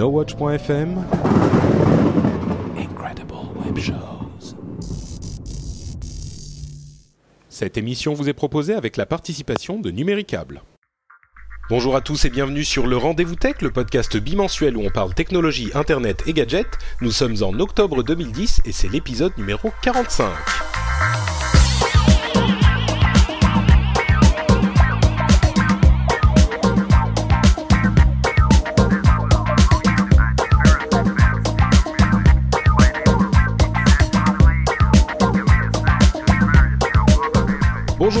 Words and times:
NoWatch.fm 0.00 1.04
Incredible 2.78 3.34
Web 3.62 3.78
Shows. 3.78 4.56
Cette 7.50 7.76
émission 7.76 8.14
vous 8.14 8.30
est 8.30 8.32
proposée 8.32 8.72
avec 8.72 8.96
la 8.96 9.04
participation 9.04 9.78
de 9.78 9.90
Numéricable. 9.90 10.62
Bonjour 11.68 11.96
à 11.96 12.00
tous 12.00 12.24
et 12.24 12.30
bienvenue 12.30 12.64
sur 12.64 12.86
le 12.86 12.96
Rendez-vous 12.96 13.34
Tech, 13.34 13.56
le 13.60 13.70
podcast 13.70 14.16
bimensuel 14.16 14.74
où 14.78 14.80
on 14.80 14.88
parle 14.90 15.12
technologie, 15.12 15.70
internet 15.74 16.22
et 16.26 16.32
gadgets. 16.32 16.78
Nous 17.02 17.10
sommes 17.10 17.36
en 17.42 17.52
octobre 17.60 18.02
2010 18.02 18.62
et 18.64 18.72
c'est 18.72 18.88
l'épisode 18.88 19.36
numéro 19.36 19.70
45. 19.82 20.30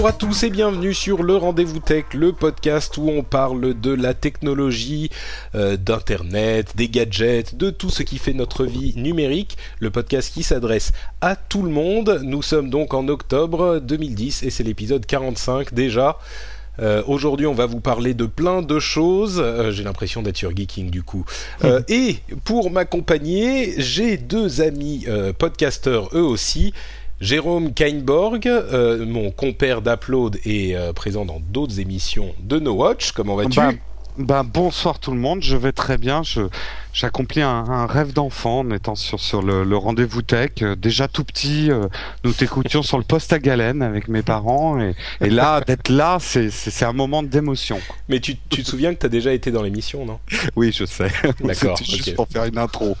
Bonjour 0.00 0.14
à 0.14 0.18
tous 0.18 0.44
et 0.44 0.48
bienvenue 0.48 0.94
sur 0.94 1.22
le 1.22 1.36
Rendez-vous 1.36 1.78
Tech, 1.78 2.06
le 2.14 2.32
podcast 2.32 2.96
où 2.96 3.10
on 3.10 3.22
parle 3.22 3.78
de 3.78 3.92
la 3.92 4.14
technologie, 4.14 5.10
euh, 5.54 5.76
d'Internet, 5.76 6.74
des 6.74 6.88
gadgets, 6.88 7.54
de 7.54 7.68
tout 7.68 7.90
ce 7.90 8.02
qui 8.02 8.16
fait 8.16 8.32
notre 8.32 8.64
vie 8.64 8.94
numérique. 8.96 9.58
Le 9.78 9.90
podcast 9.90 10.32
qui 10.32 10.42
s'adresse 10.42 10.92
à 11.20 11.36
tout 11.36 11.62
le 11.62 11.68
monde. 11.68 12.22
Nous 12.24 12.40
sommes 12.40 12.70
donc 12.70 12.94
en 12.94 13.08
octobre 13.08 13.78
2010 13.78 14.42
et 14.42 14.48
c'est 14.48 14.64
l'épisode 14.64 15.04
45 15.04 15.74
déjà. 15.74 16.16
Euh, 16.78 17.02
Aujourd'hui, 17.06 17.46
on 17.46 17.54
va 17.54 17.66
vous 17.66 17.80
parler 17.80 18.14
de 18.14 18.26
plein 18.26 18.62
de 18.62 18.78
choses. 18.78 19.40
Euh, 19.42 19.70
j'ai 19.70 19.84
l'impression 19.84 20.22
d'être 20.22 20.36
sur 20.36 20.54
Geeking 20.56 20.90
du 20.90 21.02
coup. 21.02 21.24
Euh, 21.62 21.82
et 21.88 22.16
pour 22.44 22.70
m'accompagner, 22.70 23.74
j'ai 23.76 24.16
deux 24.16 24.62
amis 24.62 25.04
podcasteurs 25.38 26.08
eux 26.14 26.22
aussi. 26.22 26.72
Jérôme 27.20 27.74
Kainborg, 27.74 28.46
euh, 28.46 29.04
mon 29.04 29.30
compère 29.30 29.82
d'Upload 29.82 30.38
et 30.46 30.74
euh, 30.74 30.94
présent 30.94 31.26
dans 31.26 31.38
d'autres 31.38 31.78
émissions 31.78 32.34
de 32.40 32.58
No 32.58 32.72
Watch. 32.72 33.12
Comment 33.12 33.36
vas-tu? 33.36 33.58
Bah, 33.58 33.72
bah, 34.18 34.42
bonsoir 34.42 34.98
tout 34.98 35.12
le 35.12 35.18
monde, 35.18 35.42
je 35.42 35.56
vais 35.56 35.72
très 35.72 35.98
bien. 35.98 36.22
Je 36.22 36.42
j'accomplis 36.92 37.42
un, 37.42 37.48
un 37.48 37.86
rêve 37.86 38.12
d'enfant 38.12 38.60
en 38.60 38.70
étant 38.70 38.96
sur 38.96 39.20
sur 39.20 39.42
le, 39.42 39.64
le 39.64 39.76
rendez-vous 39.76 40.22
tech. 40.22 40.50
Euh, 40.62 40.74
déjà 40.74 41.08
tout 41.08 41.24
petit, 41.24 41.70
euh, 41.70 41.86
nous 42.24 42.32
t'écoutions 42.32 42.82
sur 42.82 42.98
le 42.98 43.04
poste 43.04 43.32
à 43.32 43.38
galène 43.38 43.82
avec 43.82 44.08
mes 44.08 44.22
parents 44.22 44.80
et, 44.80 44.94
et 45.20 45.30
là 45.30 45.60
d'être 45.66 45.88
là, 45.88 46.18
c'est 46.20 46.50
c'est 46.50 46.70
c'est 46.70 46.84
un 46.84 46.92
moment 46.92 47.22
d'émotion. 47.22 47.80
Mais 48.08 48.20
tu, 48.20 48.36
tu 48.48 48.62
te 48.62 48.68
souviens 48.68 48.94
que 48.94 49.00
tu 49.00 49.06
as 49.06 49.10
déjà 49.10 49.32
été 49.32 49.50
dans 49.50 49.62
l'émission, 49.62 50.04
non? 50.04 50.18
Oui, 50.56 50.72
je 50.76 50.84
sais. 50.84 51.10
D'accord, 51.40 51.78
C'était 51.78 51.96
juste 51.96 52.14
pour 52.14 52.28
faire 52.28 52.44
une 52.44 52.58
intro. 52.58 52.96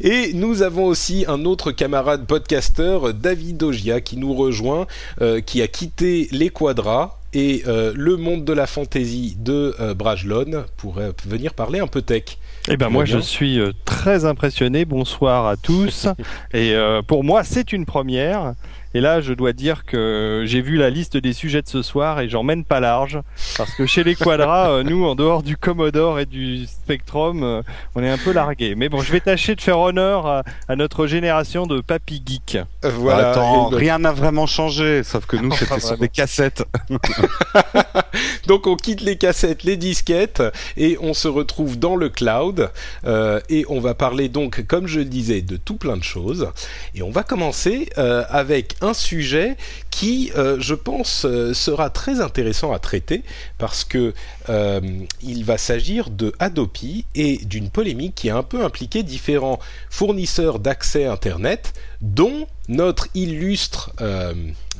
Et 0.00 0.32
nous 0.34 0.62
avons 0.62 0.86
aussi 0.86 1.24
un 1.28 1.44
autre 1.44 1.72
camarade 1.72 2.26
podcasteur, 2.26 3.14
David 3.14 3.62
Ogia, 3.62 4.00
qui 4.00 4.16
nous 4.16 4.34
rejoint, 4.34 4.86
euh, 5.20 5.40
qui 5.40 5.62
a 5.62 5.68
quitté 5.68 6.28
les 6.32 6.50
quadras 6.50 7.18
et 7.34 7.64
euh, 7.66 7.92
le 7.94 8.16
monde 8.16 8.44
de 8.44 8.52
la 8.52 8.66
fantaisie 8.66 9.36
de 9.38 9.74
euh, 9.80 9.92
Brajlon 9.94 10.64
pour 10.76 10.98
euh, 10.98 11.12
venir 11.26 11.54
parler 11.54 11.80
un 11.80 11.86
peu 11.86 12.00
tech. 12.00 12.38
Eh 12.68 12.76
ben 12.76 12.88
moi 12.88 13.04
bien 13.04 13.16
je 13.16 13.20
suis 13.20 13.58
euh, 13.58 13.72
très 13.84 14.24
impressionné. 14.24 14.84
Bonsoir 14.84 15.46
à 15.46 15.56
tous. 15.56 16.06
et 16.54 16.74
euh, 16.74 17.02
pour 17.02 17.24
moi 17.24 17.44
c'est 17.44 17.72
une 17.72 17.84
première. 17.84 18.54
Et 18.94 19.00
là 19.00 19.20
je 19.20 19.32
dois 19.34 19.52
dire 19.52 19.84
que 19.84 20.44
j'ai 20.46 20.60
vu 20.62 20.76
la 20.76 20.88
liste 20.90 21.16
des 21.16 21.32
sujets 21.32 21.62
de 21.62 21.68
ce 21.68 21.82
soir 21.82 22.20
et 22.20 22.28
j'en 22.28 22.42
mène 22.42 22.64
pas 22.64 22.80
large 22.80 23.18
parce 23.58 23.72
que 23.74 23.86
chez 23.86 24.04
les 24.04 24.14
Quadras, 24.14 24.70
euh, 24.70 24.82
nous 24.84 25.04
en 25.04 25.14
dehors 25.14 25.42
du 25.42 25.56
Commodore 25.56 26.20
et 26.20 26.26
du 26.26 26.66
Spectrum, 26.66 27.42
euh, 27.42 27.62
on 27.94 28.02
est 28.02 28.08
un 28.10 28.18
peu 28.18 28.32
largué. 28.32 28.74
Mais 28.76 28.88
bon, 28.88 29.00
je 29.00 29.10
vais 29.12 29.20
tâcher 29.20 29.54
de 29.56 29.60
faire 29.60 29.78
honneur 29.80 30.26
à, 30.26 30.42
à 30.68 30.76
notre 30.76 31.06
génération 31.06 31.66
de 31.66 31.80
papy 31.80 32.22
geek. 32.24 32.58
Voilà. 32.82 33.30
Attends, 33.32 33.68
Et 33.68 33.70
donc- 33.72 33.80
rien 33.80 33.98
n'a 33.98 34.12
vraiment 34.12 34.46
changé, 34.46 35.02
sauf 35.02 35.26
que 35.26 35.36
nous 35.36 35.50
Enfin, 35.52 35.66
c'était 35.76 35.86
sur 35.86 35.98
des 35.98 36.08
cassettes. 36.08 36.64
Donc 38.46 38.66
on 38.66 38.76
quitte 38.76 39.00
les 39.00 39.16
cassettes, 39.16 39.64
les 39.64 39.76
disquettes 39.76 40.42
et 40.76 40.98
on 41.00 41.14
se 41.14 41.28
retrouve 41.28 41.78
dans 41.78 41.96
le 41.96 42.08
cloud 42.08 42.70
euh, 43.06 43.40
et 43.48 43.64
on 43.68 43.80
va 43.80 43.94
parler 43.94 44.28
donc, 44.28 44.64
comme 44.66 44.86
je 44.86 44.98
le 45.00 45.04
disais, 45.06 45.40
de 45.42 45.56
tout 45.56 45.76
plein 45.76 45.96
de 45.96 46.02
choses. 46.04 46.48
Et 46.94 47.02
on 47.02 47.10
va 47.10 47.22
commencer 47.22 47.88
euh, 47.98 48.24
avec 48.28 48.74
un 48.84 48.94
sujet 48.94 49.56
qui, 49.90 50.30
euh, 50.36 50.56
je 50.60 50.74
pense, 50.74 51.24
euh, 51.24 51.54
sera 51.54 51.90
très 51.90 52.20
intéressant 52.20 52.72
à 52.72 52.78
traiter 52.78 53.22
parce 53.58 53.84
que 53.84 54.12
euh, 54.48 54.80
il 55.22 55.44
va 55.44 55.58
s'agir 55.58 56.10
de 56.10 56.32
Adopi 56.38 57.06
et 57.14 57.38
d'une 57.38 57.70
polémique 57.70 58.14
qui 58.14 58.30
a 58.30 58.36
un 58.36 58.42
peu 58.42 58.64
impliqué 58.64 59.02
différents 59.02 59.58
fournisseurs 59.90 60.58
d'accès 60.58 61.06
Internet, 61.06 61.72
dont 62.04 62.46
notre 62.68 63.08
illustre 63.14 63.92
euh, 64.00 64.34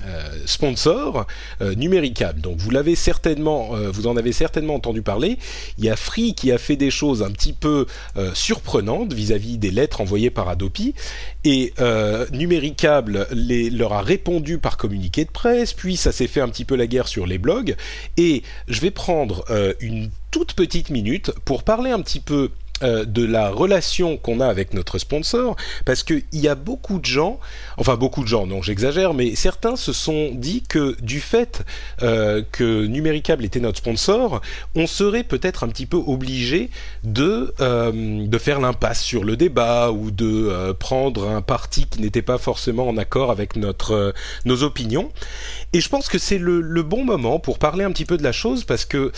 euh, 0.07 0.29
sponsor 0.45 1.27
euh, 1.62 1.75
Numéricable. 1.75 2.41
Donc 2.41 2.59
vous 2.59 2.71
l'avez 2.71 2.95
certainement, 2.95 3.75
euh, 3.75 3.91
vous 3.91 4.07
en 4.07 4.17
avez 4.17 4.33
certainement 4.33 4.75
entendu 4.75 5.01
parler. 5.01 5.39
Il 5.79 5.85
y 5.85 5.89
a 5.89 5.97
Free 5.97 6.35
qui 6.35 6.53
a 6.53 6.59
fait 6.59 6.77
des 6.77 6.91
choses 6.91 7.23
un 7.23 7.31
petit 7.31 7.53
peu 7.53 7.87
surprenantes 8.35 9.12
vis-à-vis 9.12 9.59
des 9.59 9.71
lettres 9.71 10.01
envoyées 10.01 10.31
par 10.31 10.49
Adopi 10.49 10.95
et 11.45 11.73
Numéricable 12.33 13.27
leur 13.33 13.93
a 13.93 14.03
répondu 14.03 14.59
par 14.59 14.77
communiqué 14.77 15.25
de 15.25 15.31
presse. 15.31 15.73
Puis 15.73 15.97
ça 15.97 16.12
s'est 16.12 16.27
fait 16.27 16.41
un 16.41 16.49
petit 16.49 16.65
peu 16.65 16.77
la 16.77 16.87
guerre 16.87 17.09
sur 17.09 17.27
les 17.27 17.39
blogs 17.39 17.77
et 18.17 18.43
je 18.69 18.81
vais 18.81 18.91
prendre 18.91 19.45
une 19.81 20.11
toute 20.31 20.55
petite 20.55 20.91
minute 20.91 21.33
pour 21.45 21.62
parler 21.62 21.91
un 21.91 22.01
petit 22.01 22.21
peu 22.21 22.51
euh, 22.83 23.05
de 23.05 23.25
la 23.25 23.51
relation 23.51 24.17
qu'on 24.17 24.41
a 24.41 24.47
avec 24.47 24.75
notre 24.75 24.99
sponsor, 24.99 25.57
parce 25.85 26.03
qu'il 26.03 26.25
y 26.33 26.49
a 26.49 26.55
beaucoup 26.55 26.99
de 26.99 27.05
gens, 27.05 27.39
enfin 27.77 27.97
beaucoup 27.97 28.23
de 28.23 28.29
gens, 28.29 28.47
non 28.47 28.62
j'exagère, 28.62 29.15
mais 29.15 29.35
certains 29.37 29.77
se 29.77 29.93
sont 29.93 30.31
dit 30.33 30.62
que 30.69 30.97
du 31.01 31.21
fait 31.21 31.62
euh, 32.03 32.43
que 32.51 32.85
Numéricable 32.87 33.45
était 33.45 33.61
notre 33.61 33.79
sponsor, 33.79 34.41
on 34.75 34.87
serait 34.87 35.23
peut-être 35.23 35.65
un 35.65 35.69
petit 35.69 35.87
peu 35.87 35.97
obligé 35.97 36.71
de, 37.05 37.55
euh, 37.61 38.27
de 38.27 38.39
faire 38.39 38.61
l'impasse 38.61 39.03
sur 39.03 39.25
le 39.25 39.37
débat 39.37 39.91
ou 39.91 40.11
de 40.11 40.49
euh, 40.51 40.75
prendre 40.75 41.29
un 41.29 41.43
parti 41.43 41.87
qui 41.87 42.01
n'était 42.01 42.23
pas 42.23 42.39
forcément 42.39 42.89
en 42.89 42.97
accord 42.97 43.31
avec 43.31 43.56
notre, 43.56 43.93
euh, 43.93 44.12
nos 44.45 44.62
opinions. 44.62 45.11
Et 45.73 45.81
je 45.81 45.89
pense 45.89 46.09
que 46.09 46.19
c'est 46.19 46.39
le, 46.39 46.61
le 46.61 46.83
bon 46.83 47.05
moment 47.05 47.39
pour 47.39 47.59
parler 47.59 47.85
un 47.85 47.93
petit 47.93 48.05
peu 48.05 48.17
de 48.17 48.23
la 48.23 48.33
chose, 48.33 48.65
parce 48.65 48.85
que 48.85 49.12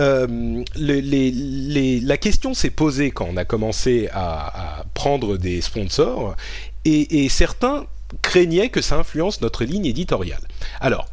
euh, 0.00 0.64
la 0.76 2.16
question 2.16 2.54
s'est 2.54 2.70
posée 2.70 3.10
quand 3.10 3.28
on 3.30 3.36
a 3.36 3.44
commencé 3.44 4.08
à, 4.12 4.84
prendre 4.94 5.36
des 5.36 5.60
sponsors 5.60 6.36
et, 6.84 7.24
et 7.24 7.28
certains 7.28 7.86
craignaient 8.20 8.68
que 8.68 8.82
ça 8.82 8.96
influence 8.96 9.40
notre 9.40 9.64
ligne 9.64 9.86
éditoriale. 9.86 10.42
Alors, 10.80 11.06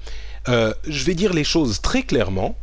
euh, 0.47 0.73
je 0.88 1.03
vais 1.06 1.13
dire 1.13 1.34
les 1.34 1.44
choses 1.44 1.81
très 1.81 2.03
clairement. 2.03 2.57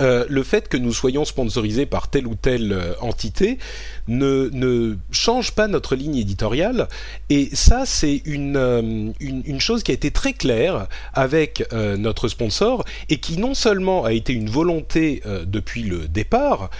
Euh, 0.00 0.24
le 0.28 0.44
fait 0.44 0.68
que 0.68 0.76
nous 0.76 0.92
soyons 0.92 1.24
sponsorisés 1.24 1.84
par 1.84 2.08
telle 2.08 2.28
ou 2.28 2.36
telle 2.36 2.72
euh, 2.72 2.92
entité 3.00 3.58
ne, 4.06 4.96
change 5.10 5.50
pas 5.50 5.66
notre 5.66 5.96
ligne 5.96 6.16
éditoriale 6.16 6.88
et 7.28 7.48
ça 7.54 7.86
c'est 7.86 8.22
une, 8.24 8.56
euh, 8.56 9.10
une, 9.18 9.60
chose 9.60 9.82
qui 9.82 9.90
a 9.90 9.94
été 9.94 10.12
très 10.12 10.32
claire 10.32 10.86
avec 11.12 11.64
notre 11.72 12.28
sponsor 12.28 12.84
et 13.08 13.18
qui 13.18 13.36
non 13.36 13.54
seulement 13.54 14.04
a 14.04 14.12
été 14.12 14.32
une 14.32 14.48
volonté 14.48 15.22
depuis 15.44 15.82
le 15.82 16.08
départ 16.08 16.70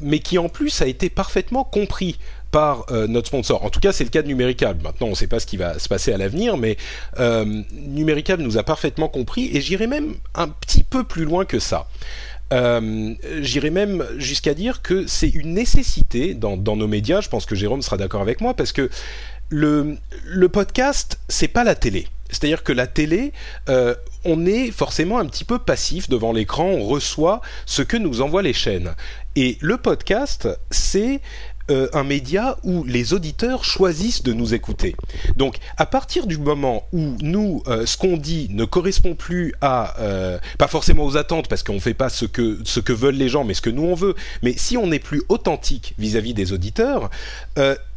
mais 0.00 0.20
qui 0.20 0.38
en 0.38 0.48
plus 0.48 0.80
a 0.80 0.86
été 0.86 1.10
parfaitement 1.10 1.64
compris 1.64 2.18
par 2.50 2.86
notre 3.08 3.26
sponsor. 3.26 3.64
En 3.64 3.70
tout 3.70 3.80
cas, 3.80 3.92
c'est 3.92 4.04
le 4.04 4.10
cas 4.10 4.22
de 4.22 4.28
Numéricable. 4.28 4.80
Maintenant, 4.82 5.08
on 5.08 5.10
ne 5.10 5.16
sait 5.16 5.26
pas 5.26 5.40
ce 5.40 5.46
qui 5.46 5.56
va 5.56 5.78
se 5.80 5.88
passer 5.88 6.12
à 6.12 6.18
l'avenir, 6.18 6.56
mais 6.56 6.76
euh, 7.18 7.62
Numéricable 7.72 8.44
nous 8.44 8.58
a 8.58 8.62
parfaitement 8.62 9.08
compris 9.08 9.50
et 9.52 9.60
j'irai 9.60 9.88
même 9.88 10.14
un 10.36 10.48
petit 10.48 10.84
peu 10.84 11.02
plus 11.02 11.24
loin 11.24 11.44
que 11.44 11.58
ça. 11.58 11.88
Euh, 12.54 13.14
J'irais 13.40 13.70
même 13.70 14.06
jusqu'à 14.16 14.54
dire 14.54 14.80
que 14.82 15.06
c'est 15.06 15.28
une 15.28 15.54
nécessité 15.54 16.34
dans, 16.34 16.56
nos 16.56 16.88
médias. 16.88 17.20
Je 17.20 17.28
pense 17.28 17.46
que 17.46 17.54
Jérôme 17.54 17.82
sera 17.82 17.96
d'accord 17.96 18.22
avec 18.22 18.40
moi 18.40 18.54
parce 18.54 18.72
que 18.72 18.88
le, 19.50 19.96
le 20.24 20.48
podcast, 20.48 21.18
c'est 21.28 21.48
pas 21.48 21.64
la 21.64 21.74
télé. 21.74 22.06
C'est-à-dire 22.30 22.62
que 22.64 22.72
la 22.72 22.86
télé, 22.86 23.32
euh, 23.68 23.94
on 24.24 24.46
est 24.46 24.70
forcément 24.70 25.18
un 25.18 25.26
petit 25.26 25.44
peu 25.44 25.58
passif 25.58 26.08
devant 26.08 26.32
l'écran, 26.32 26.64
on 26.64 26.84
reçoit 26.84 27.40
ce 27.66 27.82
que 27.82 27.96
nous 27.96 28.22
envoient 28.22 28.42
les 28.42 28.52
chaînes. 28.52 28.94
Et 29.36 29.58
le 29.60 29.76
podcast, 29.76 30.48
c'est 30.70 31.20
euh, 31.70 31.88
un 31.94 32.04
média 32.04 32.58
où 32.62 32.84
les 32.84 33.14
auditeurs 33.14 33.64
choisissent 33.64 34.22
de 34.22 34.34
nous 34.34 34.52
écouter. 34.52 34.94
Donc, 35.36 35.56
à 35.78 35.86
partir 35.86 36.26
du 36.26 36.36
moment 36.36 36.86
où 36.92 37.16
nous, 37.22 37.62
euh, 37.68 37.86
ce 37.86 37.96
qu'on 37.96 38.18
dit 38.18 38.48
ne 38.50 38.66
correspond 38.66 39.14
plus 39.14 39.54
à, 39.62 39.98
euh, 40.00 40.38
pas 40.58 40.68
forcément 40.68 41.06
aux 41.06 41.16
attentes, 41.16 41.48
parce 41.48 41.62
qu'on 41.62 41.80
fait 41.80 41.94
pas 41.94 42.10
ce 42.10 42.26
que 42.26 42.92
veulent 42.92 43.14
les 43.14 43.30
gens, 43.30 43.44
mais 43.44 43.54
ce 43.54 43.62
que 43.62 43.70
nous 43.70 43.84
on 43.84 43.94
veut. 43.94 44.14
Mais 44.42 44.52
si 44.58 44.76
on 44.76 44.86
n'est 44.88 44.98
plus 44.98 45.22
authentique 45.30 45.94
vis-à-vis 45.98 46.34
des 46.34 46.52
auditeurs, 46.52 47.08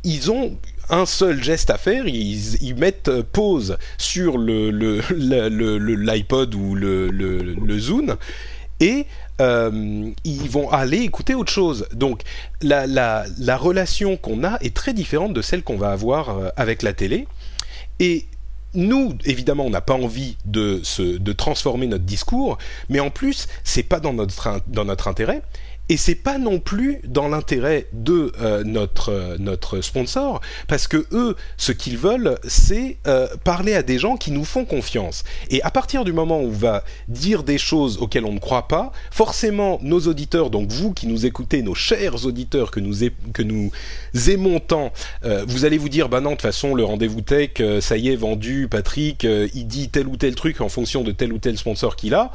ils 0.05 0.31
ont 0.31 0.57
un 0.89 1.05
seul 1.05 1.43
geste 1.43 1.69
à 1.69 1.77
faire, 1.77 2.07
ils, 2.07 2.75
mettent 2.77 3.21
pause 3.21 3.77
sur 3.97 4.37
le 4.37 4.69
l'iPod 4.69 6.53
le, 6.53 6.57
ou 6.57 6.75
le, 6.75 7.09
le, 7.09 7.41
le 7.41 7.79
Zoom 7.79 8.15
et 8.79 9.05
euh, 9.39 10.11
ils 10.23 10.49
vont 10.49 10.69
aller 10.71 10.99
écouter 10.99 11.33
autre 11.33 11.51
chose. 11.51 11.87
Donc 11.93 12.21
la, 12.61 12.87
la, 12.87 13.25
la 13.37 13.57
relation 13.57 14.17
qu'on 14.17 14.43
a 14.43 14.57
est 14.61 14.75
très 14.75 14.93
différente 14.93 15.33
de 15.33 15.41
celle 15.41 15.63
qu'on 15.63 15.77
va 15.77 15.91
avoir 15.91 16.29
euh, 16.29 16.49
avec 16.55 16.81
la 16.81 16.93
télé. 16.93 17.27
Et 17.99 18.25
nous, 18.73 19.17
évidemment, 19.25 19.65
on 19.65 19.69
n'a 19.69 19.81
pas 19.81 19.95
envie 19.95 20.37
de, 20.45 20.81
transformer 21.33 21.87
notre 21.87 22.03
discours, 22.03 22.57
mais 22.89 22.99
en 22.99 23.09
plus, 23.09 23.47
c'est 23.63 23.83
pas 23.83 23.99
dans 23.99 24.13
notre 24.13 25.07
intérêt 25.07 25.41
et 25.89 25.97
c'est 25.97 26.15
pas 26.15 26.37
non 26.37 26.59
plus 26.59 26.99
dans 27.05 27.27
l'intérêt 27.27 27.87
de 27.93 28.31
euh, 28.41 28.63
notre 28.63 29.11
euh, 29.11 29.37
notre 29.39 29.81
sponsor 29.81 30.41
parce 30.67 30.87
que 30.87 31.05
eux 31.11 31.35
ce 31.55 31.71
qu'ils 31.71 31.97
veulent 31.97 32.37
c'est 32.45 32.97
euh, 33.07 33.27
parler 33.43 33.73
à 33.73 33.83
des 33.83 33.97
gens 33.97 34.17
qui 34.17 34.31
nous 34.31 34.43
font 34.43 34.65
confiance. 34.65 35.23
Et 35.49 35.61
à 35.63 35.71
partir 35.71 36.03
du 36.03 36.13
moment 36.13 36.41
où 36.41 36.47
on 36.47 36.51
va 36.51 36.83
dire 37.07 37.43
des 37.43 37.57
choses 37.57 37.97
auxquelles 37.99 38.25
on 38.25 38.33
ne 38.33 38.39
croit 38.39 38.67
pas 38.67 38.91
forcément 39.11 39.79
nos 39.81 39.99
auditeurs 40.01 40.49
donc 40.49 40.69
vous 40.69 40.93
qui 40.93 41.07
nous 41.07 41.25
écoutez 41.25 41.61
nos 41.61 41.75
chers 41.75 42.25
auditeurs 42.25 42.71
que 42.71 42.79
nous 42.79 42.95
que 43.33 43.43
nous 43.43 43.71
aimons 44.29 44.59
tant 44.59 44.91
vous 45.47 45.65
allez 45.65 45.77
vous 45.77 45.89
dire 45.89 46.09
bah 46.09 46.21
non 46.21 46.31
de 46.31 46.35
toute 46.35 46.43
façon 46.43 46.73
le 46.73 46.83
rendez-vous 46.83 47.21
tech 47.21 47.61
ça 47.81 47.97
y 47.97 48.09
est 48.09 48.15
vendu 48.15 48.67
Patrick 48.69 49.23
il 49.23 49.67
dit 49.67 49.89
tel 49.89 50.07
ou 50.07 50.17
tel 50.17 50.35
truc 50.35 50.61
en 50.61 50.69
fonction 50.69 51.03
de 51.03 51.11
tel 51.11 51.33
ou 51.33 51.37
tel 51.37 51.57
sponsor 51.57 51.95
qu'il 51.95 52.13
a 52.13 52.31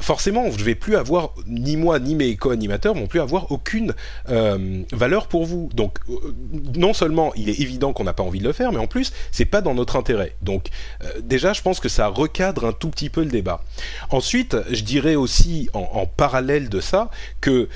forcément 0.00 0.50
je 0.56 0.64
vais 0.64 0.74
plus 0.74 0.96
avoir 0.96 1.34
ni 1.46 1.76
moi 1.76 1.98
ni 1.98 2.14
mes 2.14 2.36
co-animateurs 2.36 2.89
vont 2.94 3.06
plus 3.06 3.20
avoir 3.20 3.50
aucune 3.52 3.94
euh, 4.28 4.82
valeur 4.92 5.26
pour 5.26 5.44
vous. 5.44 5.70
Donc, 5.74 5.98
euh, 6.08 6.34
non 6.76 6.92
seulement 6.92 7.32
il 7.34 7.48
est 7.48 7.60
évident 7.60 7.92
qu'on 7.92 8.04
n'a 8.04 8.12
pas 8.12 8.22
envie 8.22 8.40
de 8.40 8.44
le 8.44 8.52
faire, 8.52 8.72
mais 8.72 8.78
en 8.78 8.86
plus, 8.86 9.12
c'est 9.30 9.44
pas 9.44 9.60
dans 9.60 9.74
notre 9.74 9.96
intérêt. 9.96 10.36
Donc, 10.42 10.68
euh, 11.02 11.08
déjà, 11.22 11.52
je 11.52 11.62
pense 11.62 11.80
que 11.80 11.88
ça 11.88 12.06
recadre 12.08 12.66
un 12.66 12.72
tout 12.72 12.90
petit 12.90 13.10
peu 13.10 13.22
le 13.22 13.30
débat. 13.30 13.62
Ensuite, 14.10 14.56
je 14.70 14.82
dirais 14.82 15.14
aussi, 15.14 15.68
en, 15.72 16.06
parallèle 16.06 16.68
de 16.68 16.80
ça, 16.80 17.10
que 17.40 17.68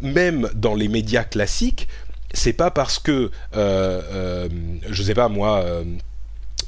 même 0.00 0.50
dans 0.54 0.74
les 0.74 0.88
médias 0.88 1.24
classiques, 1.24 1.88
c'est 2.32 2.52
pas 2.52 2.70
parce 2.70 2.98
que, 2.98 3.30
je 3.54 5.02
sais 5.02 5.14
pas 5.14 5.28
moi 5.28 5.64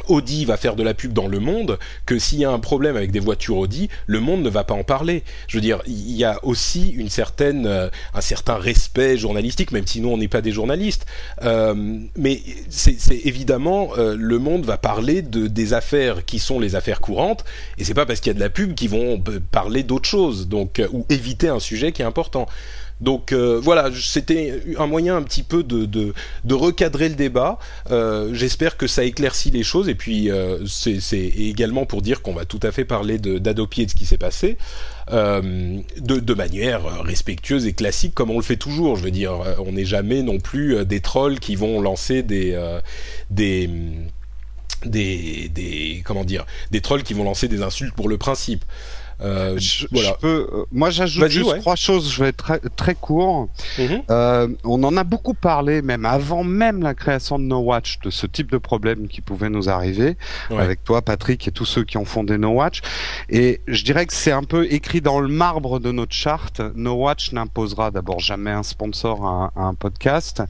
Audi 0.06 0.45
va 0.45 0.56
faire 0.56 0.77
de 0.77 0.83
la 0.83 0.95
pub 0.95 1.12
dans 1.12 1.27
le 1.27 1.41
monde, 1.41 1.79
que 2.06 2.19
s'il 2.19 2.39
y 2.39 2.45
a 2.45 2.50
un 2.50 2.59
problème 2.59 2.97
avec 2.97 3.11
des 3.11 3.21
voitures 3.21 3.59
Audi, 3.59 3.89
le 4.06 4.21
monde 4.21 4.43
ne 4.43 4.49
va 4.49 4.65
pas 4.65 4.75
en 4.75 4.85
parler. 4.85 5.23
Je 5.47 5.56
veux 5.56 5.61
dire, 5.61 5.83
il 5.87 6.17
y 6.17 6.25
a 6.25 6.39
aussi 6.45 6.91
une 6.91 7.09
certaine, 7.09 7.67
euh, 7.67 7.89
un 8.15 8.21
certain 8.21 8.56
respect 8.56 9.17
journalistique, 9.17 9.73
même 9.73 9.87
si 9.87 10.00
nous 10.00 10.09
on 10.09 10.19
n'est 10.19 10.29
pas 10.29 10.41
des 10.41 10.53
journalistes. 10.53 11.06
Euh, 11.43 11.75
mais 12.17 12.41
c'est 12.69 12.97
évidemment 13.25 13.91
euh, 13.99 14.17
le 14.19 14.39
monde 14.39 14.65
va 14.65 14.79
parler 14.79 15.23
de 15.23 15.47
des 15.47 15.73
affaires 15.73 16.25
qui 16.25 16.39
sont 16.39 16.61
les 16.61 16.75
affaires 16.75 17.00
courantes, 17.00 17.45
et 17.79 17.85
c'est 17.85 17.95
pas 17.95 18.06
parce 18.06 18.21
qu'il 18.21 18.31
y 18.31 18.35
a 18.35 18.35
de 18.35 18.41
la 18.41 18.50
pub 18.50 18.75
qu'ils 18.75 18.91
vont 18.91 19.23
parler 19.50 19.83
d'autre 19.83 20.09
chose, 20.09 20.49
donc 20.49 20.83
ou 20.93 21.05
éviter 21.09 21.49
un 21.49 21.61
sujet 21.61 21.93
qui 21.93 22.03
est 22.03 22.06
important. 22.06 22.47
Donc 23.00 23.33
euh, 23.33 23.61
voilà, 23.62 23.91
c'était 23.95 24.61
un 24.77 24.87
moyen 24.87 25.17
un 25.17 25.23
petit 25.23 25.43
peu 25.43 25.62
de, 25.62 26.12
recadrer 26.50 27.09
le 27.09 27.15
débat. 27.15 27.59
Euh, 27.91 28.35
J'espère 28.35 28.77
que 28.77 28.87
ça 28.87 29.05
éclaircit 29.05 29.50
les 29.50 29.62
choses 29.62 29.89
et 29.89 29.95
puis 29.95 30.31
euh, 30.31 30.67
c'est 30.67 30.99
également 31.15 31.87
pour 31.87 32.03
dire 32.03 32.23
qu'on 32.23 32.35
va 32.35 32.45
tout 32.45 32.61
à 32.62 32.73
fait 32.73 32.85
parler 32.85 33.19
d'Adopi 33.19 33.83
et 33.83 33.87
de 33.87 33.91
ce 33.91 33.95
qui 33.95 34.06
s'est 34.06 34.19
passé. 34.19 34.59
Euh, 35.11 35.79
de, 35.99 36.21
de, 36.21 36.35
manière 36.35 37.03
respectueuse 37.03 37.67
et 37.67 37.73
classique 37.73 38.15
comme 38.15 38.31
on 38.31 38.37
le 38.37 38.45
fait 38.45 38.56
toujours. 38.56 38.97
Je 38.97 39.05
veux 39.05 39.11
dire, 39.11 39.33
on 39.65 39.73
n'est 39.73 39.87
jamais 39.87 40.23
non 40.23 40.39
plus 40.39 40.85
des 40.85 41.00
trolls 41.00 41.39
qui 41.39 41.55
vont 41.55 41.81
lancer 41.81 42.23
des 42.23 42.59
des 43.31 43.71
des, 44.85 45.49
des 45.49 46.03
comment 46.05 46.25
dire 46.25 46.47
des 46.71 46.81
trolls 46.81 47.03
qui 47.03 47.15
vont 47.15 47.25
lancer 47.25 47.49
des 47.49 47.62
insultes 47.62 47.95
pour 47.95 48.09
le 48.09 48.19
principe. 48.19 48.65
Euh, 49.20 49.59
je, 49.59 49.87
voilà. 49.91 50.12
peux, 50.15 50.49
euh, 50.53 50.65
moi, 50.70 50.91
j'ajoute 50.91 51.29
juste 51.29 51.61
trois 51.61 51.76
choses. 51.76 52.12
Je 52.12 52.23
vais 52.23 52.29
être 52.29 52.37
très, 52.37 52.59
très 52.76 52.94
court. 52.94 53.49
Mhm. 53.79 54.03
euh, 54.11 54.49
on 54.65 54.82
en 54.85 54.97
a 54.97 55.05
beaucoup 55.05 55.35
parlé, 55.35 55.82
même 55.82 56.05
avant 56.05 56.44
même 56.44 56.82
la 56.82 56.94
création 56.94 57.38
de 57.38 57.44
No 57.44 57.59
Watch, 57.59 57.99
de 58.00 58.11
ce 58.11 58.26
type 58.26 58.50
de 58.50 58.59
problème 58.59 59.09
qui 59.09 59.20
pouvait 59.20 59.50
nous 59.50 59.69
arriver 59.69 60.17
avec 60.50 60.85
toi, 60.85 61.03
Patrick, 61.03 61.47
et 61.49 61.53
tous 61.53 61.65
ceux 61.65 61.85
qui 61.85 61.97
ont 61.97 62.05
fondé 62.05 62.38
No 62.38 62.50
Watch. 62.50 62.81
Et 63.29 63.61
je 63.67 63.85
dirais 63.85 64.06
que 64.06 64.12
c'est 64.12 64.32
un 64.32 64.44
peu 64.44 64.67
écrit 64.73 65.00
dans 65.00 65.21
le 65.21 65.29
marbre 65.29 65.81
de 65.81 65.93
notre 65.93 66.14
charte. 66.14 66.61
No 66.75 66.94
Watch 66.94 67.32
n'imposera 67.32 67.91
d'abord 67.91 68.21
jamais 68.21 68.50
un 68.50 68.62
sponsor 68.62 69.26
à, 69.26 69.53
à 69.56 69.62
un 69.62 69.75
podcast 69.75 70.43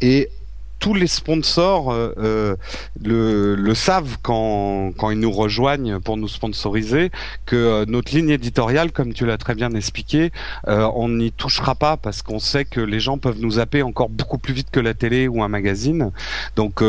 et 0.00 0.28
tous 0.78 0.94
les 0.94 1.06
sponsors 1.06 1.92
euh, 1.92 2.12
euh, 2.18 2.56
le, 3.02 3.54
le, 3.54 3.74
savent 3.74 4.18
quand, 4.22 4.92
quand 4.96 5.10
ils 5.10 5.18
nous 5.18 5.30
rejoignent 5.30 5.98
pour 6.00 6.16
nous 6.16 6.28
sponsoriser 6.28 7.10
que 7.44 7.56
euh, 7.56 7.84
notre 7.86 8.14
ligne 8.14 8.30
éditoriale, 8.30 8.92
comme 8.92 9.12
tu 9.12 9.26
l'as 9.26 9.38
très 9.38 9.54
bien 9.54 9.72
expliqué, 9.72 10.30
on 10.66 11.08
n'y 11.08 11.32
touchera 11.32 11.74
pas 11.74 11.96
parce 11.96 12.22
qu'on 12.22 12.38
sait 12.38 12.64
que 12.64 12.80
les 12.80 13.00
gens 13.00 13.18
peuvent 13.18 13.38
nous 13.40 13.52
zapper 13.52 13.82
encore 13.82 14.08
beaucoup 14.08 14.38
plus 14.38 14.54
vite 14.54 14.68
que 14.70 14.80
la 14.80 14.94
télé 14.94 15.28
ou 15.28 15.42
un 15.42 15.48
magazine. 15.48 16.10
Donc 16.56 16.82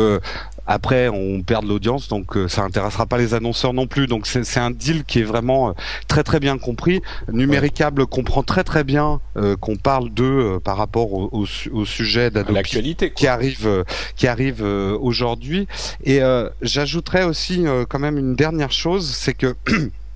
après, 0.70 1.08
on 1.08 1.42
perd 1.42 1.64
de 1.64 1.70
l'audience, 1.70 2.08
donc 2.08 2.36
euh, 2.36 2.46
ça 2.46 2.62
intéressera 2.62 3.06
pas 3.06 3.16
les 3.16 3.32
annonceurs 3.32 3.72
non 3.72 3.86
plus. 3.86 4.06
Donc 4.06 4.26
c'est 4.26 4.60
un 4.60 4.70
deal 4.70 5.04
qui 5.04 5.20
est 5.20 5.24
vraiment 5.24 5.70
euh, 5.70 5.72
très 6.08 6.22
très 6.22 6.40
bien 6.40 6.58
compris. 6.58 7.00
Numéricable 7.32 8.06
comprend 8.06 8.42
très 8.42 8.64
très 8.64 8.84
bien 8.84 9.20
euh, 9.38 9.56
qu'on 9.56 9.76
parle 9.76 10.10
d'eux 10.10 10.60
par 10.62 10.76
rapport 10.76 11.14
au, 11.14 11.46
au, 11.72 11.84
sujet 11.86 12.30
d'actualité 12.30 13.10
qui 13.10 13.26
arrive 13.26 13.84
qui 14.14 14.26
arrive 14.26 14.62
aujourd'hui. 14.62 15.66
Et 16.04 16.20
j'ajouterais 16.60 17.24
aussi 17.24 17.64
quand 17.88 17.98
même 17.98 18.18
une 18.18 18.34
dernière 18.34 18.72
chose, 18.72 19.10
c'est 19.10 19.32
que 19.32 19.56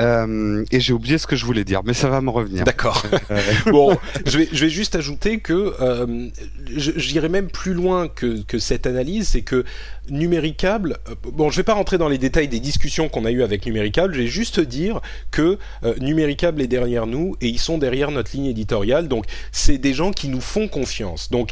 Euh, 0.00 0.64
et 0.70 0.80
j'ai 0.80 0.92
oublié 0.92 1.18
ce 1.18 1.26
que 1.26 1.36
je 1.36 1.44
voulais 1.44 1.64
dire, 1.64 1.82
mais 1.84 1.94
ça 1.94 2.08
va 2.08 2.20
me 2.20 2.30
revenir. 2.30 2.64
D'accord. 2.64 3.04
Euh, 3.30 3.40
bon, 3.72 3.96
je 4.24 4.38
vais, 4.38 4.48
je 4.52 4.64
vais 4.64 4.70
juste 4.70 4.94
ajouter 4.94 5.40
que 5.40 5.74
euh, 5.80 6.28
j'irai 6.76 7.28
même 7.28 7.48
plus 7.48 7.72
loin 7.74 8.08
que, 8.08 8.42
que 8.42 8.58
cette 8.58 8.86
analyse, 8.86 9.28
c'est 9.28 9.42
que 9.42 9.64
Numéricable, 10.08 10.98
euh, 11.08 11.14
bon, 11.32 11.50
je 11.50 11.56
vais 11.56 11.64
pas 11.64 11.74
rentrer 11.74 11.98
dans 11.98 12.08
les 12.08 12.18
détails 12.18 12.46
des 12.46 12.60
discussions 12.60 13.08
qu'on 13.08 13.24
a 13.24 13.32
eues 13.32 13.42
avec 13.42 13.66
Numéricable, 13.66 14.14
je 14.14 14.20
vais 14.20 14.26
juste 14.26 14.60
dire 14.60 15.00
que 15.30 15.58
Numéricable 15.98 16.62
est 16.62 16.68
derrière 16.68 17.06
nous 17.06 17.36
et 17.40 17.48
ils 17.48 17.58
sont 17.58 17.78
derrière 17.78 18.10
notre 18.10 18.30
ligne 18.36 18.46
éditoriale, 18.46 19.08
donc 19.08 19.24
c'est 19.50 19.78
des 19.78 19.94
gens 19.94 20.12
qui 20.12 20.28
nous 20.28 20.40
font 20.40 20.68
confiance. 20.68 21.30
Donc 21.30 21.50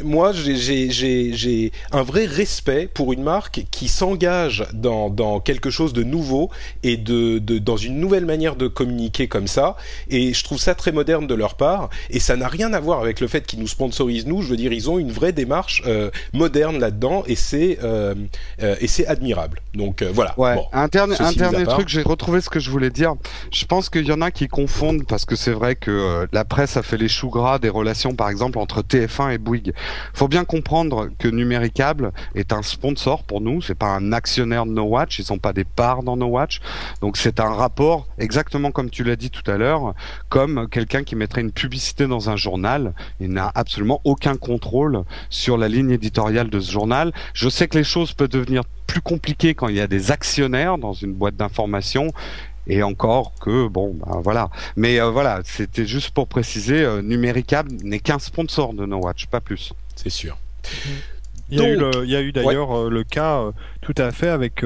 moi, 0.00 0.32
j'ai 0.32 1.72
un 1.92 2.02
vrai 2.02 2.24
respect 2.24 2.88
pour 2.92 3.12
une 3.12 3.22
marque 3.22 3.64
qui 3.70 3.88
s'engage 3.88 4.64
dans, 4.72 5.10
dans, 5.10 5.38
quelque 5.40 5.68
chose 5.70 5.92
de 5.92 6.02
nouveau 6.02 6.50
et 6.82 6.96
de, 6.96 7.38
de, 7.38 7.58
dans 7.58 7.76
une 7.76 8.00
nouvelle 8.00 8.24
manière 8.24 8.56
de 8.56 8.68
communiquer 8.68 9.28
comme 9.28 9.46
ça. 9.46 9.76
Et 10.08 10.32
je 10.32 10.44
trouve 10.44 10.58
ça 10.58 10.74
très 10.74 10.92
moderne 10.92 11.26
de 11.26 11.34
leur 11.34 11.56
part. 11.56 11.90
Et 12.08 12.20
ça 12.20 12.36
n'a 12.36 12.48
rien 12.48 12.72
à 12.72 12.80
voir 12.80 13.00
avec 13.00 13.20
le 13.20 13.28
fait 13.28 13.46
qu'ils 13.46 13.60
nous 13.60 13.68
sponsorisent 13.68 14.26
nous. 14.26 14.40
Je 14.40 14.48
veux 14.48 14.56
dire, 14.56 14.72
ils 14.72 14.88
ont 14.88 14.98
une 14.98 15.12
vraie 15.12 15.32
démarche 15.32 15.82
euh, 15.86 16.10
moderne 16.32 16.78
là-dedans 16.78 17.24
et 17.26 17.34
c'est 17.34 17.78
euh, 17.82 18.14
euh, 18.62 18.76
admirable. 19.08 19.60
Donc 19.74 20.02
voilà. 20.02 20.34
Ouais. 20.38 20.56
un 20.72 20.88
dernier, 20.88 21.16
un 21.20 21.32
dernier 21.32 21.64
truc, 21.64 21.88
j'ai 21.88 22.02
retrouvé 22.02 22.40
ce 22.40 22.48
que 22.48 22.60
je 22.60 22.70
voulais 22.70 22.90
dire. 22.90 23.14
Je 23.52 23.66
pense 23.66 23.90
qu'il 23.90 24.06
y 24.06 24.12
en 24.12 24.22
a 24.22 24.30
qui 24.30 24.48
confondent 24.48 25.06
parce 25.06 25.26
que 25.26 25.36
c'est 25.36 25.52
vrai 25.52 25.74
que 25.74 26.26
la 26.32 26.44
presse 26.44 26.76
a 26.76 26.82
fait 26.82 26.96
les 26.96 27.08
choux 27.08 27.28
gras 27.28 27.58
des 27.58 27.68
relations, 27.68 28.14
par 28.14 28.30
exemple, 28.30 28.58
entre 28.58 28.82
TF1 28.82 29.34
et 29.34 29.38
Bouygues 29.38 29.72
faut 30.14 30.28
bien 30.28 30.44
comprendre 30.44 31.10
que 31.18 31.28
Numéricable 31.28 32.12
est 32.34 32.52
un 32.52 32.62
sponsor 32.62 33.24
pour 33.24 33.40
nous. 33.40 33.62
C'est 33.62 33.74
pas 33.74 33.88
un 33.88 34.12
actionnaire 34.12 34.66
de 34.66 34.72
No 34.72 34.84
Watch. 34.84 35.18
Ils 35.18 35.24
sont 35.24 35.38
pas 35.38 35.52
des 35.52 35.64
parts 35.64 36.02
dans 36.02 36.16
No 36.16 36.26
Watch. 36.26 36.60
Donc 37.00 37.16
c'est 37.16 37.40
un 37.40 37.50
rapport 37.50 38.08
exactement 38.18 38.70
comme 38.70 38.90
tu 38.90 39.04
l'as 39.04 39.16
dit 39.16 39.30
tout 39.30 39.48
à 39.50 39.56
l'heure, 39.56 39.94
comme 40.28 40.68
quelqu'un 40.68 41.04
qui 41.04 41.16
mettrait 41.16 41.40
une 41.40 41.52
publicité 41.52 42.06
dans 42.06 42.30
un 42.30 42.36
journal. 42.36 42.94
Il 43.20 43.30
n'a 43.30 43.50
absolument 43.54 44.00
aucun 44.04 44.36
contrôle 44.36 45.04
sur 45.30 45.56
la 45.56 45.68
ligne 45.68 45.90
éditoriale 45.90 46.50
de 46.50 46.60
ce 46.60 46.70
journal. 46.70 47.12
Je 47.34 47.48
sais 47.48 47.68
que 47.68 47.78
les 47.78 47.84
choses 47.84 48.12
peuvent 48.12 48.28
devenir 48.28 48.62
plus 48.86 49.00
compliquées 49.00 49.54
quand 49.54 49.68
il 49.68 49.76
y 49.76 49.80
a 49.80 49.86
des 49.86 50.10
actionnaires 50.10 50.76
dans 50.78 50.92
une 50.92 51.14
boîte 51.14 51.36
d'information 51.36 52.12
et 52.66 52.82
encore 52.82 53.32
que 53.40 53.66
bon 53.68 53.94
ben 53.94 54.20
voilà. 54.22 54.50
Mais 54.76 55.00
euh, 55.00 55.10
voilà 55.10 55.40
c'était 55.44 55.86
juste 55.86 56.10
pour 56.10 56.28
préciser 56.28 56.82
euh, 56.82 57.02
Numéricable 57.02 57.70
n'est 57.82 58.00
qu'un 58.00 58.18
sponsor 58.18 58.74
de 58.74 58.86
No 58.86 58.98
Watch 58.98 59.26
pas 59.26 59.40
plus. 59.40 59.72
C'est 59.96 60.10
sûr. 60.10 60.36
Il 61.50 61.58
y, 61.58 61.62
a 61.62 61.68
eu 61.68 61.78
il 62.04 62.10
y 62.10 62.16
a 62.16 62.22
eu 62.22 62.32
d'ailleurs 62.32 62.72
euh, 62.72 62.90
le 62.90 63.04
cas 63.04 63.42
tout 63.82 63.94
à 63.98 64.10
fait 64.10 64.28
avec 64.28 64.64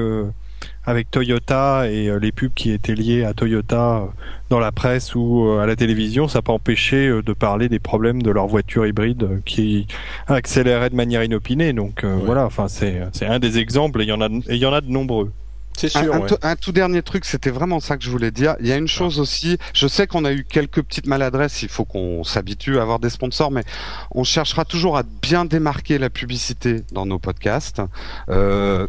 avec 0.85 1.11
Toyota 1.11 1.89
et 1.89 2.09
les 2.19 2.31
pubs 2.31 2.53
qui 2.53 2.71
étaient 2.71 2.95
liées 2.95 3.25
à 3.25 3.33
Toyota 3.33 4.07
dans 4.49 4.59
la 4.59 4.71
presse 4.71 5.13
ou 5.13 5.49
à 5.61 5.65
la 5.65 5.75
télévision, 5.75 6.29
ça 6.29 6.39
n'a 6.39 6.43
pas 6.43 6.53
empêché 6.53 7.09
de 7.09 7.33
parler 7.33 7.67
des 7.67 7.79
problèmes 7.79 8.23
de 8.23 8.31
leur 8.31 8.47
voiture 8.47 8.87
hybride 8.87 9.41
qui 9.43 9.85
accélérait 10.27 10.89
de 10.89 10.95
manière 10.95 11.23
inopinée. 11.23 11.73
Donc 11.73 12.05
voilà, 12.05 12.45
enfin 12.45 12.69
c'est 12.69 13.01
c'est 13.11 13.25
un 13.25 13.39
des 13.39 13.59
exemples 13.59 14.01
et 14.01 14.05
il 14.05 14.09
y 14.09 14.13
en 14.13 14.21
a 14.21 14.27
et 14.27 14.55
il 14.55 14.57
y 14.57 14.65
en 14.65 14.73
a 14.73 14.81
de 14.81 14.89
nombreux. 14.89 15.31
C'est 15.77 15.89
sûr. 15.89 16.11
Un, 16.41 16.55
tout, 16.55 16.71
dernier 16.71 17.03
truc, 17.03 17.23
c'était 17.23 17.51
vraiment 17.51 17.79
ça 17.79 17.97
que 17.97 18.03
je 18.03 18.09
voulais 18.09 18.31
dire. 18.31 18.55
Il 18.59 18.67
y 18.67 18.71
a 18.71 18.77
une 18.77 18.87
chose 18.87 19.19
aussi, 19.19 19.59
je 19.73 19.87
sais 19.87 20.07
qu'on 20.07 20.25
a 20.25 20.31
eu 20.31 20.43
quelques 20.43 20.81
petites 20.81 21.05
maladresses, 21.05 21.61
il 21.61 21.69
faut 21.69 21.85
qu'on 21.85 22.23
s'habitue 22.23 22.79
à 22.79 22.81
avoir 22.81 22.97
des 22.97 23.11
sponsors, 23.11 23.51
mais 23.51 23.63
on 24.09 24.23
cherchera 24.23 24.65
toujours 24.65 24.97
à 24.97 25.03
bien 25.03 25.45
démarquer 25.45 25.99
la 25.99 26.09
publicité 26.09 26.81
dans 26.91 27.05
nos 27.05 27.19
podcasts. 27.19 27.83
Euh, 28.29 28.87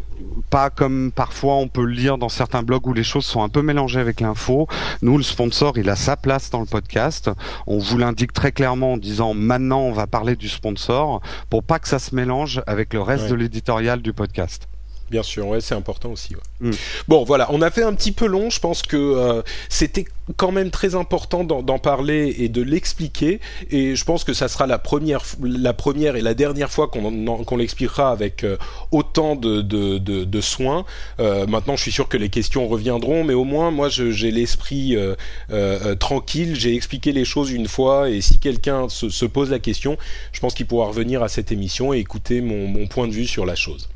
pas 0.49 0.71
comme 0.71 1.13
parfois 1.13 1.57
on 1.57 1.69
peut 1.69 1.85
le 1.85 1.93
lire 1.93 2.17
dans 2.17 2.31
certains 2.31 2.63
blogs 2.63 2.87
où 2.87 2.95
les 2.95 3.05
choses 3.05 3.27
sont 3.27 3.43
un 3.43 3.51
peu 3.51 3.61
mélangées 3.61 4.01
avec 4.01 4.21
l'info. 4.21 4.67
Nous, 5.03 5.19
le 5.19 5.25
sponsor, 5.25 5.77
il 5.77 5.91
a 5.91 5.97
sa 5.97 6.17
place 6.17 6.49
dans 6.49 6.61
le 6.61 6.67
podcast. 6.67 7.31
On 7.67 7.79
vous 7.79 7.99
l'indique 7.99 8.33
très 8.33 8.51
clairement 8.51 8.95
en 8.95 8.97
disant 8.97 9.35
maintenant 9.35 9.81
on 9.81 9.93
va 9.93 10.07
parler 10.07 10.37
du 10.37 10.49
sponsor 10.49 11.21
pour 11.51 11.63
pas 11.63 11.79
que 11.81 11.89
ça 11.89 11.99
se 11.99 12.15
mélange 12.15 12.63
avec 12.67 12.95
le 12.95 13.03
reste 13.03 13.29
de 13.29 13.35
l'éditorial 13.35 14.01
du 14.01 14.15
podcast. 14.15 14.69
Bien 15.11 15.23
sûr, 15.23 15.47
ouais, 15.47 15.61
c'est 15.61 15.75
important 15.75 16.11
aussi. 16.11 16.35
Ouais. 16.35 16.69
Mm. 16.71 16.75
Bon, 17.07 17.25
voilà, 17.25 17.49
on 17.51 17.63
a 17.63 17.71
fait 17.71 17.83
un 17.83 17.95
petit 17.95 18.13
peu 18.13 18.27
long. 18.27 18.51
Je 18.51 18.61
pense 18.61 18.83
que 18.83 18.97
euh, 18.97 19.43
c'était 19.69 20.07
quand 20.37 20.53
même 20.53 20.71
très 20.71 20.95
important 20.95 21.45
d'en 21.45 21.79
parler 21.79 22.35
et 22.39 22.49
de 22.49 22.63
l'expliquer. 22.63 23.41
Et 23.71 23.97
je 23.97 24.05
pense 24.05 24.25
que 24.25 24.33
ça 24.33 24.49
sera 24.49 24.67
la 24.67 24.79
première, 24.79 25.23
la 25.43 25.73
première 25.73 26.17
et 26.17 26.21
la 26.21 26.35
dernière 26.35 26.71
fois 26.71 26.89
qu'on 26.89 27.57
l'expliquera 27.57 28.11
avec 28.11 28.45
euh, 28.45 28.57
autant 28.91 29.37
de, 29.37 29.63
de, 29.63 29.99
de, 29.99 30.25
de 30.25 30.41
soins. 30.41 30.85
Euh, 31.21 31.47
maintenant, 31.47 31.77
je 31.77 31.83
suis 31.83 31.93
sûr 31.93 32.09
que 32.09 32.17
les 32.17 32.29
questions 32.29 32.69
reviendront, 32.69 33.25
mais 33.25 33.35
au 33.35 33.45
moins, 33.45 33.71
moi, 33.71 33.89
j'ai 33.89 34.31
l'esprit 34.31 34.97
euh, 34.97 35.95
tranquille. 35.97 36.57
J'ai 36.57 36.75
expliqué 36.75 37.13
les 37.13 37.25
choses 37.25 37.51
une 37.51 37.69
fois, 37.69 38.11
et 38.11 38.21
si 38.21 38.39
quelqu'un 38.39 38.89
se, 38.89 39.09
se, 39.09 39.25
pose 39.25 39.51
la 39.51 39.59
question, 39.59 39.97
je 40.33 40.41
pense 40.41 40.55
qu'il 40.55 40.67
pourra 40.67 40.89
revenir 40.89 41.23
à 41.23 41.29
cette 41.29 41.53
émission 41.53 41.93
et 41.93 41.99
écouter 41.99 42.41
mon, 42.41 42.87
point 42.89 43.09
de 43.09 43.13
vue 43.13 43.27
sur 43.27 43.45
la 43.45 43.55
chose. 43.55 43.89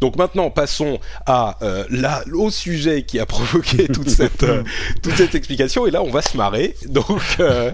Donc 0.00 0.16
maintenant, 0.16 0.50
passons 0.50 0.98
à 1.24 1.58
là, 1.88 2.22
au 2.34 2.50
sujet 2.50 3.04
qui 3.04 3.18
a 3.18 3.26
provoqué 3.34 3.88
toute 3.88 4.08
cette 4.08 5.34
explication. 5.34 5.73
Et 5.86 5.90
là, 5.90 6.02
on 6.02 6.10
va 6.10 6.22
se 6.22 6.36
marrer. 6.36 6.74
Donc, 6.88 7.22
euh, 7.40 7.72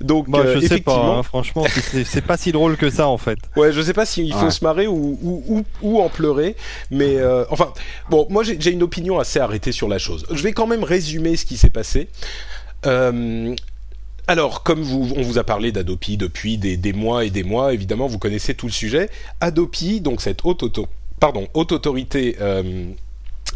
donc 0.00 0.28
bah, 0.30 0.44
je 0.54 0.66
sais 0.66 0.80
pas, 0.80 0.96
hein, 0.96 1.22
franchement, 1.22 1.64
c'est 2.04 2.24
pas 2.24 2.36
si 2.36 2.52
drôle 2.52 2.76
que 2.76 2.90
ça 2.90 3.08
en 3.08 3.18
fait. 3.18 3.38
Ouais, 3.56 3.72
je 3.72 3.82
sais 3.82 3.92
pas 3.92 4.06
s'il 4.06 4.32
faut 4.32 4.50
se 4.50 4.64
marrer 4.64 4.86
ou, 4.86 5.18
ou, 5.22 5.64
ou, 5.82 6.00
en 6.00 6.08
pleurer. 6.08 6.56
Mais 6.90 7.18
enfin, 7.50 7.72
bon, 8.08 8.26
moi 8.30 8.42
j'ai 8.44 8.70
une 8.70 8.82
opinion 8.82 9.18
assez 9.18 9.38
arrêtée 9.38 9.72
sur 9.72 9.88
la 9.88 9.98
chose. 9.98 10.24
Je 10.30 10.42
vais 10.42 10.52
quand 10.52 10.66
même 10.66 10.84
résumer 10.84 11.36
ce 11.36 11.44
qui 11.44 11.56
s'est 11.56 11.70
passé. 11.70 12.08
Alors, 14.26 14.62
comme 14.62 14.80
vous, 14.80 15.12
on 15.16 15.22
vous 15.22 15.38
a 15.38 15.44
parlé 15.44 15.70
d'Adopi 15.70 16.16
depuis 16.16 16.56
des, 16.56 16.78
des, 16.78 16.94
mois 16.94 17.26
et 17.26 17.30
des 17.30 17.42
mois, 17.42 17.74
évidemment, 17.74 18.06
vous 18.06 18.18
connaissez 18.18 18.54
tout 18.54 18.66
le 18.66 18.72
sujet. 18.72 19.10
Adopi, 19.40 20.00
donc 20.00 20.22
cette 20.22 20.40
haute 20.44 20.62
auto 20.62 20.88
pardon, 21.24 21.48
haute 21.54 21.72
autorité 21.72 22.36
euh, 22.40 22.92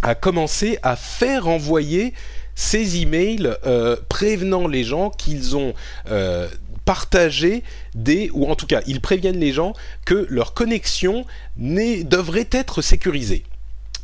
a 0.01 0.15
commencé 0.15 0.79
à 0.83 0.97
faire 0.97 1.49
envoyer 1.49 2.15
ces 2.59 3.01
emails 3.01 3.55
euh, 3.67 3.95
prévenant 4.09 4.67
les 4.67 4.83
gens 4.83 5.11
qu'ils 5.11 5.57
ont 5.57 5.75
euh, 6.11 6.49
partagé 6.85 7.63
des, 7.95 8.31
ou 8.33 8.51
en 8.51 8.57
tout 8.57 8.67
cas, 8.67 8.81
ils 8.89 9.01
préviennent 9.01 9.39
les 9.39 9.53
gens 9.53 9.75
que 10.05 10.27
leur 10.29 10.55
connexion 10.55 11.25
devrait 11.57 12.49
être 12.51 12.83
sécurisée. 12.83 13.45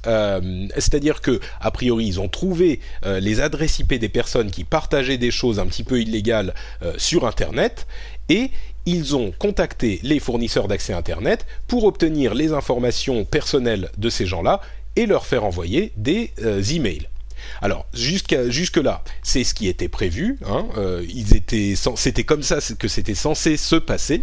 c'est-à-dire 0.05 1.21
que 1.21 1.41
a 1.61 1.71
priori 1.71 2.07
ils 2.07 2.21
ont 2.21 2.29
trouvé 2.29 2.81
les 3.07 3.41
adresses 3.41 3.79
IP 3.79 3.95
des 3.95 4.11
personnes 4.11 4.51
qui 4.51 4.65
partageaient 4.65 5.17
des 5.17 5.31
choses 5.31 5.59
un 5.59 5.67
petit 5.67 5.83
peu 5.83 5.99
illégales 5.99 6.53
sur 6.99 7.27
Internet 7.27 7.87
et 8.29 8.51
ils 8.87 9.17
ont 9.17 9.33
contacté 9.39 10.01
les 10.03 10.21
fournisseurs 10.21 10.69
d'accès 10.69 10.93
Internet 10.93 11.47
pour 11.67 11.85
obtenir 11.85 12.35
les 12.35 12.53
informations 12.53 13.25
personnelles 13.25 13.91
de 13.97 14.11
ces 14.11 14.27
gens-là 14.27 14.61
et 14.97 15.07
leur 15.07 15.27
faire 15.27 15.45
envoyer 15.45 15.93
des 15.97 16.33
euh, 16.43 16.63
emails. 16.63 17.09
Alors 17.63 17.87
jusqu'à 17.93 18.49
jusque 18.49 18.77
là, 18.77 19.03
c'est 19.23 19.45
ce 19.45 19.55
qui 19.55 19.69
était 19.69 19.89
prévu. 19.89 20.39
Hein, 20.47 20.67
euh, 20.77 21.05
c'était 21.97 22.25
comme 22.25 22.43
ça 22.43 22.59
que 22.79 22.89
c'était 22.89 23.15
censé 23.15 23.57
se 23.57 23.77
passer. 23.77 24.23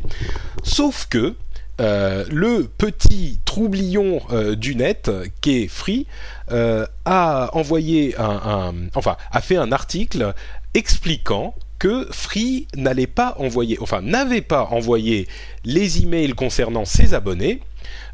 Sauf 0.63 1.07
que 1.09 1.35
euh, 1.79 2.25
le 2.29 2.69
petit 2.77 3.39
troublion 3.45 4.21
du 4.57 4.75
net, 4.75 5.09
qui 5.41 5.63
est 5.63 5.67
Free, 5.67 6.07
a 6.49 7.49
envoyé 7.53 8.15
un, 8.19 8.73
enfin, 8.95 9.17
a 9.31 9.41
fait 9.41 9.57
un 9.57 9.71
article 9.71 10.33
expliquant 10.73 11.55
que 11.81 12.07
Free 12.11 12.67
n'allait 12.75 13.07
pas 13.07 13.35
envoyer, 13.39 13.79
enfin 13.81 14.01
n'avait 14.01 14.41
pas 14.41 14.65
envoyé 14.65 15.27
les 15.65 16.03
emails 16.03 16.33
concernant 16.33 16.85
ses 16.85 17.15
abonnés. 17.15 17.61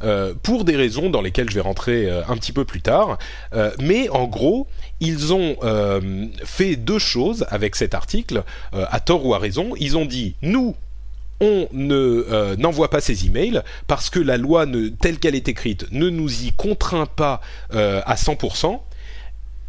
Euh, 0.03 0.33
pour 0.41 0.63
des 0.63 0.75
raisons 0.75 1.09
dans 1.09 1.21
lesquelles 1.21 1.49
je 1.49 1.55
vais 1.55 1.61
rentrer 1.61 2.09
euh, 2.09 2.21
un 2.27 2.37
petit 2.37 2.51
peu 2.51 2.65
plus 2.65 2.81
tard. 2.81 3.17
Euh, 3.53 3.71
mais 3.79 4.09
en 4.09 4.25
gros, 4.25 4.67
ils 4.99 5.33
ont 5.33 5.57
fait 6.43 6.75
deux 6.75 6.99
choses 6.99 7.45
avec 7.49 7.75
cet 7.75 7.93
article, 7.93 8.43
à 8.73 8.99
tort 8.99 9.25
ou 9.25 9.33
à 9.33 9.39
raison. 9.39 9.73
Ils 9.79 9.97
ont 9.97 10.05
dit, 10.05 10.35
nous, 10.41 10.75
on 11.39 11.67
ne 11.71 12.55
n'envoie 12.55 12.89
pas 12.89 12.99
ces 12.99 13.25
emails 13.25 13.61
parce 13.85 14.09
que 14.09 14.19
la 14.19 14.37
loi 14.37 14.65
telle 14.99 15.19
qu'elle 15.19 15.35
est 15.35 15.47
écrite 15.47 15.85
ne 15.91 16.09
nous 16.09 16.43
y 16.43 16.51
contraint 16.51 17.05
pas 17.05 17.41
à 17.71 18.15
100%. 18.15 18.79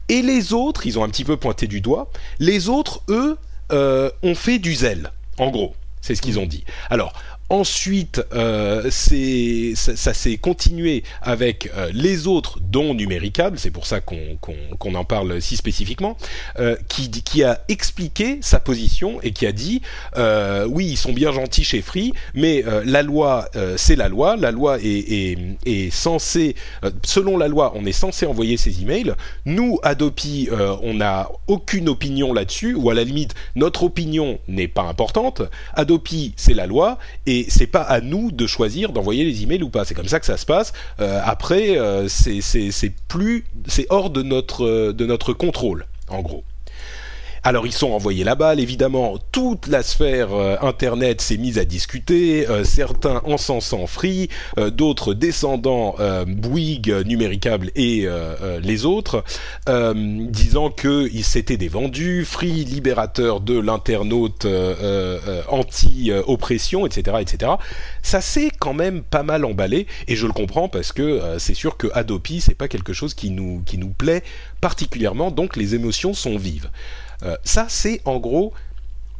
Et 0.09 0.23
les 0.23 0.53
autres, 0.53 0.87
ils 0.87 0.99
ont 0.99 1.05
un 1.05 1.09
petit 1.09 1.25
peu 1.25 1.37
pointé 1.37 1.67
du 1.67 1.81
doigt, 1.81 2.11
les 2.39 2.69
autres, 2.69 3.03
eux, 3.09 3.37
euh, 3.71 4.11
ont 4.23 4.35
fait 4.35 4.59
du 4.59 4.75
zèle, 4.75 5.13
en 5.37 5.51
gros. 5.51 5.75
C'est 6.01 6.15
ce 6.15 6.23
qu'ils 6.23 6.39
ont 6.39 6.47
dit. 6.47 6.65
Alors, 6.89 7.13
Ensuite, 7.50 8.23
euh, 8.35 8.90
ça, 8.90 9.97
ça 9.97 10.12
s'est 10.12 10.37
continué 10.37 11.02
avec 11.23 11.71
euh, 11.75 11.90
les 11.95 12.26
autres, 12.26 12.59
dont 12.61 12.93
Numéricable, 12.93 13.59
c'est 13.59 13.71
pour 13.71 13.87
ça 13.87 14.00
qu'on 14.00 14.95
en 14.95 15.05
parle 15.05 15.40
si 15.40 15.57
spécifiquement, 15.57 16.19
euh, 16.59 16.76
qui, 16.88 17.11
qui, 17.11 17.45
a 17.45 17.61
expliqué 17.69 18.38
sa 18.43 18.61
position 18.61 19.21
et 19.23 19.31
qui 19.31 19.47
a 19.47 19.52
dit 19.52 19.81
euh, 20.17 20.67
oui, 20.67 20.88
ils 20.88 20.97
sont 20.97 21.12
bien 21.12 21.33
gentils 21.33 21.64
chez 21.64 21.81
Free, 21.81 22.12
mais 22.35 22.64
euh, 22.67 22.83
la 22.85 23.02
loi, 23.02 23.49
c'est 23.76 23.97
la 23.97 24.09
loi, 24.09 24.37
la 24.37 24.50
loi 24.50 24.78
est, 24.78 24.87
est, 24.87 25.38
est 25.64 25.90
censée, 25.90 26.55
selon 27.05 27.38
la 27.38 27.49
loi, 27.49 27.73
on 27.75 27.87
est 27.87 27.93
censé 27.93 28.26
envoyer 28.26 28.57
ces 28.57 28.83
emails. 28.83 29.14
Nous, 29.47 29.78
Adopi, 29.83 30.49
on 30.83 30.95
n'a 30.95 31.31
aucune 31.47 31.88
opinion 31.88 32.33
là-dessus, 32.33 32.75
ou 32.75 32.90
à 32.90 32.95
la 32.95 33.05
limite, 33.05 33.35
notre 33.57 33.85
opinion 33.85 34.38
n'est 34.49 34.69
pas 34.69 34.83
importante. 34.83 35.43
Adopi, 35.75 36.35
c'est 36.37 36.55
la 36.55 36.67
loi, 36.67 36.99
et 37.26 37.38
et 37.38 37.47
c'est 37.49 37.66
pas 37.66 37.83
à 37.83 38.00
nous 38.00 38.30
de 38.30 38.47
choisir 38.47 38.92
d'envoyer 38.92 39.25
les 39.25 39.42
emails 39.42 39.62
ou 39.62 39.71
pas. 39.71 39.85
C'est 39.85 39.95
comme 39.95 40.09
ça 40.09 40.21
que 40.21 40.26
ça 40.26 40.37
se 40.37 40.47
passe. 40.47 40.73
Euh, 41.00 41.21
après, 41.25 41.78
euh, 41.78 42.09
c'est 42.09 42.92
plus, 43.09 43.45
c'est 43.66 43.87
hors 43.90 44.11
de 44.11 44.23
notre 44.23 44.64
euh, 44.64 44.92
de 44.92 45.07
notre 45.07 45.33
contrôle, 45.33 45.87
en 46.09 46.21
gros. 46.21 46.45
Alors 47.49 47.67
ils 47.67 47.73
sont 47.73 47.93
envoyés 47.93 48.25
la 48.25 48.35
balle, 48.35 48.61
évidemment, 48.61 49.17
toute 49.33 49.69
la 49.69 49.83
sphère 49.83 50.35
euh, 50.35 50.57
Internet 50.61 51.23
s'est 51.23 51.38
mise 51.38 51.57
à 51.57 51.64
discuter, 51.64 52.47
euh, 52.47 52.62
certains 52.62 53.23
encensant 53.25 53.87
Free, 53.87 54.28
euh, 54.59 54.69
d'autres 54.69 55.14
descendant 55.14 55.97
Bouygues, 56.26 56.95
Numéricable 57.07 57.71
et 57.75 58.07
les 58.62 58.85
autres, 58.85 59.25
disant 59.67 60.69
que 60.71 61.09
s'étaient 61.23 61.57
des 61.57 61.69
vendus, 61.69 62.26
Free 62.26 62.64
libérateur 62.64 63.40
de 63.40 63.59
l'internaute 63.59 64.47
anti-oppression, 65.49 66.87
etc., 66.87 67.17
etc. 67.21 67.52
Ça 68.02 68.21
s'est 68.21 68.50
quand 68.59 68.75
même 68.75 69.02
pas 69.02 69.23
mal 69.23 69.47
emballé, 69.47 69.87
et 70.07 70.17
je 70.17 70.26
le 70.26 70.33
comprends 70.33 70.69
parce 70.69 70.93
que 70.93 71.21
c'est 71.38 71.55
sûr 71.55 71.78
que 71.78 71.88
Adopi, 71.95 72.40
c'est 72.40 72.55
pas 72.55 72.69
quelque 72.69 72.93
chose 72.93 73.14
qui 73.14 73.31
nous, 73.31 73.62
qui 73.64 73.78
nous 73.78 73.90
plaît 73.90 74.23
particulièrement, 74.61 75.31
donc 75.31 75.57
les 75.57 75.75
émotions 75.75 76.12
sont 76.12 76.37
vives. 76.37 76.69
Euh, 77.23 77.37
ça, 77.45 77.67
c'est 77.69 78.01
en 78.05 78.19
gros 78.19 78.53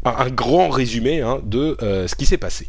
un, 0.05 0.31
grand 0.31 0.69
résumé 0.71 1.21
hein, 1.21 1.41
de 1.45 1.77
euh, 1.83 2.07
ce 2.07 2.15
qui 2.15 2.27
s'est 2.27 2.39
passé. 2.39 2.69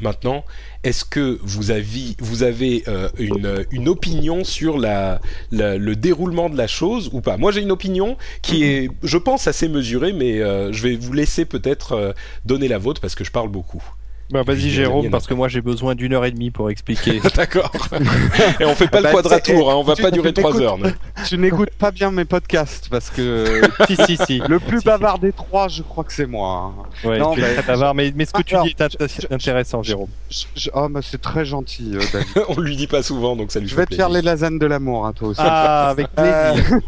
Maintenant, 0.00 0.44
est-ce 0.84 1.04
que 1.04 1.40
vous 1.42 1.72
avez, 1.72 2.14
vous 2.20 2.44
avez 2.44 2.84
euh, 2.86 3.08
une, 3.18 3.88
opinion 3.88 4.44
sur 4.44 4.78
le 4.78 5.94
déroulement 5.94 6.48
de 6.48 6.56
la 6.56 6.68
chose 6.68 7.10
ou 7.12 7.20
pas? 7.20 7.36
Moi, 7.36 7.50
j'ai 7.50 7.62
une 7.62 7.72
opinion 7.72 8.16
qui 8.40 8.62
est, 8.62 8.90
je 9.02 9.18
pense, 9.18 9.48
assez 9.48 9.68
mesurée, 9.68 10.12
mais 10.12 10.38
je 10.38 10.82
vais 10.82 10.94
vous 10.94 11.12
laisser 11.12 11.44
peut-être 11.44 12.14
donner 12.44 12.68
la 12.68 12.78
vôtre 12.78 13.00
parce 13.00 13.16
que 13.16 13.24
je 13.24 13.32
parle 13.32 13.48
beaucoup. 13.48 13.82
Bah, 14.30 14.42
vas-y 14.42 14.60
Je 14.60 14.68
Jérôme, 14.68 15.08
parce 15.08 15.26
que 15.26 15.32
moi 15.32 15.48
j'ai 15.48 15.62
besoin 15.62 15.94
d'une 15.94 16.12
heure 16.12 16.26
et 16.26 16.30
demie 16.30 16.50
pour 16.50 16.68
expliquer. 16.70 17.18
D'accord. 17.34 17.72
et 18.60 18.64
on 18.66 18.74
fait 18.74 18.86
pas 18.88 19.00
Bah, 19.00 19.08
le 19.10 19.14
quadratour, 19.16 19.40
c'est- 19.56 19.70
hein, 19.70 19.74
on 19.76 19.82
va 19.82 19.94
tu- 19.94 20.02
pas 20.02 20.10
durer 20.10 20.32
trois 20.34 20.60
heures. 20.60 20.76
Tu 21.26 21.38
n'écoutes 21.38 21.70
pas 21.78 21.90
bien 21.90 22.10
mes 22.10 22.26
podcasts 22.26 22.88
parce 22.90 23.08
que 23.10 23.62
si 23.86 23.96
si 23.96 24.16
si. 24.26 24.38
le 24.46 24.60
plus 24.60 24.80
Si, 24.80 24.84
bavard 24.84 25.18
des 25.18 25.32
trois, 25.32 25.68
je 25.68 25.82
crois 25.82 26.04
que 26.04 26.12
c'est 26.12 26.26
moi. 26.26 26.74
hein. 27.04 27.08
Ouais, 27.08 27.18
Non, 27.18 27.32
tu 27.32 27.40
es 27.40 27.42
mais- 27.42 27.54
très 27.54 27.62
bavard, 27.62 27.94
mais, 27.94 28.12
mais 28.14 28.24
ce 28.26 28.32
que 28.32 28.42
tu 28.42 28.54
Alors, 28.54 28.66
dis 28.66 28.70
est 28.78 28.80
int- 28.82 29.26
intéressant, 29.34 29.82
Jérôme. 29.82 30.08
Je- 30.30 30.44
je- 30.56 30.70
Oh, 30.74 30.88
mais 30.90 31.00
c'est 31.02 31.20
très 31.20 31.44
gentil, 31.46 31.92
euh, 31.94 32.00
David. 32.12 32.28
on 32.56 32.60
lui 32.60 32.76
dit 32.76 32.86
pas 32.86 33.02
souvent, 33.02 33.34
donc 33.34 33.50
ça 33.50 33.60
lui 33.60 33.66
Je 33.68 33.74
fait 33.74 33.80
vais 33.80 33.86
te 33.86 33.94
faire 33.94 34.10
les 34.10 34.20
lasagnes 34.22 34.58
de 34.58 34.66
l'amour, 34.66 35.06
à 35.06 35.12
toi 35.14 35.28
aussi. 35.28 35.40
Ah, 35.42 35.88
avec 35.88 36.06
plaisir. 36.14 36.78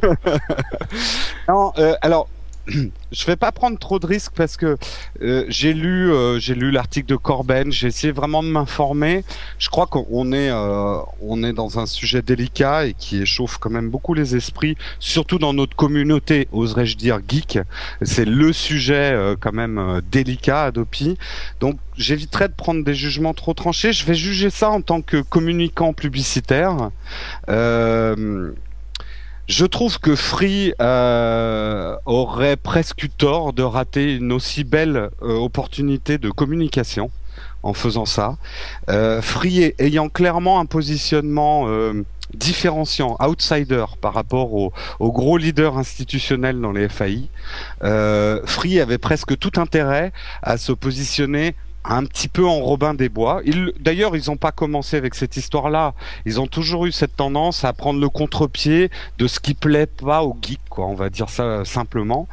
Non, 1.49 1.73
euh, 1.79 1.95
alors, 2.03 2.29
je 3.13 3.27
vais 3.27 3.37
pas 3.37 3.53
prendre 3.53 3.79
trop 3.79 3.99
de 3.99 4.07
risques 4.07 4.33
parce 4.35 4.57
que 4.57 4.77
euh, 5.23 5.45
j'ai 5.49 5.73
lu, 5.73 6.13
euh, 6.13 6.39
j'ai 6.39 6.55
lu 6.55 6.71
l'article 6.71 7.09
de 7.09 7.17
Corben. 7.17 7.73
J'ai 7.73 7.89
essayé 7.89 8.13
vraiment 8.13 8.43
de 8.43 8.49
m'informer. 8.49 9.25
Je 9.59 9.69
crois 9.69 9.87
qu'on 9.87 10.33
est, 10.33 10.51
euh, 10.51 10.99
on 11.21 11.43
est 11.43 11.53
dans 11.53 11.79
un 11.79 11.87
sujet 11.87 12.23
délicat 12.23 12.87
et 12.87 12.95
qui 12.95 13.23
échauffe 13.23 13.59
quand 13.59 13.71
même 13.71 13.91
beaucoup 13.91 14.15
les 14.15 14.37
esprits, 14.37 14.77
surtout 14.99 15.39
dans 15.39 15.53
notre 15.53 15.77
communauté, 15.77 16.49
oserais-je 16.53 16.97
dire 16.97 17.21
geek. 17.27 17.59
C'est 18.03 18.25
le 18.25 18.53
sujet 18.53 19.17
quand 19.41 19.53
même 19.53 20.01
délicat, 20.11 20.65
Adopi. 20.65 21.17
Donc, 21.61 21.79
j'éviterai 21.97 22.49
de 22.49 22.55
prendre 22.55 22.85
des 22.85 22.95
jugements 22.95 23.35
trop 23.35 23.55
tranchés. 23.55 23.93
Je 23.93 24.05
vais 24.05 24.15
juger 24.15 24.51
ça 24.51 24.71
en 24.71 24.81
tant 24.81 25.03
que 25.03 25.21
communicant 25.21 25.93
publicitaire. 25.93 26.91
Je 29.51 29.67
trouve 29.67 29.99
que 29.99 30.15
Free 30.15 30.73
euh, 30.81 31.97
aurait 32.07 32.57
presque 32.57 33.03
eu 33.03 33.11
tort 33.11 33.53
de 33.53 33.65
rater 33.65 34.15
une 34.15 34.31
aussi 34.31 34.63
belle 34.63 35.11
euh, 35.23 35.33
opportunité 35.39 36.19
de 36.19 36.31
communication 36.31 37.11
en 37.65 37.73
faisant 37.73 38.07
ça. 38.07 38.37
Euh, 38.89 39.21
Free 39.21 39.75
ayant 39.81 40.09
clairement 40.09 40.61
un 40.61 40.67
positionnement 40.67 41.65
euh, 41.67 42.05
différenciant, 42.33 43.17
outsider 43.19 43.87
par 44.01 44.15
rapport 44.15 44.55
aux 44.55 44.73
aux 45.01 45.11
gros 45.11 45.37
leaders 45.37 45.77
institutionnels 45.77 46.61
dans 46.61 46.71
les 46.71 46.89
FAI, 46.89 47.29
euh, 47.83 48.41
Free 48.45 48.79
avait 48.79 48.99
presque 48.99 49.37
tout 49.37 49.61
intérêt 49.61 50.13
à 50.43 50.59
se 50.59 50.71
positionner 50.71 51.57
un 51.85 52.05
petit 52.05 52.29
peu 52.29 52.47
en 52.47 52.61
Robin 52.61 52.95
des 52.95 53.09
Bois. 53.09 53.43
D'ailleurs, 53.79 54.17
ils 54.17 54.25
n'ont 54.29 54.37
pas 54.37 54.53
commencé 54.53 54.97
avec 54.97 55.15
cette 55.15 55.37
histoire-là. 55.37 55.95
Ils 56.27 56.41
ont 56.41 56.47
toujours 56.47 56.87
eu 56.87 56.93
cette 56.93 57.17
tendance 57.17 57.65
à 57.65 57.73
prendre 57.73 58.01
le 58.01 58.09
contre-pied 58.09 58.91
de 59.19 59.27
ce 59.27 59.41
qui 59.41 59.55
plaît 59.55 59.87
pas 59.87 60.23
aux 60.23 60.37
geeks, 60.41 60.61
quoi. 60.69 60.87
On 60.87 60.95
va 60.95 61.11
dire 61.11 61.31
ça 61.31 61.65
simplement. 61.65 62.29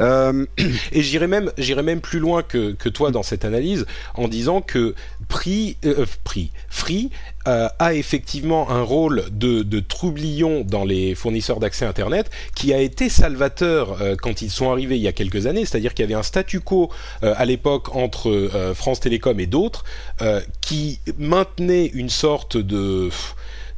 Euh, 0.00 0.46
Et 0.92 1.02
j'irai 1.02 1.26
même, 1.26 1.52
j'irai 1.58 1.82
même 1.82 2.00
plus 2.00 2.18
loin 2.18 2.42
que, 2.42 2.72
que 2.72 2.88
toi 2.88 3.10
dans 3.10 3.22
cette 3.22 3.44
analyse 3.44 3.86
en 4.14 4.28
disant 4.28 4.60
que 4.60 4.94
Prix, 5.28 5.76
euh, 5.84 6.06
Prix, 6.24 6.50
Free 6.68 7.10
euh, 7.46 7.68
a 7.78 7.94
effectivement 7.94 8.70
un 8.70 8.82
rôle 8.82 9.24
de, 9.30 9.62
de 9.62 9.80
troublion 9.80 10.62
dans 10.62 10.84
les 10.84 11.14
fournisseurs 11.14 11.60
d'accès 11.60 11.86
Internet 11.86 12.30
qui 12.54 12.74
a 12.74 12.80
été 12.80 13.08
salvateur 13.08 14.00
euh, 14.02 14.16
quand 14.20 14.42
ils 14.42 14.50
sont 14.50 14.70
arrivés 14.70 14.96
il 14.96 15.02
y 15.02 15.08
a 15.08 15.12
quelques 15.12 15.46
années. 15.46 15.64
C'est-à-dire 15.64 15.94
qu'il 15.94 16.04
y 16.04 16.06
avait 16.06 16.18
un 16.18 16.22
statu 16.22 16.60
quo 16.60 16.90
euh, 17.22 17.34
à 17.36 17.44
l'époque 17.44 17.94
entre 17.94 18.30
euh, 18.30 18.74
France 18.74 19.00
Télécom 19.00 19.38
et 19.40 19.46
d'autres 19.46 19.84
euh, 20.22 20.40
qui 20.60 21.00
maintenait 21.18 21.86
une 21.86 22.10
sorte 22.10 22.56
de 22.56 23.10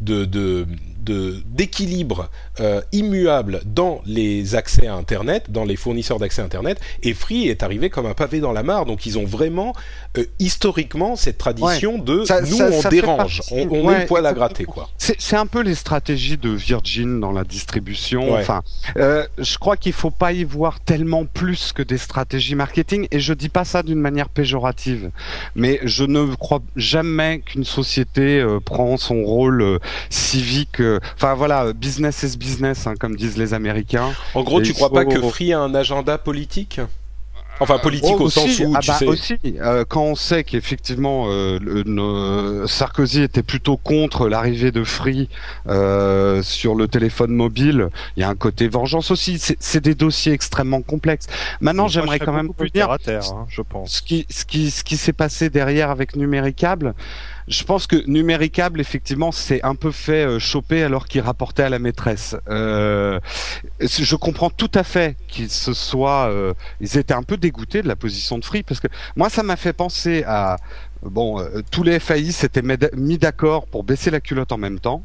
de, 0.00 0.24
de, 0.24 0.66
de- 1.04 1.42
d'équilibre 1.46 2.28
euh, 2.60 2.80
immuable 2.92 3.60
dans 3.64 4.00
les 4.06 4.54
accès 4.54 4.86
à 4.86 4.94
Internet, 4.94 5.50
dans 5.50 5.64
les 5.64 5.76
fournisseurs 5.76 6.18
d'accès 6.18 6.42
Internet, 6.42 6.80
et 7.02 7.14
Free 7.14 7.48
est 7.48 7.62
arrivé 7.62 7.90
comme 7.90 8.06
un 8.06 8.14
pavé 8.14 8.40
dans 8.40 8.52
la 8.52 8.62
mare. 8.62 8.86
Donc 8.86 9.06
ils 9.06 9.18
ont 9.18 9.24
vraiment 9.26 9.74
euh, 10.18 10.24
historiquement 10.38 11.16
cette 11.16 11.38
tradition 11.38 11.98
de 11.98 12.24
Ça- 12.24 12.40
nous 12.42 12.56
ça- 12.56 12.68
on 12.72 12.80
ça 12.82 12.90
dérange, 12.90 13.38
partie- 13.38 13.54
on, 13.54 13.68
on 13.70 13.86
ouais, 13.86 13.94
met 13.94 14.00
le 14.00 14.06
poil 14.06 14.26
à 14.26 14.32
gratter 14.32 14.64
quoi. 14.64 14.88
C'est 14.98 15.36
un 15.36 15.46
peu 15.46 15.62
les 15.62 15.74
stratégies 15.74 16.36
de 16.36 16.50
Virgin 16.50 17.20
dans 17.20 17.32
la 17.32 17.44
distribution. 17.44 18.32
Ouais. 18.34 18.40
Enfin, 18.40 18.62
euh, 18.96 19.26
je 19.38 19.58
crois 19.58 19.76
qu'il 19.76 19.92
faut 19.92 20.10
pas 20.10 20.32
y 20.32 20.44
voir 20.44 20.80
tellement 20.80 21.24
plus 21.24 21.72
que 21.72 21.82
des 21.82 21.98
stratégies 21.98 22.54
marketing. 22.54 23.06
Et 23.10 23.20
je 23.20 23.32
dis 23.34 23.48
pas 23.48 23.64
ça 23.64 23.82
d'une 23.82 24.00
manière 24.00 24.28
péjorative, 24.28 25.10
mais 25.54 25.80
je 25.84 26.04
ne 26.04 26.34
crois 26.34 26.60
jamais 26.76 27.40
qu'une 27.40 27.64
société 27.64 28.44
prend 28.64 28.96
son 28.96 29.22
rôle 29.24 29.78
civique. 30.10 30.82
Enfin 31.14 31.34
voilà, 31.34 31.72
business 31.72 32.22
is 32.22 32.36
business, 32.36 32.86
hein, 32.86 32.94
comme 32.98 33.16
disent 33.16 33.36
les 33.38 33.54
Américains. 33.54 34.10
En 34.34 34.42
gros, 34.42 34.60
Et 34.60 34.64
tu 34.64 34.72
crois 34.74 34.90
pas 34.90 35.02
faut- 35.04 35.10
que 35.10 35.20
Free 35.28 35.52
a 35.52 35.60
un 35.60 35.74
agenda 35.74 36.18
politique? 36.18 36.80
Enfin 37.60 37.78
politique 37.78 38.14
Oh, 38.18 38.22
au 38.22 38.24
aussi, 38.24 38.40
sens 38.56 38.66
où 38.66 38.72
ah 38.74 38.80
tu 38.80 38.88
bah, 38.88 38.96
sais. 38.98 39.06
aussi, 39.06 39.36
euh, 39.60 39.84
quand 39.86 40.02
on 40.02 40.14
sait 40.16 40.42
qu'effectivement 40.42 41.26
euh, 41.28 42.66
Sarkozy 42.66 43.22
était 43.22 43.42
plutôt 43.42 43.76
contre 43.76 44.28
l'arrivée 44.28 44.72
de 44.72 44.82
Free 44.82 45.28
euh, 45.68 46.42
sur 46.42 46.74
le 46.74 46.88
téléphone 46.88 47.30
mobile, 47.32 47.88
il 48.16 48.20
y 48.20 48.24
a 48.24 48.28
un 48.28 48.34
côté 48.34 48.66
vengeance 48.68 49.10
aussi. 49.10 49.38
C'est 49.38 49.80
des 49.84 49.94
dossiers 49.94 50.32
extrêmement 50.32 50.82
complexes. 50.82 51.26
Maintenant, 51.60 51.88
j'aimerais 51.88 52.18
quand 52.18 52.32
même 52.32 52.52
plus 52.52 52.66
vous 52.66 52.70
dire 52.70 52.86
terre 52.86 52.90
à 52.90 52.98
terre, 52.98 53.22
hein, 53.32 53.46
je 53.48 53.62
pense. 53.62 53.92
ce 53.96 54.02
qui 54.02 54.26
ce 54.30 54.44
qui 54.44 54.70
ce 54.70 54.82
qui 54.82 54.96
s'est 54.96 55.12
passé 55.12 55.50
derrière 55.50 55.90
avec 55.90 56.16
Numéricable. 56.16 56.94
Je 57.48 57.64
pense 57.64 57.86
que 57.86 57.96
Numéricable, 58.06 58.80
effectivement, 58.80 59.32
s'est 59.32 59.60
un 59.62 59.74
peu 59.74 59.90
fait 59.90 60.26
euh, 60.26 60.38
choper 60.38 60.82
alors 60.82 61.06
qu'il 61.06 61.20
rapportait 61.20 61.62
à 61.62 61.68
la 61.68 61.78
maîtresse. 61.78 62.36
Euh, 62.48 63.18
je 63.80 64.16
comprends 64.16 64.50
tout 64.50 64.70
à 64.74 64.84
fait 64.84 65.16
qu'ils 65.28 65.50
se 65.50 65.72
soient, 65.72 66.28
euh, 66.30 66.54
ils 66.80 66.98
étaient 66.98 67.14
un 67.14 67.22
peu 67.22 67.36
dégoûtés 67.36 67.82
de 67.82 67.88
la 67.88 67.96
position 67.96 68.38
de 68.38 68.44
Free 68.44 68.62
parce 68.62 68.80
que 68.80 68.88
moi, 69.16 69.28
ça 69.28 69.42
m'a 69.42 69.56
fait 69.56 69.72
penser 69.72 70.24
à 70.26 70.56
bon, 71.02 71.44
tous 71.70 71.82
les 71.82 71.98
FAI 71.98 72.32
s'étaient 72.32 72.62
mis 72.94 73.18
d'accord 73.18 73.66
pour 73.66 73.84
baisser 73.84 74.10
la 74.10 74.20
culotte 74.20 74.52
en 74.52 74.58
même 74.58 74.78
temps. 74.78 75.04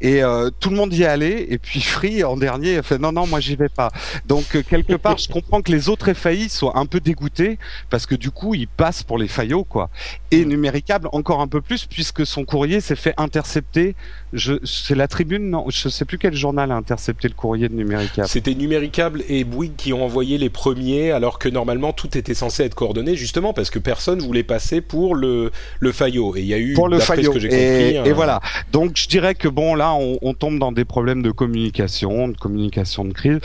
Et 0.00 0.22
euh, 0.22 0.50
tout 0.60 0.70
le 0.70 0.76
monde 0.76 0.92
y 0.92 1.02
est 1.02 1.06
allé, 1.06 1.46
et 1.48 1.58
puis 1.58 1.80
Free 1.80 2.22
en 2.22 2.36
dernier 2.36 2.76
a 2.78 2.82
fait 2.82 2.98
non 2.98 3.12
non 3.12 3.26
moi 3.26 3.40
j'y 3.40 3.56
vais 3.56 3.68
pas. 3.68 3.90
Donc 4.26 4.54
euh, 4.54 4.62
quelque 4.62 4.94
part 4.96 5.16
je 5.16 5.28
comprends 5.28 5.62
que 5.62 5.72
les 5.72 5.88
autres 5.88 6.12
FAI 6.12 6.48
soient 6.48 6.78
un 6.78 6.86
peu 6.86 7.00
dégoûtés 7.00 7.58
parce 7.88 8.06
que 8.06 8.14
du 8.14 8.30
coup 8.30 8.54
ils 8.54 8.68
passent 8.68 9.02
pour 9.02 9.16
les 9.18 9.28
faillots 9.28 9.64
quoi. 9.64 9.88
Et 10.30 10.44
Numéricable 10.44 11.08
encore 11.12 11.40
un 11.40 11.48
peu 11.48 11.60
plus 11.62 11.86
puisque 11.86 12.26
son 12.26 12.44
courrier 12.44 12.80
s'est 12.80 12.96
fait 12.96 13.14
intercepter. 13.16 13.94
Je 14.32 14.54
c'est 14.64 14.94
la 14.94 15.08
Tribune 15.08 15.48
non 15.50 15.64
je 15.70 15.88
sais 15.88 16.04
plus 16.04 16.18
quel 16.18 16.34
journal 16.34 16.70
a 16.72 16.76
intercepté 16.76 17.28
le 17.28 17.34
courrier 17.34 17.68
de 17.68 17.74
Numéricable. 17.74 18.28
C'était 18.28 18.54
Numéricable 18.54 19.22
et 19.28 19.44
Bouygues 19.44 19.76
qui 19.76 19.92
ont 19.92 20.04
envoyé 20.04 20.36
les 20.38 20.50
premiers, 20.50 21.10
alors 21.10 21.38
que 21.38 21.48
normalement 21.48 21.92
tout 21.92 22.16
était 22.18 22.34
censé 22.34 22.64
être 22.64 22.74
coordonné, 22.74 23.16
justement 23.16 23.52
parce 23.52 23.70
que 23.70 23.78
personne 23.78 24.18
voulait 24.20 24.42
passer 24.42 24.80
pour 24.80 25.14
le 25.14 25.50
le 25.80 25.92
faillot. 25.92 26.36
Et 26.36 26.40
il 26.40 26.46
y 26.46 26.54
a 26.54 26.58
eu, 26.58 26.74
pour 26.74 26.88
le 26.88 26.98
faillot. 26.98 27.32
que 27.32 27.38
j'ai 27.38 27.48
et, 27.48 27.50
compris, 27.50 28.08
et 28.08 28.10
un- 28.10 28.14
voilà. 28.14 28.40
Donc 28.72 28.96
je 28.96 29.08
dirais 29.08 29.34
que 29.34 29.48
bon 29.48 29.74
là 29.74 29.85
on, 29.94 30.18
on 30.22 30.34
tombe 30.34 30.58
dans 30.58 30.72
des 30.72 30.84
problèmes 30.84 31.22
de 31.22 31.30
communication, 31.30 32.28
de 32.28 32.36
communication 32.36 33.04
de 33.04 33.12
crise. 33.12 33.40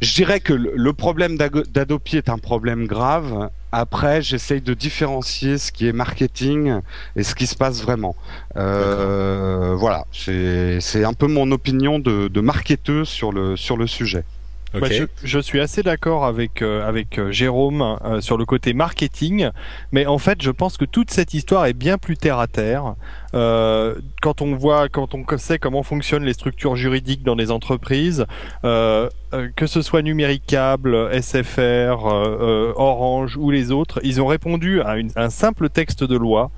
Je 0.00 0.14
dirais 0.14 0.40
que 0.40 0.52
le, 0.52 0.72
le 0.74 0.92
problème 0.92 1.36
d'Adopi 1.36 2.16
est 2.16 2.28
un 2.28 2.38
problème 2.38 2.86
grave. 2.86 3.50
Après, 3.70 4.22
j'essaye 4.22 4.62
de 4.62 4.72
différencier 4.72 5.58
ce 5.58 5.72
qui 5.72 5.86
est 5.86 5.92
marketing 5.92 6.80
et 7.16 7.22
ce 7.22 7.34
qui 7.34 7.46
se 7.46 7.54
passe 7.54 7.82
vraiment. 7.82 8.16
Euh, 8.56 9.74
voilà, 9.76 10.04
c'est 10.12 11.04
un 11.04 11.12
peu 11.12 11.26
mon 11.26 11.50
opinion 11.52 11.98
de, 11.98 12.28
de 12.28 12.40
marketeur 12.40 13.06
sur 13.06 13.30
le 13.32 13.56
sur 13.56 13.76
le 13.76 13.86
sujet. 13.86 14.24
Bah, 14.74 14.88
je, 14.90 15.04
je 15.24 15.38
suis 15.38 15.60
assez 15.60 15.82
d'accord 15.82 16.26
avec 16.26 16.60
euh, 16.60 16.86
avec 16.86 17.18
euh, 17.18 17.32
Jérôme 17.32 17.80
euh, 18.04 18.20
sur 18.20 18.36
le 18.36 18.44
côté 18.44 18.74
marketing, 18.74 19.48
mais 19.92 20.04
en 20.04 20.18
fait, 20.18 20.42
je 20.42 20.50
pense 20.50 20.76
que 20.76 20.84
toute 20.84 21.10
cette 21.10 21.32
histoire 21.32 21.64
est 21.64 21.72
bien 21.72 21.96
plus 21.96 22.18
terre 22.18 22.38
à 22.38 22.46
terre. 22.46 22.94
Euh, 23.34 23.94
quand 24.22 24.40
on 24.42 24.54
voit, 24.54 24.88
quand 24.88 25.14
on 25.14 25.24
sait 25.36 25.58
comment 25.58 25.82
fonctionnent 25.82 26.24
les 26.24 26.32
structures 26.32 26.76
juridiques 26.76 27.22
dans 27.22 27.34
les 27.34 27.50
entreprises, 27.50 28.24
euh, 28.64 29.08
euh, 29.34 29.48
que 29.54 29.66
ce 29.66 29.82
soit 29.82 30.00
Numéricable, 30.02 31.10
SFR, 31.12 32.04
Orange 32.76 33.36
ou 33.36 33.50
les 33.50 33.70
autres, 33.72 34.00
ils 34.02 34.22
ont 34.22 34.26
répondu 34.26 34.80
à 34.80 34.96
une- 34.96 35.10
un 35.16 35.28
simple 35.30 35.68
texte 35.68 36.04
de 36.04 36.16
loi 36.16 36.50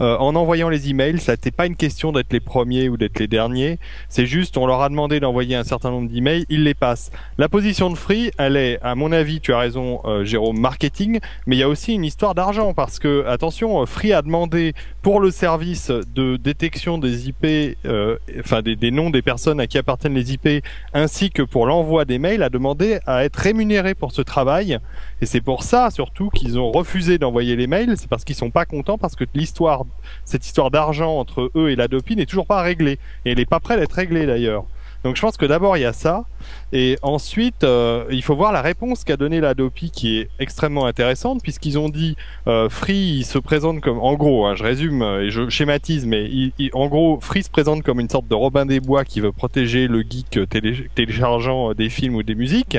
en 0.00 0.34
envoyant 0.36 0.68
les 0.68 0.90
emails. 0.90 1.18
Ça 1.18 1.32
n'était 1.32 1.50
pas 1.50 1.66
une 1.66 1.76
question 1.76 2.12
d'être 2.12 2.32
les 2.32 2.40
premiers 2.40 2.88
ou 2.88 2.96
d'être 2.96 3.18
les 3.18 3.28
derniers. 3.28 3.78
C'est 4.08 4.26
juste, 4.26 4.58
on 4.58 4.66
leur 4.66 4.82
a 4.82 4.88
demandé 4.88 5.20
d'envoyer 5.20 5.56
un 5.56 5.64
certain 5.64 5.90
nombre 5.90 6.10
d'emails, 6.10 6.44
ils 6.50 6.64
les 6.64 6.74
passent. 6.74 7.10
La 7.38 7.48
position 7.48 7.88
de 7.90 7.96
Free, 7.96 8.30
elle 8.38 8.56
est, 8.56 8.78
à 8.82 8.94
mon 8.94 9.10
avis, 9.12 9.40
tu 9.40 9.52
as 9.54 9.58
raison, 9.58 10.02
Jérôme, 10.24 10.58
marketing, 10.58 11.20
mais 11.46 11.56
il 11.56 11.58
y 11.60 11.62
a 11.62 11.68
aussi 11.68 11.94
une 11.94 12.04
histoire 12.04 12.34
d'argent 12.34 12.74
parce 12.74 12.98
que, 12.98 13.24
attention, 13.26 13.84
Free 13.86 14.12
a 14.12 14.20
demandé 14.22 14.74
pour 15.02 15.20
le 15.20 15.30
service 15.30 15.90
de 16.16 16.36
détection 16.36 16.96
des 16.96 17.28
IP, 17.28 17.76
euh, 17.84 18.16
enfin 18.40 18.62
des, 18.62 18.90
noms 18.90 19.10
des 19.10 19.22
personnes 19.22 19.60
à 19.60 19.66
qui 19.66 19.76
appartiennent 19.76 20.14
les 20.14 20.32
IP, 20.32 20.64
ainsi 20.94 21.30
que 21.30 21.42
pour 21.42 21.66
l'envoi 21.66 22.04
des 22.06 22.18
mails, 22.18 22.42
a 22.42 22.48
demandé 22.48 22.98
à 23.06 23.24
être 23.24 23.36
rémunéré 23.36 23.94
pour 23.94 24.12
ce 24.12 24.22
travail. 24.22 24.78
Et 25.20 25.26
c'est 25.26 25.42
pour 25.42 25.62
ça, 25.62 25.90
surtout, 25.90 26.30
qu'ils 26.30 26.58
ont 26.58 26.72
refusé 26.72 27.18
d'envoyer 27.18 27.54
les 27.54 27.66
mails. 27.66 27.94
C'est 27.96 28.08
parce 28.08 28.24
qu'ils 28.24 28.34
sont 28.34 28.50
pas 28.50 28.64
contents, 28.64 28.98
parce 28.98 29.14
que 29.14 29.24
l'histoire, 29.34 29.84
cette 30.24 30.46
histoire 30.46 30.70
d'argent 30.70 31.18
entre 31.18 31.52
eux 31.54 31.70
et 31.70 31.76
l'Adopi 31.76 32.16
n'est 32.16 32.26
toujours 32.26 32.46
pas 32.46 32.62
réglée. 32.62 32.98
Et 33.24 33.32
elle 33.32 33.38
n'est 33.38 33.44
pas 33.44 33.60
prête 33.60 33.78
d'être 33.78 33.92
réglée 33.92 34.26
d'ailleurs. 34.26 34.64
Donc 35.06 35.14
je 35.14 35.20
pense 35.20 35.36
que 35.36 35.46
d'abord 35.46 35.76
il 35.76 35.82
y 35.82 35.84
a 35.84 35.92
ça, 35.92 36.24
et 36.72 36.98
ensuite 37.00 37.62
euh, 37.62 38.06
il 38.10 38.24
faut 38.24 38.34
voir 38.34 38.50
la 38.50 38.60
réponse 38.60 39.04
qu'a 39.04 39.16
donnée 39.16 39.40
l'Adopi 39.40 39.92
qui 39.92 40.18
est 40.18 40.28
extrêmement 40.40 40.86
intéressante 40.86 41.40
puisqu'ils 41.44 41.78
ont 41.78 41.88
dit 41.88 42.16
euh, 42.48 42.68
Free 42.68 43.18
il 43.18 43.24
se 43.24 43.38
présente 43.38 43.80
comme, 43.80 44.00
en 44.00 44.14
gros, 44.14 44.46
hein, 44.46 44.56
je 44.56 44.64
résume 44.64 45.02
et 45.22 45.30
je 45.30 45.48
schématise, 45.48 46.06
mais 46.06 46.28
en 46.72 46.88
gros 46.88 47.20
Free 47.20 47.44
se 47.44 47.50
présente 47.50 47.84
comme 47.84 48.00
une 48.00 48.10
sorte 48.10 48.26
de 48.26 48.34
Robin 48.34 48.66
des 48.66 48.80
Bois 48.80 49.04
qui 49.04 49.20
veut 49.20 49.30
protéger 49.30 49.86
le 49.86 50.00
geek 50.00 50.38
euh, 50.38 50.46
télé- 50.46 50.90
téléchargeant 50.96 51.70
euh, 51.70 51.74
des 51.74 51.88
films 51.88 52.16
ou 52.16 52.24
des 52.24 52.34
musiques. 52.34 52.76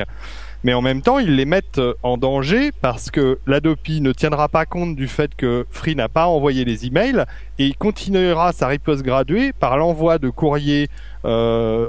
Mais 0.64 0.74
en 0.74 0.82
même 0.82 1.02
temps, 1.02 1.20
ils 1.20 1.36
les 1.36 1.44
mettent 1.44 1.78
euh, 1.78 1.94
en 2.02 2.16
danger 2.16 2.72
parce 2.72 3.12
que 3.12 3.38
l'Adopi 3.46 4.00
ne 4.00 4.10
tiendra 4.10 4.48
pas 4.48 4.66
compte 4.66 4.96
du 4.96 5.06
fait 5.06 5.36
que 5.36 5.64
Free 5.70 5.94
n'a 5.94 6.08
pas 6.08 6.26
envoyé 6.26 6.64
les 6.64 6.84
emails 6.84 7.24
et 7.60 7.66
il 7.66 7.76
continuera 7.76 8.52
sa 8.52 8.66
riposte 8.66 9.04
graduée 9.04 9.52
par 9.52 9.78
l'envoi 9.78 10.18
de 10.18 10.30
courriers 10.30 10.88
euh, 11.24 11.86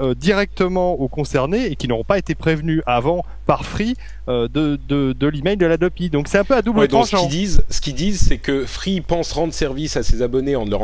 euh, 0.00 0.14
directement 0.14 0.92
aux 0.94 1.08
concernés 1.08 1.66
et 1.66 1.76
qui 1.76 1.88
n'auront 1.88 2.04
pas 2.04 2.18
été 2.18 2.34
prévenus 2.34 2.82
avant 2.86 3.24
par 3.46 3.64
Free 3.64 3.94
euh, 4.28 4.48
de, 4.48 4.78
de, 4.88 5.12
de 5.12 5.26
l'email 5.28 5.56
de 5.56 5.66
l'Adopi. 5.66 6.10
Donc 6.10 6.26
c'est 6.28 6.38
un 6.38 6.44
peu 6.44 6.54
à 6.56 6.62
double 6.62 6.80
Ouais, 6.80 6.88
donc 6.88 7.06
ce 7.06 7.10
qu'ils 7.28 7.38
disent, 7.38 7.62
ce 7.70 7.80
qu'ils 7.80 7.94
disent, 7.94 8.20
c'est 8.20 8.38
que 8.38 8.66
Free 8.66 9.00
pense 9.00 9.32
rendre 9.32 9.52
service 9.52 9.96
à 9.96 10.02
ses 10.02 10.22
abonnés 10.22 10.56
en 10.56 10.64
ne 10.64 10.70
leur 10.70 10.82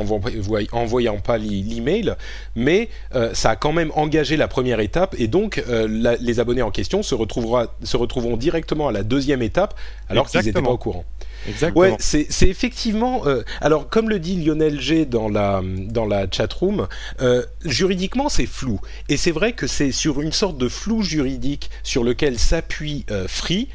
envoyant 0.73 1.19
pas 1.19 1.39
l'e- 1.39 1.63
l'email, 1.63 2.15
mais 2.55 2.89
euh, 3.15 3.31
ça 3.35 3.51
a 3.51 3.57
quand 3.57 3.73
même 3.73 3.91
engagé 3.97 4.37
la 4.37 4.49
première 4.49 4.81
étape 4.81 5.15
et 5.19 5.27
donc 5.29 5.63
la- 5.69 6.17
les 6.17 6.41
abonnés 6.41 6.63
en 6.63 6.71
question 6.71 7.03
se, 7.03 7.15
retrouvera, 7.15 7.67
se 7.83 7.97
retrouveront 7.97 8.37
directement 8.37 8.89
à 8.89 8.93
la 8.93 9.03
deuxième 9.03 9.43
étape 9.43 9.75
alors 10.09 10.27
qu'ils 10.31 10.39
n'étaient 10.47 10.61
pas 10.65 10.71
au 10.75 10.79
courant. 10.79 11.05
Exactement. 11.49 11.81
Ouais, 11.81 11.97
c'est 11.99 12.27
c'est 12.31 12.49
effectivement. 12.49 13.27
euh, 13.27 13.43
alors, 13.61 13.89
comme 13.89 14.09
le 14.09 14.19
dit 14.19 14.37
Lionel 14.37 14.81
G 14.81 15.07
dans 15.07 15.29
la 15.29 15.63
dans 15.65 16.07
la 16.07 16.27
chatroom, 16.31 16.87
euh, 17.21 17.45
juridiquement 17.65 18.29
c'est 18.29 18.47
flou. 18.47 18.81
Et 19.09 19.17
c'est 19.17 19.31
vrai 19.31 19.53
que 19.53 19.67
c'est 19.67 19.93
sur 19.93 20.21
une 20.21 20.33
sorte 20.33 20.59
de 20.59 20.69
flou 20.69 21.03
juridique 21.03 21.71
sur 21.83 22.05
lequel 22.05 22.39
s'appuie 22.39 23.05
euh, 23.11 23.27
Free. 23.29 23.69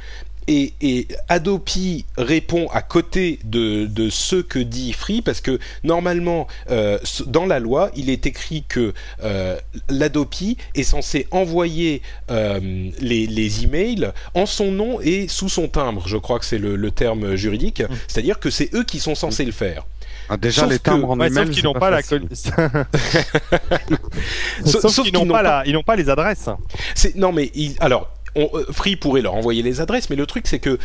Et, 0.48 0.74
et 0.82 1.08
Adopi 1.28 2.06
répond 2.18 2.68
à 2.72 2.82
côté 2.82 3.40
de, 3.44 3.86
de 3.86 4.10
ce 4.10 4.38
que 4.38 4.60
dit 4.60 4.94
Free 4.94 5.22
parce 5.22 5.42
que 5.42 5.60
normalement 5.84 6.48
euh, 6.72 6.98
dans 7.26 7.46
la 7.46 7.60
loi 7.60 7.92
il 7.98 8.10
est 8.10 8.26
écrit 8.26 8.64
que 8.68 8.94
euh, 9.24 9.58
l'Adopi 9.90 10.58
est 10.74 10.84
censé 10.84 11.28
envoyer 11.32 12.02
euh, 12.32 12.90
les, 13.00 13.28
les 13.28 13.64
emails 13.66 14.10
en 14.36 14.46
son 14.46 14.72
nom 14.72 15.02
et 15.02 15.28
sous 15.28 15.50
son 15.50 15.68
timbre. 15.68 16.08
Je 16.08 16.16
crois 16.18 16.40
que 16.40 16.46
c'est 16.46 16.58
le, 16.60 16.76
le 16.78 16.92
terme 16.92 17.36
juridique. 17.36 17.84
C'est-à-dire 18.08 18.40
que 18.40 18.50
c'est 18.50 18.74
eux 18.74 18.84
qui 18.86 19.00
sont 19.00 19.16
censés 19.16 19.44
le 19.46 19.52
faire. 19.52 19.86
Ah, 20.30 20.38
déjà, 20.38 20.62
Sauf 20.64 20.72
les 20.72 20.80
timbres 20.80 21.08
que- 21.08 21.14
en 21.14 21.20
Ouais, 21.20 21.30
sauf 21.30 21.50
qu'ils 21.50 21.64
n'ont 21.64 21.74
pas, 21.74 21.90
la 21.90 22.02
sauf, 22.02 22.20
Sauf 24.82 25.02
qu'ils 25.04 25.14
n'ont 25.14 25.28
pas, 25.28 25.42
la, 25.42 25.64
ils 25.66 25.74
n'ont 25.74 25.84
pas 25.84 25.96
les 25.96 26.10
adresses. 26.10 26.50
Non 27.16 27.32
mais 27.32 27.52
alors 27.80 28.10
euh, 28.38 28.66
Free 28.72 28.96
pourrait 28.96 29.22
leur 29.22 29.34
envoyer 29.34 29.64
les 29.64 29.82
adresses, 29.82 30.10
mais 30.10 30.16
le 30.16 30.26
truc 30.26 30.48
c'est 30.48 30.60
que 30.60 30.78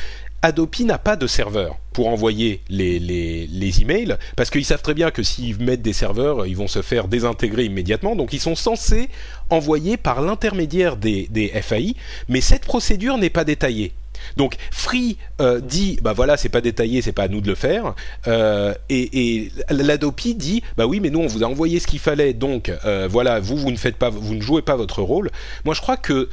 Adopi 0.43 0.85
n'a 0.85 0.99
pas 0.99 1.15
de 1.15 1.29
serveur 1.29 1.77
pour 1.93 2.09
envoyer 2.09 2.63
les, 2.69 2.99
les, 2.99 3.47
les 3.47 3.83
emails 3.83 4.17
parce 4.37 4.51
qu'ils 4.51 4.65
savent 4.65 4.83
très 4.83 4.95
bien 4.95 5.13
que 5.13 5.23
s'ils 5.23 5.63
mettent 5.63 5.83
des 5.83 5.93
serveurs, 5.93 6.47
ils 6.47 6.57
vont 6.57 6.67
se 6.67 6.83
faire 6.83 7.07
désintégrer 7.07 7.65
immédiatement. 7.65 8.17
Donc 8.17 8.33
ils 8.33 8.41
sont 8.41 8.57
censés 8.57 9.09
envoyer 9.51 9.97
par 9.97 10.21
l'intermédiaire 10.21 10.97
des, 10.97 11.53
FAI, 11.63 11.95
mais 12.29 12.41
cette 12.41 12.65
procédure 12.65 13.19
n'est 13.19 13.31
pas 13.31 13.45
détaillée. 13.45 13.93
Donc 14.37 14.57
Free 14.71 15.17
euh, 15.41 15.61
dit 15.61 15.99
bah 16.01 16.13
voilà 16.13 16.37
c'est 16.37 16.49
pas 16.49 16.61
détaillé 16.61 17.03
c'est 17.03 17.13
pas 17.13 17.25
à 17.25 17.29
nous 17.29 17.41
de 17.41 17.49
le 17.49 17.57
faire 17.57 17.95
euh, 18.29 18.73
et, 18.89 19.41
et 19.41 19.53
l'Adopi 19.69 20.37
dit 20.37 20.63
bah 20.77 20.87
oui 20.87 21.01
mais 21.01 21.11
nous 21.11 21.19
on 21.19 21.27
vous 21.27 21.43
a 21.43 21.47
envoyé 21.49 21.81
ce 21.81 21.89
qu'il 21.89 21.99
fallait 21.99 22.33
donc 22.33 22.71
voilà 23.11 23.41
vous 23.41 23.57
vous 23.57 23.73
ne 23.73 23.77
faites 23.77 23.97
pas 23.97 24.11
vous 24.11 24.35
ne 24.35 24.41
jouez 24.41 24.63
pas 24.63 24.77
votre 24.77 25.03
rôle 25.03 25.29
moi 25.65 25.75
je 25.75 25.81
crois 25.81 25.97
que 25.97 26.29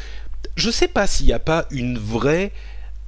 je 0.55 0.69
sais 0.71 0.87
pas 0.87 1.07
s'il 1.07 1.25
n'y 1.27 1.33
a 1.33 1.39
pas 1.39 1.65
une 1.71 1.97
vraie 1.97 2.51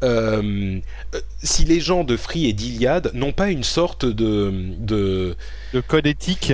euh, 0.03 0.79
euh, 1.15 1.19
si 1.43 1.63
les 1.63 1.79
gens 1.79 2.03
de 2.03 2.17
Free 2.17 2.47
et 2.47 2.53
d'Iliade 2.53 3.11
n'ont 3.13 3.33
pas 3.33 3.49
une 3.51 3.63
sorte 3.63 4.05
de, 4.05 4.51
de 4.79 5.35
De 5.73 5.79
code 5.81 6.07
éthique. 6.07 6.53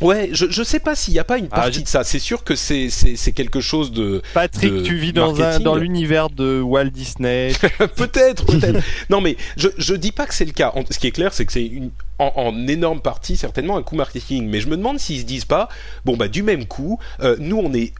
ouais 0.00 0.30
je, 0.32 0.46
je 0.48 0.62
sais 0.62 0.80
pas 0.80 0.94
s'il 0.96 1.12
n'y 1.12 1.18
a 1.20 1.24
pas 1.24 1.36
une 1.36 1.48
Ah, 1.50 1.56
partie 1.60 1.82
de 1.82 1.88
ça 1.88 2.04
c'est 2.04 2.18
sûr 2.18 2.42
que 2.42 2.54
c'est 2.56 2.88
c'est 2.88 3.16
c'est 3.16 3.32
quelque 3.32 3.60
chose 3.60 3.92
de 3.92 4.22
Patrick, 4.32 4.72
de 4.72 4.80
tu 4.80 4.96
vis 4.96 5.12
dans, 5.12 5.38
un, 5.42 5.60
dans 5.60 5.74
l'univers 5.74 6.30
de 6.30 6.60
Walt 6.62 6.86
Disney. 6.90 7.52
peut-être, 7.96 8.46
peut-être. 8.46 8.80
non, 9.10 9.20
mais 9.20 9.36
je 9.58 9.68
je 9.76 9.94
dis 9.94 10.12
pas 10.12 10.24
que 10.26 10.32
c'est 10.34 10.46
le 10.46 10.52
cas. 10.52 10.72
En- 10.74 10.84
ce 10.90 10.98
qui 10.98 11.06
est 11.06 11.10
clair, 11.12 11.34
c'est 11.34 11.44
que 11.44 11.52
c'est 11.52 11.66
une 11.66 11.90
en, 12.18 12.32
en 12.36 12.66
énorme 12.66 13.02
partie 13.02 13.36
certainement 13.36 13.76
un 13.76 13.82
coup 13.82 13.94
marketing. 13.96 14.48
Mais 14.48 14.60
je 14.60 14.68
me 14.68 14.76
demande 14.78 14.98
s'ils 14.98 15.20
se 15.20 15.24
disent 15.26 15.44
pas, 15.44 15.68
bon 16.06 16.16
bah 16.16 16.28
du 16.28 16.42
même 16.42 16.64
coup, 16.64 16.98
euh, 17.20 17.36
nous 17.38 17.58
on 17.58 17.74
est 17.74 17.92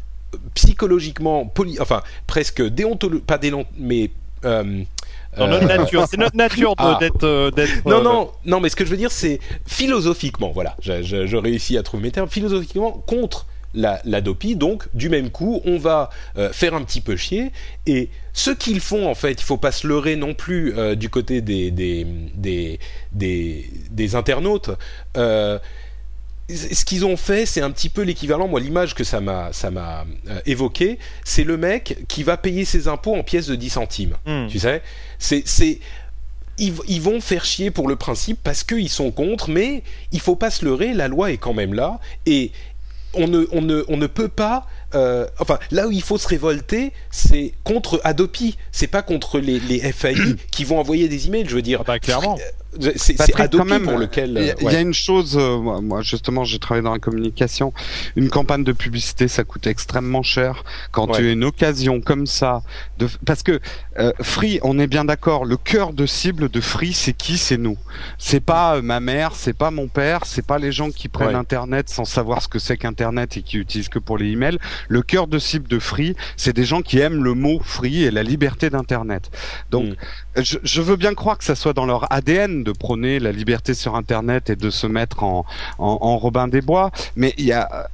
psychologiquement, 0.55 1.47
poli- 1.47 1.79
enfin 1.81 2.03
presque 2.27 2.63
déontologique, 2.63 3.27
pas 3.27 3.39
mais 3.79 4.11
euh, 4.45 4.83
Dans 5.37 5.45
euh, 5.45 5.49
notre 5.49 5.67
nature. 5.67 6.07
C'est 6.11 6.17
notre 6.17 6.37
nature 6.37 6.75
Ah. 6.79 6.97
d'être. 7.01 7.25
euh, 7.25 7.51
d'être, 7.51 7.85
non, 7.87 7.99
euh, 7.99 8.03
non, 8.03 8.31
non, 8.45 8.61
mais 8.61 8.69
ce 8.69 8.77
que 8.77 8.85
je 8.85 8.91
veux 8.91 8.97
dire, 8.97 9.13
c'est 9.13 9.39
philosophiquement, 9.67 10.51
voilà, 10.51 10.77
je, 10.81 11.03
je, 11.03 11.27
je 11.27 11.37
réussis 11.37 11.77
à 11.79 11.83
trouver 11.83 12.05
mes 12.05 12.11
termes, 12.11 12.29
philosophiquement 12.29 12.93
contre 13.07 13.47
la, 13.73 14.01
la 14.05 14.21
dopie, 14.21 14.57
donc 14.57 14.89
du 14.95 15.09
même 15.09 15.31
coup, 15.31 15.61
on 15.65 15.79
va 15.79 16.11
euh, 16.37 16.53
faire 16.53 16.75
un 16.75 16.83
petit 16.83 17.01
peu 17.01 17.17
chier, 17.17 17.53
et 17.87 18.09
ce 18.33 18.51
qu'ils 18.51 18.81
font, 18.81 19.09
en 19.09 19.15
fait, 19.15 19.33
il 19.33 19.43
faut 19.45 19.59
pas 19.59 19.71
se 19.73 19.87
leurrer 19.87 20.17
non 20.17 20.35
plus 20.35 20.77
euh, 20.77 20.95
du 20.97 21.09
côté 21.09 21.41
des, 21.41 21.71
des, 21.71 22.05
des, 22.35 22.81
des, 23.13 23.71
des 23.91 24.15
internautes. 24.17 24.71
Euh, 26.51 26.75
ce 26.75 26.85
qu'ils 26.85 27.05
ont 27.05 27.17
fait, 27.17 27.47
c'est 27.47 27.61
un 27.61 27.71
petit 27.71 27.89
peu 27.89 28.03
l'équivalent. 28.03 28.49
Moi, 28.49 28.61
l'image 28.61 28.95
que 28.95 29.05
ça 29.05 29.21
m'a, 29.21 29.53
ça 29.53 29.71
m'a 29.71 30.05
euh, 30.29 30.41
évoqué, 30.47 30.99
c'est 31.25 31.45
le 31.45 31.57
mec 31.57 31.99
qui 32.09 32.23
va 32.23 32.37
payer 32.37 32.65
ses 32.65 32.89
impôts 32.89 33.15
en 33.15 33.23
pièces 33.23 33.47
de 33.47 33.55
10 33.55 33.71
centimes. 33.71 34.17
hmm. 34.27 34.47
Tu 34.49 34.59
sais, 34.59 34.83
c'est, 35.19 35.43
c'est, 35.47 35.81
ils, 36.59 36.75
ils 36.89 37.01
vont 37.01 37.21
faire 37.21 37.45
chier 37.45 37.71
pour 37.71 37.89
le 37.89 37.97
principe 37.97 38.39
parce 38.43 38.65
qu'ils 38.65 38.89
sont 38.91 39.11
contre, 39.11 39.51
mais 39.51 39.83
il 40.13 40.21
faut 40.21 40.37
pas 40.37 40.51
se 40.51 40.65
leurrer, 40.65 40.93
la 40.93 41.09
loi 41.09 41.31
est 41.31 41.39
quand 41.39 41.55
même 41.55 41.75
là 41.75 42.01
et 42.27 42.53
on 43.15 43.27
ne, 43.27 43.47
on 43.51 43.61
ne, 43.63 43.83
on 43.89 43.97
ne 43.97 44.07
peut 44.07 44.29
pas. 44.29 44.67
euh, 44.95 45.27
enfin, 45.41 45.59
là 45.73 45.89
où 45.89 45.91
il 45.91 46.03
faut 46.03 46.17
se 46.19 46.29
révolter, 46.29 46.93
c'est 47.11 47.55
contre 47.65 48.01
Adopi. 48.05 48.57
C'est 48.71 48.87
pas 48.87 49.03
contre 49.03 49.41
les, 49.41 49.59
les 49.59 49.81
FAI 49.93 50.15
qui 50.53 50.65
vont 50.65 50.79
envoyer 50.79 51.09
des 51.09 51.27
emails. 51.27 51.47
Je 51.49 51.55
veux 51.57 51.63
dire, 51.63 51.81
Ah 51.81 51.85
bah, 51.87 51.99
clairement. 51.99 52.39
C'est, 52.97 53.15
Patrick, 53.15 53.37
quand 53.37 53.43
Adopi 53.45 53.69
même, 53.69 53.83
pour 53.83 53.99
lequel. 53.99 54.31
Il 54.39 54.45
y, 54.45 54.51
a- 54.51 54.53
euh, 54.53 54.57
il 54.61 54.63
y 54.65 54.67
ouais. 54.67 54.77
a 54.77 54.81
une 54.81 54.95
chose, 54.95 55.37
euh, 55.39 55.59
moi 55.81 56.03
justement, 56.03 56.45
j'ai 56.45 56.59
travaillé 56.59 56.85
dans 56.85 56.93
la 56.93 56.99
communication. 56.99 57.73
Une 58.17 58.29
campagne 58.31 58.65
de 58.65 58.73
publicité, 58.73 59.29
ça 59.29 59.45
coûte 59.45 59.67
extrêmement 59.67 60.23
cher. 60.23 60.65
Quand 60.93 61.09
Ouais. 61.11 61.19
tu 61.19 61.27
as 61.29 61.33
une 61.33 61.45
occasion 61.45 62.01
comme 62.01 62.27
ça, 62.27 62.63
de, 62.99 63.09
parce 63.27 63.43
que 63.43 63.61
euh, 63.99 64.13
Free, 64.21 64.61
on 64.63 64.79
est 64.79 64.87
bien 64.87 65.05
d'accord, 65.05 65.45
le 65.45 65.57
cœur 65.57 65.93
de 65.93 66.07
cible 66.07 66.49
de 66.49 66.61
Free, 66.61 66.93
c'est 66.93 67.13
qui? 67.13 67.39
C'est 67.39 67.57
nous. 67.59 67.77
C'est 68.19 68.41
pas 68.41 68.77
euh, 68.77 68.83
ma 68.83 69.01
mère, 69.01 69.33
c'est 69.35 69.53
pas 69.57 69.71
mon 69.71 69.89
père, 69.89 70.21
c'est 70.25 70.45
pas 70.47 70.59
les 70.59 70.73
gens 70.73 70.91
qui 70.91 71.09
prennent 71.09 71.29
Ouais. 71.29 71.35
Internet 71.35 71.89
sans 71.89 72.05
savoir 72.05 72.43
ce 72.43 72.49
que 72.49 72.59
c'est 72.59 72.77
qu'Internet 72.77 73.37
et 73.37 73.43
qui 73.43 73.57
utilisent 73.59 73.89
que 73.89 73.99
pour 73.99 74.17
les 74.19 74.31
emails. 74.31 74.59
Le 74.89 75.03
cœur 75.03 75.27
de 75.27 75.39
cible 75.39 75.69
de 75.69 75.79
Free, 75.79 76.15
c'est 76.37 76.53
des 76.55 76.65
gens 76.65 76.83
qui 76.83 76.99
aiment 76.99 77.23
le 77.23 77.35
mot 77.35 77.61
Free 77.65 78.05
et 78.05 78.11
la 78.11 78.23
liberté 78.23 78.71
d'Internet. 78.71 79.31
Donc, 79.71 79.81
Mm. 80.37 80.43
je, 80.43 80.59
je 80.63 80.83
veux 80.83 80.97
bien 80.97 81.15
croire 81.15 81.39
que 81.39 81.45
ça 81.45 81.55
soit 81.55 81.73
dans 81.73 81.87
leur 81.87 82.13
ADN 82.13 82.60
de 82.65 82.73
prôner 82.73 83.19
la 83.19 83.33
liberté 83.33 83.75
sur 83.75 83.95
Internet 83.97 84.51
et 84.51 84.57
de 84.57 84.71
se 84.71 84.87
mettre 84.87 85.23
en, 85.25 85.45
en, 85.79 85.99
en 86.01 86.19
Robin 86.19 86.49
des 86.49 86.61
Bois, 86.61 86.91
mais 87.17 87.35
il 87.39 87.47
y 87.47 87.53
a 87.53 87.89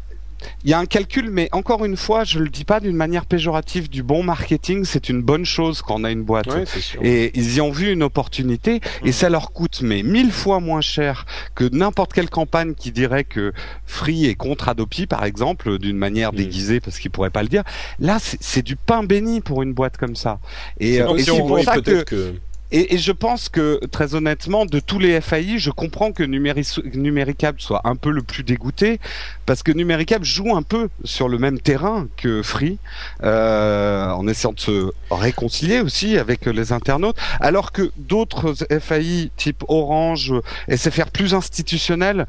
il 0.65 0.71
y 0.71 0.75
a 0.75 0.79
un 0.79 0.87
calcul, 0.87 1.31
mais 1.31 1.49
encore 1.53 1.85
une 1.85 1.97
fois, 1.97 2.25
je 2.25 2.39
le 2.39 2.49
dis 2.49 2.65
pas 2.65 2.81
d'une 2.81 2.97
manière 2.97 3.27
péjorative. 3.27 3.89
Du 3.89 4.03
bon 4.03 4.23
marketing, 4.23 4.85
c'est 4.85 5.09
une 5.09 5.23
bonne 5.23 5.45
chose 5.45 5.83
quand 5.83 6.01
on 6.01 6.05
a 6.05 6.11
une 6.11 6.23
boîte. 6.25 6.47
Ouais. 6.49 6.65
Et 7.03 7.31
ils 7.39 7.57
y 7.57 7.61
ont 7.61 7.71
vu 7.71 7.93
une 7.93 8.03
opportunité 8.03 8.81
et 9.05 9.13
ça 9.13 9.29
leur 9.29 9.53
coûte 9.53 9.81
mais 9.83 10.03
mille 10.03 10.31
fois 10.31 10.61
moins 10.61 10.81
cher 10.81 11.27
que 11.55 11.65
n'importe 11.65 12.13
quelle 12.13 12.31
campagne 12.31 12.75
qui 12.75 12.93
dirait 12.93 13.25
que 13.25 13.53
Free 13.87 14.27
est 14.27 14.35
contre 14.35 14.69
Adopi 14.69 15.07
par 15.07 15.25
exemple 15.25 15.79
d'une 15.79 15.97
manière 15.97 16.33
Mm. 16.33 16.37
déguisée 16.37 16.81
parce 16.81 16.99
qu'ils 16.99 17.11
pourraient 17.11 17.31
pas 17.31 17.43
le 17.43 17.49
dire. 17.49 17.63
Là 17.99 18.19
c'est 18.21 18.63
du 18.63 18.77
pain 18.77 19.03
béni 19.05 19.41
pour 19.41 19.63
une 19.63 19.73
boîte 19.73 19.97
comme 19.97 20.17
ça. 20.17 20.39
Et, 20.81 20.97
C'est 20.97 21.03
euh, 21.31 21.39
pour 21.39 21.61
ça 21.61 21.81
que. 21.81 22.35
Et, 22.73 22.95
et 22.95 22.99
je 22.99 23.13
pense 23.13 23.49
que 23.49 23.81
très 23.91 24.15
honnêtement, 24.15 24.67
de 24.67 24.81
tous 24.81 24.99
les 24.99 25.21
FAI, 25.21 25.59
je 25.59 25.71
comprends 25.71 26.13
que 26.13 26.23
Numéris- 26.23 26.81
Numéricable 26.97 27.61
soit 27.61 27.81
un 27.85 27.97
peu 27.97 28.11
le 28.11 28.23
plus 28.23 28.43
dégoûté 28.43 28.99
parce 29.47 29.63
que 29.63 29.73
Numéricable 29.73 30.25
joue 30.25 30.55
un 30.57 30.63
peu 30.63 30.89
sur 31.05 31.29
le 31.29 31.39
même 31.39 31.61
terrain 31.61 32.09
que 32.17 32.43
Free, 32.43 32.79
euh, 33.23 34.09
en 34.11 34.27
essayant 34.29 34.53
de 34.53 34.61
se 34.61 34.91
réconcilier 35.11 35.81
aussi 35.81 36.19
avec 36.19 36.47
les 36.47 36.73
internautes, 36.73 37.17
alors 37.41 37.73
que 37.73 37.91
d'autres 37.97 38.55
FAI 38.81 39.31
type 39.37 39.65
Orange, 39.69 40.33
SFR 40.69 41.11
plus 41.13 41.35
institutionnels. 41.35 42.27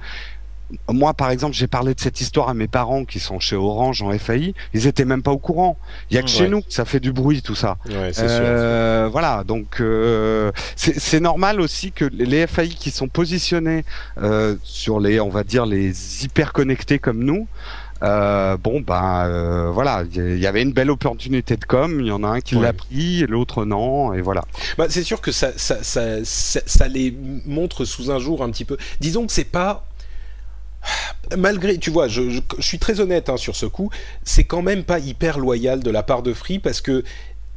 Moi, 0.90 1.14
par 1.14 1.30
exemple, 1.30 1.56
j'ai 1.56 1.68
parlé 1.68 1.94
de 1.94 2.00
cette 2.00 2.20
histoire 2.20 2.50
à 2.50 2.54
mes 2.54 2.68
parents 2.68 3.06
qui 3.06 3.20
sont 3.20 3.40
chez 3.40 3.56
Orange 3.56 4.02
en 4.02 4.12
FAI. 4.18 4.54
Ils 4.74 4.88
étaient 4.88 5.06
même 5.06 5.22
pas 5.24 5.32
au 5.32 5.38
courant. 5.38 5.78
Il 6.12 6.16
y 6.16 6.18
a 6.18 6.22
que 6.22 6.28
Ouais. 6.28 6.34
chez 6.34 6.50
nous 6.50 6.62
que 6.62 6.74
ça 6.74 6.84
fait 6.86 7.00
du 7.00 7.14
bruit, 7.14 7.42
tout 7.42 7.56
ça. 7.56 7.78
Ouais, 7.88 8.12
c'est 8.14 8.28
sûr. 8.28 8.38
Euh, 8.42 9.10
Voilà, 9.12 9.44
donc 9.46 9.80
euh, 9.80 10.52
c'est 10.76 11.20
normal 11.22 11.62
aussi 11.62 11.92
que 11.92 12.06
les 12.06 12.46
FAI 12.48 12.68
qui 12.70 12.92
sont 12.92 13.08
positionnés 13.08 13.86
euh, 14.22 14.56
sur 14.64 15.00
les, 15.00 15.20
on 15.22 15.30
va 15.30 15.44
dire, 15.44 15.66
les 15.66 16.26
hyper 16.26 16.52
connectés 16.54 17.00
comme 17.00 17.24
nous, 17.24 17.48
Euh, 18.04 18.58
bon, 18.58 18.80
ben 18.82 19.26
euh, 19.26 19.72
voilà, 19.74 20.04
il 20.14 20.38
y 20.38 20.46
avait 20.46 20.62
une 20.62 20.72
belle 20.72 20.92
opportunité 20.92 21.58
de 21.58 21.66
com. 21.66 22.00
Il 22.00 22.06
y 22.06 22.12
en 22.12 22.24
a 22.24 22.28
un 22.28 22.42
qui 22.42 22.56
Ouais. 22.56 22.62
l'a 22.62 22.74
pris, 22.74 23.26
l'autre 23.28 23.66
non, 23.66 24.14
et 24.14 24.22
voilà. 24.22 24.44
Bah, 24.78 24.86
c'est 24.88 25.02
sûr 25.02 25.20
que 25.20 25.32
ça, 25.32 25.50
ça, 25.58 25.82
ça, 25.82 26.24
ça, 26.24 26.60
ça 26.64 26.88
les 26.88 27.12
montre 27.48 27.86
sous 27.86 28.12
un 28.12 28.20
jour 28.20 28.44
un 28.44 28.52
petit 28.52 28.66
peu. 28.66 28.78
Disons 29.00 29.26
que 29.26 29.34
c'est 29.34 29.46
pas. 29.52 29.88
Malgré, 31.38 31.78
tu 31.78 31.90
vois, 31.90 32.08
je, 32.08 32.40
suis 32.60 32.80
très 32.80 33.00
honnête 33.00 33.30
hein, 33.30 33.38
sur 33.38 33.56
ce 33.56 33.66
coup, 33.66 33.90
c'est 34.24 34.46
quand 34.46 34.62
même 34.62 34.84
pas 34.84 35.00
hyper 35.00 35.40
loyal 35.40 35.82
de 35.82 35.92
la 35.92 36.04
part 36.04 36.24
de 36.24 36.34
Free 36.34 36.60
parce 36.60 36.82
que 36.82 37.04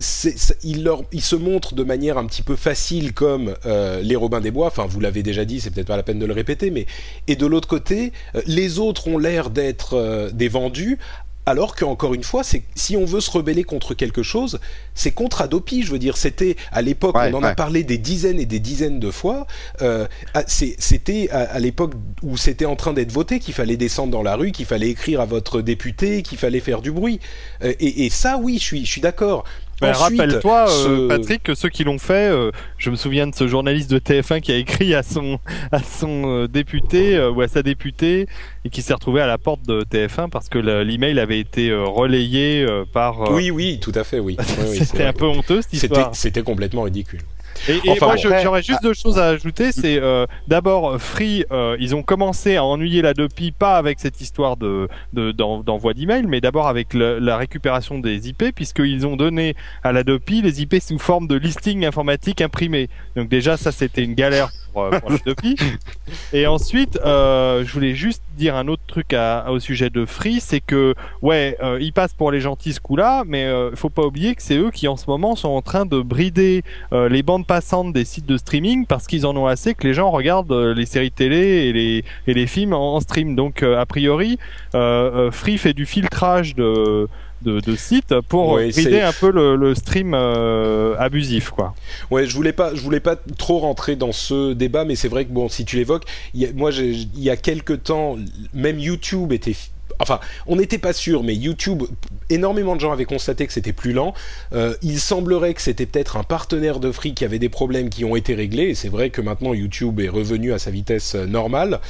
c'est, 0.01 0.35
il 0.63 1.21
se 1.21 1.37
montre 1.37 1.75
de 1.75 1.85
manière 1.85 2.17
un 2.17 2.27
petit 2.27 2.43
peu 2.43 2.57
facile 2.57 3.13
comme 3.13 3.55
euh, 3.67 4.01
les 4.01 4.17
Robins 4.17 4.41
des 4.41 4.51
Bois. 4.51 4.69
Enfin, 4.69 4.87
vous 4.87 4.99
l'avez 4.99 5.23
déjà 5.23 5.45
dit, 5.45 5.61
c'est 5.61 5.71
peut-être 5.71 5.87
pas 5.87 5.97
la 5.97 6.03
peine 6.03 6.19
de 6.19 6.27
le 6.27 6.33
répéter, 6.33 6.71
mais 6.71 6.87
et 7.27 7.37
de 7.37 7.47
l'autre 7.47 7.69
côté, 7.69 8.13
euh, 8.35 8.41
les 8.47 8.79
autres 8.79 9.09
ont 9.09 9.19
l'air 9.19 9.51
d'être 9.51 9.95
euh, 9.95 10.31
des 10.31 10.49
vendus. 10.49 10.99
Alors 11.47 11.75
qu'encore 11.75 12.15
une 12.15 12.23
fois, 12.23 12.45
c'est 12.45 12.63
si 12.75 12.97
on 12.97 13.05
veut 13.05 13.21
se 13.21 13.31
rebeller 13.31 13.65
contre 13.65 13.95
quelque 13.95 14.23
chose, 14.23 14.61
c'est 14.95 15.11
contre 15.11 15.41
Adopi. 15.41 15.83
Je 15.83 15.91
veux 15.91 15.99
dire, 15.99 16.17
c'était 16.17 16.57
à 16.71 16.83
l'époque, 16.83 17.17
Ouais, 17.17 17.31
on 17.33 17.39
en 17.39 17.43
a 17.43 17.55
parlé 17.55 17.83
des 17.83 17.99
dizaines 17.99 18.39
et 18.39 18.47
des 18.47 18.61
dizaines 18.61 19.01
de 19.01 19.11
fois. 19.11 19.47
Euh, 19.81 20.07
c'était 20.47 21.29
à, 21.31 21.41
à 21.41 21.59
l'époque 21.59 21.95
où 22.23 22.37
c'était 22.37 22.67
en 22.67 22.77
train 22.77 22.93
d'être 22.93 23.11
voté 23.11 23.41
qu'il 23.41 23.55
fallait 23.55 23.77
descendre 23.79 24.13
dans 24.13 24.23
la 24.23 24.37
rue, 24.37 24.53
qu'il 24.53 24.67
fallait 24.67 24.91
écrire 24.91 25.21
à 25.21 25.27
votre 25.27 25.61
député, 25.63 26.23
qu'il 26.23 26.39
fallait 26.39 26.61
faire 26.61 26.83
du 26.83 26.93
bruit. 26.93 27.21
Euh, 27.65 27.73
et, 27.81 28.05
et 28.07 28.11
ça, 28.11 28.39
oui, 28.39 28.59
je 28.59 28.65
suis, 28.65 28.85
je 28.85 28.91
suis 28.91 29.01
d'accord. 29.01 29.45
Ben, 29.81 29.91
Ensuite, 29.91 30.21
Rappelle-toi, 30.21 30.67
euh, 30.69 30.85
ce- 30.85 31.09
Patrick, 31.09 31.43
que 31.43 31.55
ceux 31.55 31.69
qui 31.71 31.85
l'ont 31.85 31.99
fait, 31.99 32.29
euh, 32.31 32.51
je 32.79 32.91
me 32.91 32.97
souviens 32.97 33.27
de 33.27 33.35
ce 33.35 33.47
journaliste 33.49 33.91
de 33.91 33.99
TF1 33.99 34.41
qui 34.41 34.53
a 34.53 34.57
écrit 34.57 34.95
à 34.95 35.03
son 35.03 35.39
à 35.73 35.81
son 35.83 36.23
euh, 36.27 36.49
député 36.49 37.17
euh, 37.17 37.31
ou 37.31 37.41
à 37.41 37.49
sa 37.49 37.63
députée 37.63 38.27
et 38.65 38.69
qui 38.71 38.83
s'est 38.83 38.93
retrouvé 38.95 39.21
à 39.23 39.27
la 39.27 39.39
porte 39.39 39.63
de 39.67 39.83
TF1 39.83 40.29
parce 40.29 40.49
que 40.49 40.59
le- 40.59 40.83
l'email 40.83 41.19
avait 41.19 41.41
été 41.41 41.71
euh, 41.71 41.85
relayé 41.85 42.63
euh, 42.63 42.85
par. 42.93 43.23
euh, 43.23 43.35
Oui, 43.35 43.51
oui, 43.51 43.79
tout 43.81 43.93
à 43.95 44.05
fait, 44.05 44.19
oui. 44.19 44.37
C'était 44.75 45.05
un 45.05 45.13
peu 45.13 45.25
honteux 45.27 45.63
cette 45.63 45.71
C'était, 45.73 45.87
histoire. 45.87 46.15
c'était 46.15 46.43
complètement 46.43 46.83
ridicule. 46.83 47.21
Et, 47.69 47.77
et 47.85 47.91
Enfin, 47.91 48.07
moi, 48.07 48.17
bon. 48.17 48.37
j'aurais 48.43 48.63
juste 48.63 48.83
deux 48.83 48.95
choses 48.95 49.19
à 49.19 49.27
ajouter. 49.29 49.73
C'est 49.73 49.99
euh, 50.01 50.27
d'abord 50.49 51.01
Free, 51.01 51.45
euh, 51.53 51.77
ils 51.81 51.95
ont 51.95 52.03
commencé 52.03 52.57
à 52.57 52.65
ennuyer 52.65 53.03
la 53.03 53.15
Dopi, 53.15 53.53
pas 53.53 53.77
avec 53.77 54.01
cette 54.01 54.21
histoire 54.21 54.57
de 54.57 54.89
de- 55.13 55.33
d'en- 55.33 55.61
d'envoi 55.63 55.93
d'email, 55.95 56.25
mais 56.27 56.41
d'abord 56.41 56.69
avec 56.69 56.95
le- 56.95 57.19
la 57.19 57.37
récupération 57.37 57.99
des 57.99 58.29
IP, 58.29 58.53
puisqu'ils 58.55 59.07
ont 59.07 59.17
donné 59.17 59.55
à 59.83 59.93
la 59.93 60.05
Dopi 60.05 60.43
les 60.43 60.63
IP 60.63 60.81
sous 60.81 60.99
forme 60.99 61.27
de 61.29 61.37
listing 61.37 61.85
informatique 61.85 62.41
imprimé. 62.41 62.89
Donc 63.17 63.29
déjà, 63.29 63.57
ça 63.57 63.73
c'était 63.73 64.05
une 64.05 64.15
galère 64.15 64.51
pour, 64.73 64.83
euh, 64.85 64.99
pour 65.01 65.11
la. 65.11 65.19
Et 66.33 66.47
ensuite, 66.47 66.99
euh, 67.05 67.65
je 67.65 67.73
voulais 67.73 67.95
juste 67.95 68.23
dire 68.37 68.57
un 68.57 68.69
autre 68.69 68.83
truc 68.87 69.13
à, 69.13 69.51
au 69.51 69.61
sujet 69.61 69.91
de 69.91 70.05
Free, 70.05 70.41
c'est 70.41 70.61
que 70.61 70.95
ouais, 71.23 71.57
euh, 71.63 71.79
ils 71.81 71.93
passent 71.93 72.15
pour 72.15 72.33
les 72.33 72.41
gentils 72.41 72.73
ce 72.73 72.81
coup-là, 72.81 73.23
mais 73.27 73.45
euh, 73.45 73.75
faut 73.77 73.91
pas 73.91 74.03
oublier 74.03 74.35
que 74.35 74.43
c'est 74.43 74.57
eux 74.57 74.71
qui 74.71 74.89
en 74.89 74.97
ce 74.97 75.05
moment 75.09 75.37
sont 75.37 75.51
en 75.51 75.63
train 75.63 75.87
de 75.87 76.01
brider 76.01 76.63
euh, 76.93 77.09
les 77.09 77.23
bandes 77.23 77.47
passantes 77.47 77.93
des 77.93 78.05
sites 78.05 78.27
de 78.27 78.37
streaming 78.37 78.87
parce 78.87 79.07
qu'ils 79.07 79.27
en 79.27 79.37
ont 79.37 79.47
assez 79.47 79.75
que 79.75 79.87
les 79.87 79.95
gens 79.95 80.11
regardent 80.11 80.53
les 80.53 80.87
séries 80.87 81.13
télé 81.13 81.69
et 81.69 81.73
les 81.73 82.05
et 82.27 82.35
les 82.35 82.47
films 82.47 82.73
en, 82.73 82.97
en 82.97 83.01
stream. 83.01 83.37
Donc 83.37 83.63
a 83.63 83.85
priori, 83.87 84.39
Free 84.73 85.59
fait 85.59 85.75
du 85.75 85.87
filtrage 85.87 86.55
de 86.55 87.09
de, 87.43 87.61
de 87.61 87.77
sites 87.77 88.15
pour 88.29 88.51
Ouais, 88.51 88.71
brider 88.71 89.01
un 89.01 89.13
peu 89.13 89.31
le, 89.31 89.57
le 89.57 89.75
stream 89.75 90.13
euh, 90.15 90.95
abusif 90.99 91.51
quoi. 91.51 91.75
Ouais, 92.11 92.27
je 92.27 92.35
voulais 92.35 92.53
pas, 92.53 92.75
je 92.75 92.81
voulais 92.81 93.01
pas 93.01 93.17
trop 93.39 93.59
rentrer 93.61 93.97
dans 93.97 94.13
ce 94.13 94.53
débat, 94.53 94.85
mais 94.85 94.97
c'est 94.97 95.09
vrai 95.09 95.25
que 95.25 95.33
bon, 95.33 95.49
si 95.49 95.65
tu 95.65 95.77
l'évoques, 95.77 96.05
il 96.35 96.41
y 96.41 96.47
a- 96.47 96.53
moi, 96.53 96.71
il 96.73 97.09
y 97.23 97.31
a 97.31 97.37
quelque 97.37 97.73
temps, 97.73 98.17
même 98.55 98.79
YouTube 98.79 99.33
était, 99.33 99.55
enfin, 99.99 100.21
on 100.47 100.57
n'était 100.57 100.79
pas 100.79 100.93
sûr, 100.93 101.23
mais 101.23 101.35
YouTube, 101.35 101.83
énormément 102.31 102.77
de 102.77 102.81
gens 102.81 102.93
avaient 102.93 103.05
constaté 103.05 103.47
que 103.47 103.53
c'était 103.53 103.73
plus 103.73 103.93
lent. 103.93 104.15
Euh, 104.53 104.75
il 104.83 104.99
semblerait 105.01 105.55
que 105.55 105.63
c'était 105.63 105.87
peut-être 105.87 106.17
un 106.17 106.23
partenaire 106.23 106.81
de 106.81 106.91
Free 106.93 107.15
qui 107.15 107.25
avait 107.25 107.39
des 107.39 107.49
problèmes 107.49 107.91
qui 107.91 108.05
ont 108.05 108.17
été 108.17 108.35
réglés, 108.35 108.71
et 108.71 108.75
c'est 108.75 108.89
vrai 108.89 109.11
que 109.11 109.21
maintenant 109.21 109.53
YouTube 109.55 110.01
est 110.01 110.09
revenu 110.09 110.53
à 110.53 110.59
sa 110.59 110.71
vitesse 110.71 111.15
euh, 111.15 111.27
normale. 111.27 111.81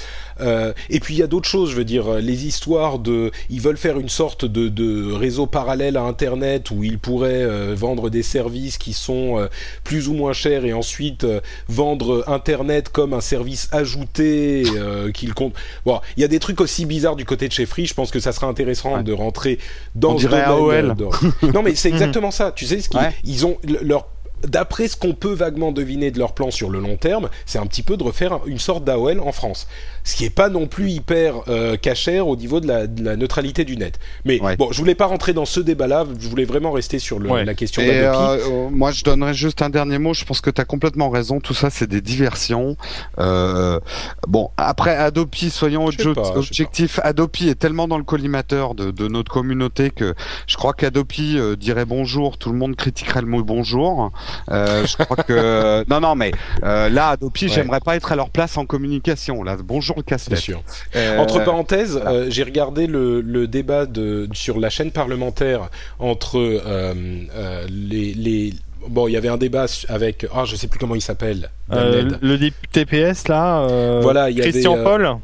Euh, 0.41 0.73
et 0.89 1.01
puis 1.01 1.15
il 1.15 1.19
y 1.19 1.23
a 1.23 1.27
d'autres 1.27 1.49
choses, 1.49 1.71
je 1.71 1.77
veux 1.77 1.85
dire, 1.85 2.09
euh, 2.09 2.21
les 2.21 2.47
histoires 2.47 2.99
de, 2.99 3.31
ils 3.51 3.61
veulent 3.61 3.77
faire 3.77 3.99
une 3.99 4.09
sorte 4.09 4.45
de, 4.45 4.69
de 4.69 5.13
réseau 5.13 5.47
parallèle 5.47 5.97
à 5.97 6.03
Internet 6.03 6.71
où 6.71 6.83
ils 6.85 6.99
pourraient 6.99 7.43
euh, 7.43 7.75
vendre 7.77 8.11
des 8.11 8.23
services 8.23 8.79
qui 8.79 8.93
sont 8.93 9.49
plus 9.85 10.09
ou 10.09 10.15
moins 10.15 10.33
chers 10.33 10.65
et 10.65 10.73
ensuite 10.73 11.27
vendre 11.69 12.25
Internet 12.27 12.89
comme 12.89 13.15
un 13.15 13.21
service 13.21 13.69
ajouté 13.73 14.65
euh, 14.77 15.11
qu'ils 15.13 15.35
comptent. 15.35 15.55
Bon, 15.85 16.01
il 16.17 16.21
y 16.21 16.25
a 16.25 16.29
des 16.29 16.39
trucs 16.39 16.61
aussi 16.61 16.87
bizarres 16.87 17.17
du 17.17 17.25
côté 17.25 17.49
de 17.49 17.53
chez 17.53 17.67
Free. 17.67 17.87
Je 17.87 17.95
pense 17.95 18.11
que 18.11 18.21
ça 18.21 18.33
sera 18.33 18.47
intéressant 18.47 18.97
Ouais. 18.97 19.03
de 19.03 19.13
rentrer 19.13 19.59
dans 19.95 20.17
ce 20.19 20.27
AOL. 20.37 20.95
de- 20.95 21.53
Non, 21.53 21.63
mais 21.63 21.75
c'est 21.75 21.89
exactement 21.91 22.31
ça. 22.31 22.53
Tu 22.53 22.67
sais 22.67 22.81
ce 22.81 22.89
qu'ils 22.89 23.01
Ouais. 23.01 23.13
ils 23.25 23.47
ont 23.47 23.57
le- 23.65 23.79
leur 23.83 24.07
D'après 24.47 24.89
ce 24.89 24.97
qu'on 24.97 25.13
peut 25.13 25.33
vaguement 25.35 25.73
deviner 25.73 26.11
de 26.11 26.19
leur 26.19 26.35
plan 26.35 26.51
sur 26.51 26.71
le 26.71 26.81
long 26.81 26.97
terme, 26.97 27.29
c'est 27.47 27.59
un 27.59 27.67
petit 27.67 27.83
peu 27.83 27.97
de 27.97 28.03
refaire 28.03 28.33
un- 28.35 28.41
une 28.47 28.59
sorte 28.59 28.85
d'AOL 28.85 29.21
en 29.21 29.33
France. 29.33 29.67
Ce 30.03 30.17
qui 30.17 30.25
est 30.25 30.31
pas 30.31 30.49
non 30.49 30.67
plus 30.67 30.91
hyper 30.91 31.43
euh, 31.49 31.77
cachère 31.77 32.27
au 32.27 32.37
niveau 32.37 32.61
de 32.61 32.67
la, 32.67 32.87
de 32.87 33.05
la 33.05 33.17
neutralité 33.17 33.65
du 33.65 33.77
net. 33.77 33.99
Mais 34.25 34.41
Ouais. 34.41 34.57
bon, 34.57 34.73
je 34.73 34.79
voulais 34.79 34.95
pas 34.95 35.07
rentrer 35.07 35.35
dans 35.35 35.45
ce 35.45 35.61
débat-là, 35.61 36.07
je 36.19 36.29
voulais 36.29 36.45
vraiment 36.47 36.73
rester 36.73 36.99
sur 36.99 37.19
le- 37.19 37.29
Ouais. 37.31 37.45
la 37.45 37.55
question 37.55 37.83
d'Adopi. 37.83 38.19
euh, 38.19 38.39
euh, 38.67 38.69
moi, 38.71 38.93
je 38.93 39.05
donnerais 39.05 39.35
juste 39.35 39.61
un 39.63 39.69
dernier 39.69 39.99
mot. 39.99 40.15
Je 40.15 40.25
pense 40.25 40.41
que 40.41 40.51
tu 40.51 40.61
as 40.61 40.65
complètement 40.65 41.11
raison. 41.11 41.39
Tout 41.41 41.55
ça, 41.55 41.69
c'est 41.71 41.87
des 41.87 42.01
diversions. 42.01 42.77
Euh, 43.19 43.79
bon, 44.27 44.51
après 44.57 44.97
Adopi, 44.97 45.51
soyons 45.51 45.87
pas, 46.15 46.37
objectifs. 46.37 46.99
Adopi 47.03 47.49
est 47.49 47.55
tellement 47.57 47.87
dans 47.89 47.99
le 47.99 48.05
collimateur 48.05 48.75
de, 48.75 48.91
de 48.91 49.09
notre 49.09 49.31
communauté 49.31 49.91
que 49.91 50.15
je 50.47 50.57
crois 50.57 50.73
qu'Adopi 50.73 51.37
euh, 51.39 51.57
dirait 51.57 51.85
bonjour. 51.85 52.39
Tout 52.39 52.53
le 52.53 52.59
monde 52.59 52.75
critiquerait 52.77 53.21
le 53.21 53.27
mot 53.27 53.43
bonjour. 53.43 54.11
Euh, 54.51 54.87
je 54.87 54.97
crois 54.97 55.17
que 55.17 55.85
non, 55.91 56.01
non, 56.01 56.15
mais 56.15 56.33
euh, 56.65 56.89
là, 56.89 57.09
Adopi, 57.11 57.47
Ouais. 57.47 57.51
j'aimerais 57.55 57.81
pas 57.81 57.97
être 57.97 58.13
à 58.13 58.17
leur 58.17 58.31
place 58.31 58.57
en 58.57 58.67
communication. 58.67 59.43
Là, 59.43 59.57
bonjour 59.63 59.97
le 59.97 60.03
Bien 60.03 60.17
casse-tête. 60.17 60.39
sûr. 60.39 60.63
Euh, 60.97 61.19
Entre 61.19 61.43
parenthèses, 61.45 62.01
euh, 62.07 62.27
j'ai 62.29 62.43
regardé 62.43 62.87
le, 62.87 63.21
le 63.21 63.47
débat 63.47 63.87
de, 63.87 64.29
sur 64.33 64.59
la 64.61 64.71
chaîne 64.71 64.91
parlementaire 64.91 65.69
entre 65.99 66.39
euh, 66.39 66.95
euh, 67.35 67.67
les, 67.71 68.15
les 68.15 68.55
bon, 68.89 69.09
il 69.09 69.13
y 69.13 69.17
avait 69.17 69.29
un 69.29 69.37
débat 69.37 69.67
avec 69.89 70.27
ah 70.35 70.45
je 70.45 70.57
sais 70.57 70.67
plus 70.69 70.79
comment 70.79 70.95
il 70.95 71.01
s'appelle. 71.03 71.51
Euh, 71.73 72.11
le 72.21 72.39
député 72.39 72.85
PS 72.85 73.29
là, 73.29 73.61
euh, 73.69 74.01
Voilà, 74.03 74.31
il 74.31 74.39
y 74.39 74.41
Christian 74.41 74.73
avait, 74.73 74.81
euh, 74.81 74.85
Paul. 74.85 75.17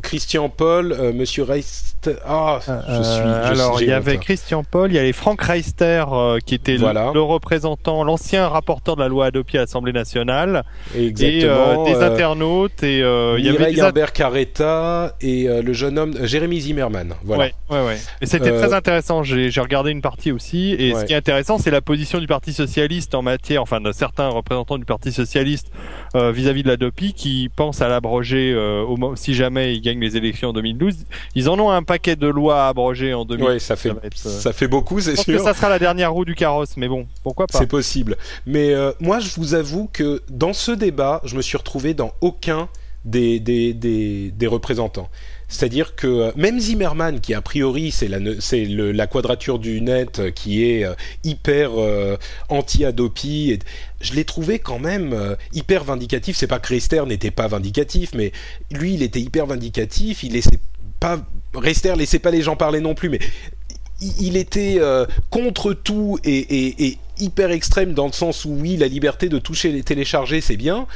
Christian 0.00 0.48
Paul, 0.48 0.92
euh, 0.92 1.12
Monsieur 1.12 1.42
Reist. 1.42 2.10
Ah, 2.26 2.58
je 2.66 2.70
Euh, 2.72 3.02
suis. 3.02 3.22
je 3.22 3.60
alors, 3.60 3.76
suis- 3.76 3.86
il 3.86 3.90
y 3.90 3.92
avait. 3.92 4.16
Christian 4.16 4.64
Paul, 4.64 4.90
il 4.90 4.94
y 4.94 4.98
avait 4.98 5.12
Franck 5.12 5.42
Reister 5.42 6.04
euh, 6.10 6.38
qui 6.44 6.54
était 6.54 6.72
le- 6.72 6.78
Voilà. 6.78 7.10
le, 7.12 7.20
représentant, 7.20 8.02
l'ancien 8.02 8.48
rapporteur 8.48 8.96
de 8.96 9.02
la 9.02 9.08
loi 9.08 9.26
Adopi 9.26 9.58
à 9.58 9.60
l'Assemblée 9.60 9.92
nationale, 9.92 10.64
et 10.96 11.06
Exactement. 11.08 11.52
euh, 11.52 11.84
des 11.84 12.02
internautes 12.02 12.82
et 12.82 12.98
il 13.00 13.44
y 13.44 13.48
avait 13.50 13.74
Herbert 13.76 14.12
Carretta 14.12 15.14
et 15.20 15.46
le 15.62 15.72
jeune 15.74 15.98
homme 15.98 16.14
Jérémy 16.26 16.60
Zimmerman. 16.62 17.14
Voilà. 17.24 17.44
Ouais, 17.44 17.54
ouais, 17.70 17.86
ouais. 17.86 17.98
Et 18.22 18.26
c'était 18.26 18.50
très 18.50 18.72
intéressant. 18.72 19.22
J'ai 19.22 19.50
regardé 19.60 19.90
une 19.90 20.02
partie 20.02 20.32
aussi. 20.32 20.74
Et 20.78 20.94
Ouais. 20.94 21.00
ce 21.00 21.04
qui 21.04 21.12
est 21.12 21.16
intéressant, 21.16 21.58
c'est 21.58 21.70
la 21.70 21.82
position 21.82 22.18
du 22.18 22.26
Parti 22.26 22.52
socialiste 22.54 23.14
en 23.14 23.20
matière, 23.22 23.60
enfin 23.62 23.80
de 23.80 23.92
certains 23.92 24.28
représentants 24.28 24.78
du 24.78 24.84
Parti 24.86 25.12
socialiste 25.12 25.68
vis-à-vis 26.14 26.62
de 26.62 26.68
la 26.68 26.76
DOPI 26.78 27.12
qui 27.12 27.50
pensent 27.54 27.82
à 27.82 27.88
l'abroger 27.88 28.56
si 29.16 29.34
jamais 29.34 29.74
gagnent 29.82 30.00
les 30.00 30.16
élections 30.16 30.48
en 30.48 30.52
2012. 30.52 30.96
Ils 31.34 31.48
en 31.50 31.58
ont 31.58 31.70
un 31.70 31.82
paquet 31.82 32.16
de 32.16 32.26
lois 32.26 32.64
à 32.64 32.68
abroger 32.68 33.12
en 33.12 33.24
2012. 33.24 33.52
Ouais, 33.52 33.58
ça 33.58 33.76
fait 33.76 33.90
être, 33.90 34.26
euh, 34.26 34.40
ça 34.40 34.52
fait 34.52 34.68
beaucoup, 34.68 35.00
c'est 35.00 35.10
Je 35.12 35.16
pense 35.16 35.24
sûr. 35.26 35.36
que 35.38 35.44
ça 35.44 35.52
sera 35.54 35.68
la 35.68 35.78
dernière 35.78 36.12
roue 36.12 36.24
du 36.24 36.34
carrosse, 36.34 36.76
mais 36.76 36.88
bon, 36.88 37.06
pourquoi 37.22 37.46
pas 37.46 37.58
C'est 37.58 37.66
possible. 37.66 38.16
Mais 38.46 38.72
euh, 38.72 38.92
moi, 39.00 39.18
je 39.18 39.28
vous 39.36 39.54
avoue 39.54 39.90
que 39.92 40.22
dans 40.30 40.52
ce 40.52 40.72
débat, 40.72 41.20
je 41.24 41.36
me 41.36 41.42
suis 41.42 41.58
retrouvé 41.58 41.92
dans 41.94 42.12
aucun 42.20 42.68
des, 43.04 43.40
des, 43.40 43.74
des, 43.74 44.30
des 44.30 44.46
représentants. 44.46 45.08
C'est-à-dire 45.52 45.94
que 45.94 46.06
euh, 46.06 46.32
même 46.34 46.58
Zimmerman, 46.58 47.20
qui 47.20 47.34
a 47.34 47.42
priori 47.42 47.90
c'est 47.92 48.08
la, 48.08 49.06
quadrature 49.06 49.58
du 49.58 49.82
net 49.82 50.18
euh, 50.18 50.30
qui 50.30 50.64
est 50.64 50.84
euh, 50.84 50.94
hyper 51.24 51.72
anti-Adopi, 52.48 53.50
et- 53.52 53.58
je 54.00 54.14
l'ai 54.14 54.24
trouvé 54.24 54.58
quand 54.58 54.78
même 54.80 55.36
hyper 55.52 55.84
vindicatif. 55.84 56.36
C'est 56.36 56.46
pas 56.48 56.58
que 56.58 56.68
Rester 56.68 57.04
n'était 57.06 57.30
pas 57.30 57.46
vindicatif, 57.46 58.10
mais 58.14 58.32
lui 58.72 58.94
il 58.94 59.02
était 59.02 59.20
hyper 59.20 59.46
vindicatif. 59.46 60.24
Il 60.24 60.32
laissait 60.32 60.58
pas 60.98 61.20
Rester 61.54 61.94
laissait 61.96 62.18
pas 62.18 62.30
les 62.30 62.42
gens 62.42 62.56
parler 62.56 62.80
non 62.80 62.94
plus, 62.94 63.10
mais 63.10 63.20
il 64.00 64.36
était 64.36 64.80
contre 65.30 65.72
tout 65.74 66.18
et, 66.24 66.36
et- 66.38 66.86
et 66.86 66.98
hyper 67.20 67.50
extrême 67.52 67.92
dans 67.92 68.06
le 68.06 68.12
sens 68.12 68.44
où 68.44 68.56
oui, 68.58 68.76
la 68.76 68.88
liberté 68.88 69.28
de 69.28 69.38
toucher 69.38 69.70
les 69.70 69.82
télécharger, 69.84 70.40
c'est 70.40 70.56
bien. 70.56 70.86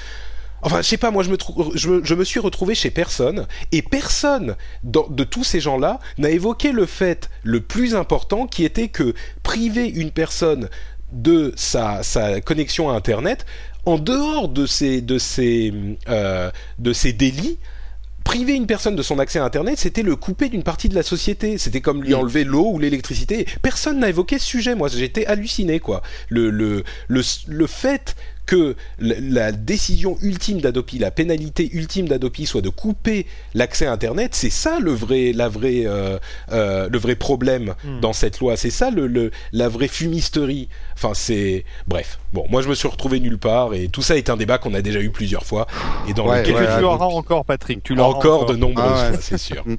Enfin, 0.66 0.82
je 0.82 0.86
sais 0.88 0.96
pas, 0.96 1.12
moi 1.12 1.22
je 1.22 1.30
me, 1.30 1.36
trou- 1.36 1.70
je, 1.76 1.88
me- 1.88 2.04
je 2.04 2.14
me 2.16 2.24
suis 2.24 2.40
retrouvé 2.40 2.74
chez 2.74 2.90
personne 2.90 3.46
et 3.70 3.82
personne 3.82 4.56
dans- 4.82 5.06
de 5.08 5.22
tous 5.22 5.44
ces 5.44 5.60
gens-là 5.60 6.00
n'a 6.18 6.28
évoqué 6.30 6.72
le 6.72 6.86
fait 6.86 7.30
le 7.44 7.60
plus 7.60 7.94
important 7.94 8.48
qui 8.48 8.64
était 8.64 8.88
que 8.88 9.14
priver 9.44 9.86
une 9.88 10.10
personne 10.10 10.68
de 11.12 11.52
sa, 11.54 12.02
sa 12.02 12.40
connexion 12.40 12.90
à 12.90 12.94
Internet, 12.94 13.46
en 13.84 13.96
dehors 13.96 14.48
de 14.48 14.66
ces, 14.66 15.00
de 15.02 15.18
ces, 15.18 15.72
euh, 16.08 16.50
de 16.80 16.92
ces 16.92 17.12
délits, 17.12 17.58
priver 18.24 18.54
une 18.54 18.66
personne 18.66 18.96
de 18.96 19.02
son 19.02 19.20
accès 19.20 19.38
à 19.38 19.44
Internet, 19.44 19.78
c'était 19.78 20.02
le 20.02 20.16
couper 20.16 20.48
d'une 20.48 20.64
partie 20.64 20.88
de 20.88 20.96
la 20.96 21.04
société. 21.04 21.58
C'était 21.58 21.80
comme 21.80 22.02
lui 22.02 22.12
enlever 22.14 22.42
l'eau 22.42 22.72
ou 22.72 22.80
l'électricité. 22.80 23.46
Personne 23.62 24.00
n'a 24.00 24.08
évoqué 24.08 24.40
ce 24.40 24.46
sujet. 24.46 24.74
Moi, 24.74 24.88
j'étais 24.88 25.26
halluciné, 25.26 25.78
quoi. 25.78 26.02
Le, 26.28 26.50
le, 26.50 26.82
le, 27.06 27.22
le 27.46 27.66
fait 27.68 28.16
que 28.46 28.76
la, 28.98 29.52
décision 29.52 30.16
ultime 30.22 30.60
d'Adopi, 30.60 30.98
la 30.98 31.10
pénalité 31.10 31.68
ultime 31.72 32.08
d'Adopi 32.08 32.46
soit 32.46 32.60
de 32.60 32.68
couper 32.68 33.26
l'accès 33.54 33.86
à 33.86 33.92
Internet, 33.92 34.34
c'est 34.34 34.50
ça 34.50 34.78
le 34.78 34.92
vrai, 34.92 35.32
la 35.34 35.48
vraie, 35.48 35.82
euh, 35.86 36.18
euh, 36.52 36.88
le 36.88 36.98
vrai 36.98 37.16
problème 37.16 37.74
hmm. 37.84 38.00
dans 38.00 38.12
cette 38.12 38.38
loi. 38.40 38.56
C'est 38.56 38.70
ça 38.70 38.90
le, 38.90 39.06
le, 39.06 39.30
la 39.52 39.68
vraie 39.68 39.88
fumisterie. 39.88 40.68
Enfin, 40.94 41.12
c'est 41.14 41.64
bref. 41.88 42.18
Bon, 42.32 42.46
moi 42.48 42.62
je 42.62 42.68
me 42.68 42.74
suis 42.74 42.88
retrouvé 42.88 43.20
nulle 43.20 43.38
part 43.38 43.74
et 43.74 43.88
tout 43.88 44.02
ça 44.02 44.16
est 44.16 44.30
un 44.30 44.36
débat 44.36 44.58
qu'on 44.58 44.74
a 44.74 44.82
déjà 44.82 45.00
eu 45.00 45.10
plusieurs 45.10 45.44
fois 45.44 45.66
et 46.08 46.14
dans 46.14 46.26
lequel 46.26 46.54
tu 46.54 46.80
l'auras 46.80 47.06
encore, 47.06 47.44
Patrick. 47.44 47.82
Tu 47.82 47.94
l'auras 47.94 48.10
encore, 48.10 48.42
encore 48.42 48.52
de 48.52 48.56
nombreuses 48.56 48.86
ah 48.86 49.12
fois, 49.12 49.18
c'est 49.20 49.38
sûr. 49.38 49.64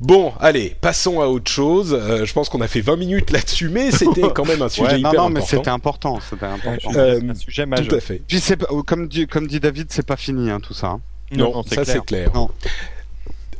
Bon, 0.00 0.32
allez, 0.40 0.74
passons 0.80 1.20
à 1.20 1.26
autre 1.26 1.50
chose. 1.50 1.92
Euh, 1.92 2.24
je 2.24 2.32
pense 2.32 2.48
qu'on 2.48 2.62
a 2.62 2.68
fait 2.68 2.80
20 2.80 2.96
minutes 2.96 3.30
là-dessus, 3.30 3.68
mais 3.68 3.90
c'était 3.90 4.30
quand 4.34 4.46
même 4.46 4.62
un 4.62 4.70
sujet 4.70 4.98
hyper 4.98 5.12
non, 5.12 5.22
non, 5.24 5.30
mais 5.30 5.42
c'était 5.42 5.68
important, 5.68 6.18
c'était 6.20 6.46
important. 6.46 6.90
Euh, 6.96 7.20
un 7.28 7.34
sujet 7.34 7.66
majeur. 7.66 7.88
Tout 7.88 7.94
à 7.96 8.00
fait. 8.00 8.22
Puis 8.26 8.40
c'est 8.40 8.58
comme 8.86 9.08
dit, 9.08 9.26
comme 9.26 9.46
dit 9.46 9.60
David, 9.60 9.88
c'est 9.90 10.06
pas 10.06 10.16
fini 10.16 10.50
hein, 10.50 10.58
tout 10.60 10.72
ça. 10.72 10.88
Hein. 10.88 11.00
Non, 11.32 11.52
non 11.52 11.62
ça 11.62 11.84
c'est 11.84 12.04
clair. 12.04 12.30
Non. 12.34 12.50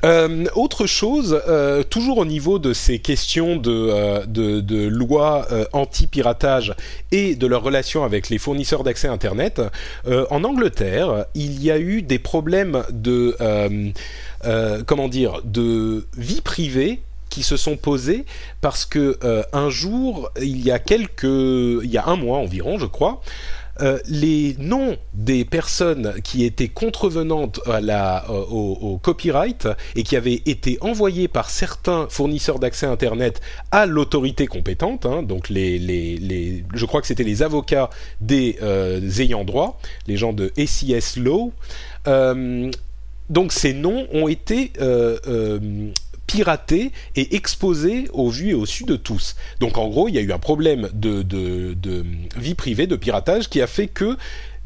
Euh, 0.05 0.47
autre 0.55 0.87
chose, 0.87 1.43
euh, 1.49 1.83
toujours 1.83 2.19
au 2.19 2.25
niveau 2.25 2.59
de 2.59 2.73
ces 2.73 2.99
questions 2.99 3.57
de, 3.57 3.71
euh, 3.71 4.25
de, 4.27 4.61
de 4.61 4.87
loi 4.87 5.47
euh, 5.53 5.65
anti-piratage 5.73 6.75
et 7.13 7.35
de 7.35 7.47
leur 7.47 7.63
relation 7.63 8.05
avec 8.05 8.31
les 8.31 8.39
fournisseurs 8.39 8.83
d'accès 8.83 9.09
Internet, 9.09 9.61
euh, 10.07 10.27
en 10.31 10.45
Angleterre, 10.45 11.27
il 11.35 11.63
y 11.63 11.71
a 11.71 11.79
eu 11.79 12.03
des 12.03 12.19
problèmes 12.19 12.83
de 12.91 13.37
euh, 13.41 14.83
comment 14.87 15.09
dire, 15.09 15.43
de 15.45 16.07
vie 16.17 16.41
privée 16.41 17.01
qui 17.29 17.43
se 17.43 17.57
sont 17.57 17.77
posés 17.77 18.25
parce 18.61 18.87
que 18.87 19.19
un 19.53 19.71
jour, 19.71 20.31
il 20.41 20.65
y 20.65 20.73
a 20.73 20.79
quelques, 20.79 21.23
il 21.25 21.91
y 21.91 21.99
a 21.99 22.07
un 22.07 22.17
mois 22.17 22.39
environ, 22.39 22.79
je 22.79 22.87
crois, 22.87 23.21
euh, 23.83 23.99
les 24.07 24.57
noms 24.59 24.97
des 25.15 25.45
personnes 25.45 26.15
qui 26.23 26.45
étaient 26.45 26.69
contrevenantes 26.69 27.61
euh, 27.67 28.21
au, 28.29 28.99
copyright 29.03 29.69
et 29.97 30.03
qui 30.03 30.17
avaient 30.17 30.43
été 30.47 30.79
envoyés 30.81 31.29
par 31.29 31.51
certains 31.51 32.07
fournisseurs 32.11 32.59
d'accès 32.59 32.87
Internet 32.87 33.41
à 33.71 33.87
l'autorité 33.87 34.47
compétente, 34.47 35.07
hein, 35.07 35.23
donc 35.23 35.49
je 35.51 36.85
crois 36.85 37.01
que 37.01 37.07
c'était 37.07 37.25
les 37.25 37.43
avocats 37.43 37.91
des 38.21 38.59
euh, 38.63 39.01
ayants 39.19 39.45
droit, 39.45 39.81
les 40.07 40.17
gens 40.17 40.33
de 40.33 40.53
SES 40.57 41.17
Law, 41.17 41.53
donc 43.31 43.53
ces 43.53 43.73
noms 43.73 44.07
ont 44.13 44.29
été 44.29 44.73
piratés 46.31 46.93
et 47.17 47.35
exposés 47.35 48.05
au 48.13 48.31
vu 48.31 48.51
et 48.51 48.55
au 48.55 48.65
su 48.65 48.85
de 48.85 48.95
tous. 48.95 49.35
Donc 49.59 49.79
en 49.79 49.89
gros, 49.89 50.07
il 50.09 50.15
y 50.15 50.19
a 50.19 50.21
eu 50.21 50.31
un 50.31 50.39
problème 50.39 50.89
de, 50.93 51.27
vie 52.37 52.55
privée, 52.55 52.87
de 52.87 52.95
piratage, 52.95 53.49
qui 53.49 53.61
a 53.61 53.67
fait 53.67 53.89
que 53.89 54.17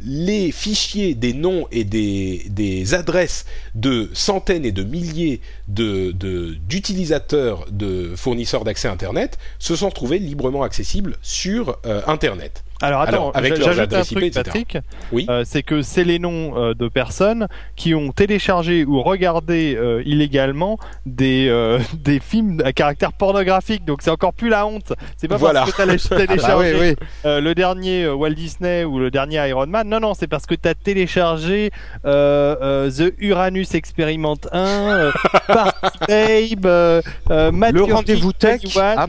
les 0.01 0.53
fichiers 0.53 1.15
des 1.15 1.33
noms 1.33 1.67
et 1.73 1.85
des, 1.85 2.95
adresses 2.95 3.47
de 3.75 4.11
centaines 4.13 4.67
et 4.67 4.73
de 4.73 4.83
milliers 4.85 5.41
d'utilisateurs 5.69 7.65
de, 7.71 8.15
fournisseurs 8.15 8.65
d'accès 8.65 8.89
Internet 8.89 9.39
se 9.59 9.75
sont 9.75 9.89
retrouvés 9.89 10.19
librement 10.19 10.65
accessibles 10.65 11.17
sur 11.23 11.79
euh, 11.87 12.03
Internet. 12.07 12.63
Alors 12.81 13.03
attends, 13.03 13.33
j'ajoute 13.35 13.93
un 13.93 14.03
truc, 14.03 14.35
Patrick. 14.35 14.79
Oui. 15.13 15.27
Euh, 15.29 15.43
c'est 15.45 15.63
que 15.63 15.83
c'est 15.83 16.05
les 16.05 16.19
noms 16.19 16.57
euh, 16.57 16.75
de 16.75 16.89
personnes 16.89 17.47
qui 17.77 17.95
ont 17.95 18.11
téléchargé 18.13 18.85
ou 18.85 19.03
regardé 19.03 19.77
euh, 19.77 20.03
illégalement 20.05 20.79
des 21.07 21.47
euh, 21.49 21.79
des 21.95 22.21
films 22.21 22.61
à 22.65 22.73
caractère 22.73 23.13
pornographique. 23.13 23.85
Donc 23.85 24.03
c'est 24.03 24.11
encore 24.11 24.35
plus 24.35 24.49
la 24.49 24.67
honte. 24.67 24.93
C'est 25.17 25.29
pas 25.29 25.37
voilà. 25.37 25.61
parce 25.61 25.73
que 25.73 25.77
t'as 26.09 26.17
téléchargé 26.27 26.71
ah 26.71 26.73
bah 26.73 26.79
oui, 26.81 26.97
oui. 27.25 27.43
le 27.43 27.55
dernier 27.55 28.09
Walt 28.09 28.31
Disney 28.31 28.85
ou 28.85 28.99
le 28.99 29.11
dernier 29.11 29.49
Iron 29.49 29.67
Man. 29.67 29.89
Non 29.89 30.01
non, 30.01 30.15
c'est 30.15 30.27
parce 30.27 30.47
que 30.47 30.55
t'as 30.55 30.75
téléchargé 30.75 31.71
The 32.05 33.13
Uranus 33.19 33.75
Experiment 33.75 34.37
1, 34.53 35.13
Party 35.47 36.57
Babe, 36.57 37.03
le 37.31 37.83
rendez-vous 37.83 38.33
tech. 38.33 38.61
Ah 38.77 39.07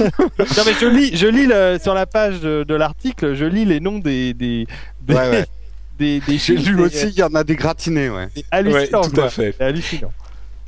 non 0.00 0.62
mais 0.66 0.74
je 0.80 0.86
lis, 0.86 1.16
je 1.16 1.26
lis 1.26 1.46
le, 1.46 1.78
sur 1.82 1.94
la 1.94 2.06
page 2.06 2.40
de, 2.40 2.55
de 2.64 2.74
l'article, 2.74 3.34
je 3.34 3.44
lis 3.44 3.64
les 3.64 3.80
noms 3.80 3.98
des 3.98 4.34
des, 4.34 4.66
des, 5.02 5.14
ouais, 5.14 5.30
ouais. 5.30 5.44
des, 5.98 6.20
des 6.20 6.38
J'ai 6.38 6.56
lu 6.56 6.80
aussi, 6.80 7.08
il 7.08 7.18
y 7.18 7.22
en 7.22 7.34
a 7.34 7.44
des 7.44 7.56
gratinés, 7.56 8.10
ouais. 8.10 8.28
Hallucinant, 8.50 9.02
ouais, 9.02 9.10
tout 9.10 9.20
à 9.20 9.28
fait. 9.28 9.54
hallucinant. 9.60 10.12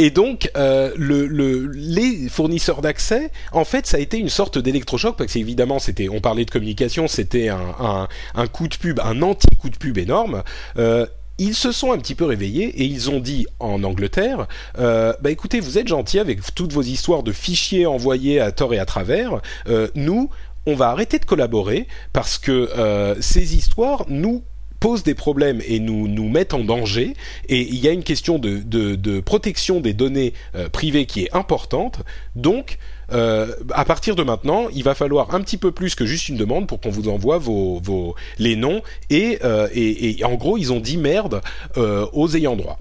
Et 0.00 0.10
donc, 0.10 0.48
euh, 0.56 0.92
le, 0.96 1.26
le, 1.26 1.66
les 1.74 2.28
fournisseurs 2.28 2.82
d'accès, 2.82 3.32
en 3.50 3.64
fait, 3.64 3.84
ça 3.86 3.96
a 3.96 4.00
été 4.00 4.16
une 4.16 4.28
sorte 4.28 4.56
d'électrochoc 4.56 5.16
parce 5.16 5.32
qu'évidemment, 5.32 5.80
c'était, 5.80 6.08
on 6.08 6.20
parlait 6.20 6.44
de 6.44 6.50
communication, 6.52 7.08
c'était 7.08 7.48
un, 7.48 7.74
un, 7.80 8.08
un, 8.36 8.46
coup 8.46 8.68
de 8.68 8.76
pub, 8.76 9.00
un 9.00 9.22
anti-coup 9.22 9.70
de 9.70 9.76
pub 9.76 9.98
énorme. 9.98 10.44
Euh, 10.78 11.04
ils 11.38 11.54
se 11.54 11.70
sont 11.72 11.92
un 11.92 11.98
petit 11.98 12.14
peu 12.16 12.24
réveillés 12.24 12.66
et 12.66 12.84
ils 12.84 13.10
ont 13.10 13.20
dit 13.20 13.46
en 13.60 13.84
Angleterre, 13.84 14.48
euh, 14.78 15.12
bah 15.20 15.30
écoutez, 15.30 15.60
vous 15.60 15.78
êtes 15.78 15.86
gentils 15.86 16.18
avec 16.18 16.40
toutes 16.54 16.72
vos 16.72 16.82
histoires 16.82 17.22
de 17.22 17.32
fichiers 17.32 17.86
envoyés 17.86 18.40
à 18.40 18.50
tort 18.50 18.74
et 18.74 18.78
à 18.78 18.84
travers. 18.84 19.40
Euh, 19.68 19.88
nous, 19.94 20.30
on 20.68 20.74
va 20.74 20.90
arrêter 20.90 21.18
de 21.18 21.24
collaborer 21.24 21.88
parce 22.12 22.36
que 22.38 22.52
euh, 22.76 23.14
ces 23.20 23.56
histoires 23.56 24.04
nous 24.08 24.44
posent 24.80 25.02
des 25.02 25.14
problèmes 25.14 25.60
et 25.66 25.80
nous 25.80 26.28
mettent 26.28 26.54
en 26.54 26.62
danger 26.62 27.14
et 27.48 27.62
il 27.62 27.80
y 27.80 27.88
a 27.88 27.90
une 27.90 28.04
question 28.04 28.38
de, 28.38 29.20
protection 29.20 29.80
des 29.80 29.92
données 29.92 30.34
euh, 30.54 30.68
privées 30.68 31.06
qui 31.06 31.24
est 31.24 31.34
importante 31.34 32.00
donc 32.36 32.78
euh, 33.10 33.54
à 33.72 33.86
partir 33.86 34.14
de 34.14 34.22
maintenant, 34.22 34.68
il 34.68 34.84
va 34.84 34.94
falloir 34.94 35.34
un 35.34 35.40
petit 35.40 35.56
peu 35.56 35.72
plus 35.72 35.94
que 35.94 36.04
juste 36.04 36.28
une 36.28 36.36
demande 36.36 36.68
pour 36.68 36.78
qu'on 36.78 36.90
vous 36.90 37.08
envoie 37.08 37.38
vos, 37.38 37.80
vos 37.82 38.14
les 38.38 38.54
noms 38.54 38.82
et, 39.08 39.38
et, 39.72 40.22
en 40.24 40.34
gros 40.34 40.58
ils 40.58 40.72
ont 40.72 40.80
dit 40.80 40.98
merde 40.98 41.40
aux 41.76 42.36
ayants 42.36 42.56
droit. 42.56 42.78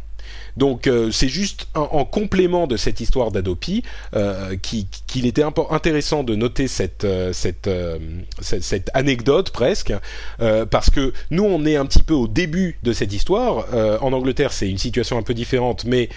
Donc 0.57 0.87
euh, 0.87 1.11
c'est 1.11 1.29
juste 1.29 1.67
en, 1.75 1.81
en, 1.81 2.05
complément 2.05 2.67
de 2.67 2.75
cette 2.75 2.99
histoire 2.99 3.31
d'Adopi 3.31 3.83
euh, 4.15 4.55
qu'il 4.57 4.87
qui 5.05 5.25
était 5.27 5.43
intéressant 5.69 6.23
de 6.23 6.35
noter 6.35 6.67
cette, 6.67 7.05
euh, 7.05 7.31
cette 7.31 8.89
anecdote 8.93 9.51
presque 9.51 9.93
parce 10.69 10.89
que 10.89 11.13
nous 11.29 11.43
on 11.43 11.65
est 11.65 11.75
un 11.75 11.85
petit 11.85 12.03
peu 12.03 12.13
au 12.13 12.27
début 12.27 12.79
de 12.83 12.91
cette 12.93 13.13
histoire. 13.13 13.65
en 14.01 14.13
Angleterre 14.13 14.51
c'est 14.51 14.69
une 14.69 14.77
situation 14.77 15.17
un 15.17 15.21
peu 15.21 15.33
différente, 15.33 15.85
mais 15.85 16.09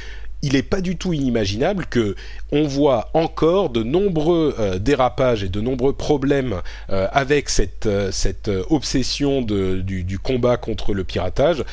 il 0.43 0.55
n'est 0.55 0.63
pas 0.63 0.81
du 0.81 0.97
tout 0.97 1.13
inimaginable 1.13 1.87
que 1.87 2.15
on 2.53 2.65
voit 2.65 3.11
encore 3.15 3.71
de 3.71 3.83
nombreux 3.83 4.55
euh, 4.59 4.79
dérapages 4.79 5.45
et 5.45 5.49
de 5.49 5.61
nombreux 5.61 5.93
problèmes 5.93 6.63
euh, 6.91 7.07
avec 7.13 7.49
cette, 7.49 7.87
euh, 7.87 8.63
obsession 8.71 9.43
du, 9.43 10.19
combat 10.23 10.57
contre 10.57 10.95
le 10.95 11.05
piratage. 11.05 11.65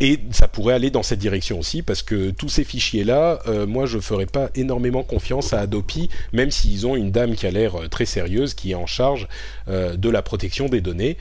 Et 0.00 0.18
ça 0.32 0.48
pourrait 0.48 0.74
aller 0.74 0.90
dans 0.90 1.02
cette 1.02 1.20
direction 1.20 1.58
aussi, 1.58 1.82
parce 1.82 2.02
que 2.02 2.30
tous 2.30 2.48
ces 2.48 2.64
fichiers-là, 2.64 3.40
euh, 3.46 3.66
moi 3.66 3.86
je 3.86 3.98
ferais 3.98 4.26
pas 4.26 4.50
énormément 4.54 5.02
confiance 5.02 5.52
à 5.52 5.60
Adopi, 5.60 6.08
même 6.32 6.50
s'ils 6.50 6.86
ont 6.86 6.96
une 6.96 7.10
dame 7.10 7.34
qui 7.34 7.46
a 7.46 7.50
l'air 7.50 7.74
très 7.90 8.04
sérieuse, 8.04 8.54
qui 8.54 8.72
est 8.72 8.74
en 8.74 8.86
charge 8.86 9.28
euh, 9.68 9.96
de 9.96 10.08
la 10.10 10.22
protection 10.22 10.68
des 10.68 10.80
données. 10.80 11.16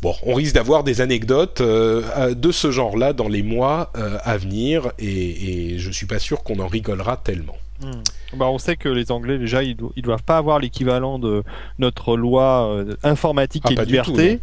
Bon, 0.00 0.14
on 0.22 0.34
risque 0.34 0.54
d'avoir 0.54 0.84
des 0.84 1.00
anecdotes 1.00 1.60
euh, 1.60 2.34
de 2.34 2.52
ce 2.52 2.70
genre-là 2.70 3.12
dans 3.12 3.28
les 3.28 3.42
mois 3.42 3.90
euh, 3.96 4.18
à 4.22 4.36
venir, 4.36 4.92
et, 4.98 5.72
et 5.72 5.78
je 5.78 5.90
suis 5.90 6.06
pas 6.06 6.20
sûr 6.20 6.44
qu'on 6.44 6.60
en 6.60 6.68
rigolera 6.68 7.16
tellement. 7.16 7.56
Hmm. 7.80 8.02
Bah, 8.34 8.46
on 8.50 8.58
sait 8.58 8.76
que 8.76 8.90
les 8.90 9.10
Anglais 9.10 9.38
déjà 9.38 9.62
ils, 9.62 9.74
do 9.74 9.90
ils 9.96 10.02
doivent 10.02 10.22
pas 10.22 10.36
avoir 10.36 10.58
l'équivalent 10.58 11.18
de 11.18 11.42
notre 11.78 12.14
loi 12.14 12.68
euh, 12.68 12.94
informatique 13.02 13.64
ah, 13.66 13.72
et 13.72 13.84
liberté. 13.86 14.36
tout, 14.36 14.42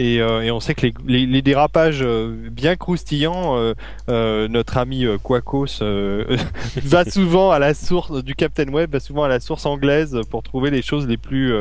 et, 0.00 0.20
euh, 0.20 0.40
et, 0.40 0.50
on 0.50 0.58
sait 0.60 0.74
que 0.74 0.86
les, 0.86 0.94
les, 1.06 1.26
les 1.26 1.42
dérapages 1.42 2.00
euh, 2.02 2.48
bien 2.50 2.74
croustillants 2.74 3.56
euh, 3.56 3.74
euh, 4.08 4.48
notre 4.48 4.78
ami 4.78 5.06
Quacos 5.22 5.80
va 6.82 7.04
souvent 7.04 7.50
à 7.50 7.58
la 7.58 7.74
source 7.74 8.24
du 8.24 8.34
Captain 8.34 8.68
Web 8.68 8.92
va 8.92 9.00
souvent 9.00 9.24
à 9.24 9.28
la 9.28 9.38
source 9.38 9.64
anglaise 9.66 10.18
pour 10.30 10.42
trouver 10.42 10.70
les 10.70 10.82
choses 10.82 11.06
les 11.06 11.16
plus 11.16 11.52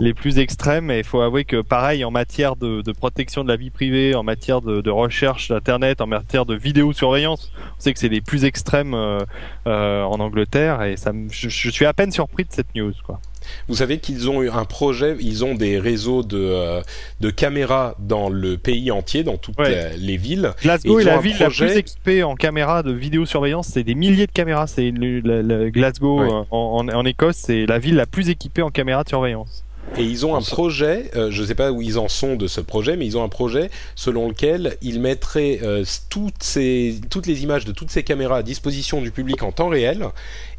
les 0.00 0.14
plus 0.14 0.38
extrêmes. 0.38 0.90
Et 0.90 0.98
il 0.98 1.04
faut 1.04 1.20
avouer 1.20 1.44
que 1.44 1.60
pareil 1.60 2.04
en 2.04 2.10
matière 2.10 2.56
de, 2.56 2.82
de, 2.82 2.92
protection 2.92 3.44
de 3.44 3.48
la 3.48 3.56
vie 3.56 3.70
privée 3.70 4.14
en 4.14 4.22
matière 4.22 4.62
de, 4.62 4.80
de 4.80 4.90
recherche 4.90 5.48
d'internet 5.48 6.00
en 6.00 6.06
matière 6.06 6.46
de 6.46 6.54
vidéosurveillance 6.54 7.52
on 7.76 7.80
sait 7.80 7.92
que 7.92 7.98
c'est 7.98 8.08
les 8.08 8.20
plus 8.20 8.44
extrêmes 8.44 8.94
en 8.94 10.20
Angleterre. 10.20 10.82
Et 10.82 10.96
ça, 11.04 11.12
je, 11.30 11.48
je, 11.48 11.70
suis 11.70 11.84
à 11.84 11.92
peine 11.92 12.10
surpris 12.10 12.44
de 12.44 12.52
cette 12.52 12.74
news, 12.74 12.92
quoi. 13.04 13.20
Vous 13.68 13.76
savez 13.76 13.98
qu'ils 13.98 14.30
ont 14.30 14.42
eu 14.42 14.48
un 14.48 14.64
projet, 14.64 15.16
ils 15.20 15.44
ont 15.44 15.54
des 15.54 15.78
réseaux 15.78 16.22
de, 16.22 16.38
euh, 16.38 16.80
de 17.20 17.30
caméras 17.30 17.94
dans 17.98 18.30
le 18.30 18.56
pays 18.56 18.90
entier, 18.90 19.22
dans 19.22 19.36
toutes 19.36 19.58
ouais. 19.58 19.96
les 19.98 20.16
villes. 20.16 20.52
Glasgow 20.62 21.00
est 21.00 21.04
la 21.04 21.18
ville 21.18 21.36
projet... 21.36 21.64
la 21.66 21.70
plus 21.70 21.78
équipée 21.78 22.22
en 22.22 22.36
caméras 22.36 22.82
de 22.82 22.92
vidéosurveillance. 22.92 23.68
C'est 23.68 23.84
des 23.84 23.94
milliers 23.94 24.26
de 24.26 24.32
caméras. 24.32 24.66
C'est 24.66 24.90
Glasgow 24.90 26.22
ouais. 26.22 26.30
en, 26.30 26.46
en, 26.50 26.88
en, 26.88 27.04
Écosse, 27.04 27.36
c'est 27.36 27.66
la 27.66 27.78
ville 27.78 27.96
la 27.96 28.06
plus 28.06 28.30
équipée 28.30 28.62
en 28.62 28.70
caméras 28.70 29.04
de 29.04 29.08
surveillance. 29.10 29.64
Et 29.96 30.02
ils 30.02 30.26
ont 30.26 30.34
un 30.34 30.40
projet, 30.42 31.10
euh, 31.14 31.30
je 31.30 31.42
ne 31.42 31.46
sais 31.46 31.54
pas 31.54 31.70
où 31.70 31.80
ils 31.80 31.98
en 32.00 32.08
sont 32.08 32.34
de 32.34 32.48
ce 32.48 32.60
projet, 32.60 32.96
mais 32.96 33.06
ils 33.06 33.16
ont 33.16 33.22
un 33.22 33.28
projet 33.28 33.70
selon 33.94 34.26
lequel 34.28 34.76
ils 34.82 34.98
mettraient 35.00 35.60
euh, 35.62 35.84
toutes, 36.10 36.42
ces, 36.42 36.96
toutes 37.10 37.28
les 37.28 37.44
images 37.44 37.64
de 37.64 37.70
toutes 37.70 37.90
ces 37.92 38.02
caméras 38.02 38.38
à 38.38 38.42
disposition 38.42 39.00
du 39.00 39.12
public 39.12 39.44
en 39.44 39.52
temps 39.52 39.68
réel 39.68 40.06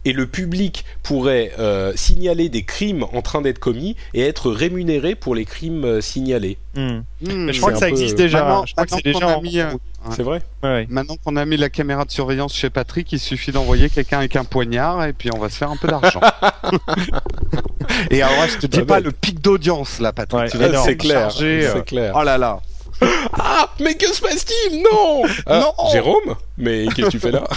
et 0.06 0.14
le 0.14 0.26
public 0.26 0.86
pourrait 1.04 1.52
euh, 1.60 1.92
signaler 1.96 2.48
des 2.48 2.64
crimes 2.64 3.04
en 3.12 3.22
train 3.22 3.42
d'être 3.42 3.60
commis 3.60 3.98
et 4.14 4.22
être 4.22 4.52
rémunéré 4.52 5.16
pour 5.16 5.36
les 5.36 5.44
crimes 5.46 5.84
euh, 5.84 6.00
signalés. 6.02 6.58
Hmm. 6.76 7.00
Hmm, 7.22 7.34
Mais 7.46 7.52
je 7.54 7.60
crois 7.60 7.74
que 7.74 7.80
ça 7.80 7.88
peu- 7.88 7.92
existe 7.92 8.16
déjà. 8.16 8.40
Maintenant- 8.40 8.66
je 8.66 8.72
crois 8.74 8.86
que 8.86 8.92
c'est 8.96 9.04
déjà 9.04 9.38
en 9.38 9.42
mis, 9.42 9.60
euh. 9.60 9.72
C'est 10.12 10.24
vrai 10.24 10.42
Ouais, 10.64 10.70
ouais. 10.70 10.88
Maintenant 10.90 11.16
qu'on 11.24 11.36
a 11.36 11.46
mis 11.46 11.58
la 11.58 11.70
caméra 11.70 12.06
de 12.06 12.12
surveillance 12.12 12.54
chez 12.54 12.70
Patrick, 12.70 13.12
il 13.12 13.20
suffit 13.20 13.52
d'envoyer 13.52 13.90
quelqu'un 13.90 14.20
avec 14.20 14.36
un 14.36 14.44
poignard 14.44 15.04
et 15.06 15.14
puis 15.14 15.30
on 15.34 15.40
va 15.40 15.50
se 15.50 15.58
faire 15.58 15.72
un 15.72 15.78
peu 15.78 15.88
d'argent. 15.88 16.22
et 18.12 18.22
alors, 18.22 18.48
je 18.48 18.58
te 18.60 18.68
dis 18.68 18.82
Pas 18.84 19.00
le 19.00 19.12
pic 19.12 19.42
d'audience 19.42 20.00
là, 20.00 20.14
Patrick. 20.14 20.42
Ouais, 20.42 20.50
tu 20.50 20.58
vas 20.58 20.68
énorme. 20.68 20.86
C'est 20.86 20.98
clair, 20.98 21.32
charger, 21.32 21.68
euh, 21.68 21.74
c'est 21.74 21.86
clair. 21.86 22.14
Oh 22.16 22.24
là 22.24 22.38
là. 22.38 22.60
Ah, 23.38 23.70
mais 23.80 23.96
que 23.96 24.08
se 24.14 24.22
passe-t-il? 24.22 24.82
Non 24.82 25.24
Ah, 25.46 25.60
Non 25.78 25.90
Jérôme? 25.92 26.36
Mais 26.58 26.86
qu'est-ce 26.96 27.08
que 27.08 27.12
tu 27.12 27.20
fais 27.20 27.32
là? 27.32 27.44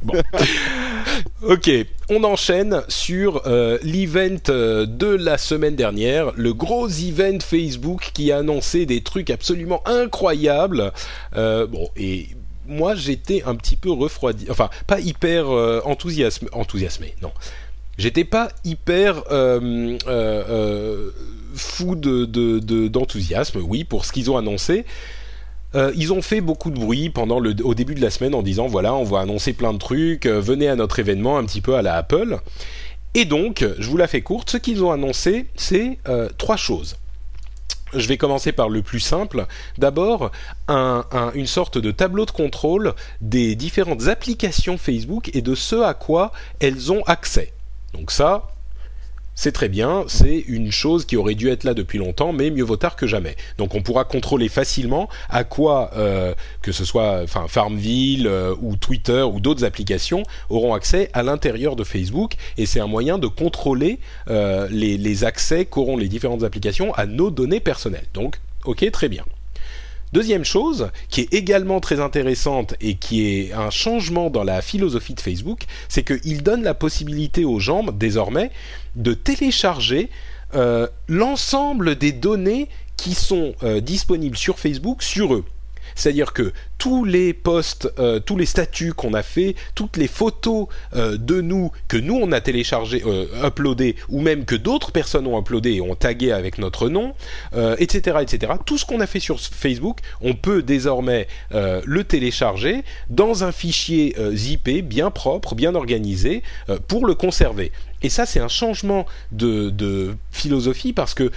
Bon. 0.00 0.14
Ok, 1.42 1.68
on 2.08 2.22
enchaîne 2.22 2.82
sur 2.86 3.42
euh, 3.46 3.78
l'event 3.82 4.36
euh, 4.48 4.86
de 4.86 5.08
la 5.08 5.38
semaine 5.38 5.74
dernière, 5.74 6.30
le 6.36 6.54
gros 6.54 6.88
event 6.88 7.38
Facebook 7.40 8.10
qui 8.14 8.30
a 8.30 8.38
annoncé 8.38 8.86
des 8.86 9.02
trucs 9.02 9.30
absolument 9.30 9.82
incroyables. 9.88 10.92
Euh, 11.36 11.66
bon, 11.66 11.88
et 11.96 12.28
moi 12.68 12.94
j'étais 12.94 13.42
un 13.44 13.56
petit 13.56 13.74
peu 13.74 13.90
refroidi, 13.90 14.46
enfin 14.50 14.70
pas 14.86 15.00
hyper 15.00 15.50
euh, 15.52 15.80
enthousiasme, 15.84 16.48
enthousiasmé, 16.52 17.14
non. 17.20 17.32
J'étais 17.98 18.24
pas 18.24 18.48
hyper 18.64 19.24
euh, 19.32 19.98
euh, 20.06 20.44
euh, 20.48 21.10
fou 21.54 21.96
de, 21.96 22.24
de- 22.24 22.88
d'enthousiasme, 22.88 23.60
oui, 23.60 23.82
pour 23.84 24.04
ce 24.04 24.12
qu'ils 24.12 24.30
ont 24.30 24.36
annoncé. 24.36 24.84
Ils 25.94 26.12
ont 26.14 26.22
fait 26.22 26.40
beaucoup 26.40 26.70
de 26.70 26.78
bruit 26.80 27.10
pendant 27.10 27.40
le, 27.40 27.54
au 27.62 27.74
début 27.74 27.94
de 27.94 28.00
la 28.00 28.08
semaine 28.10 28.34
en 28.34 28.42
disant 28.42 28.66
voilà, 28.68 28.94
on 28.94 29.04
va 29.04 29.20
annoncer 29.20 29.52
plein 29.52 29.74
de 29.74 29.78
trucs, 29.78 30.26
venez 30.26 30.66
à 30.66 30.76
notre 30.76 30.98
événement 30.98 31.36
un 31.36 31.44
petit 31.44 31.60
peu 31.60 31.74
à 31.74 31.82
la 31.82 31.94
Apple. 31.94 32.38
Et 33.14 33.26
donc, 33.26 33.66
je 33.78 33.90
vous 33.90 33.98
la 33.98 34.06
fais 34.06 34.22
courte, 34.22 34.48
ce 34.50 34.56
qu'ils 34.56 34.82
ont 34.82 34.92
annoncé, 34.92 35.46
c'est 35.56 35.98
trois 36.38 36.56
choses. 36.56 36.96
Je 37.94 38.06
vais 38.08 38.16
commencer 38.16 38.52
par 38.52 38.68
le 38.70 38.80
plus 38.82 39.00
simple. 39.00 39.46
D'abord, 39.76 40.30
un- 40.68 41.04
une 41.34 41.46
sorte 41.46 41.76
de 41.78 41.90
tableau 41.90 42.24
de 42.24 42.30
contrôle 42.30 42.94
des 43.20 43.54
différentes 43.54 44.08
applications 44.08 44.78
Facebook 44.78 45.30
et 45.34 45.42
de 45.42 45.54
ce 45.54 45.76
à 45.82 45.92
quoi 45.92 46.32
elles 46.60 46.92
ont 46.92 47.02
accès. 47.02 47.52
Donc 47.92 48.10
ça, 48.10 48.48
c'est 49.40 49.52
très 49.52 49.68
bien, 49.68 50.02
c'est 50.08 50.40
une 50.48 50.72
chose 50.72 51.04
qui 51.04 51.16
aurait 51.16 51.36
dû 51.36 51.48
être 51.48 51.62
là 51.62 51.72
depuis 51.72 51.96
longtemps, 51.98 52.32
mais 52.32 52.50
mieux 52.50 52.64
vaut 52.64 52.76
tard 52.76 52.96
que 52.96 53.06
jamais. 53.06 53.36
Donc 53.56 53.76
on 53.76 53.82
pourra 53.82 54.02
contrôler 54.02 54.48
facilement 54.48 55.08
à 55.30 55.44
quoi, 55.44 55.92
euh, 55.96 56.34
que 56.60 56.72
ce 56.72 56.84
soit 56.84 57.24
Farmville 57.28 58.26
euh, 58.26 58.56
ou 58.60 58.74
Twitter 58.74 59.22
ou 59.22 59.38
d'autres 59.38 59.64
applications, 59.64 60.24
auront 60.50 60.74
accès 60.74 61.08
à 61.12 61.22
l'intérieur 61.22 61.76
de 61.76 61.84
Facebook, 61.84 62.34
et 62.56 62.66
c'est 62.66 62.80
un 62.80 62.88
moyen 62.88 63.16
de 63.16 63.28
contrôler 63.28 64.00
euh, 64.28 64.66
les 64.72 65.22
accès 65.22 65.66
qu'auront 65.66 65.96
les 65.96 66.08
différentes 66.08 66.42
applications 66.42 66.92
à 66.94 67.06
nos 67.06 67.30
données 67.30 67.60
personnelles. 67.60 68.06
Donc, 68.14 68.40
ok, 68.64 68.90
très 68.90 69.08
bien. 69.08 69.22
Deuxième 70.12 70.44
chose, 70.44 70.90
qui 71.10 71.22
est 71.22 71.34
également 71.34 71.80
très 71.80 72.00
intéressante 72.00 72.74
et 72.80 72.94
qui 72.94 73.26
est 73.26 73.52
un 73.52 73.70
changement 73.70 74.30
dans 74.30 74.44
la 74.44 74.62
philosophie 74.62 75.14
de 75.14 75.20
Facebook, 75.20 75.64
c'est 75.88 76.02
qu'il 76.02 76.42
donne 76.42 76.62
la 76.62 76.74
possibilité 76.74 77.44
aux 77.44 77.58
gens, 77.58 77.84
désormais, 77.92 78.50
de 78.96 79.12
télécharger 79.12 80.08
euh, 80.54 80.86
l'ensemble 81.08 81.96
des 81.96 82.12
données 82.12 82.68
qui 82.96 83.14
sont 83.14 83.54
euh, 83.62 83.80
disponibles 83.80 84.36
sur 84.36 84.58
Facebook 84.58 85.02
sur 85.02 85.34
eux. 85.34 85.44
C'est-à-dire 85.98 86.32
que 86.32 86.52
tous 86.78 87.04
les 87.04 87.32
posts, 87.34 87.92
euh, 87.98 88.20
tous 88.20 88.36
les 88.36 88.46
statuts 88.46 88.92
qu'on 88.94 89.14
a 89.14 89.22
fait, 89.22 89.56
toutes 89.74 89.96
les 89.96 90.06
photos 90.06 90.68
euh, 90.94 91.16
de 91.18 91.40
nous 91.40 91.72
que 91.88 91.96
nous 91.96 92.14
on 92.14 92.30
a 92.30 92.40
téléchargé, 92.40 93.02
euh, 93.04 93.26
ou 94.08 94.20
même 94.20 94.44
que 94.44 94.54
d'autres 94.54 94.92
personnes 94.92 95.26
ont 95.26 95.38
uploadé 95.38 95.72
et 95.72 95.80
ont 95.80 95.96
tagué 95.96 96.30
avec 96.30 96.58
notre 96.58 96.88
nom, 96.88 97.14
euh, 97.54 97.74
etc., 97.78 98.18
etc. 98.22 98.52
Tout 98.64 98.78
ce 98.78 98.84
qu'on 98.84 99.00
a 99.00 99.06
fait 99.06 99.18
sur 99.18 99.40
Facebook, 99.40 99.98
on 100.20 100.34
peut 100.34 100.62
désormais 100.62 101.26
le 101.50 102.04
télécharger 102.04 102.84
dans 103.10 103.42
un 103.42 103.52
fichier 103.52 104.14
zippé, 104.32 104.82
bien 104.82 105.10
propre, 105.10 105.54
bien 105.54 105.74
organisé, 105.74 106.42
pour 106.86 107.06
le 107.06 107.14
conserver. 107.14 107.72
Et 108.02 108.08
ça, 108.08 108.26
c'est 108.26 108.40
un 108.40 108.48
changement 108.48 109.06
de 109.32 110.14
philosophie 110.30 110.92
parce 110.92 111.14
que 111.14 111.32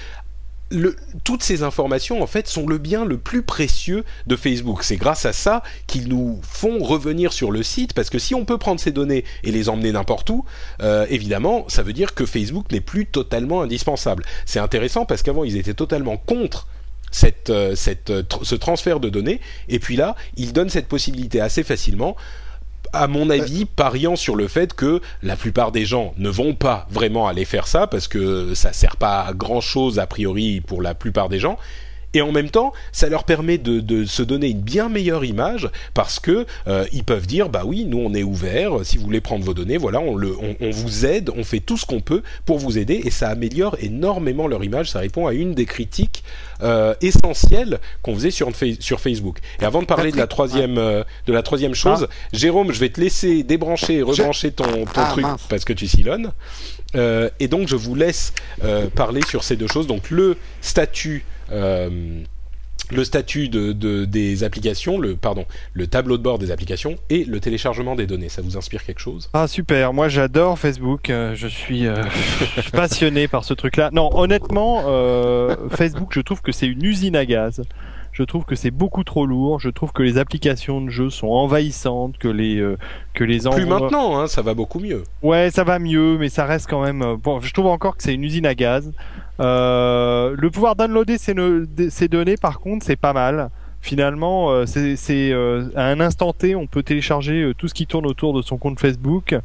toutes 1.23 1.43
ces 1.43 1.63
informations, 1.63 2.21
en 2.21 2.27
fait, 2.27 2.47
sont 2.47 2.67
le 2.67 2.77
bien 2.77 3.05
le 3.05 3.17
plus 3.17 3.43
précieux 3.43 4.03
de 4.27 4.35
Facebook. 4.35 4.83
C'est 4.83 4.97
grâce 4.97 5.25
à 5.25 5.33
ça 5.33 5.63
qu'ils 5.87 6.07
nous 6.07 6.39
font 6.43 6.79
revenir 6.79 7.33
sur 7.33 7.51
le 7.51 7.63
site, 7.63 7.93
parce 7.93 8.09
que 8.09 8.19
si 8.19 8.35
on 8.35 8.45
peut 8.45 8.57
prendre 8.57 8.79
ces 8.79 8.91
données 8.91 9.25
et 9.43 9.51
les 9.51 9.69
emmener 9.69 9.91
n'importe 9.91 10.29
où, 10.29 10.45
euh, 10.81 11.05
évidemment, 11.09 11.65
ça 11.67 11.83
veut 11.83 11.93
dire 11.93 12.13
que 12.13 12.25
Facebook 12.25 12.71
n'est 12.71 12.81
plus 12.81 13.05
totalement 13.05 13.61
indispensable. 13.61 14.23
C'est 14.45 14.59
intéressant 14.59 15.05
parce 15.05 15.23
qu'avant, 15.23 15.43
ils 15.43 15.57
étaient 15.57 15.73
totalement 15.73 16.17
contre 16.17 16.67
euh, 17.23 17.31
euh, 17.49 17.75
ce 17.75 18.55
transfert 18.55 18.99
de 18.99 19.09
données, 19.09 19.41
et 19.67 19.79
puis 19.79 19.95
là, 19.95 20.15
ils 20.37 20.53
donnent 20.53 20.69
cette 20.69 20.87
possibilité 20.87 21.41
assez 21.41 21.63
facilement 21.63 22.15
à 22.93 23.07
mon 23.07 23.29
avis, 23.29 23.65
pariant 23.65 24.15
sur 24.15 24.35
le 24.35 24.47
fait 24.47 24.73
que 24.73 25.01
la 25.23 25.35
plupart 25.35 25.71
des 25.71 25.85
gens 25.85 26.13
ne 26.17 26.29
vont 26.29 26.53
pas 26.53 26.87
vraiment 26.89 27.27
aller 27.27 27.45
faire 27.45 27.67
ça 27.67 27.87
parce 27.87 28.07
que 28.07 28.53
ça 28.53 28.73
sert 28.73 28.97
pas 28.97 29.21
à 29.21 29.33
grand 29.33 29.61
chose 29.61 29.99
a 29.99 30.07
priori 30.07 30.61
pour 30.61 30.81
la 30.81 30.93
plupart 30.93 31.29
des 31.29 31.39
gens. 31.39 31.57
Et 32.13 32.21
en 32.21 32.31
même 32.31 32.49
temps, 32.49 32.73
ça 32.91 33.07
leur 33.07 33.23
permet 33.23 33.57
de, 33.57 33.79
de 33.79 34.05
se 34.05 34.21
donner 34.21 34.47
une 34.49 34.59
bien 34.61 34.89
meilleure 34.89 35.23
image 35.23 35.69
parce 35.93 36.19
que 36.19 36.45
euh, 36.67 36.85
ils 36.91 37.03
peuvent 37.03 37.25
dire 37.27 37.47
bah 37.49 37.63
oui, 37.65 37.85
nous 37.85 37.99
on 37.99 38.13
est 38.13 38.23
ouvert. 38.23 38.71
Si 38.83 38.97
vous 38.97 39.03
voulez 39.03 39.21
prendre 39.21 39.45
vos 39.45 39.53
données, 39.53 39.77
voilà, 39.77 39.99
on, 40.01 40.15
le, 40.15 40.35
on, 40.37 40.55
on 40.59 40.69
vous 40.71 41.05
aide, 41.05 41.29
on 41.35 41.43
fait 41.43 41.59
tout 41.61 41.77
ce 41.77 41.85
qu'on 41.85 42.01
peut 42.01 42.21
pour 42.45 42.57
vous 42.59 42.77
aider 42.77 43.01
et 43.05 43.11
ça 43.11 43.29
améliore 43.29 43.77
énormément 43.79 44.47
leur 44.47 44.63
image. 44.63 44.91
Ça 44.91 44.99
répond 44.99 45.25
à 45.27 45.33
une 45.33 45.53
des 45.53 45.65
critiques 45.65 46.23
euh, 46.63 46.93
essentielles 47.01 47.79
qu'on 48.01 48.13
faisait 48.13 48.31
sur, 48.31 48.51
Fa- 48.51 48.65
sur 48.79 48.99
Facebook. 48.99 49.37
Et 49.61 49.65
avant 49.65 49.81
de 49.81 49.87
parler 49.87 50.11
de 50.11 50.17
la 50.17 50.27
troisième 50.27 50.77
euh, 50.77 51.03
de 51.27 51.33
la 51.33 51.43
troisième 51.43 51.73
chose, 51.75 52.07
Jérôme, 52.33 52.71
je 52.73 52.79
vais 52.79 52.89
te 52.89 52.99
laisser 52.99 53.43
débrancher 53.43 53.95
et 53.95 54.01
rebrancher 54.01 54.51
ton, 54.51 54.65
ton 54.65 54.85
Ah, 54.95 55.09
truc 55.11 55.23
mince. 55.23 55.41
parce 55.49 55.63
que 55.65 55.73
tu 55.73 55.87
silonnes. 55.87 56.31
Euh, 56.95 57.29
et 57.39 57.47
donc 57.47 57.69
je 57.69 57.77
vous 57.77 57.95
laisse 57.95 58.33
euh, 58.65 58.87
parler 58.93 59.21
sur 59.29 59.43
ces 59.45 59.55
deux 59.55 59.67
choses. 59.67 59.87
Donc 59.87 60.09
le 60.09 60.35
statut, 60.59 61.23
le 61.51 63.03
statut 63.05 63.47
de, 63.47 63.71
de- 63.71 64.03
des 64.05 64.43
applications, 64.43 64.99
le 64.99 65.15
pardon, 65.15 65.45
le 65.73 65.87
tableau 65.87 66.17
de 66.17 66.23
bord 66.23 66.39
des 66.39 66.51
applications 66.51 66.97
et 67.09 67.23
le 67.23 67.39
téléchargement 67.39 67.95
des 67.95 68.05
données. 68.05 68.27
Ça 68.29 68.41
vous 68.41 68.57
inspire 68.57 68.83
quelque 68.83 68.99
chose? 68.99 69.29
Ah 69.33 69.47
super, 69.47 69.93
moi 69.93 70.09
j'adore 70.09 70.59
Facebook, 70.59 71.09
euh, 71.09 71.33
je 71.35 71.47
suis 71.47 71.87
euh, 71.87 72.03
passionné 72.73 73.27
par 73.29 73.45
ce 73.45 73.53
truc-là. 73.53 73.89
Non, 73.93 74.09
honnêtement, 74.13 74.83
euh, 74.87 75.55
Facebook, 75.69 76.09
je 76.13 76.21
trouve 76.21 76.41
que 76.41 76.51
c'est 76.51 76.67
une 76.67 76.83
usine 76.83 77.15
à 77.15 77.25
gaz. 77.25 77.61
Je 78.13 78.23
trouve 78.23 78.43
que 78.45 78.55
c'est 78.55 78.71
beaucoup 78.71 79.03
trop 79.03 79.25
lourd. 79.25 79.59
Je 79.59 79.69
trouve 79.69 79.93
que 79.93 80.03
les 80.03 80.17
applications 80.17 80.81
de 80.81 80.89
jeu 80.89 81.09
sont 81.09 81.27
envahissantes, 81.29 82.17
que 82.17 82.27
les 82.27 82.57
euh, 82.57 82.77
que 83.13 83.23
les 83.23 83.39
Plus 83.39 83.65
maintenant, 83.65 84.19
hein, 84.19 84.27
ça 84.27 84.41
va 84.41 84.53
beaucoup 84.53 84.79
mieux. 84.79 85.03
Ouais, 85.23 85.49
ça 85.51 85.63
va 85.63 85.79
mieux, 85.79 86.17
mais 86.17 86.27
ça 86.29 86.45
reste 86.45 86.69
quand 86.69 86.81
même. 86.83 87.01
euh, 87.01 87.15
Bon, 87.15 87.39
je 87.39 87.53
trouve 87.53 87.67
encore 87.67 87.95
que 87.95 88.03
c'est 88.03 88.13
une 88.13 88.23
usine 88.23 88.45
à 88.45 88.53
gaz. 88.55 88.91
Euh, 89.39 90.35
le 90.37 90.49
pouvoir 90.51 90.75
downloader 90.75 91.17
ces, 91.17 91.33
no- 91.33 91.65
des- 91.65 91.89
ces 91.89 92.07
données, 92.07 92.37
par 92.37 92.59
contre, 92.59 92.85
c'est 92.85 92.95
pas 92.95 93.13
mal. 93.13 93.49
Finalement, 93.83 94.51
euh, 94.51 94.65
c'est 94.67 95.31
euh, 95.31 95.69
à 95.75 95.87
un 95.87 95.99
instant 95.99 96.33
T, 96.33 96.55
on 96.55 96.67
peut 96.67 96.83
télécharger 96.83 97.41
euh, 97.41 97.53
tout 97.55 97.67
ce 97.67 97.73
qui 97.73 97.87
tourne 97.87 98.05
autour 98.05 98.33
de 98.33 98.41
son 98.43 98.57
compte 98.57 98.79
Facebook, 98.79 99.35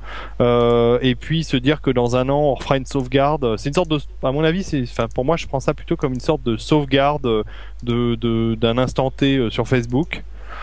et 0.40 1.14
puis 1.18 1.42
se 1.44 1.56
dire 1.56 1.80
que 1.80 1.90
dans 1.90 2.16
un 2.16 2.28
an, 2.28 2.38
on 2.40 2.54
refera 2.54 2.76
une 2.76 2.84
sauvegarde. 2.86 3.56
C'est 3.56 3.68
une 3.70 3.74
sorte 3.74 3.88
de, 3.90 3.98
à 4.22 4.32
mon 4.32 4.44
avis, 4.44 4.62
c'est, 4.62 4.82
enfin, 4.82 5.06
pour 5.14 5.24
moi, 5.24 5.36
je 5.36 5.46
prends 5.46 5.60
ça 5.60 5.72
plutôt 5.74 5.96
comme 5.96 6.12
une 6.12 6.20
sorte 6.20 6.42
de 6.42 6.56
sauvegarde 6.56 7.44
de 7.82 8.14
de- 8.14 8.54
d'un 8.56 8.78
instant 8.78 9.10
T 9.10 9.48
sur 9.50 9.66
Facebook. 9.66 10.22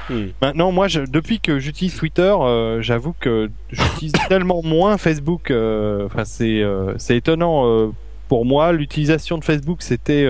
Hmm. 0.10 0.28
Maintenant, 0.42 0.72
moi, 0.72 0.88
je, 0.88 1.02
depuis 1.02 1.40
que 1.40 1.60
j'utilise 1.60 1.96
Twitter, 1.96 2.34
euh, 2.40 2.82
j'avoue 2.82 3.14
que 3.20 3.50
j'utilise 3.72 4.14
tellement 4.30 4.62
moins 4.64 4.98
Facebook. 4.98 5.50
euh, 5.50 6.06
Enfin, 6.06 6.26
c'est 6.26 6.62
euh, 6.62 6.94
c'est 6.98 7.18
étonnant 7.18 7.92
pour 8.28 8.46
moi. 8.46 8.72
L'utilisation 8.72 9.38
de 9.38 9.44
Facebook, 9.44 9.82
c'était 9.82 10.28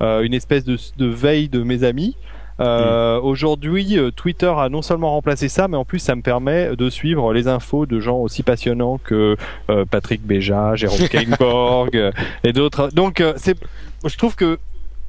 une 0.00 0.34
espèce 0.34 0.64
de, 0.64 0.78
de 0.96 1.06
veille 1.06 1.48
de 1.48 1.62
mes 1.62 1.84
amis. 1.84 2.16
Euh, 2.60 3.20
Aujourd'hui, 3.20 3.98
euh, 3.98 4.10
Twitter 4.10 4.52
a 4.56 4.68
non 4.68 4.82
seulement 4.82 5.12
remplacé 5.12 5.48
ça, 5.48 5.68
mais 5.68 5.76
en 5.76 5.84
plus, 5.84 5.98
ça 5.98 6.14
me 6.14 6.22
permet 6.22 6.76
de 6.76 6.90
suivre 6.90 7.32
les 7.32 7.48
infos 7.48 7.86
de 7.86 8.00
gens 8.00 8.18
aussi 8.18 8.42
passionnants 8.42 8.98
que 9.02 9.36
euh, 9.70 9.84
Patrick 9.84 10.22
Béja, 10.22 10.74
Jérôme 10.74 11.08
Kainborg 11.10 11.96
euh, 11.96 12.12
et 12.44 12.52
d'autres. 12.52 12.90
Donc, 12.92 13.20
euh, 13.20 13.32
c'est, 13.36 13.56
je 14.04 14.16
trouve 14.16 14.36
que 14.36 14.58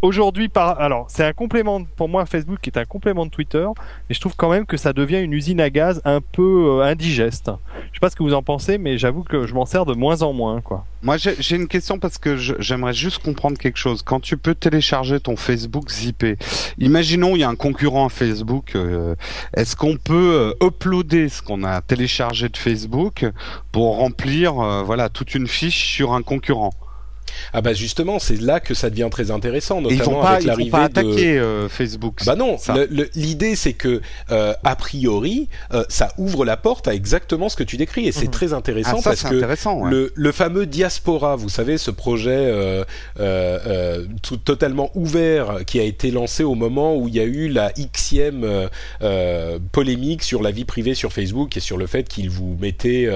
aujourd'hui, 0.02 0.50
par 0.50 0.80
alors 0.80 1.06
c'est 1.10 1.26
un 1.26 1.34
complément 1.34 1.84
pour 1.96 2.10
moi 2.10 2.26
Facebook 2.26 2.60
qui 2.62 2.70
est 2.70 2.78
un 2.78 2.86
complément 2.86 3.26
de 3.26 3.32
Twitter, 3.32 3.68
mais 4.10 4.16
je 4.16 4.20
trouve 4.20 4.36
quand 4.36 4.50
même 4.50 4.66
que 4.66 4.78
ça 4.78 4.94
devient 4.94 5.20
une 5.22 5.34
usine 5.34 5.62
à 5.62 5.70
gaz 5.70 6.02
un 6.06 6.22
peu 6.22 6.80
euh, 6.80 6.84
indigeste. 6.84 7.52
Je 7.92 7.98
sais 7.98 8.00
pas 8.00 8.10
ce 8.10 8.16
que 8.16 8.24
vous 8.24 8.34
en 8.34 8.44
pensez, 8.44 8.78
mais 8.78 8.98
j'avoue 8.98 9.24
que 9.24 9.46
je 9.48 9.54
m'en 9.54 9.66
sers 9.66 9.86
de 9.86 9.94
moins 9.94 10.22
en 10.22 10.34
moins, 10.34 10.62
quoi. 10.62 10.86
Moi, 11.04 11.18
j'ai 11.18 11.56
une 11.56 11.68
question 11.68 11.98
parce 11.98 12.20
que 12.20 12.38
j'aimerais 12.38 12.94
juste 12.94 13.24
comprendre 13.24 13.58
quelque 13.58 13.78
chose. 13.78 14.04
Quand 14.04 14.20
tu 14.20 14.38
peux 14.38 14.54
télécharger 14.54 15.20
ton 15.20 15.36
Facebook 15.36 15.90
zippé, 15.90 16.38
imaginons 16.78 17.36
il 17.36 17.40
y 17.40 17.44
a 17.44 17.50
un 17.50 17.56
concurrent 17.56 18.06
à 18.06 18.10
Facebook. 18.10 18.76
euh, 18.76 19.16
Est-ce 19.56 19.76
qu'on 19.76 19.98
peut 19.98 20.54
euh, 20.62 20.68
uploader 20.68 21.28
ce 21.30 21.42
qu'on 21.42 21.64
a 21.64 21.82
téléchargé 21.82 22.50
de 22.50 22.58
Facebook 22.58 23.26
pour 23.72 23.98
remplir, 23.98 24.60
euh, 24.60 24.84
voilà, 24.84 25.10
toute 25.10 25.34
une 25.34 25.48
fiche 25.48 25.88
sur 25.88 26.14
un 26.14 26.22
concurrent? 26.22 26.72
Ah 27.54 27.62
bah 27.62 27.74
justement, 27.74 28.20
c'est 28.20 28.40
là 28.40 28.60
que 28.60 28.74
ça 28.74 28.90
devient 28.90 29.10
très 29.12 29.32
intéressant, 29.32 29.80
Et 29.82 29.94
Ils 29.94 29.98
notamment 29.98 30.18
vont 30.18 30.22
pas, 30.24 30.30
avec 30.32 30.44
ils 30.44 30.48
l'arrivée 30.48 30.72
de. 30.72 30.76
attaquer 30.78 31.38
euh, 31.40 31.70
Facebook. 31.70 32.20
Bah 32.26 32.36
non, 32.36 32.58
l'idée 33.16 33.56
c'est 33.56 33.74
que 33.74 34.02
euh, 34.32 34.54
a 34.64 34.76
priori 34.76 35.48
euh, 35.74 35.84
ça 35.90 36.14
ouvre 36.18 36.46
la 36.46 36.58
porte 36.58 36.88
à 36.88 36.94
exactement 36.94 37.50
ce 37.50 37.56
que 37.56 37.64
tu 37.64 37.78
décris 37.78 38.08
et 38.08 38.12
c'est 38.12 38.26
Mhm. 38.26 38.32
très 38.32 38.54
Ah, 38.54 38.58
intéressant 38.58 38.98
ça, 39.02 39.10
parce 39.12 39.24
que 39.24 39.36
intéressant. 39.36 39.80
ouais. 39.82 39.90
le, 39.92 40.12
le 40.16 40.32
fameux 40.32 40.66
diaspora, 40.66 41.36
vous 41.36 41.50
savez, 41.50 41.78
ce 41.78 41.92
projet 41.92 42.52
tout, 44.22 44.38
totalement 44.38 44.92
ouvert 44.96 45.60
qui 45.66 45.80
a 45.80 45.84
été 45.84 46.12
lancé 46.12 46.44
au 46.44 46.56
moment 46.56 46.96
où 46.96 47.08
il 47.08 47.16
y 47.16 47.20
a 47.20 47.24
eu 47.24 47.48
la 47.50 47.72
xème 47.94 48.46
polémique 49.72 50.24
sur 50.24 50.42
la 50.42 50.52
vie 50.52 50.66
privée 50.66 50.94
sur 50.96 51.12
Facebook 51.14 51.58
et 51.58 51.60
sur 51.60 51.78
le 51.78 51.88
fait 51.88 52.08
qu'il 52.08 52.30
vous 52.30 52.58
mettait 52.60 53.10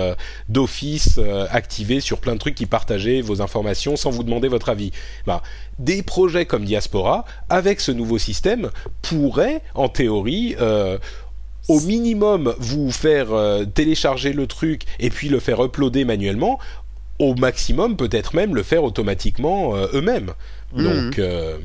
d'office 0.49 1.19
activé 1.49 1.99
sur 1.99 2.19
plein 2.19 2.33
de 2.33 2.39
trucs 2.39 2.55
qui 2.55 2.65
partageaient 2.65 3.21
vos 3.21 3.41
informations 3.41 3.95
sans 4.05 4.11
vous 4.11 4.23
demander 4.23 4.47
votre 4.49 4.69
avis. 4.69 4.91
Bah, 5.25 5.41
des 5.79 6.03
projets 6.03 6.45
comme 6.45 6.63
Diaspora, 6.63 7.25
avec 7.49 7.81
ce 7.81 7.91
nouveau 7.91 8.19
système, 8.19 8.69
pourraient, 9.01 9.63
en 9.73 9.89
théorie, 9.89 10.55
euh, 10.61 10.99
au 11.69 11.79
minimum 11.79 12.53
vous 12.59 12.91
faire 12.91 13.33
euh, 13.33 13.65
télécharger 13.65 14.31
le 14.31 14.45
truc 14.45 14.83
et 14.99 15.09
puis 15.09 15.27
le 15.27 15.39
faire 15.39 15.59
uploader 15.63 16.05
manuellement, 16.05 16.59
au 17.17 17.33
maximum 17.33 17.97
peut-être 17.97 18.35
même 18.35 18.53
le 18.53 18.61
faire 18.61 18.83
automatiquement 18.83 19.75
euh, 19.75 19.87
eux-mêmes. 19.95 20.33
Donc, 20.83 21.19
euh, 21.19 21.57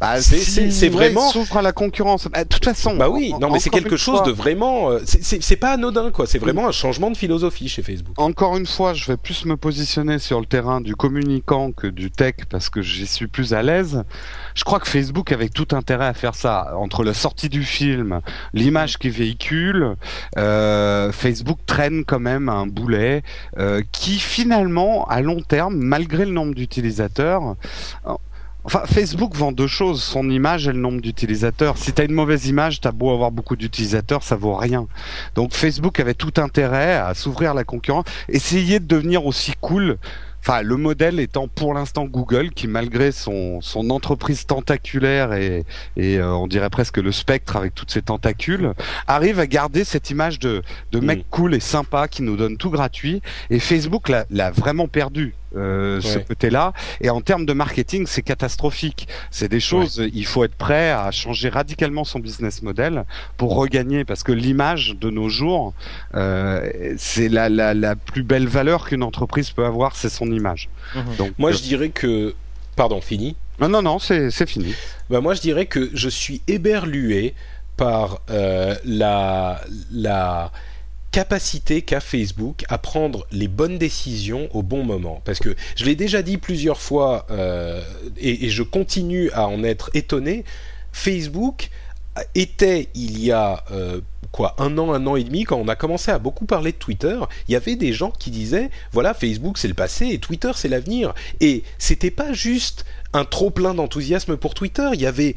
Bah, 0.00 0.20
c'est- 0.20 0.38
si, 0.70 0.88
vraiment- 0.88 1.28
ils 1.28 1.32
s'ouvrent 1.32 1.56
à 1.56 1.62
la 1.62 1.72
concurrence. 1.72 2.28
Bah, 2.28 2.44
De 2.44 2.48
toute 2.48 2.64
façon. 2.64 2.96
bah 2.96 3.08
oui, 3.08 3.32
en- 3.34 3.38
non 3.38 3.50
mais 3.50 3.58
c'est 3.58 3.70
quelque 3.70 3.96
chose 3.96 4.18
fois- 4.18 4.26
de 4.26 4.32
vraiment, 4.32 4.90
euh, 4.90 5.00
c'est- 5.04 5.56
pas 5.56 5.72
anodin 5.72 6.10
quoi, 6.10 6.26
c'est 6.26 6.38
vraiment 6.38 6.68
un 6.68 6.72
changement 6.72 7.10
de 7.10 7.16
philosophie 7.16 7.68
chez 7.68 7.82
Facebook. 7.82 8.14
Encore 8.18 8.56
une 8.58 8.66
fois, 8.66 8.92
je 8.94 9.06
vais 9.06 9.16
plus 9.16 9.46
me 9.46 9.56
positionner 9.56 10.18
sur 10.18 10.38
le 10.38 10.46
terrain 10.46 10.80
du 10.82 10.94
communicant 10.94 11.72
que 11.72 11.86
du 11.86 12.10
tech 12.10 12.34
parce 12.50 12.68
que 12.68 12.82
j'y 12.82 13.06
suis 13.06 13.26
plus 13.26 13.54
à 13.54 13.62
l'aise. 13.62 14.04
Je 14.54 14.64
crois 14.64 14.80
que 14.80 14.88
Facebook 14.88 15.32
avait 15.32 15.48
tout 15.48 15.68
intérêt 15.72 16.06
à 16.06 16.14
faire 16.14 16.34
ça. 16.34 16.72
Entre 16.76 17.02
la 17.02 17.14
sortie 17.14 17.48
du 17.48 17.62
film, 17.64 18.20
l'image 18.52 18.98
qu'il 18.98 19.12
véhicule, 19.12 19.94
euh, 20.36 21.10
Facebook 21.12 21.58
traîne 21.66 22.04
quand 22.04 22.20
même 22.20 22.48
un 22.50 22.66
boulet 22.66 23.22
euh, 23.58 23.80
qui 23.92 24.18
finalement, 24.18 25.06
à 25.08 25.20
long 25.22 25.40
terme, 25.40 25.74
malgré 25.76 26.26
le 26.26 26.32
nombre 26.32 26.54
d'utilisateurs, 26.54 27.56
Enfin, 28.66 28.82
Facebook 28.84 29.36
vend 29.36 29.52
deux 29.52 29.68
choses, 29.68 30.02
son 30.02 30.28
image 30.28 30.66
et 30.66 30.72
le 30.72 30.80
nombre 30.80 31.00
d'utilisateurs. 31.00 31.78
Si 31.78 31.92
tu 31.92 32.02
as 32.02 32.04
une 32.04 32.12
mauvaise 32.14 32.48
image, 32.48 32.80
tu 32.80 32.88
as 32.88 32.90
beau 32.90 33.12
avoir 33.12 33.30
beaucoup 33.30 33.54
d'utilisateurs, 33.54 34.24
ça 34.24 34.34
vaut 34.34 34.56
rien. 34.56 34.88
Donc 35.36 35.54
Facebook 35.54 36.00
avait 36.00 36.14
tout 36.14 36.32
intérêt 36.38 36.94
à 36.94 37.14
s'ouvrir 37.14 37.52
à 37.52 37.54
la 37.54 37.62
concurrence, 37.62 38.06
essayer 38.28 38.80
de 38.80 38.84
devenir 38.84 39.24
aussi 39.24 39.52
cool. 39.60 39.98
Enfin, 40.40 40.62
le 40.62 40.76
modèle 40.76 41.20
étant 41.20 41.46
pour 41.46 41.74
l'instant 41.74 42.06
Google, 42.06 42.50
qui 42.50 42.66
malgré 42.66 43.12
son, 43.12 43.60
son 43.60 43.88
entreprise 43.90 44.46
tentaculaire 44.46 45.32
et, 45.32 45.64
et 45.96 46.18
euh, 46.18 46.34
on 46.34 46.48
dirait 46.48 46.70
presque 46.70 46.98
le 46.98 47.12
spectre 47.12 47.54
avec 47.54 47.72
toutes 47.72 47.92
ses 47.92 48.02
tentacules, 48.02 48.72
arrive 49.06 49.38
à 49.38 49.46
garder 49.46 49.84
cette 49.84 50.10
image 50.10 50.40
de, 50.40 50.64
de 50.90 50.98
mec 50.98 51.24
cool 51.30 51.54
et 51.54 51.60
sympa 51.60 52.08
qui 52.08 52.22
nous 52.22 52.36
donne 52.36 52.56
tout 52.56 52.70
gratuit. 52.70 53.22
Et 53.50 53.60
Facebook 53.60 54.08
l'a 54.08 54.26
l'a 54.30 54.50
vraiment 54.50 54.88
perdu. 54.88 55.34
Euh, 55.54 56.00
ce 56.00 56.18
côté-là. 56.18 56.72
Et 57.00 57.10
en 57.10 57.20
termes 57.20 57.46
de 57.46 57.52
marketing 57.52 58.06
c'est 58.06 58.22
catastrophique. 58.22 59.08
C'est 59.30 59.48
des 59.48 59.60
choses 59.60 60.02
il 60.12 60.26
faut 60.26 60.44
être 60.44 60.54
prêt 60.56 60.90
à 60.90 61.10
changer 61.10 61.48
radicalement 61.48 62.04
son 62.04 62.18
business 62.18 62.62
model 62.62 63.04
pour 63.36 63.54
regagner 63.54 64.04
parce 64.04 64.22
que 64.22 64.32
l'image 64.32 64.96
de 65.00 65.10
nos 65.10 65.28
jours 65.28 65.74
euh, 66.14 66.94
c'est 66.96 67.28
la, 67.28 67.48
la, 67.48 67.74
la 67.74 67.96
plus 67.96 68.22
belle 68.22 68.48
valeur 68.48 68.88
qu'une 68.88 69.02
entreprise 69.02 69.50
peut 69.50 69.64
avoir 69.64 69.96
c'est 69.96 70.08
son 70.08 70.30
image. 70.32 70.68
Donc 71.18 71.32
Moi 71.38 71.50
euh, 71.50 71.52
je 71.52 71.62
dirais 71.62 71.88
que, 71.90 72.34
pardon, 72.74 73.00
fini. 73.00 73.36
non 73.60 73.68
non 73.68 73.82
non 73.82 73.98
c'est 73.98 74.30
c'est 74.30 74.48
fini. 74.48 74.74
Bah, 75.10 75.20
moi, 75.20 75.34
je 75.34 75.40
dirais 75.40 75.66
que 75.66 75.90
je 75.94 76.08
suis 76.08 76.42
éberlué 76.48 77.34
par 77.76 78.20
euh, 78.30 78.74
la, 78.84 79.60
la 79.92 80.50
capacité 81.16 81.80
qu'a 81.80 82.00
Facebook 82.00 82.66
à 82.68 82.76
prendre 82.76 83.26
les 83.32 83.48
bonnes 83.48 83.78
décisions 83.78 84.50
au 84.52 84.62
bon 84.62 84.84
moment. 84.84 85.22
Parce 85.24 85.38
que 85.38 85.56
je 85.74 85.86
l'ai 85.86 85.94
déjà 85.94 86.20
dit 86.20 86.36
plusieurs 86.36 86.78
fois 86.78 87.24
euh, 87.30 87.82
et, 88.18 88.50
je 88.50 88.62
continue 88.62 89.30
à 89.30 89.48
en 89.48 89.64
être 89.64 89.88
étonné. 89.94 90.44
Facebook 90.92 91.70
était 92.34 92.90
il 92.94 93.18
y 93.24 93.32
a 93.32 93.64
euh, 93.70 94.02
quoi 94.30 94.56
un 94.58 94.76
an, 94.76 94.92
un 94.92 95.06
an 95.06 95.16
et 95.16 95.24
demi 95.24 95.44
quand 95.44 95.56
on 95.56 95.68
a 95.68 95.74
commencé 95.74 96.10
à 96.10 96.18
beaucoup 96.18 96.44
parler 96.44 96.72
de 96.72 96.76
Twitter, 96.76 97.18
il 97.48 97.52
y 97.52 97.56
avait 97.56 97.76
des 97.76 97.94
gens 97.94 98.10
qui 98.10 98.30
disaient 98.30 98.68
voilà 98.92 99.14
Facebook 99.14 99.56
c'est 99.56 99.68
le 99.68 99.74
passé 99.74 100.08
et 100.08 100.18
Twitter 100.18 100.50
c'est 100.54 100.68
l'avenir 100.68 101.14
et 101.40 101.62
c'était 101.78 102.10
pas 102.10 102.34
juste 102.34 102.84
un 103.14 103.24
trop 103.24 103.48
plein 103.48 103.72
d'enthousiasme 103.72 104.36
pour 104.36 104.52
Twitter, 104.52 104.90
il 104.92 105.00
y 105.00 105.06
avait 105.06 105.34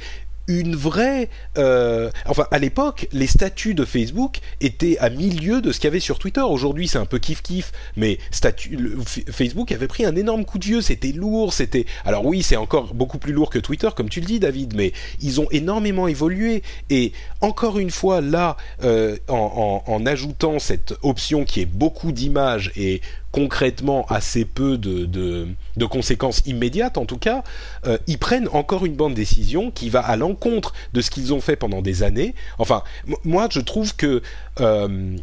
une 0.50 0.76
vraie... 0.76 1.30
euh, 1.58 2.10
enfin, 2.26 2.46
à 2.52 2.60
l'époque, 2.60 3.08
les 3.14 3.28
statuts 3.28 3.76
de 3.76 3.86
Facebook 3.86 4.40
étaient 4.60 4.98
à 4.98 5.10
milieu 5.10 5.62
de 5.62 5.72
ce 5.72 5.80
qu'il 5.80 5.88
y 5.88 5.92
avait 5.92 6.00
sur 6.00 6.20
Twitter. 6.20 6.42
Aujourd'hui, 6.42 6.88
c'est 6.88 6.98
un 6.98 7.06
peu 7.06 7.20
kiff-kiff, 7.20 7.72
mais 7.96 8.18
Facebook 9.32 9.72
avait 9.72 9.88
pris 9.88 10.06
un 10.06 10.16
énorme 10.16 10.44
coup 10.44 10.58
de 10.58 10.66
vieux. 10.66 10.82
C'était 10.82 11.12
lourd, 11.12 11.54
c'était... 11.54 11.86
Alors 12.04 12.26
oui, 12.26 12.44
c'est 12.44 12.58
encore 12.58 12.94
beaucoup 12.94 13.20
plus 13.20 13.32
lourd 13.32 13.50
que 13.50 13.60
Twitter, 13.60 13.90
comme 13.96 14.10
tu 14.10 14.20
le 14.20 14.26
dis, 14.26 14.40
David, 14.40 14.76
mais 14.76 14.92
ils 15.22 15.40
ont 15.40 15.48
énormément 15.52 16.08
évolué. 16.08 16.64
Et 16.90 17.14
encore 17.42 17.78
une 17.80 17.92
fois, 17.92 18.20
là, 18.20 18.58
euh, 18.84 19.18
en 19.28 20.06
ajoutant 20.06 20.60
cette 20.60 20.96
option 21.04 21.46
qui 21.46 21.62
est 21.62 21.66
beaucoup 21.66 22.12
d'images 22.12 22.72
et 22.76 23.02
concrètement 23.32 24.06
assez 24.08 24.46
peu 24.46 24.78
de, 24.78 25.06
de, 25.06 25.48
de 25.78 25.86
conséquences 25.86 26.42
immédiates 26.46 26.98
en 26.98 27.06
tout 27.06 27.18
cas, 27.18 27.44
euh, 27.86 27.98
ils 28.08 28.18
prennent 28.18 28.50
encore 28.54 28.86
une 28.86 28.96
bonne 28.96 29.14
décision 29.14 29.72
qui 29.72 29.90
va 29.90 30.00
à 30.00 30.16
l'encontre 30.16 30.74
de 30.94 31.02
ce 31.02 31.12
qu'ils 31.12 31.34
ont 31.34 31.42
fait 31.42 31.56
pendant 31.56 31.82
des 31.82 32.04
années. 32.04 32.34
Enfin, 32.58 32.84
moi 33.24 33.48
je 33.52 33.60
trouve 33.60 33.96
que 33.96 34.22
euh, 34.60 35.16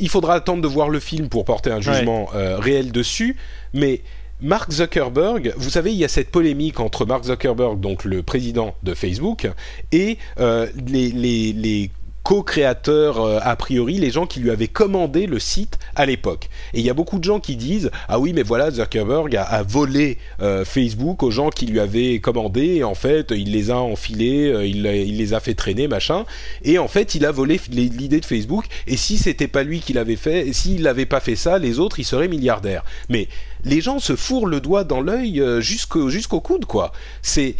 il 0.00 0.08
faudra 0.08 0.34
attendre 0.34 0.62
de 0.62 0.68
voir 0.68 0.88
le 0.88 1.00
film 1.00 1.28
pour 1.28 1.44
porter 1.44 1.70
un 1.70 1.80
jugement 1.80 2.28
euh, 2.34 2.58
réel 2.58 2.92
dessus, 2.92 3.36
mais 3.74 4.02
Mark 4.40 4.70
Zuckerberg, 4.70 5.52
vous 5.56 5.70
savez, 5.70 5.90
il 5.90 5.98
y 5.98 6.04
a 6.04 6.08
cette 6.08 6.30
polémique 6.30 6.78
entre 6.78 7.04
Mark 7.04 7.24
Zuckerberg, 7.24 7.80
donc 7.80 8.04
le 8.04 8.22
président 8.22 8.76
de 8.84 8.94
Facebook, 8.94 9.48
et 9.90 10.16
euh, 10.38 10.68
les, 10.86 11.10
les, 11.10 11.52
les 11.52 11.90
co-créateurs, 12.22 13.20
euh, 13.20 13.38
a 13.42 13.56
priori, 13.56 13.94
les 13.94 14.10
gens 14.10 14.26
qui 14.26 14.40
lui 14.40 14.50
avaient 14.50 14.68
commandé 14.68 15.26
le 15.26 15.38
site 15.38 15.78
à 15.94 16.06
l'époque. 16.06 16.48
Et 16.74 16.80
il 16.80 16.84
y 16.84 16.90
a 16.90 16.94
beaucoup 16.94 17.18
de 17.18 17.24
gens 17.24 17.40
qui 17.40 17.56
disent 17.56 17.90
Ah 18.08 18.18
oui, 18.18 18.32
mais 18.32 18.42
voilà, 18.42 18.70
Zuckerberg 18.70 19.34
a, 19.36 19.62
volé 19.62 20.18
euh, 20.40 20.64
Facebook 20.64 21.22
aux 21.22 21.30
gens 21.30 21.50
qui 21.50 21.66
lui 21.66 21.80
avaient 21.80 22.18
commandé, 22.20 22.76
et 22.76 22.84
en 22.84 22.94
fait, 22.94 23.30
il 23.30 23.52
les 23.52 23.70
a 23.70 23.78
enfilés, 23.78 24.50
euh, 24.52 24.66
il, 24.66 24.82
les 24.82 25.34
a 25.34 25.40
fait 25.40 25.54
traîner, 25.54 25.88
machin. 25.88 26.24
Et 26.62 26.78
en 26.78 26.88
fait, 26.88 27.14
il 27.14 27.24
a 27.24 27.32
volé 27.32 27.60
l'idée 27.70 28.20
de 28.20 28.26
Facebook, 28.26 28.66
et 28.86 28.96
si 28.96 29.18
c'était 29.18 29.48
pas 29.48 29.62
lui 29.62 29.80
qui 29.80 29.92
l'avait 29.92 30.16
fait, 30.16 30.52
s'il 30.52 30.82
n'avait 30.82 31.06
pas 31.06 31.20
fait 31.20 31.36
ça, 31.36 31.58
les 31.58 31.78
autres, 31.78 31.98
ils 31.98 32.04
seraient 32.04 32.28
milliardaires. 32.28 32.84
Mais 33.08 33.28
les 33.64 33.80
gens 33.80 33.98
se 33.98 34.16
fourrent 34.16 34.46
le 34.46 34.60
doigt 34.60 34.84
dans 34.84 35.00
l'œil 35.00 35.40
euh, 35.40 35.60
jusqu'au 35.60 36.08
jusqu'au 36.08 36.40
coude, 36.40 36.64
quoi. 36.64 36.92
C'est 37.22 37.56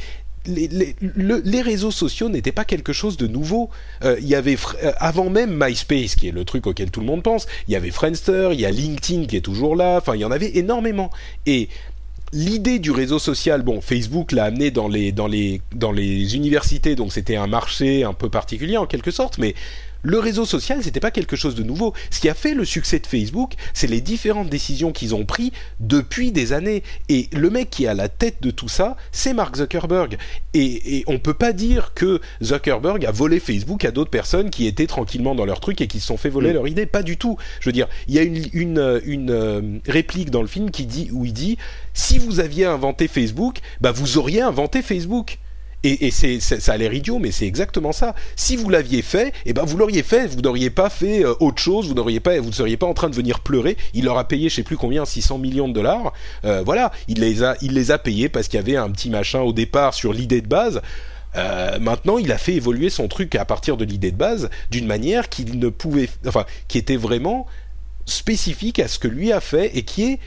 les, 0.48 0.68
les- 0.68 0.96
le- 1.00 1.42
les 1.44 1.62
réseaux 1.62 1.90
sociaux 1.90 2.28
n'étaient 2.28 2.52
pas 2.52 2.64
quelque 2.64 2.92
chose 2.92 3.16
de 3.16 3.26
nouveau. 3.26 3.70
Euh, 4.04 4.16
Il 4.20 4.26
y 4.28 4.34
avait 4.34 4.56
euh, 4.82 4.92
avant 4.98 5.30
même 5.30 5.56
MySpace, 5.62 6.16
qui 6.16 6.28
est 6.28 6.32
le 6.32 6.44
truc 6.44 6.66
auquel 6.66 6.90
tout 6.90 7.00
le 7.00 7.06
monde 7.06 7.22
pense. 7.22 7.46
Il 7.68 7.72
y 7.72 7.76
avait 7.76 7.90
Friendster, 7.90 8.50
il 8.52 8.60
y 8.60 8.66
a 8.66 8.70
LinkedIn 8.70 9.26
qui 9.26 9.36
est 9.36 9.40
toujours 9.40 9.76
là. 9.76 9.98
Enfin, 9.98 10.14
il 10.16 10.20
y 10.20 10.24
en 10.24 10.30
avait 10.30 10.56
énormément. 10.56 11.10
Et 11.46 11.68
l'idée 12.32 12.78
du 12.78 12.90
réseau 12.90 13.18
social, 13.18 13.62
bon, 13.62 13.80
Facebook 13.80 14.32
l'a 14.32 14.44
amené 14.44 14.70
dans 14.70 14.88
les 14.88 15.12
dans 15.12 15.92
les 15.92 16.36
universités, 16.36 16.94
donc 16.94 17.12
c'était 17.12 17.36
un 17.36 17.46
marché 17.46 18.04
un 18.04 18.12
peu 18.12 18.28
particulier 18.28 18.76
en 18.76 18.86
quelque 18.86 19.10
sorte, 19.10 19.38
mais 19.38 19.54
le 20.02 20.18
réseau 20.18 20.44
social, 20.44 20.82
c'était 20.82 21.00
pas 21.00 21.10
quelque 21.10 21.36
chose 21.36 21.54
de 21.54 21.62
nouveau. 21.62 21.94
Ce 22.10 22.20
qui 22.20 22.28
a 22.28 22.34
fait 22.34 22.54
le 22.54 22.64
succès 22.64 22.98
de 22.98 23.06
Facebook, 23.06 23.54
c'est 23.74 23.86
les 23.86 24.00
différentes 24.00 24.48
décisions 24.48 24.92
qu'ils 24.92 25.14
ont 25.14 25.24
prises 25.24 25.50
depuis 25.80 26.32
des 26.32 26.52
années. 26.52 26.82
Et 27.08 27.28
le 27.32 27.50
mec 27.50 27.70
qui 27.70 27.84
est 27.84 27.88
à 27.88 27.94
la 27.94 28.08
tête 28.08 28.42
de 28.42 28.50
tout 28.50 28.68
ça, 28.68 28.96
c'est 29.12 29.32
Mark 29.32 29.56
Zuckerberg. 29.56 30.16
Et, 30.54 30.98
et 30.98 31.04
on 31.06 31.18
peut 31.18 31.34
pas 31.34 31.52
dire 31.52 31.92
que 31.94 32.20
Zuckerberg 32.42 33.04
a 33.04 33.10
volé 33.10 33.40
Facebook 33.40 33.84
à 33.84 33.90
d'autres 33.90 34.10
personnes 34.10 34.50
qui 34.50 34.66
étaient 34.66 34.86
tranquillement 34.86 35.34
dans 35.34 35.44
leur 35.46 35.60
truc 35.60 35.80
et 35.80 35.86
qui 35.86 36.00
se 36.00 36.06
sont 36.06 36.16
fait 36.16 36.30
voler 36.30 36.50
Mm. 36.50 36.54
leur 36.54 36.68
idée. 36.68 36.86
Pas 36.86 37.02
du 37.02 37.16
tout. 37.16 37.36
Je 37.60 37.68
veux 37.68 37.72
dire, 37.72 37.88
il 38.06 38.14
y 38.14 38.18
a 38.18 38.22
une, 38.22 38.44
une, 38.52 39.00
une, 39.04 39.30
euh, 39.30 39.60
réplique 39.86 40.30
dans 40.30 40.42
le 40.42 40.48
film 40.48 40.70
qui 40.70 40.86
dit, 40.86 41.10
où 41.12 41.24
il 41.24 41.32
dit, 41.32 41.58
si 41.94 42.18
vous 42.18 42.40
aviez 42.40 42.64
inventé 42.64 43.08
Facebook, 43.08 43.58
bah 43.80 43.92
vous 43.92 44.18
auriez 44.18 44.40
inventé 44.40 44.82
Facebook. 44.82 45.38
Et, 45.88 46.10
c'est, 46.10 46.40
ça 46.40 46.72
a 46.72 46.76
l'air 46.76 46.92
idiot, 46.92 47.18
mais 47.18 47.30
c'est 47.30 47.46
exactement 47.46 47.92
ça. 47.92 48.14
Si 48.36 48.56
vous 48.56 48.68
l'aviez 48.68 49.02
fait, 49.02 49.32
eh 49.46 49.52
ben 49.52 49.64
vous 49.64 49.76
l'auriez 49.76 50.02
fait. 50.02 50.26
Vous 50.26 50.40
n'auriez 50.40 50.70
pas 50.70 50.90
fait 50.90 51.24
euh, 51.24 51.34
autre 51.40 51.62
chose. 51.62 51.88
Vous 51.88 51.94
n'auriez 51.94 52.20
pas, 52.20 52.38
vous 52.40 52.48
ne 52.48 52.54
seriez 52.54 52.76
pas 52.76 52.86
en 52.86 52.94
train 52.94 53.08
de 53.08 53.14
venir 53.14 53.40
pleurer. 53.40 53.76
Il 53.94 54.04
leur 54.04 54.18
a 54.18 54.26
payé, 54.26 54.48
je 54.48 54.56
sais 54.56 54.62
plus 54.62 54.76
combien, 54.76 55.04
600 55.04 55.38
millions 55.38 55.68
de 55.68 55.72
dollars. 55.72 56.12
Euh, 56.44 56.62
voilà, 56.64 56.92
il 57.08 57.20
les 57.20 57.42
a, 57.42 57.56
il 57.62 57.78
payés 58.04 58.28
parce 58.28 58.48
qu'il 58.48 58.58
y 58.58 58.62
avait 58.62 58.76
un 58.76 58.90
petit 58.90 59.10
machin 59.10 59.40
au 59.40 59.52
départ 59.52 59.94
sur 59.94 60.12
l'idée 60.12 60.40
de 60.40 60.48
base. 60.48 60.82
Euh, 61.36 61.78
maintenant, 61.78 62.18
il 62.18 62.32
a 62.32 62.38
fait 62.38 62.54
évoluer 62.54 62.90
son 62.90 63.08
truc 63.08 63.34
à 63.34 63.44
partir 63.44 63.76
de 63.76 63.84
l'idée 63.84 64.10
de 64.10 64.16
base 64.16 64.50
d'une 64.70 64.86
manière 64.86 65.28
qu'il 65.28 65.58
ne 65.58 65.68
pouvait, 65.68 66.08
enfin, 66.26 66.44
qui 66.68 66.78
était 66.78 66.96
vraiment 66.96 67.46
spécifique 68.06 68.78
à 68.78 68.88
ce 68.88 68.98
que 68.98 69.08
lui 69.08 69.32
a 69.32 69.40
fait 69.40 69.76
et 69.76 69.82
qui 69.82 70.04
est 70.04 70.20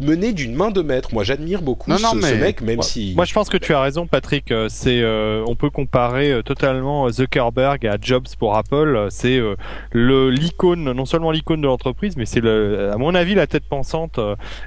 mené 0.00 0.32
d'une 0.32 0.54
main 0.54 0.70
de 0.70 0.80
maître. 0.82 1.10
Moi, 1.12 1.24
j'admire 1.24 1.60
beaucoup 1.60 1.90
Non, 1.90 1.98
ce, 1.98 2.02
non, 2.02 2.10
ce 2.12 2.16
mais- 2.16 2.34
mec, 2.38 2.60
même 2.62 2.76
Moi- 2.76 2.84
si. 2.84 3.12
Moi, 3.14 3.24
je 3.26 3.34
pense 3.34 3.48
que 3.50 3.56
tu 3.58 3.74
as 3.74 3.80
raison, 3.80 4.06
Patrick. 4.06 4.50
Euh, 4.50 4.68
C'est, 4.70 5.00
euh, 5.02 5.44
on 5.46 5.56
peut 5.56 5.70
comparer 5.70 6.30
euh, 6.32 6.42
totalement 6.42 7.08
Zuckerberg 7.10 7.86
à 7.86 7.96
Jobs 8.00 8.26
pour 8.38 8.56
Apple. 8.56 9.08
C'est 9.10 9.38
euh, 9.38 9.56
le 9.92 10.30
l'icône, 10.30 10.92
non 10.92 11.04
seulement 11.04 11.30
l'icône 11.30 11.60
de 11.60 11.66
l'entreprise, 11.66 12.16
mais 12.16 12.24
c'est 12.26 12.40
le, 12.40 12.90
à 12.92 12.96
mon 12.96 13.14
avis, 13.14 13.34
la 13.34 13.46
tête 13.46 13.64
pensante. 13.68 14.18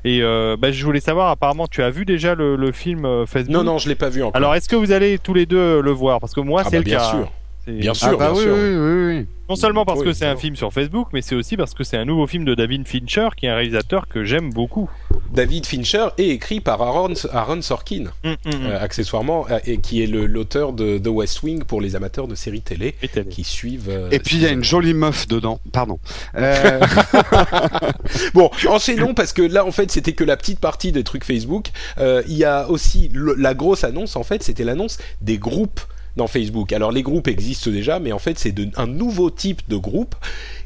Et 0.05 0.21
euh, 0.21 0.55
bah, 0.59 0.71
je 0.71 0.85
voulais 0.85 0.99
savoir, 0.99 1.29
apparemment, 1.29 1.67
tu 1.67 1.81
as 1.81 1.89
vu 1.89 2.05
déjà 2.05 2.35
le, 2.35 2.55
le 2.55 2.71
film 2.71 3.25
Facebook? 3.25 3.53
non, 3.55 3.63
non, 3.63 3.77
je 3.79 3.89
l'ai 3.89 3.95
pas 3.95 4.09
vu 4.09 4.21
encore. 4.23 4.35
Alors, 4.35 4.53
est-ce 4.55 4.69
que 4.69 4.75
vous 4.75 4.91
allez 4.91 5.17
tous 5.17 5.33
les 5.33 5.45
deux 5.45 5.81
le 5.81 5.91
voir? 5.91 6.19
Parce 6.19 6.33
que 6.33 6.41
moi, 6.41 6.61
Ah 6.63 6.69
c'est 6.69 6.77
bah, 6.77 6.77
le 6.79 6.83
bien 6.83 6.97
cas. 6.99 7.03
sûr. 7.09 7.31
Bien 7.67 7.93
sûr, 7.93 8.07
Ah 8.13 8.15
bah 8.17 8.31
bien 8.31 8.33
oui, 8.39 8.43
sûr. 8.43 8.53
oui, 8.53 8.75
oui, 8.77 9.15
oui. 9.17 9.25
Non 9.49 9.55
seulement 9.55 9.85
parce 9.85 9.99
Oui, 9.99 10.05
que 10.07 10.13
c'est 10.13 10.25
un 10.25 10.35
film 10.35 10.55
sur 10.55 10.73
Facebook, 10.73 11.07
mais 11.13 11.21
c'est 11.21 11.35
aussi 11.35 11.55
parce 11.55 11.73
que 11.73 11.83
c'est 11.83 11.95
un 11.97 12.03
nouveau 12.05 12.27
film 12.27 12.43
de 12.43 12.53
David 12.53 12.85
Fincher, 12.87 13.29
qui 13.37 13.45
est 13.45 13.49
un 13.49 13.55
réalisateur 13.55 14.07
que 14.07 14.25
j'aime 14.25 14.51
beaucoup. 14.51 14.89
David 15.33 15.65
Fincher 15.65 16.07
est 16.17 16.27
écrit 16.29 16.59
par 16.59 16.81
Aaron, 16.81 17.13
Aaron 17.31 17.61
Sorkin, 17.61 18.05
Hum, 18.25 18.35
hum, 18.45 18.53
hum. 18.53 18.65
euh, 18.65 18.79
accessoirement, 18.81 19.45
euh, 19.49 19.59
et 19.65 19.77
qui 19.79 20.03
est 20.03 20.07
le- 20.07 20.25
l'auteur 20.25 20.73
de 20.73 20.97
The 20.97 21.07
West 21.07 21.43
Wing 21.43 21.63
pour 21.63 21.79
les 21.79 21.95
amateurs 21.95 22.27
de 22.27 22.35
séries 22.35 22.61
télé 22.61 22.95
qui 23.29 23.43
suivent. 23.43 23.89
euh, 23.89 24.09
Et 24.11 24.19
puis 24.19 24.35
il 24.37 24.43
y 24.43 24.45
a 24.45 24.51
une 24.51 24.63
jolie 24.63 24.93
meuf 24.93 25.27
dedans. 25.27 25.59
Pardon. 25.71 25.99
Euh, 26.35 26.79
Bon, 28.33 28.49
enchaînons 28.67 29.13
parce 29.13 29.33
que 29.33 29.41
là, 29.41 29.65
en 29.65 29.71
fait, 29.71 29.91
c'était 29.91 30.13
que 30.13 30.23
la 30.23 30.37
petite 30.37 30.59
partie 30.59 30.91
des 30.91 31.03
trucs 31.03 31.23
Facebook. 31.23 31.67
Euh, 31.99 32.21
Il 32.27 32.35
y 32.37 32.43
a 32.43 32.69
aussi 32.69 33.09
le- 33.13 33.35
la 33.35 33.53
grosse 33.53 33.83
annonce, 33.83 34.15
en 34.15 34.23
fait, 34.23 34.43
c'était 34.43 34.63
l'annonce 34.63 34.97
des 35.21 35.37
groupes 35.37 35.79
dans 36.17 36.27
Facebook. 36.27 36.73
Alors, 36.73 36.91
les 36.91 37.03
groupes 37.03 37.27
existent 37.27 37.71
déjà, 37.71 37.99
mais 37.99 38.11
en 38.11 38.19
fait, 38.19 38.37
c'est 38.37 38.53
un 38.75 38.87
nouveau 38.87 39.29
type 39.29 39.61
de 39.69 39.77
groupe 39.77 40.15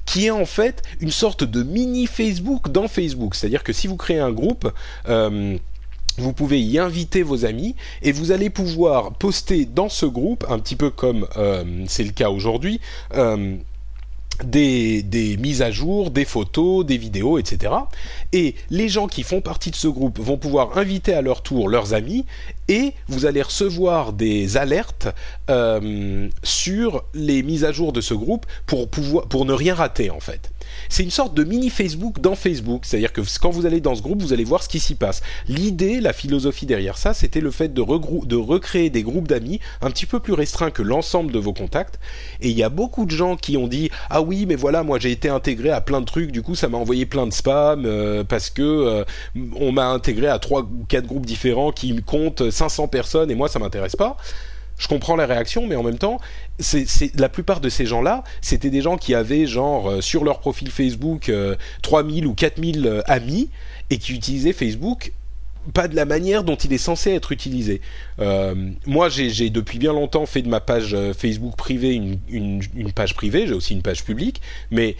qui 0.05 0.25
est 0.25 0.31
en 0.31 0.45
fait 0.45 0.81
une 0.99 1.11
sorte 1.11 1.43
de 1.43 1.61
mini 1.61 2.07
Facebook 2.07 2.71
dans 2.71 2.87
Facebook. 2.87 3.35
C'est-à-dire 3.35 3.63
que 3.63 3.73
si 3.73 3.87
vous 3.87 3.97
créez 3.97 4.19
un 4.19 4.31
groupe, 4.31 4.71
euh, 5.07 5.57
vous 6.17 6.33
pouvez 6.33 6.59
y 6.61 6.79
inviter 6.79 7.23
vos 7.23 7.45
amis 7.45 7.75
et 8.01 8.11
vous 8.11 8.31
allez 8.31 8.49
pouvoir 8.49 9.13
poster 9.13 9.65
dans 9.65 9.89
ce 9.89 10.05
groupe, 10.05 10.45
un 10.49 10.59
petit 10.59 10.75
peu 10.75 10.89
comme 10.89 11.27
euh, 11.37 11.85
c'est 11.87 12.03
le 12.03 12.11
cas 12.11 12.29
aujourd'hui, 12.29 12.79
euh, 13.13 13.55
des, 14.43 15.37
mises 15.39 15.61
à 15.61 15.71
jour, 15.71 16.11
des 16.11 16.25
photos, 16.25 16.85
des 16.85 16.97
vidéos, 16.97 17.37
etc. 17.37 17.73
Et 18.33 18.55
les 18.69 18.89
gens 18.89 19.07
qui 19.07 19.23
font 19.23 19.41
partie 19.41 19.71
de 19.71 19.75
ce 19.75 19.87
groupe 19.87 20.19
vont 20.19 20.37
pouvoir 20.37 20.77
inviter 20.77 21.13
à 21.13 21.21
leur 21.21 21.41
tour 21.41 21.69
leurs 21.69 21.93
amis 21.93 22.25
et 22.67 22.93
vous 23.07 23.25
allez 23.25 23.41
recevoir 23.41 24.13
des 24.13 24.57
alertes 24.57 25.07
euh, 25.49 26.29
sur 26.43 27.03
les 27.13 27.43
mises 27.43 27.65
à 27.65 27.71
jour 27.71 27.93
de 27.93 28.01
ce 28.01 28.13
groupe 28.13 28.45
pour 28.65 28.89
pouvoir 28.89 29.27
pour 29.27 29.45
ne 29.45 29.53
rien 29.53 29.75
rater 29.75 30.09
en 30.09 30.19
fait. 30.19 30.51
C'est 30.89 31.03
une 31.03 31.11
sorte 31.11 31.33
de 31.33 31.43
mini 31.43 31.69
Facebook 31.69 32.19
dans 32.19 32.35
Facebook, 32.35 32.83
c'est-à-dire 32.85 33.13
que 33.13 33.21
quand 33.39 33.49
vous 33.49 33.65
allez 33.65 33.81
dans 33.81 33.95
ce 33.95 34.01
groupe, 34.01 34.21
vous 34.21 34.33
allez 34.33 34.43
voir 34.43 34.63
ce 34.63 34.69
qui 34.69 34.79
s'y 34.79 34.95
passe. 34.95 35.21
L'idée, 35.47 36.01
la 36.01 36.13
philosophie 36.13 36.65
derrière 36.65 36.97
ça, 36.97 37.13
c'était 37.13 37.41
le 37.41 37.51
fait 37.51 37.73
de, 37.73 37.81
recréer 37.81 38.89
des 38.89 39.03
groupes 39.03 39.27
d'amis 39.27 39.59
un 39.81 39.89
petit 39.89 40.05
peu 40.05 40.19
plus 40.19 40.33
restreints 40.33 40.71
que 40.71 40.81
l'ensemble 40.81 41.31
de 41.31 41.39
vos 41.39 41.53
contacts. 41.53 41.99
Et 42.41 42.49
il 42.49 42.57
y 42.57 42.63
a 42.63 42.69
beaucoup 42.69 43.05
de 43.05 43.11
gens 43.11 43.35
qui 43.35 43.57
ont 43.57 43.67
dit 43.67 43.89
ah 44.09 44.21
oui 44.21 44.45
mais 44.45 44.55
voilà 44.55 44.83
moi 44.83 44.99
j'ai 44.99 45.11
été 45.11 45.29
intégré 45.29 45.69
à 45.69 45.81
plein 45.81 46.01
de 46.01 46.05
trucs, 46.05 46.31
du 46.31 46.41
coup 46.41 46.55
ça 46.55 46.67
m'a 46.67 46.77
envoyé 46.77 47.05
plein 47.05 47.27
de 47.27 47.33
spam 47.33 47.85
euh, 47.85 48.23
parce 48.23 48.49
que 48.49 48.61
euh, 48.61 49.03
on 49.55 49.71
m'a 49.71 49.87
intégré 49.87 50.27
à 50.27 50.39
trois 50.39 50.61
ou 50.61 50.85
quatre 50.87 51.05
groupes 51.05 51.25
différents 51.25 51.71
qui 51.71 51.95
comptent 52.03 52.49
500 52.49 52.87
personnes 52.87 53.31
et 53.31 53.35
moi 53.35 53.47
ça 53.47 53.59
m'intéresse 53.59 53.95
pas. 53.95 54.17
Je 54.81 54.87
comprends 54.87 55.15
la 55.15 55.27
réaction, 55.27 55.67
mais 55.67 55.75
en 55.75 55.83
même 55.83 55.99
temps, 55.99 56.19
la 57.15 57.29
plupart 57.29 57.61
de 57.61 57.69
ces 57.69 57.85
gens-là, 57.85 58.23
c'était 58.41 58.71
des 58.71 58.81
gens 58.81 58.97
qui 58.97 59.13
avaient 59.13 59.45
genre 59.45 59.91
euh, 59.91 60.01
sur 60.01 60.23
leur 60.23 60.39
profil 60.39 60.71
Facebook 60.71 61.29
euh, 61.29 61.55
3000 61.83 62.25
ou 62.25 62.33
4000 62.33 62.87
euh, 62.87 63.01
amis 63.05 63.49
et 63.91 63.99
qui 63.99 64.13
utilisaient 64.13 64.53
Facebook 64.53 65.11
pas 65.75 65.87
de 65.87 65.95
la 65.95 66.05
manière 66.05 66.43
dont 66.43 66.55
il 66.55 66.73
est 66.73 66.79
censé 66.79 67.11
être 67.11 67.31
utilisé. 67.31 67.81
Euh, 68.19 68.55
moi, 68.87 69.09
j'ai, 69.09 69.51
depuis 69.51 69.77
bien 69.77 69.93
longtemps 69.93 70.25
fait 70.25 70.41
de 70.41 70.49
ma 70.49 70.59
page 70.59 70.97
Facebook 71.15 71.55
privée 71.55 71.93
une, 71.93 72.17
une 72.27 72.91
page 72.91 73.13
privée, 73.13 73.45
j'ai 73.45 73.53
aussi 73.53 73.75
une 73.75 73.83
page 73.83 74.03
publique, 74.03 74.41
mais 74.71 74.95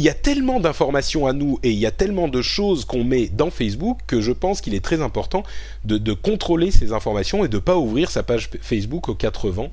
il 0.00 0.04
y 0.04 0.08
a 0.08 0.14
tellement 0.14 0.60
d'informations 0.60 1.26
à 1.26 1.34
nous 1.34 1.58
et 1.62 1.70
il 1.72 1.78
y 1.78 1.84
a 1.84 1.90
tellement 1.90 2.26
de 2.26 2.40
choses 2.40 2.86
qu'on 2.86 3.04
met 3.04 3.28
dans 3.28 3.50
Facebook 3.50 3.98
que 4.06 4.22
je 4.22 4.32
pense 4.32 4.62
qu'il 4.62 4.74
est 4.74 4.82
très 4.82 5.02
important 5.02 5.42
de, 5.84 5.98
de 5.98 6.14
contrôler 6.14 6.70
ces 6.70 6.94
informations 6.94 7.44
et 7.44 7.48
de 7.48 7.58
pas 7.58 7.76
ouvrir 7.76 8.10
sa 8.10 8.22
page 8.22 8.48
Facebook 8.62 9.10
aux 9.10 9.14
quatre 9.14 9.50
vents. 9.50 9.68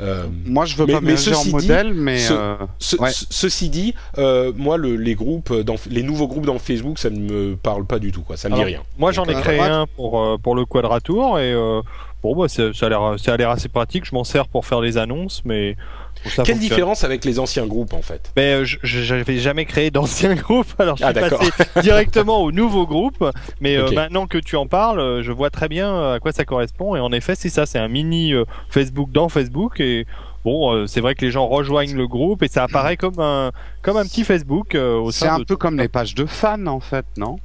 Euh, 0.00 0.26
Moi, 0.44 0.64
je 0.64 0.74
veux 0.74 0.86
mais- 0.86 0.92
pas 0.94 1.00
mais 1.00 1.12
en 1.12 1.16
ceci 1.16 1.44
dit, 1.44 1.50
modèle, 1.52 1.94
mais 1.94 2.18
ce- 2.18 2.32
euh, 2.32 2.54
ce- 2.80 2.96
Ouais. 2.96 3.10
ce- 3.12 3.26
ceci 3.30 3.68
dit, 3.68 3.94
euh, 4.18 4.52
moi, 4.56 4.76
le- 4.76 4.96
les 4.96 5.14
groupes, 5.14 5.52
dans, 5.60 5.76
les 5.88 6.02
nouveaux 6.02 6.26
groupes 6.26 6.46
dans 6.46 6.58
Facebook, 6.58 6.98
ça 6.98 7.10
ne 7.10 7.20
me 7.20 7.54
parle 7.56 7.86
pas 7.86 8.00
du 8.00 8.10
tout, 8.10 8.22
quoi. 8.22 8.36
Ça 8.36 8.48
me 8.48 8.56
dit 8.56 8.64
rien. 8.64 8.82
Moi, 8.98 9.12
j'en 9.12 9.24
ai 9.26 9.34
créé 9.34 9.60
un 9.60 9.86
pour 9.96 10.38
pour 10.42 10.56
le 10.56 10.64
Quadratour 10.64 11.38
et 11.38 11.52
euh, 11.52 11.80
bon, 12.24 12.34
bah, 12.36 12.48
ça 12.48 12.64
a 12.86 13.36
l'air 13.36 13.50
assez 13.50 13.68
pratique. 13.68 14.04
Je 14.04 14.14
m'en 14.16 14.24
sers 14.24 14.48
pour 14.48 14.66
faire 14.66 14.80
les 14.80 14.98
annonces, 14.98 15.42
mais 15.44 15.76
Quelle 16.22 16.32
fonctionne. 16.32 16.58
différence 16.58 17.04
avec 17.04 17.24
les 17.24 17.38
anciens 17.38 17.66
groupes, 17.66 17.92
en 17.94 18.02
fait? 18.02 18.30
Mais 18.36 18.52
euh, 18.54 18.64
je 18.64 18.76
je- 18.82 19.02
j'avais 19.02 19.38
jamais 19.38 19.64
créé 19.64 19.90
d'anciens 19.90 20.34
groupes, 20.36 20.72
alors 20.78 20.96
je 20.96 21.04
Ah, 21.04 21.12
suis 21.12 21.20
passé 21.30 21.50
directement 21.82 22.42
au 22.42 22.52
nouveau 22.52 22.86
groupe. 22.86 23.24
Mais 23.60 23.76
euh, 23.76 23.90
maintenant 23.92 24.26
que 24.26 24.38
tu 24.38 24.56
en 24.56 24.66
parles, 24.66 25.00
euh, 25.00 25.22
je 25.22 25.32
vois 25.32 25.50
très 25.50 25.68
bien 25.68 26.12
à 26.14 26.18
quoi 26.20 26.32
ça 26.32 26.44
correspond. 26.44 26.94
Et 26.96 27.00
en 27.00 27.12
effet, 27.12 27.34
c'est 27.34 27.48
ça, 27.48 27.66
c'est 27.66 27.78
un 27.78 27.88
mini 27.88 28.32
euh, 28.34 28.44
Facebook 28.68 29.10
dans 29.12 29.28
Facebook. 29.28 29.80
Et 29.80 30.06
bon, 30.44 30.72
euh, 30.74 30.86
c'est 30.86 31.00
vrai 31.00 31.14
que 31.14 31.24
les 31.24 31.30
gens 31.30 31.46
rejoignent 31.48 31.96
le 31.96 32.06
groupe 32.06 32.42
et 32.42 32.48
ça 32.48 32.64
apparaît 32.64 32.96
comme 32.96 33.18
un 33.18 33.50
comme 33.82 33.96
un 33.96 34.04
petit 34.04 34.24
Facebook 34.24 34.74
euh, 34.74 34.96
au 34.96 35.10
c'est 35.10 35.26
un 35.26 35.38
de 35.38 35.44
peu 35.44 35.56
comme 35.56 35.78
les 35.78 35.88
pages 35.88 36.14
de 36.14 36.26
fans, 36.26 36.66
en 36.66 36.80
fait, 36.80 37.06
non? 37.16 37.38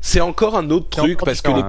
C'est 0.00 0.20
encore 0.20 0.56
un 0.56 0.70
autre 0.70 0.88
truc 0.88 1.16
encore 1.16 1.26
parce 1.26 1.40
que 1.42 1.48
les, 1.48 1.54
différent. 1.56 1.68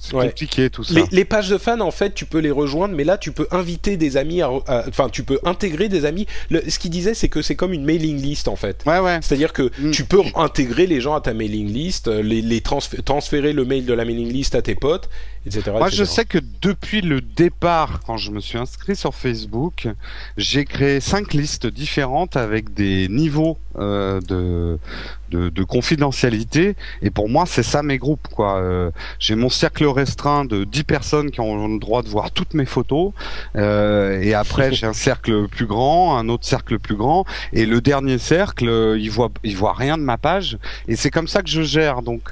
C'est 0.00 0.14
Ouais. 0.14 0.26
compliqué 0.28 0.70
tout 0.70 0.84
ça. 0.84 0.94
les, 0.94 1.02
les 1.10 1.24
pages 1.24 1.48
de 1.50 1.58
fans, 1.58 1.80
en 1.80 1.90
fait, 1.90 2.14
tu 2.14 2.24
peux 2.24 2.38
les 2.38 2.52
rejoindre, 2.52 2.94
mais 2.94 3.02
là, 3.02 3.18
tu 3.18 3.32
peux 3.32 3.48
inviter 3.50 3.96
des 3.96 4.16
amis, 4.16 4.40
enfin, 4.44 5.08
tu 5.10 5.24
peux 5.24 5.40
intégrer 5.44 5.88
des 5.88 6.04
amis. 6.04 6.26
Le- 6.50 6.62
ce 6.70 6.78
qu'il 6.78 6.92
disait, 6.92 7.14
c'est 7.14 7.28
que 7.28 7.42
c'est 7.42 7.56
comme 7.56 7.72
une 7.72 7.84
mailing 7.84 8.16
list, 8.22 8.46
en 8.46 8.54
fait. 8.54 8.84
Ouais, 8.86 9.00
ouais. 9.00 9.18
C'est-à-dire 9.22 9.52
que 9.52 9.72
Mm. 9.80 9.90
tu 9.90 10.04
peux 10.04 10.20
intégrer 10.36 10.86
les 10.86 11.00
gens 11.00 11.14
à 11.16 11.20
ta 11.20 11.34
mailing 11.34 11.66
list, 11.72 12.06
euh, 12.06 12.22
les, 12.22 12.42
les 12.42 12.60
transf- 12.60 13.02
transférer 13.02 13.52
le 13.52 13.64
mail 13.64 13.86
de 13.86 13.92
la 13.92 14.04
mailing 14.04 14.32
list 14.32 14.54
à 14.54 14.62
tes 14.62 14.76
potes, 14.76 15.08
etc. 15.48 15.72
Moi, 15.78 15.88
je 15.88 16.04
sais 16.04 16.24
que 16.24 16.38
depuis 16.62 17.00
le 17.00 17.20
départ, 17.20 18.00
quand 18.06 18.16
je 18.16 18.30
me 18.30 18.40
suis 18.40 18.58
inscrit 18.58 18.96
sur 18.96 19.14
Facebook, 19.14 19.88
j'ai 20.36 20.64
créé 20.64 21.00
cinq 21.00 21.34
listes 21.34 21.66
différentes 21.66 22.36
avec 22.36 22.74
des 22.74 23.08
niveaux 23.08 23.58
euh, 23.78 24.20
de, 24.20 24.78
de 25.30 25.48
de 25.48 25.64
confidentialité. 25.64 26.76
Et 27.02 27.10
pour 27.10 27.28
moi, 27.28 27.44
c'est 27.46 27.62
ça 27.62 27.82
mes 27.82 27.98
groupes. 27.98 28.28
quoi. 28.28 28.58
Euh, 28.58 28.90
j'ai 29.18 29.34
mon 29.34 29.48
cercle 29.48 29.86
restreint 29.86 30.44
de 30.44 30.64
10 30.64 30.84
personnes 30.84 31.30
qui 31.30 31.40
ont 31.40 31.68
le 31.68 31.78
droit 31.78 32.02
de 32.02 32.08
voir 32.08 32.30
toutes 32.30 32.54
mes 32.54 32.64
photos. 32.64 33.12
Euh, 33.56 34.20
et 34.20 34.34
après, 34.34 34.72
j'ai 34.72 34.86
un 34.86 34.92
cercle 34.92 35.48
plus 35.48 35.66
grand, 35.66 36.16
un 36.16 36.28
autre 36.28 36.46
cercle 36.46 36.78
plus 36.78 36.96
grand. 36.96 37.24
Et 37.52 37.66
le 37.66 37.80
dernier 37.80 38.18
cercle, 38.18 38.68
euh, 38.68 38.98
il 38.98 39.10
voit 39.10 39.30
il 39.44 39.56
voit 39.56 39.74
rien 39.74 39.98
de 39.98 40.02
ma 40.02 40.18
page. 40.18 40.58
Et 40.86 40.96
c'est 40.96 41.10
comme 41.10 41.28
ça 41.28 41.42
que 41.42 41.48
je 41.48 41.62
gère. 41.62 42.02
Donc 42.02 42.22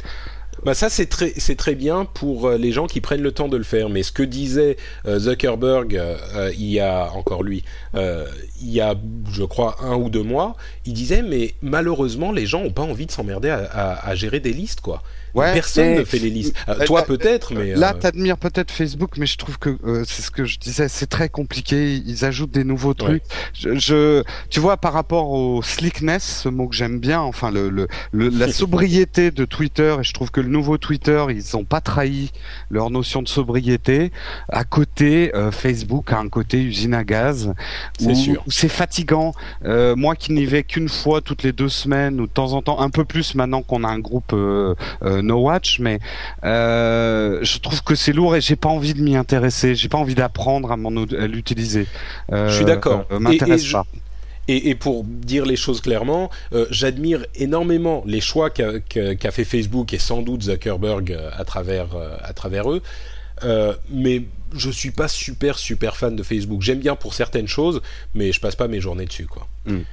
Bah 0.64 0.74
ça 0.74 0.88
c'est 0.88 1.07
très 1.07 1.32
c'est 1.36 1.54
très 1.54 1.74
bien 1.74 2.07
pour 2.07 2.48
euh, 2.48 2.57
les 2.57 2.72
gens 2.72 2.86
qui 2.86 3.00
prennent 3.00 3.22
le 3.22 3.32
temps 3.32 3.48
de 3.48 3.57
le 3.57 3.64
faire. 3.64 3.88
Mais 3.88 4.02
ce 4.02 4.12
que 4.12 4.22
disait 4.22 4.76
euh, 5.07 5.18
Zuckerberg 5.18 5.96
euh, 5.96 6.50
il 6.54 6.70
y 6.70 6.80
a 6.80 7.11
encore 7.12 7.42
lui 7.42 7.62
il 7.94 8.70
y 8.70 8.80
a 8.80 8.94
je 9.30 9.44
crois 9.44 9.76
un 9.82 9.96
ou 9.96 10.11
deux 10.11 10.22
mois, 10.22 10.57
il 10.86 10.92
disait 10.92 11.22
mais 11.22 11.54
malheureusement 11.62 12.32
les 12.32 12.46
gens 12.46 12.62
ont 12.62 12.70
pas 12.70 12.82
envie 12.82 13.07
de 13.07 13.11
s'emmerder 13.11 13.50
à, 13.50 14.14
gérer 14.14 14.40
des 14.40 14.52
listes 14.52 14.80
quoi. 14.80 15.02
Ouais, 15.37 15.53
Personne 15.55 15.91
mais- 15.91 15.99
ne 15.99 16.05
fait 16.05 16.18
les 16.18 16.30
listes. 16.30 16.55
Euh, 16.68 16.74
Euh, 16.80 16.84
toi 16.87 17.01
là- 17.01 17.07
peut-être 17.07 17.55
mais 17.55 17.74
Là, 17.74 17.93
euh, 17.95 17.99
t'admires 17.99 18.39
peut-être 18.39 18.70
Facebook, 18.70 19.12
mais 19.18 19.26
je 19.26 19.37
trouve 19.37 19.59
que 19.59 19.76
euh, 19.84 20.03
c'est 20.07 20.22
ce 20.22 20.30
que 20.30 20.45
je 20.45 20.59
disais, 20.59 20.89
c'est 20.89 21.07
très 21.07 21.28
compliqué. 21.28 21.97
Ils 22.07 22.24
ajoutent 22.24 22.51
des 22.53 22.64
nouveaux 22.64 22.95
trucs. 22.95 23.22
Je, 23.53 23.74
je- 23.78 24.22
tu 24.51 24.61
vois, 24.61 24.76
par 24.78 24.93
rapport 24.95 25.30
au 25.30 25.61
slickness, 25.62 26.41
ce 26.45 26.49
mot 26.49 26.68
que 26.68 26.74
j'aime 26.74 26.99
bien, 27.01 27.20
enfin 27.20 27.51
le, 27.51 27.68
le, 27.68 27.87
le- 28.12 28.28
la 28.30 28.51
sobriété 28.53 29.30
de 29.30 29.45
Twitter, 29.45 29.97
et 30.01 30.03
je 30.05 30.12
trouve 30.14 30.30
que 30.30 30.41
le 30.41 30.49
nouveau 30.49 30.78
Twitter, 30.78 31.24
ils 31.30 31.43
n'ont 31.55 31.64
pas 31.64 31.80
trahi 31.80 32.30
leur 32.70 32.91
notion 32.91 33.20
de 33.22 33.28
sobriété. 33.28 34.12
À 34.49 34.64
côté, 34.64 35.34
euh, 35.34 35.51
Facebook 35.51 36.12
a 36.12 36.18
un 36.18 36.28
côté 36.28 36.62
usine 36.62 36.95
à 36.95 37.05
gaz. 37.05 37.53
C'est 37.99 38.14
sûr. 38.14 38.43
C'est 38.49 38.68
fatigant. 38.68 39.32
Euh, 39.64 39.95
moi 39.97 40.16
qui 40.16 40.32
n'y 40.32 40.47
vais 40.47 40.62
qu'une 40.62 40.89
fois 40.89 41.20
toutes 41.20 41.43
les 41.43 41.53
deux 41.53 41.68
semaines 41.68 42.20
ou 42.20 42.26
de 42.26 42.32
temps 42.32 42.53
en 42.55 42.62
temps, 42.62 42.80
un 42.80 42.91
peu 42.91 43.05
plus 43.05 43.34
maintenant 43.34 43.62
qu'on 43.62 43.84
a 43.84 43.89
un 43.89 43.99
groupe 43.99 44.32
euh, 44.32 44.74
euh, 45.03 45.22
No 45.27 45.41
Watch, 45.41 45.79
mais 45.81 45.99
euh, 46.45 47.41
je 47.43 47.59
trouve 47.59 47.83
que 47.83 47.95
c'est 47.95 48.12
lourd 48.12 48.37
et 48.37 48.41
j'ai 48.41 48.57
pas 48.57 48.68
envie 48.68 48.95
de 48.95 49.03
m'y 49.03 49.16
intéresser. 49.16 49.74
J'ai 49.74 49.89
pas 49.89 49.99
envie 49.99 50.14
d'apprendre 50.14 50.72
à, 50.72 50.77
l'utiliser. 51.27 51.87
Euh, 52.33 52.49
Je 52.49 52.57
suis 52.57 52.64
d'accord. 52.64 53.05
euh, 53.11 53.18
m'intéresse 53.18 53.64
je- 53.64 53.72
pas. 53.72 53.87
Et, 54.49 54.70
et 54.70 54.74
pour 54.77 55.03
dire 55.05 55.45
les 55.45 55.57
choses 55.57 55.81
clairement, 55.81 56.31
euh, 56.53 56.66
j'admire 56.70 57.27
énormément 57.35 58.05
les 58.07 58.20
choix 58.20 58.49
qu'a 58.51 59.31
fait 59.33 59.45
Facebook 59.45 59.93
et 59.93 59.99
sans 59.99 60.22
doute 60.22 60.43
Zuckerberg 60.45 61.18
à 61.37 61.45
travers 61.45 61.95
euh, 61.97 62.16
à 62.22 62.33
travers 62.33 62.70
eux. 62.70 62.81
Euh, 63.45 63.74
mais 63.91 64.22
je 64.55 64.70
suis 64.70 64.93
pas 64.93 65.09
super 65.09 65.59
super 65.59 65.97
fan 65.97 66.14
de 66.14 66.22
Facebook. 66.22 66.62
J'aime 66.62 66.79
bien 66.79 66.95
pour 66.95 67.12
certaines 67.12 67.49
choses, 67.49 67.83
mais 68.14 68.33
je 68.33 68.41
passe 68.41 68.55
pas 68.55 68.68
mes 68.68 68.81
journées 68.81 69.07
dessus 69.07 69.27
quoi. 69.27 69.49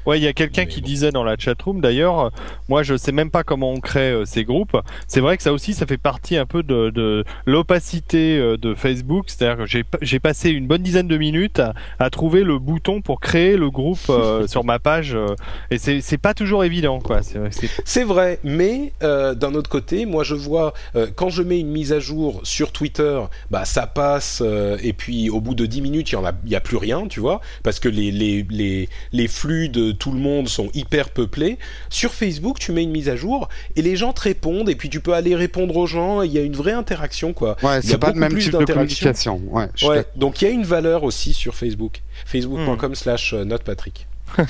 Ouais, 0.06 0.20
il 0.20 0.24
y 0.24 0.28
a 0.28 0.34
quelqu'un 0.34 0.66
qui 0.66 0.82
bon. 0.82 0.88
disait 0.88 1.12
dans 1.12 1.24
la 1.24 1.38
chatroom 1.38 1.82
d'ailleurs, 1.82 2.32
moi 2.70 2.84
je 2.84 2.96
sais 2.96 3.12
même 3.12 3.32
pas 3.32 3.44
comment 3.44 3.72
on 3.72 3.80
crée 3.80 4.12
euh, 4.12 4.26
ces 4.26 4.44
groupes. 4.44 4.78
C'est 5.08 5.20
vrai 5.20 5.38
que 5.38 5.44
ça 5.44 5.54
aussi, 5.54 5.74
ça 5.74 5.86
fait 5.86 5.98
partie 5.98 6.38
un 6.38 6.46
peu 6.46 6.64
de, 6.64 6.90
de 6.90 7.24
l'opacité 7.46 8.38
euh, 8.38 8.58
de 8.58 8.74
Facebook. 8.76 9.26
C'est-à-dire 9.28 9.66
que 9.66 9.84
j'ai, 10.02 10.20
passé 10.20 10.50
une 10.52 10.68
bonne 10.68 10.84
dizaine 10.84 11.08
de 11.08 11.18
minutes 11.18 11.60
à, 11.60 11.74
à 12.00 12.10
trouver 12.10 12.44
le 12.44 12.60
bouton 12.60 13.02
pour 13.02 13.20
créer 13.20 13.58
le 13.58 13.70
groupe 13.70 14.00
euh, 14.10 14.48
sur 14.54 14.64
ma 14.64 14.80
page, 14.80 15.16
euh, 15.16 15.36
et 15.72 15.78
c'est, 15.78 16.18
pas 16.18 16.34
toujours 16.34 16.64
évident, 16.64 17.00
quoi. 17.00 17.22
C'est, 17.24 18.04
vrai 18.04 18.40
mais 18.44 18.94
euh, 19.04 19.36
d'un 19.36 19.54
autre 19.56 19.70
côté, 19.70 20.06
moi 20.06 20.24
je 20.24 20.36
vois 20.36 20.74
euh, 20.96 21.08
quand 21.16 21.30
je 21.30 21.44
mets 21.44 21.60
une 21.60 21.70
mise 21.70 21.94
à 21.94 22.00
jour 22.00 22.42
sur 22.44 22.72
Twitter, 22.72 23.22
bah 23.52 23.66
ça 23.66 23.88
passe 23.88 24.42
euh, 24.44 24.78
et 24.82 24.94
puis 24.94 25.30
au 25.30 25.42
bout 25.42 25.56
de 25.56 25.66
10 25.66 25.82
minutes, 25.82 26.12
il 26.12 26.14
y 26.14 26.18
en 26.18 26.26
a 26.26 26.32
il 26.46 26.52
y 26.52 26.56
a 26.56 26.62
plus 26.62 26.78
rien, 26.78 27.08
tu 27.08 27.20
vois, 27.20 27.42
parce 27.64 27.80
que 27.80 27.90
les 27.90 28.12
les 28.12 28.46
les 28.50 28.90
les 29.12 29.28
flux 29.28 29.63
de 29.70 29.92
tout 29.92 30.12
le 30.12 30.20
monde 30.20 30.48
sont 30.48 30.70
hyper 30.74 31.10
peuplés. 31.10 31.58
Sur 31.90 32.14
Facebook, 32.14 32.60
tu 32.60 32.72
mets 32.72 32.84
une 32.84 32.92
mise 32.92 33.10
à 33.10 33.16
jour 33.16 33.50
et 33.76 33.82
les 33.82 33.96
gens 33.96 34.14
te 34.14 34.22
répondent 34.22 34.70
et 34.70 34.76
puis 34.76 34.90
tu 34.90 35.00
peux 35.00 35.14
aller 35.14 35.36
répondre 35.36 35.76
aux 35.76 35.88
gens, 35.88 36.22
il 36.22 36.32
y 36.32 36.38
a 36.38 36.42
une 36.42 36.56
vraie 36.56 36.74
interaction 36.74 37.34
quoi. 37.34 37.58
Ouais, 37.64 37.80
il 37.80 37.86
y 37.86 37.90
a 37.90 37.92
c'est 37.94 37.98
pas 37.98 38.08
le 38.08 38.14
beaucoup 38.14 38.20
même 38.20 38.34
plus 38.34 38.44
type 38.44 38.58
de 38.58 38.66
communication. 38.66 39.42
Ouais, 39.50 40.06
donc 40.16 40.42
il 40.42 40.46
y 40.46 40.48
a 40.48 40.52
une 40.52 40.66
valeur 40.66 41.04
aussi 41.04 41.34
sur 41.34 41.56
Facebook. 41.56 42.02
Facebook.com 42.26 42.96
slash 42.96 43.34
euh, 43.34 43.44
notepatrick. 43.44 44.08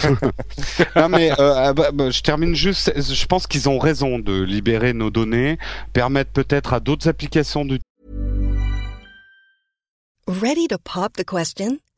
Non, 0.95 1.09
mais 1.09 1.32
euh, 1.32 1.53
ah, 1.55 1.74
bah, 1.74 1.89
bah, 1.93 2.09
je 2.09 2.22
termine 2.22 2.55
juste. 2.55 2.93
Je 2.95 3.26
pense 3.26 3.47
qu'ils 3.47 3.68
ont 3.68 3.80
raison 3.80 4.20
de 4.20 4.41
libérer 4.41 4.93
nos 4.93 5.09
données, 5.09 5.57
permettre 5.91 6.32
peut-être 6.32 6.74
à 6.74 6.80
d'autres 6.80 7.09
applications 7.09 7.66
de 7.66 7.80
Ready 10.26 10.68
to 10.70 10.78
pop 10.78 11.14
the 11.18 11.26
question? 11.26 11.80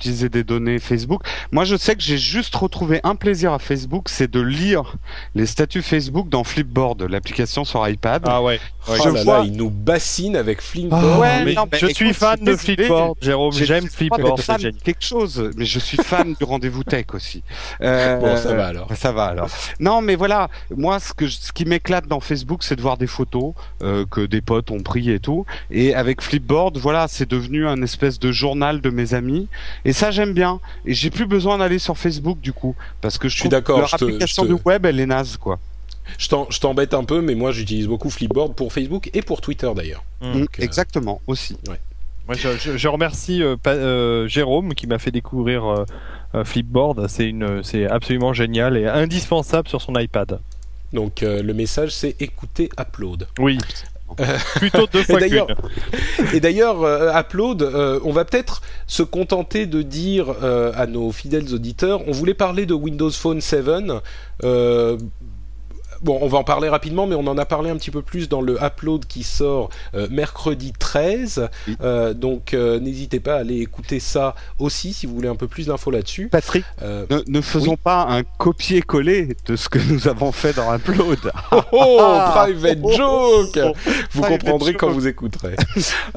utiliser 0.00 0.28
des 0.28 0.44
données 0.44 0.78
Facebook. 0.78 1.22
Moi, 1.50 1.64
je 1.64 1.74
sais 1.74 1.96
que 1.96 2.02
j'ai 2.02 2.18
juste 2.18 2.54
retrouvé 2.54 3.00
un 3.02 3.16
plaisir 3.16 3.52
à 3.52 3.58
Facebook, 3.58 4.08
c'est 4.08 4.30
de 4.30 4.40
lire 4.40 4.94
les 5.34 5.44
statuts 5.44 5.82
Facebook 5.82 6.28
dans 6.28 6.44
Flipboard, 6.44 7.02
l'application 7.02 7.64
sur 7.64 7.86
iPad. 7.88 8.22
Ah 8.24 8.40
ouais. 8.40 8.60
Oh 8.88 8.92
je 8.96 9.08
là 9.10 9.22
vois- 9.24 9.38
là, 9.40 9.44
il 9.44 9.56
nous 9.56 9.70
bassine 9.70 10.36
avec 10.36 10.62
Flipboard. 10.62 11.04
Ah, 11.04 11.18
ouais, 11.18 11.44
Mais 11.44 11.54
non, 11.54 11.64
mais 11.70 11.78
je 11.78 11.86
écoute, 11.86 11.96
suis 11.96 12.14
fan 12.14 12.38
de 12.40 12.54
Flipboard, 12.54 13.16
Jérôme. 13.20 13.52
J'ai- 13.52 13.66
J'aime 13.66 13.88
Flipboard, 13.88 14.40
fan 14.40 14.60
de 14.60 14.70
quelque 14.70 15.04
chose, 15.04 15.50
mais 15.56 15.64
je 15.64 15.78
suis 15.80 15.96
fan 15.98 16.32
du 16.38 16.44
rendez-vous 16.44 16.84
tech 16.84 17.06
aussi. 17.12 17.42
Euh, 17.82 18.18
Bon, 18.18 18.36
ça 18.36 18.54
va 18.54 18.68
alors. 18.68 18.88
Ça 18.96 19.10
va 19.10 19.24
alors. 19.24 19.48
Non, 19.80 20.00
mais 20.00 20.14
voilà, 20.14 20.48
moi, 20.76 21.00
ce 21.00 21.12
que 21.12 21.26
je- 21.26 21.38
ce 21.40 21.52
qui 21.52 21.64
m'éclate 21.64 22.06
dans 22.06 22.20
Facebook, 22.20 22.62
c'est 22.62 22.76
de 22.76 22.82
voir 22.82 22.98
des 22.98 23.08
photos 23.08 23.52
euh, 23.82 24.06
que 24.08 24.20
des 24.24 24.42
potes 24.42 24.70
ont 24.70 24.80
pris 24.80 25.10
et 25.10 25.18
tout. 25.18 25.44
Et 25.72 25.92
avec 25.94 26.22
Flipboard, 26.22 26.78
voilà, 26.78 27.08
c'est 27.08 27.28
devenu 27.28 27.66
un 27.66 27.82
espèce 27.82 28.20
de 28.20 28.30
journal 28.30 28.80
de 28.80 28.90
mes 28.90 29.12
amis. 29.12 29.48
Et 29.88 29.92
ça, 29.92 30.10
j'aime 30.10 30.34
bien. 30.34 30.60
Et 30.84 30.92
j'ai 30.94 31.10
plus 31.10 31.26
besoin 31.26 31.58
d'aller 31.58 31.78
sur 31.78 31.96
Facebook 31.96 32.40
du 32.40 32.52
coup, 32.52 32.74
parce 33.00 33.16
que 33.18 33.28
je, 33.28 33.36
suis 33.38 33.48
d'accord, 33.48 33.78
leur 33.78 33.90
te- 33.90 33.94
application 34.04 34.42
je 34.44 34.48
te- 34.48 34.54
du 34.54 34.60
web, 34.64 34.84
elle 34.86 35.00
est 35.00 35.06
naze, 35.06 35.36
quoi. 35.36 35.58
Je 36.18 36.58
t'embête 36.58 36.94
un 36.94 37.04
peu, 37.04 37.20
mais 37.20 37.34
moi 37.34 37.52
j'utilise 37.52 37.86
beaucoup 37.86 38.08
Flipboard 38.10 38.54
pour 38.54 38.72
Facebook 38.72 39.10
et 39.14 39.22
pour 39.22 39.40
Twitter 39.40 39.70
d'ailleurs. 39.74 40.04
Mm. 40.20 40.32
Donc, 40.40 40.58
euh, 40.58 40.62
Exactement, 40.62 41.20
aussi. 41.26 41.56
Moi, 42.26 42.36
je, 42.36 42.48
je- 42.58 42.76
je 42.76 42.88
remercie 42.88 43.42
euh, 43.42 43.56
pa- 43.56 43.70
euh, 43.70 44.28
Jérôme 44.28 44.74
qui 44.74 44.86
m'a 44.86 44.98
fait 44.98 45.10
découvrir 45.10 45.64
euh, 45.64 45.84
euh, 46.34 46.44
Flipboard. 46.44 47.08
C'est 47.08 47.26
une, 47.28 47.62
c'est 47.64 47.86
absolument 47.86 48.34
génial 48.34 48.76
et 48.76 48.86
indispensable 48.86 49.68
sur 49.68 49.80
son 49.80 49.98
iPad. 49.98 50.38
Donc 50.92 51.22
euh, 51.22 51.42
le 51.42 51.54
message 51.54 51.90
c'est 51.94 52.16
écoutez 52.20 52.68
Upload. 52.78 53.26
Oui. 53.38 53.58
Plutôt 54.56 54.86
deux 54.86 55.02
fois. 55.02 55.20
Et 56.32 56.40
d'ailleurs, 56.40 56.82
euh, 56.82 57.18
Upload, 57.18 57.62
euh, 57.62 58.00
on 58.04 58.12
va 58.12 58.24
peut-être 58.24 58.62
se 58.86 59.02
contenter 59.02 59.66
de 59.66 59.82
dire 59.82 60.34
euh, 60.42 60.72
à 60.74 60.86
nos 60.86 61.12
fidèles 61.12 61.54
auditeurs, 61.54 62.06
on 62.08 62.12
voulait 62.12 62.34
parler 62.34 62.66
de 62.66 62.74
Windows 62.74 63.10
Phone 63.10 63.40
7. 63.40 63.66
Bon, 66.02 66.18
on 66.22 66.28
va 66.28 66.38
en 66.38 66.44
parler 66.44 66.68
rapidement, 66.68 67.06
mais 67.06 67.14
on 67.14 67.26
en 67.26 67.36
a 67.38 67.44
parlé 67.44 67.70
un 67.70 67.76
petit 67.76 67.90
peu 67.90 68.02
plus 68.02 68.28
dans 68.28 68.40
le 68.40 68.56
upload 68.62 69.04
qui 69.06 69.22
sort 69.22 69.68
euh, 69.94 70.06
mercredi 70.10 70.72
13. 70.78 71.48
Oui. 71.66 71.76
Euh, 71.82 72.14
donc, 72.14 72.54
euh, 72.54 72.78
n'hésitez 72.80 73.20
pas 73.20 73.34
à 73.34 73.38
aller 73.38 73.56
écouter 73.58 74.00
ça 74.00 74.34
aussi 74.58 74.92
si 74.92 75.06
vous 75.06 75.14
voulez 75.14 75.28
un 75.28 75.36
peu 75.36 75.48
plus 75.48 75.66
d'infos 75.66 75.90
là-dessus. 75.90 76.28
Patrick, 76.28 76.64
ne, 76.82 77.22
ne 77.26 77.40
faisons 77.40 77.72
Oui. 77.72 77.76
pas 77.82 78.06
un 78.08 78.22
copier-coller 78.22 79.36
de 79.46 79.56
ce 79.56 79.68
que 79.68 79.78
nous 79.78 80.08
avons 80.08 80.32
fait 80.32 80.54
dans 80.54 80.74
Upload. 80.74 81.18
Oh, 81.52 81.60
oh, 81.72 81.98
Ah. 82.00 82.32
private 82.44 82.78
Oh, 82.82 82.92
joke 82.96 83.58
oh, 83.64 83.72
Vous 84.12 84.20
private 84.22 84.40
comprendrez 84.40 84.74
quand 84.74 84.88
joke. 84.88 84.96
vous 84.96 85.06
écouterez. 85.08 85.56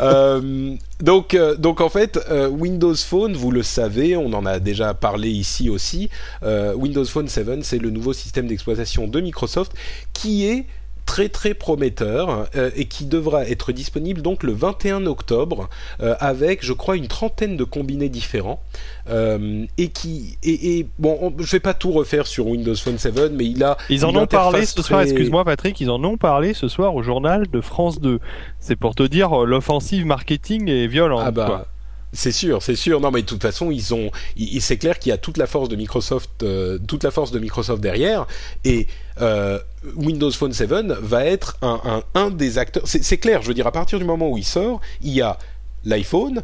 Donc, 1.02 1.34
euh, 1.34 1.56
donc 1.56 1.82
en 1.82 1.90
fait, 1.90 2.20
euh, 2.30 2.48
Windows 2.48 2.96
Phone, 2.96 3.34
vous 3.34 3.52
le 3.52 3.64
savez, 3.64 4.16
on 4.16 4.34
en 4.34 4.46
a 4.46 4.60
déjà 4.60 4.94
parlé 4.94 5.30
ici 5.30 5.70
aussi. 5.70 6.10
euh, 6.44 6.74
Windows 6.76 7.06
Phone 7.06 7.28
7, 7.28 7.64
c'est 7.64 7.80
le 7.80 7.90
nouveau 7.90 8.14
système 8.14 8.48
d'exploitation 8.48 9.08
de 9.08 9.20
Microsoft 9.20 9.74
qui 10.14 10.46
est 10.46 10.66
très 11.06 11.30
très 11.30 11.54
prometteur 11.54 12.48
euh, 12.56 12.70
et 12.76 12.86
qui 12.86 13.06
devra 13.06 13.46
être 13.48 13.72
disponible 13.72 14.22
donc 14.22 14.44
le 14.44 14.54
21 14.54 15.06
octobre 15.06 15.70
euh, 16.02 16.16
avec 16.20 16.66
je 16.66 16.74
crois 16.74 16.96
une 16.96 17.08
trentaine 17.08 17.58
de 17.58 17.64
combinés 17.64 18.10
différents 18.10 18.62
euh, 19.10 19.66
et 19.78 19.90
qui 19.90 20.38
et, 20.44 20.80
et 20.80 20.88
bon 21.00 21.18
on, 21.22 21.34
je 21.44 21.52
vais 21.52 21.60
pas 21.60 21.74
tout 21.74 21.92
refaire 21.92 22.28
sur 22.28 22.48
Windows 22.48 22.76
Phone 22.76 22.98
7 22.98 23.34
mais 23.34 23.46
il 23.46 23.64
a 23.64 23.78
Ils 23.90 24.06
en 24.06 24.16
ont 24.16 24.28
parlé 24.28 24.66
ce 24.66 24.82
soir, 24.82 25.02
excuse-moi 25.02 25.44
Patrick, 25.44 25.80
ils 25.82 25.90
en 25.90 26.04
ont 26.04 26.18
parlé 26.18 26.54
ce 26.54 26.68
soir 26.68 26.96
au 26.96 27.04
journal 27.04 27.48
de 27.48 27.62
France 27.62 28.00
2. 28.00 28.20
C'est 28.60 28.76
pour 28.76 28.96
te 28.96 29.04
dire 29.04 29.36
l'offensive 29.46 30.06
marketing 30.06 30.70
est 30.70 30.88
violente. 30.88 31.24
Ah 31.26 31.32
bah. 31.32 31.46
quoi. 31.46 31.68
C'est 32.14 32.32
sûr, 32.32 32.62
c'est 32.62 32.76
sûr. 32.76 33.00
Non, 33.00 33.10
mais 33.12 33.22
de 33.22 33.28
toute 33.28 33.42
façon, 33.42 33.72
ils 33.72 33.94
ont. 33.94 34.12
C'est 34.60 34.78
clair 34.78 35.00
qu'il 35.00 35.12
y 35.12 35.14
a 35.14 35.18
toute 35.18 35.38
la 35.38 35.48
force 35.48 35.70
de 35.70 35.76
Microsoft, 35.76 36.44
euh, 36.44 36.78
toute 36.86 37.04
la 37.04 37.12
force 37.12 37.32
de 37.32 37.40
Microsoft 37.40 37.82
derrière, 37.82 38.28
et 38.66 38.88
euh, 39.22 39.60
Windows 39.96 40.32
Phone 40.32 40.54
7 40.54 40.70
va 40.70 41.26
être 41.26 41.58
un, 41.62 42.30
des 42.32 42.58
acteurs. 42.58 42.84
C'est 42.86 43.18
clair. 43.18 43.42
Je 43.42 43.48
veux 43.48 43.54
dire, 43.54 43.68
à 43.68 43.72
partir 43.72 44.00
du 44.00 44.06
moment 44.06 44.30
où 44.30 44.38
il 44.38 44.46
sort, 44.46 44.82
il 45.02 45.12
y 45.12 45.22
a 45.22 45.38
l'iPhone, 45.84 46.44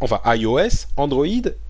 enfin 0.00 0.20
iOS, 0.26 0.86
Android 0.96 1.26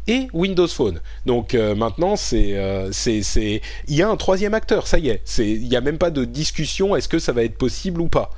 et 0.07 0.29
Windows 0.33 0.69
Phone. 0.69 1.01
Donc 1.27 1.55
euh, 1.55 1.75
maintenant, 1.75 2.17
c'est, 2.17 2.57
euh, 2.57 2.91
c'est, 2.93 3.63
il 3.89 3.95
y 3.95 4.03
a 4.03 4.09
un 4.09 4.17
troisième 4.17 4.55
acteur. 4.55 4.87
Ça 4.87 4.99
y 4.99 5.09
est. 5.09 5.39
Il 5.39 5.69
n'y 5.69 5.77
a 5.77 5.81
même 5.81 5.99
pas 5.99 6.11
de 6.11 6.25
discussion. 6.25 6.97
Est-ce 6.97 7.09
que 7.09 7.19
ça 7.19 7.33
va 7.33 7.45
être 7.45 7.57
possible 7.57 8.01
ou 8.01 8.09
pas 8.09 8.31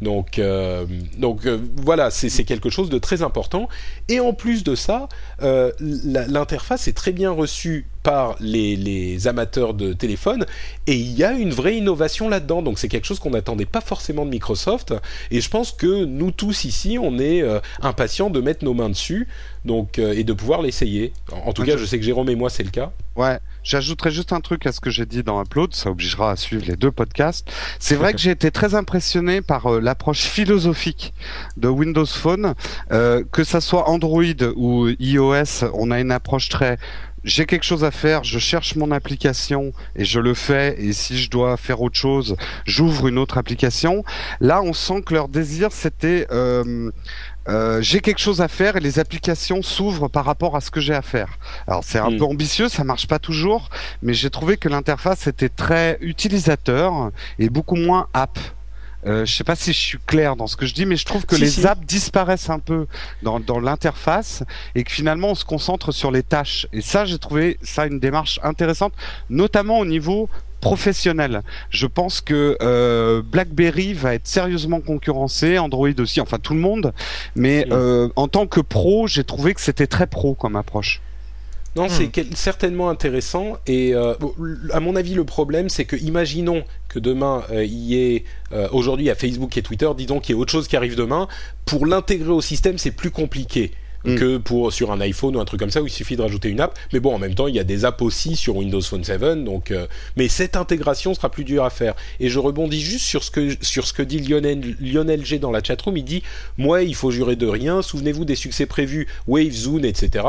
donc, 0.00 0.38
euh, 0.38 0.86
donc 1.16 1.46
euh, 1.46 1.58
voilà, 1.76 2.10
c'est 2.10 2.44
quelque 2.44 2.70
chose 2.70 2.88
de 2.88 2.98
très 2.98 3.22
important. 3.22 3.68
Et 4.08 4.20
en 4.20 4.32
plus 4.32 4.62
de 4.62 4.74
ça, 4.74 5.08
euh, 5.42 5.72
l'interface 5.80 6.88
est 6.88 6.92
très 6.92 7.12
bien 7.12 7.30
reçue 7.30 7.86
par 8.04 8.36
les, 8.38 8.76
les 8.76 9.26
amateurs 9.26 9.74
de 9.74 9.92
téléphone 9.92 10.46
et 10.86 10.94
il 10.94 11.18
y 11.18 11.24
a 11.24 11.32
une 11.32 11.50
vraie 11.50 11.76
innovation 11.76 12.28
là-dedans. 12.28 12.62
Donc 12.62 12.78
c'est 12.78 12.88
quelque 12.88 13.04
chose 13.04 13.18
qu'on 13.18 13.30
n'attendait 13.30 13.66
pas 13.66 13.80
forcément 13.80 14.24
de 14.24 14.30
Microsoft. 14.30 14.94
Et 15.30 15.40
je 15.40 15.50
pense 15.50 15.72
que 15.72 16.04
nous 16.04 16.30
tous 16.30 16.64
ici, 16.64 16.96
on 17.00 17.18
est 17.18 17.42
impatients 17.82 18.30
de 18.30 18.40
mettre 18.40 18.64
nos 18.64 18.74
mains 18.74 18.88
dessus 18.88 19.26
donc, 19.68 20.00
euh, 20.00 20.12
et 20.16 20.24
de 20.24 20.32
pouvoir 20.32 20.60
l'essayer. 20.62 21.12
En, 21.30 21.50
en 21.50 21.52
tout 21.52 21.62
Ouais, 21.62 21.68
cas, 21.68 21.74
je- 21.76 21.82
je 21.82 21.84
sais 21.86 21.98
que 22.00 22.04
Jérôme 22.04 22.28
et 22.28 22.34
moi, 22.34 22.50
c'est 22.50 22.64
le 22.64 22.70
cas. 22.70 22.90
Ouais, 23.14 23.38
j'ajouterais 23.62 24.10
juste 24.10 24.32
un 24.32 24.40
truc 24.40 24.66
à 24.66 24.72
ce 24.72 24.80
que 24.80 24.90
j'ai 24.90 25.06
dit 25.06 25.22
dans 25.22 25.40
Upload, 25.40 25.74
ça 25.74 25.90
obligera 25.90 26.32
à 26.32 26.36
suivre 26.36 26.64
les 26.66 26.76
deux 26.76 26.90
podcasts. 26.90 27.48
C'est 27.78 27.94
vrai 27.96 28.12
que 28.12 28.18
j'ai 28.18 28.30
été 28.32 28.50
très 28.50 28.74
impressionné 28.74 29.40
par 29.42 29.66
euh, 29.66 29.80
l'approche 29.80 30.22
philosophique 30.22 31.14
de 31.56 31.68
Windows 31.68 32.06
Phone, 32.06 32.54
euh, 32.92 33.22
que 33.30 33.44
ça 33.44 33.60
soit 33.60 33.88
Android 33.88 34.22
ou 34.56 34.88
iOS, 34.98 35.64
on 35.74 35.90
a 35.92 36.00
une 36.00 36.10
approche 36.12 36.48
très 36.48 36.78
j'ai 37.24 37.46
quelque 37.46 37.64
chose 37.64 37.82
à 37.84 37.90
faire, 37.90 38.22
je 38.22 38.38
cherche 38.38 38.76
mon 38.76 38.92
application 38.92 39.72
et 39.96 40.04
je 40.04 40.20
le 40.20 40.34
fais. 40.34 40.76
Et 40.78 40.92
si 40.92 41.18
je 41.18 41.28
dois 41.28 41.56
faire 41.56 41.82
autre 41.82 41.96
chose, 41.98 42.36
j'ouvre 42.64 43.08
une 43.08 43.18
autre 43.18 43.38
application. 43.38 44.04
Là, 44.40 44.62
on 44.62 44.72
sent 44.72 45.02
que 45.04 45.14
leur 45.14 45.28
désir, 45.28 45.72
c'était 45.72 46.28
euh, 46.30 46.90
euh, 47.48 47.80
j'ai 47.80 48.00
quelque 48.00 48.18
chose 48.20 48.40
à 48.40 48.48
faire 48.48 48.76
et 48.76 48.80
les 48.80 48.98
applications 48.98 49.62
s'ouvrent 49.62 50.08
par 50.08 50.24
rapport 50.24 50.54
à 50.56 50.60
ce 50.60 50.70
que 50.70 50.80
j'ai 50.80 50.94
à 50.94 51.02
faire. 51.02 51.38
Alors 51.66 51.82
c'est 51.84 51.98
un 51.98 52.10
Mm. 52.10 52.18
peu 52.18 52.24
ambitieux, 52.24 52.68
ça 52.68 52.84
marche 52.84 53.06
pas 53.06 53.18
toujours, 53.18 53.70
mais 54.02 54.12
j'ai 54.14 54.30
trouvé 54.30 54.56
que 54.56 54.68
l'interface 54.68 55.26
était 55.26 55.48
très 55.48 55.98
utilisateur 56.00 57.10
et 57.38 57.48
beaucoup 57.50 57.76
moins 57.76 58.08
app. 58.12 58.38
Euh, 59.06 59.24
je 59.24 59.32
sais 59.32 59.44
pas 59.44 59.54
si 59.54 59.72
je 59.72 59.78
suis 59.78 59.98
clair 60.06 60.34
dans 60.34 60.48
ce 60.48 60.56
que 60.56 60.66
je 60.66 60.74
dis, 60.74 60.84
mais 60.84 60.96
je 60.96 61.04
trouve 61.06 61.24
que 61.24 61.36
Si, 61.36 61.42
les 61.42 61.50
si. 61.50 61.66
apps 61.66 61.86
disparaissent 61.86 62.50
un 62.50 62.58
peu 62.58 62.86
dans, 63.22 63.38
dans 63.38 63.60
l'interface 63.60 64.42
et 64.74 64.82
que 64.82 64.90
finalement 64.90 65.28
on 65.28 65.34
se 65.36 65.44
concentre 65.44 65.92
sur 65.92 66.10
les 66.10 66.24
tâches. 66.24 66.66
Et 66.72 66.80
ça, 66.80 67.04
j'ai 67.04 67.18
trouvé 67.18 67.58
ça 67.62 67.86
une 67.86 68.00
démarche 68.00 68.40
intéressante, 68.42 68.92
notamment 69.30 69.78
au 69.78 69.84
niveau 69.86 70.28
professionnel. 70.60 71.42
Je 71.70 71.86
pense 71.86 72.20
que 72.20 72.56
euh, 72.62 73.22
BlackBerry 73.22 73.92
va 73.94 74.14
être 74.14 74.26
sérieusement 74.26 74.80
concurrencé, 74.80 75.58
Android 75.58 75.88
aussi, 75.98 76.20
enfin 76.20 76.38
tout 76.38 76.54
le 76.54 76.60
monde. 76.60 76.92
Mais 77.34 77.64
Mm. 77.68 77.72
euh, 77.72 78.08
en 78.16 78.28
tant 78.28 78.46
que 78.46 78.60
pro, 78.60 79.06
j'ai 79.06 79.24
trouvé 79.24 79.54
que 79.54 79.60
c'était 79.60 79.86
très 79.86 80.06
pro 80.06 80.34
comme 80.34 80.56
approche. 80.56 81.00
Non, 81.76 81.84
Hmm. 81.86 81.90
c'est 81.90 82.34
certainement 82.34 82.88
intéressant. 82.90 83.58
Et 83.66 83.94
euh, 83.94 84.14
à 84.72 84.80
mon 84.80 84.96
avis, 84.96 85.14
le 85.14 85.24
problème, 85.24 85.68
c'est 85.68 85.84
que 85.84 85.94
imaginons 85.96 86.64
que 86.88 86.98
demain 86.98 87.44
euh, 87.52 87.62
il 87.64 87.72
y 87.84 87.96
ait 88.14 88.24
euh, 88.52 88.66
aujourd'hui 88.72 89.04
il 89.04 89.08
y 89.08 89.10
a 89.10 89.14
Facebook 89.14 89.56
et 89.56 89.62
Twitter, 89.62 89.88
disons 89.96 90.18
qu'il 90.18 90.34
y 90.34 90.38
ait 90.38 90.40
autre 90.40 90.50
chose 90.50 90.66
qui 90.66 90.76
arrive 90.76 90.96
demain. 90.96 91.28
Pour 91.66 91.86
l'intégrer 91.86 92.30
au 92.30 92.40
système, 92.40 92.78
c'est 92.78 92.90
plus 92.90 93.10
compliqué. 93.10 93.72
Mm. 94.08 94.18
que 94.18 94.36
pour 94.36 94.72
sur 94.72 94.92
un 94.92 95.00
iPhone 95.00 95.36
ou 95.36 95.40
un 95.40 95.44
truc 95.44 95.60
comme 95.60 95.70
ça 95.70 95.82
où 95.82 95.86
il 95.86 95.92
suffit 95.92 96.16
de 96.16 96.22
rajouter 96.22 96.48
une 96.48 96.60
app. 96.60 96.78
Mais 96.92 97.00
bon, 97.00 97.14
en 97.14 97.18
même 97.18 97.34
temps, 97.34 97.48
il 97.48 97.54
y 97.54 97.58
a 97.58 97.64
des 97.64 97.84
apps 97.84 98.02
aussi 98.02 98.36
sur 98.36 98.56
Windows 98.56 98.80
Phone 98.80 99.04
7, 99.04 99.44
donc 99.44 99.70
euh, 99.70 99.86
mais 100.16 100.28
cette 100.28 100.56
intégration 100.56 101.14
sera 101.14 101.30
plus 101.30 101.44
dure 101.44 101.64
à 101.64 101.70
faire. 101.70 101.94
Et 102.20 102.28
je 102.28 102.38
rebondis 102.38 102.80
juste 102.80 103.04
sur 103.04 103.24
ce 103.24 103.30
que 103.30 103.56
sur 103.60 103.86
ce 103.86 103.92
que 103.92 104.02
dit 104.02 104.20
Lionel 104.20 104.76
Lionel 104.80 105.24
G 105.24 105.38
dans 105.38 105.50
la 105.50 105.62
chatroom. 105.62 105.96
Il 105.96 106.04
dit 106.04 106.22
moi, 106.56 106.82
il 106.82 106.94
faut 106.94 107.10
jurer 107.10 107.36
de 107.36 107.46
rien. 107.46 107.82
Souvenez-vous 107.82 108.24
des 108.24 108.36
succès 108.36 108.66
prévus, 108.66 109.06
Wave, 109.26 109.52
Zoom, 109.52 109.84
etc. 109.84 110.24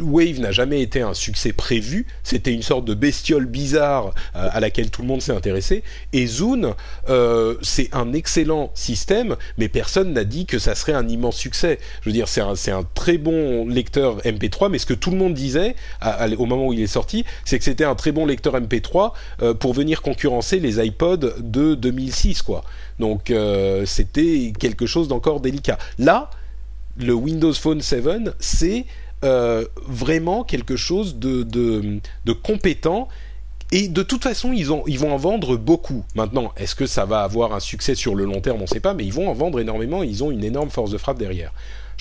Wave 0.00 0.40
n'a 0.40 0.52
jamais 0.52 0.80
été 0.80 1.00
un 1.02 1.14
succès 1.14 1.52
prévu, 1.52 2.06
c'était 2.22 2.52
une 2.52 2.62
sorte 2.62 2.84
de 2.84 2.94
bestiole 2.94 3.46
bizarre 3.46 4.14
euh, 4.36 4.48
à 4.50 4.60
laquelle 4.60 4.90
tout 4.90 5.02
le 5.02 5.08
monde 5.08 5.22
s'est 5.22 5.32
intéressé. 5.32 5.82
Et 6.12 6.26
Zune, 6.26 6.74
euh, 7.08 7.56
c'est 7.62 7.88
un 7.92 8.12
excellent 8.12 8.70
système, 8.74 9.36
mais 9.58 9.68
personne 9.68 10.12
n'a 10.12 10.24
dit 10.24 10.46
que 10.46 10.58
ça 10.58 10.74
serait 10.74 10.92
un 10.92 11.08
immense 11.08 11.36
succès. 11.36 11.78
Je 12.02 12.08
veux 12.08 12.12
dire, 12.12 12.28
c'est 12.28 12.40
un, 12.40 12.82
très 12.94 13.18
bon 13.18 13.66
lecteur 13.66 14.18
MP3, 14.20 14.70
mais 14.70 14.78
ce 14.78 14.86
que 14.86 14.94
tout 14.94 15.10
le 15.10 15.16
monde 15.16 15.34
disait 15.34 15.74
au 16.38 16.46
moment 16.46 16.66
où 16.66 16.72
il 16.72 16.80
est 16.80 16.86
sorti, 16.86 17.24
c'est 17.44 17.58
que 17.58 17.64
c'était 17.64 17.84
un 17.84 17.94
très 17.94 18.12
bon 18.12 18.26
lecteur 18.26 18.54
MP3 18.60 19.12
euh, 19.42 19.54
pour 19.54 19.72
venir 19.72 20.02
concurrencer 20.02 20.60
les 20.60 20.84
iPods 20.84 21.34
de 21.38 21.74
2006, 21.74 22.42
quoi. 22.42 22.64
Donc 22.98 23.32
c'était 23.86 24.52
quelque 24.58 24.86
chose 24.86 25.08
d'encore 25.08 25.40
délicat. 25.40 25.78
Là, 25.98 26.30
le 26.98 27.14
Windows 27.14 27.52
Phone 27.52 27.80
7, 27.80 28.02
c'est 28.38 28.84
euh, 29.24 29.64
vraiment 29.86 30.44
quelque 30.44 30.76
chose 30.76 31.16
de, 31.16 31.42
de, 31.44 32.32
compétent. 32.32 33.08
Et 33.70 33.88
de 33.88 34.02
toute 34.02 34.22
façon, 34.22 34.52
ils, 34.52 34.72
ont, 34.72 34.82
ils 34.86 34.98
vont 34.98 35.12
en 35.12 35.16
vendre 35.16 35.56
beaucoup. 35.56 36.04
Maintenant, 36.14 36.52
est-ce 36.56 36.74
que 36.74 36.86
ça 36.86 37.06
va 37.06 37.22
avoir 37.22 37.54
un 37.54 37.60
succès 37.60 37.94
sur 37.94 38.14
le 38.14 38.24
long 38.24 38.40
terme? 38.40 38.58
On 38.58 38.62
ne 38.62 38.66
sait 38.66 38.80
pas, 38.80 38.94
mais 38.94 39.04
ils 39.04 39.12
vont 39.12 39.30
en 39.30 39.32
vendre 39.32 39.60
énormément. 39.60 40.02
Ils 40.02 40.22
ont 40.22 40.30
une 40.30 40.44
énorme 40.44 40.70
force 40.70 40.90
de 40.90 40.98
frappe 40.98 41.18
derrière. 41.18 41.52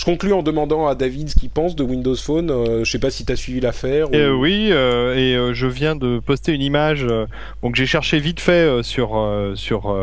Je 0.01 0.05
conclue 0.05 0.33
en 0.33 0.41
demandant 0.41 0.87
à 0.87 0.95
David 0.95 1.29
ce 1.29 1.35
qu'il 1.35 1.51
pense 1.51 1.75
de 1.75 1.83
Windows 1.83 2.15
Phone. 2.15 2.49
Euh, 2.49 2.83
je 2.83 2.89
sais 2.89 2.97
pas 2.97 3.11
si 3.11 3.23
tu 3.23 3.31
as 3.33 3.35
suivi 3.35 3.59
l'affaire. 3.59 4.09
ou- 4.09 4.15
Euh, 4.15 4.31
oui, 4.31 4.69
euh, 4.71 5.13
et 5.15 5.35
euh, 5.35 5.53
je 5.53 5.67
viens 5.67 5.95
de 5.95 6.17
poster 6.17 6.53
une 6.53 6.63
image. 6.63 7.05
euh, 7.07 7.27
donc 7.61 7.75
j'ai 7.75 7.85
cherché 7.85 8.17
vite 8.17 8.39
fait 8.39 8.81
sur 8.81 9.11
sur 9.53 9.95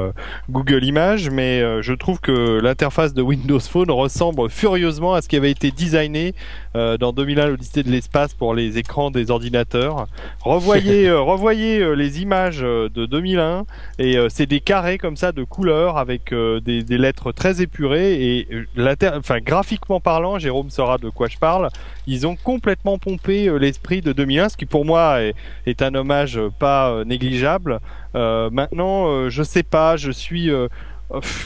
Google 0.49 0.85
Images, 0.85 1.31
mais 1.31 1.83
je 1.83 1.93
trouve 1.95 2.21
que 2.21 2.61
l'interface 2.61 3.13
de 3.13 3.23
Windows 3.23 3.59
Phone 3.59 3.91
ressemble 3.91 4.49
furieusement 4.49 5.15
à 5.15 5.21
ce 5.21 5.29
qui 5.29 5.35
avait 5.35 5.51
été 5.51 5.73
designé 5.73 6.33
dans 6.75 7.13
2001 7.13 7.47
l'Odyssée 7.49 7.83
de 7.83 7.91
l'espace 7.91 8.35
pour 8.35 8.55
les 8.55 8.79
écrans 8.79 9.11
des 9.11 9.33
ordinateurs. 9.33 10.07
Revoyez 10.45 11.11
revoyez 11.33 11.97
les 11.97 12.23
images 12.23 12.61
de 12.61 13.07
2001 13.07 13.65
et 13.99 14.17
c'est 14.29 14.47
des 14.47 14.61
carrés 14.61 14.99
comme 14.99 15.17
ça 15.17 15.33
de 15.33 15.43
couleurs 15.43 15.99
avec 15.99 16.33
des, 16.33 16.85
des 16.85 16.99
lettres 16.99 17.33
très 17.33 17.61
épurées 17.63 18.13
et 18.39 18.47
l'inter- 18.77 19.11
enfin 19.17 19.39
graphiquement 19.41 19.88
parlant, 19.99 20.39
Jérôme 20.39 20.69
saura 20.71 20.99
de 20.99 21.09
quoi 21.11 21.27
je 21.29 21.39
parle. 21.39 21.69
Ils 22.07 22.27
ont 22.27 22.37
complètement 22.37 22.99
pompé 22.99 23.49
euh, 23.49 23.57
l'esprit 23.57 24.01
de 24.03 24.13
2001, 24.13 24.51
ce 24.51 24.57
qui 24.57 24.67
pour 24.67 24.85
moi 24.85 25.21
est, 25.67 25.83
un 25.83 25.95
hommage 25.95 26.37
euh, 26.37 26.51
pas 26.59 26.91
euh, 26.91 27.05
négligeable. 27.05 27.81
Maintenant, 28.15 29.29
je 29.29 29.43
sais 29.43 29.63
pas, 29.63 29.97
je 29.97 30.11
suis 30.11 30.51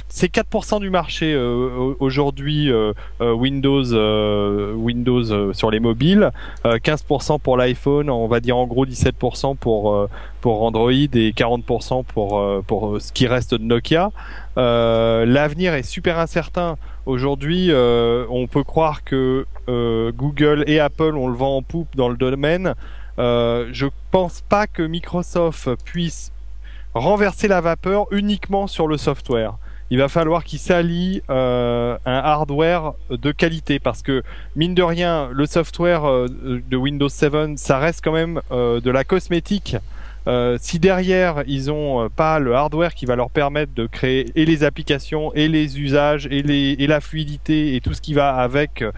c'est 0.08 0.32
4% 0.32 0.80
du 0.80 0.90
marché 0.90 1.36
au- 1.36 1.96
aujourd'hui 2.00 2.70
Windows 3.20 3.84
Windows 4.74 5.52
sur 5.52 5.70
les 5.70 5.80
mobiles, 5.80 6.30
euh, 6.64 6.78
15% 6.78 7.38
pour 7.38 7.56
l'iPhone, 7.56 8.10
on 8.10 8.26
va 8.26 8.40
dire 8.40 8.56
en 8.56 8.66
gros 8.66 8.86
17% 8.86 9.54
pour 9.56 10.08
pour 10.40 10.62
Android 10.62 10.90
et 10.92 11.32
40% 11.32 12.04
pour 12.04 12.42
pour 12.66 13.00
ce 13.00 13.12
qui 13.12 13.26
reste 13.26 13.54
de 13.54 13.62
Nokia. 13.62 14.10
L'avenir 14.56 15.74
est 15.74 15.82
super 15.82 16.18
incertain. 16.18 16.76
Aujourd'hui, 17.04 17.68
euh, 17.70 18.26
on 18.30 18.46
peut 18.46 18.62
croire 18.62 19.02
que 19.02 19.46
euh, 19.68 20.12
Google 20.12 20.64
et 20.68 20.78
Apple 20.78 21.16
ont 21.16 21.28
le 21.28 21.34
vent 21.34 21.56
en 21.56 21.62
poupe 21.62 21.96
dans 21.96 22.08
le 22.08 22.16
domaine. 22.16 22.74
Euh, 23.18 23.68
je 23.72 23.86
pense 24.10 24.40
pas 24.42 24.66
que 24.66 24.82
Microsoft 24.82 25.68
puisse 25.84 26.32
renverser 26.94 27.48
la 27.48 27.60
vapeur 27.60 28.06
uniquement 28.12 28.66
sur 28.66 28.86
le 28.86 28.96
software. 28.96 29.54
Il 29.92 29.98
va 29.98 30.08
falloir 30.08 30.42
qu'il 30.42 30.58
s'allie 30.58 31.22
euh, 31.28 31.98
un 32.06 32.16
hardware 32.16 32.94
de 33.10 33.30
qualité 33.30 33.78
parce 33.78 34.00
que 34.00 34.22
mine 34.56 34.74
de 34.74 34.82
rien, 34.82 35.28
le 35.30 35.44
software 35.44 36.08
euh, 36.08 36.28
de 36.66 36.76
Windows 36.78 37.10
7, 37.10 37.58
ça 37.58 37.78
reste 37.78 38.00
quand 38.02 38.12
même 38.12 38.40
euh, 38.52 38.80
de 38.80 38.90
la 38.90 39.04
cosmétique. 39.04 39.76
Euh, 40.28 40.56
si 40.60 40.78
derrière 40.78 41.42
ils 41.48 41.70
ont 41.72 42.04
euh, 42.04 42.08
pas 42.08 42.38
le 42.38 42.54
hardware 42.54 42.94
qui 42.94 43.06
va 43.06 43.16
leur 43.16 43.28
permettre 43.30 43.74
de 43.74 43.86
créer 43.86 44.30
et 44.36 44.44
les 44.44 44.62
applications 44.62 45.34
et 45.34 45.48
les 45.48 45.80
usages 45.80 46.28
et, 46.30 46.42
les, 46.42 46.76
et 46.78 46.86
la 46.86 47.00
fluidité 47.00 47.74
et 47.74 47.80
tout 47.80 47.92
ce 47.92 48.00
qui 48.00 48.14
va 48.14 48.36
avec 48.36 48.82
euh, 48.82 48.92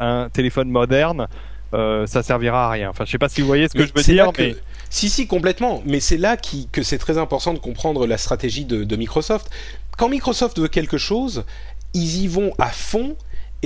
un 0.00 0.28
téléphone 0.30 0.68
moderne, 0.70 1.28
euh, 1.74 2.06
ça 2.06 2.22
servira 2.24 2.66
à 2.66 2.70
rien. 2.70 2.90
Enfin, 2.90 3.04
je 3.04 3.12
sais 3.12 3.18
pas 3.18 3.28
si 3.28 3.40
vous 3.40 3.46
voyez 3.46 3.68
ce 3.68 3.74
que 3.74 3.78
Mais 3.82 3.86
je 3.86 3.92
veux 3.94 4.02
dire, 4.02 4.32
que- 4.32 4.42
mais 4.42 4.56
Si, 4.90 5.08
si, 5.08 5.26
complètement. 5.26 5.82
Mais 5.86 6.00
c'est 6.00 6.16
là 6.18 6.36
qui, 6.36 6.68
que 6.72 6.82
c'est 6.82 6.98
très 6.98 7.18
important 7.18 7.52
de 7.54 7.58
comprendre 7.58 8.06
la 8.06 8.18
stratégie 8.18 8.64
de, 8.64 8.82
de 8.84 8.96
Microsoft. 8.96 9.50
Quand 9.96 10.08
Microsoft 10.08 10.58
veut 10.58 10.68
quelque 10.68 10.98
chose, 10.98 11.44
ils 11.94 12.22
y 12.22 12.26
vont 12.26 12.52
à 12.58 12.68
fond 12.70 13.16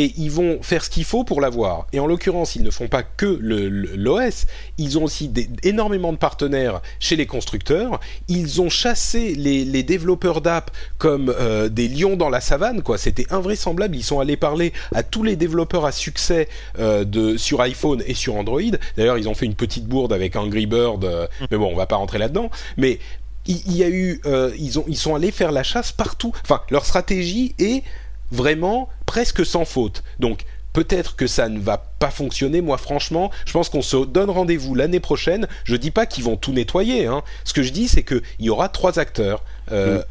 et 0.00 0.12
ils 0.16 0.30
vont 0.30 0.62
faire 0.62 0.84
ce 0.84 0.90
qu'il 0.90 1.02
faut 1.02 1.24
pour 1.24 1.40
l'avoir. 1.40 1.88
Et 1.92 1.98
en 1.98 2.06
l'occurrence, 2.06 2.54
ils 2.54 2.62
ne 2.62 2.70
font 2.70 2.86
pas 2.86 3.02
que 3.02 3.26
l'OS, 3.42 4.46
ils 4.78 4.96
ont 4.96 5.02
aussi 5.02 5.26
des- 5.26 5.48
énormément 5.64 6.12
de 6.12 6.18
partenaires 6.18 6.80
chez 7.00 7.16
les 7.16 7.26
constructeurs. 7.26 7.98
Ils 8.28 8.60
ont 8.60 8.70
chassé 8.70 9.34
les, 9.34 9.64
les 9.64 9.82
développeurs 9.82 10.40
d'app 10.40 10.70
comme 10.98 11.34
euh, 11.36 11.68
des 11.68 11.88
lions 11.88 12.16
dans 12.16 12.28
la 12.30 12.40
savane, 12.40 12.82
quoi. 12.82 12.96
C'était 12.96 13.26
invraisemblable. 13.30 13.96
Ils 13.96 14.04
sont 14.04 14.20
allés 14.20 14.36
parler 14.36 14.72
à 14.94 15.02
tous 15.02 15.24
les 15.24 15.34
développeurs 15.34 15.84
à 15.84 15.90
succès 15.90 16.48
euh, 16.78 17.04
de 17.04 17.36
sur 17.36 17.60
iPhone 17.60 18.00
et 18.06 18.14
sur 18.14 18.36
Android. 18.36 18.60
D'ailleurs, 18.96 19.18
ils 19.18 19.28
ont 19.28 19.34
fait 19.34 19.46
une 19.46 19.56
petite 19.56 19.86
bourde 19.86 20.12
avec 20.12 20.36
Angry 20.36 20.66
Bird, 20.66 21.04
euh, 21.04 21.26
mais 21.50 21.56
bon, 21.58 21.72
on 21.72 21.76
va 21.76 21.86
pas 21.86 21.96
rentrer 21.96 22.18
là-dedans. 22.18 22.50
Mais 22.76 23.00
il 23.46 23.74
y 23.76 23.82
a 23.82 23.88
eu, 23.88 24.20
ils 24.58 24.78
ont, 24.78 24.84
ils 24.86 24.96
sont 24.96 25.14
allés 25.14 25.30
faire 25.32 25.52
la 25.52 25.62
chasse 25.62 25.90
partout. 25.90 26.32
Enfin, 26.44 26.60
leur 26.70 26.84
stratégie 26.84 27.54
est 27.58 27.82
vraiment 28.30 28.88
presque 29.06 29.44
sans 29.44 29.64
faute. 29.64 30.02
Donc 30.18 30.44
peut-être 30.72 31.16
que 31.16 31.26
ça 31.26 31.48
ne 31.48 31.58
va 31.58 31.78
pas 31.98 32.10
fonctionner. 32.10 32.60
Moi, 32.60 32.76
franchement, 32.78 33.30
je 33.46 33.52
pense 33.52 33.68
qu'on 33.68 33.82
se 33.82 33.96
donne 33.96 34.30
rendez-vous 34.30 34.74
l'année 34.74 35.00
prochaine. 35.00 35.48
Je 35.64 35.74
dis 35.76 35.90
pas 35.90 36.06
qu'ils 36.06 36.24
vont 36.24 36.36
tout 36.36 36.52
nettoyer. 36.52 37.06
Hein. 37.06 37.22
Ce 37.44 37.52
que 37.52 37.62
je 37.62 37.72
dis, 37.72 37.88
c'est 37.88 38.02
qu'il 38.04 38.22
y 38.38 38.50
aura 38.50 38.68
trois 38.68 38.98
acteurs 38.98 39.42
euh, 39.72 40.02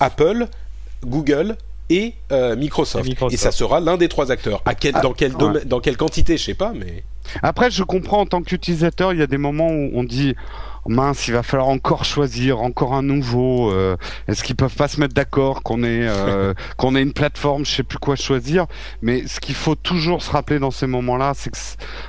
Apple, 0.00 0.46
Google. 1.04 1.56
Et, 1.90 2.14
euh, 2.32 2.56
Microsoft. 2.56 3.04
Et 3.04 3.08
Microsoft. 3.10 3.34
Et 3.34 3.36
ça 3.36 3.52
sera 3.52 3.78
l'un 3.78 3.98
des 3.98 4.08
trois 4.08 4.32
acteurs. 4.32 4.62
À 4.64 4.74
quel, 4.74 4.92
Ah, 4.96 5.00
dans, 5.02 5.12
quel 5.12 5.32
ouais. 5.32 5.38
domaine- 5.38 5.64
dans 5.64 5.80
quelle 5.80 5.98
quantité, 5.98 6.38
je 6.38 6.42
sais 6.44 6.54
pas, 6.54 6.72
mais 6.74 7.04
Après, 7.42 7.70
je 7.70 7.82
comprends 7.82 8.20
en 8.22 8.26
tant 8.26 8.40
qu'utilisateur, 8.42 9.12
il 9.12 9.18
y 9.18 9.22
a 9.22 9.26
des 9.26 9.36
moments 9.36 9.68
où 9.68 9.90
on 9.92 10.02
dit 10.02 10.34
mince, 10.86 11.28
il 11.28 11.34
va 11.34 11.42
falloir 11.42 11.68
encore 11.68 12.04
choisir, 12.04 12.60
encore 12.60 12.94
un 12.94 13.02
nouveau. 13.02 13.70
euh, 13.72 13.96
Est-ce 14.28 14.42
qu'ils 14.44 14.56
peuvent 14.56 14.74
pas 14.74 14.88
se 14.88 15.00
mettre 15.00 15.14
d'accord 15.14 15.62
qu'on 15.62 15.82
ait 15.82 16.06
euh, 16.08 16.54
qu'on 16.76 16.94
ait 16.96 17.02
une 17.02 17.12
plateforme, 17.12 17.64
je 17.64 17.72
sais 17.72 17.82
plus 17.82 17.98
quoi 17.98 18.16
choisir. 18.16 18.66
Mais 19.02 19.26
ce 19.26 19.40
qu'il 19.40 19.54
faut 19.54 19.74
toujours 19.74 20.22
se 20.22 20.30
rappeler 20.30 20.58
dans 20.58 20.70
ces 20.70 20.86
moments-là, 20.86 21.32
c'est 21.34 21.50
que, 21.50 21.56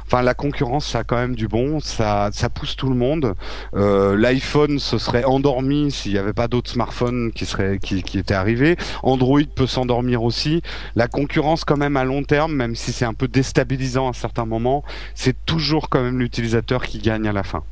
enfin, 0.06 0.22
la 0.22 0.34
concurrence, 0.34 0.88
ça 0.88 1.00
a 1.00 1.04
quand 1.04 1.18
même 1.18 1.36
du 1.36 1.48
bon, 1.48 1.80
ça 1.80 2.30
ça 2.34 2.50
pousse 2.50 2.76
tout 2.76 2.90
le 2.90 2.96
monde. 2.96 3.34
Euh, 3.76 4.16
L'iPhone 4.18 4.80
se 4.80 4.98
serait 4.98 5.24
endormi 5.24 5.92
s'il 5.92 6.14
n'y 6.14 6.18
avait 6.18 6.34
pas 6.34 6.48
d'autres 6.48 6.72
smartphones 6.72 7.32
qui 7.34 7.46
seraient 7.46 7.80
qui, 7.80 8.04
qui 8.04 8.20
étaient 8.20 8.34
arrivés. 8.34 8.78
Android 9.04 9.42
peut 9.56 9.68
s'endormir 9.68 10.24
aussi. 10.24 10.62
La 10.96 11.08
concurrence, 11.08 11.66
quand 11.66 11.78
même, 11.78 11.98
à 11.98 12.04
long 12.04 12.24
terme, 12.24 12.54
même 12.54 12.76
si 12.76 12.92
c'est 12.92 13.06
un 13.06 13.14
peu 13.14 13.28
déstabilisant 13.28 14.10
à 14.10 14.14
certains 14.14 14.46
moments, 14.46 14.84
c'est 15.14 15.36
toujours 15.46 15.90
quand 15.90 16.02
même 16.02 16.20
l'utilisateur 16.20 16.86
qui 16.86 17.00
gagne 17.00 17.28
à 17.28 17.34
la 17.34 17.44
fin. 17.44 17.64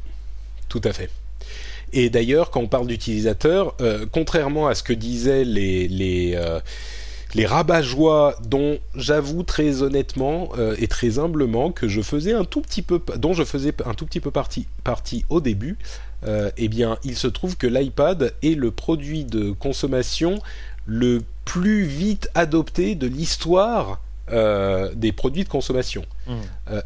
Tout 0.74 0.82
à 0.86 0.91
fait. 0.91 1.11
Et 1.91 2.09
d'ailleurs, 2.09 2.49
quand 2.49 2.61
on 2.61 2.67
parle 2.67 2.88
d'utilisateurs, 2.88 3.76
euh, 3.80 4.07
contrairement 4.11 4.67
à 4.67 4.74
ce 4.74 4.82
que 4.82 4.91
disaient 4.91 5.43
les, 5.43 5.88
les, 5.88 6.34
euh, 6.36 6.59
les 7.36 7.45
rabat-joie, 7.45 8.38
dont 8.43 8.80
j'avoue 8.95 9.43
très 9.43 9.84
honnêtement 9.84 10.49
euh, 10.57 10.76
et 10.80 10.88
très 10.88 11.19
humblement 11.19 11.71
que 11.71 11.88
je 11.88 12.01
faisais 12.01 12.34
un 12.34 12.43
tout 12.43 12.61
petit 12.61 12.82
peu, 12.82 12.99
dont 13.17 13.34
je 13.34 13.43
faisais 13.43 13.71
un 13.86 13.93
tout 13.93 14.07
petit 14.07 14.19
peu 14.19 14.32
partie, 14.32 14.65
partie 14.84 15.26
au 15.30 15.41
début, 15.41 15.78
eh 16.57 16.69
bien, 16.69 16.97
il 17.03 17.17
se 17.17 17.28
trouve 17.28 17.57
que 17.57 17.67
l'iPad 17.67 18.34
est 18.41 18.57
le 18.57 18.71
produit 18.71 19.26
de 19.26 19.51
consommation 19.51 20.39
le 20.86 21.19
plus 21.45 21.84
vite 21.84 22.30
adopté 22.34 22.95
de 22.95 23.05
l'histoire 23.05 23.99
euh, 24.32 24.89
des 24.95 25.11
produits 25.11 25.43
de 25.43 25.49
consommation. 25.49 26.05
Euh, 26.71 26.82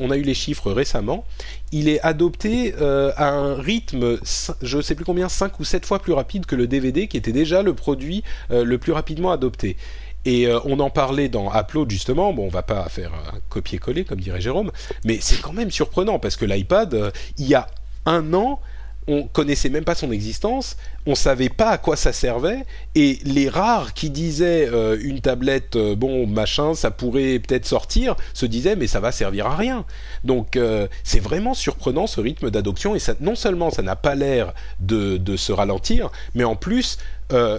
on 0.00 0.10
a 0.10 0.16
eu 0.16 0.22
les 0.22 0.34
chiffres 0.34 0.72
récemment. 0.72 1.24
Il 1.72 1.88
est 1.88 2.00
adopté 2.00 2.74
euh, 2.80 3.12
à 3.16 3.30
un 3.30 3.54
rythme, 3.54 4.18
je 4.62 4.76
ne 4.76 4.82
sais 4.82 4.94
plus 4.94 5.04
combien, 5.04 5.28
5 5.28 5.58
ou 5.60 5.64
7 5.64 5.86
fois 5.86 5.98
plus 5.98 6.12
rapide 6.12 6.46
que 6.46 6.56
le 6.56 6.66
DVD, 6.66 7.06
qui 7.08 7.16
était 7.16 7.32
déjà 7.32 7.62
le 7.62 7.74
produit 7.74 8.24
euh, 8.50 8.64
le 8.64 8.78
plus 8.78 8.92
rapidement 8.92 9.32
adopté. 9.32 9.76
Et 10.24 10.46
euh, 10.46 10.58
on 10.64 10.80
en 10.80 10.90
parlait 10.90 11.28
dans 11.28 11.52
Upload 11.54 11.90
justement. 11.90 12.32
Bon, 12.32 12.46
on 12.46 12.50
va 12.50 12.62
pas 12.62 12.88
faire 12.88 13.12
un 13.14 13.38
copier-coller 13.48 14.04
comme 14.04 14.20
dirait 14.20 14.40
Jérôme, 14.40 14.72
mais 15.04 15.18
c'est 15.20 15.40
quand 15.40 15.52
même 15.52 15.70
surprenant 15.70 16.18
parce 16.18 16.36
que 16.36 16.44
l'iPad, 16.44 17.12
il 17.38 17.46
y 17.46 17.54
a 17.54 17.68
un 18.06 18.34
an, 18.34 18.60
on 19.08 19.24
connaissait 19.24 19.68
même 19.68 19.84
pas 19.84 19.94
son 19.94 20.10
existence, 20.10 20.76
on 21.06 21.14
savait 21.14 21.48
pas 21.48 21.70
à 21.70 21.78
quoi 21.78 21.96
ça 21.96 22.12
servait, 22.12 22.64
et 22.94 23.18
les 23.24 23.48
rares 23.48 23.94
qui 23.94 24.10
disaient 24.10 24.68
euh, 24.72 24.98
une 25.00 25.20
tablette, 25.20 25.76
euh, 25.76 25.94
bon 25.94 26.26
machin, 26.26 26.74
ça 26.74 26.90
pourrait 26.90 27.38
peut-être 27.38 27.66
sortir, 27.66 28.16
se 28.34 28.46
disaient 28.46 28.74
mais 28.76 28.88
ça 28.88 29.00
va 29.00 29.12
servir 29.12 29.46
à 29.46 29.56
rien. 29.56 29.84
Donc 30.24 30.56
euh, 30.56 30.88
c'est 31.04 31.20
vraiment 31.20 31.54
surprenant 31.54 32.06
ce 32.06 32.20
rythme 32.20 32.50
d'adoption, 32.50 32.94
et 32.94 32.98
ça, 32.98 33.14
non 33.20 33.36
seulement 33.36 33.70
ça 33.70 33.82
n'a 33.82 33.96
pas 33.96 34.14
l'air 34.14 34.52
de, 34.80 35.20
se 35.36 35.52
ralentir, 35.52 36.10
mais 36.34 36.44
en 36.44 36.56
plus 36.56 36.98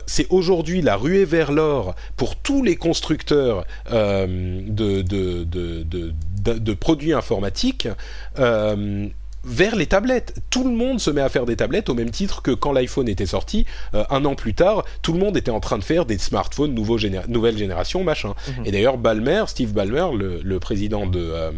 c'est 0.06 0.28
aujourd'hui 0.30 0.82
la 0.82 0.96
ruée 0.96 1.26
vers 1.26 1.52
l'or 1.52 1.94
pour 2.16 2.38
tous 2.38 2.64
les 2.64 2.78
constructeurs 2.78 3.66
de 3.92 5.04
produits 6.74 7.14
informatiques. 7.14 7.88
Vers 9.48 9.76
les 9.76 9.86
tablettes. 9.86 10.36
Tout 10.50 10.64
le 10.64 10.76
monde 10.76 11.00
se 11.00 11.10
met 11.10 11.22
à 11.22 11.30
faire 11.30 11.46
des 11.46 11.56
tablettes 11.56 11.90
au 11.90 11.94
même 11.94 12.12
titre 12.12 12.42
que 12.42 12.52
quand 12.52 12.72
l'iPhone 12.74 13.08
était 13.08 13.26
sorti, 13.26 13.66
euh, 13.94 14.04
un 14.10 14.26
an 14.26 14.36
plus 14.36 14.54
tard, 14.54 14.84
tout 15.02 15.14
le 15.14 15.20
monde 15.20 15.38
était 15.38 15.52
en 15.52 15.60
train 15.62 15.78
de 15.78 15.84
faire 15.84 16.06
des 16.06 16.18
smartphones 16.18 16.74
nouveau 16.74 16.98
géné- 16.98 17.26
nouvelle 17.28 17.58
génération, 17.58 18.04
machin. 18.04 18.34
Et 18.66 18.72
d'ailleurs, 18.72 18.98
Ballmer, 18.98 19.44
Steve 19.48 19.72
Ballmer, 19.74 20.08
le, 20.18 20.42
le 20.44 20.60
président 20.60 21.06
de, 21.08 21.20
euh, 21.20 21.52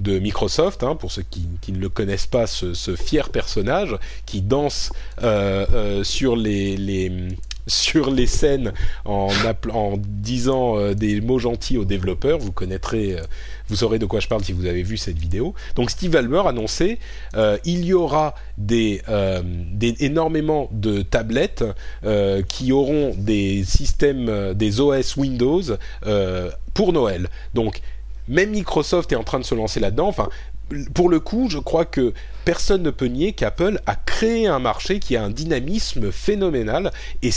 de 0.00 0.18
Microsoft, 0.18 0.82
hein, 0.82 0.96
pour 0.96 1.12
ceux 1.12 1.22
qui, 1.22 1.46
qui 1.60 1.72
ne 1.72 1.78
le 1.78 1.88
connaissent 1.88 2.26
pas, 2.26 2.46
ce, 2.46 2.74
ce 2.74 2.96
fier 2.96 3.28
personnage 3.30 3.96
qui 4.26 4.42
danse 4.42 4.90
euh, 5.22 5.64
euh, 5.72 6.04
sur 6.04 6.34
les, 6.36 6.76
les 6.76 7.12
sur 7.68 8.10
les 8.10 8.26
scènes 8.26 8.72
en, 9.04 9.28
disant 9.98 10.78
euh, 10.78 10.94
des 10.94 11.20
mots 11.20 11.38
gentils 11.38 11.78
aux 11.78 11.84
développeurs. 11.84 12.38
Vous 12.38 12.52
connaîtrez, 12.52 13.12
euh, 13.12 13.22
vous 13.68 13.76
saurez 13.76 13.98
de 13.98 14.06
quoi 14.06 14.20
je 14.20 14.26
parle 14.26 14.42
si 14.42 14.52
vous 14.52 14.66
avez 14.66 14.82
vu 14.82 14.96
cette 14.96 15.18
vidéo. 15.18 15.54
Donc 15.76 15.90
Steve 15.90 16.10
Ballmer 16.10 16.42
annonçait 16.46 16.98
euh, 17.36 17.58
il 17.64 17.84
y 17.84 17.92
aura 17.92 18.34
des, 18.56 19.02
énormément 20.00 20.68
de 20.72 21.02
tablettes 21.02 21.64
qui 22.48 22.72
auront 22.72 23.14
des 23.16 23.64
systèmes, 23.64 24.54
des 24.54 24.80
OS 24.80 25.16
Windows 25.16 25.62
pour 26.74 26.92
Noël. 26.92 27.28
Donc 27.54 27.80
même 28.26 28.50
Microsoft 28.50 29.12
est 29.12 29.16
en 29.16 29.24
train 29.24 29.38
de 29.38 29.44
se 29.44 29.54
lancer 29.54 29.80
là-dedans. 29.80 30.14
Pour 30.94 31.08
le 31.08 31.20
coup, 31.20 31.48
je 31.50 31.58
crois 31.58 31.84
que 31.84 32.12
personne 32.44 32.82
ne 32.82 32.90
peut 32.90 33.06
nier 33.06 33.32
qu'Apple 33.32 33.80
a 33.86 33.94
créé 33.96 34.46
un 34.46 34.58
marché 34.58 34.98
qui 35.00 35.16
a 35.16 35.22
un 35.24 35.30
dynamisme 35.30 36.10
phénoménal 36.12 36.90
et, 37.22 37.30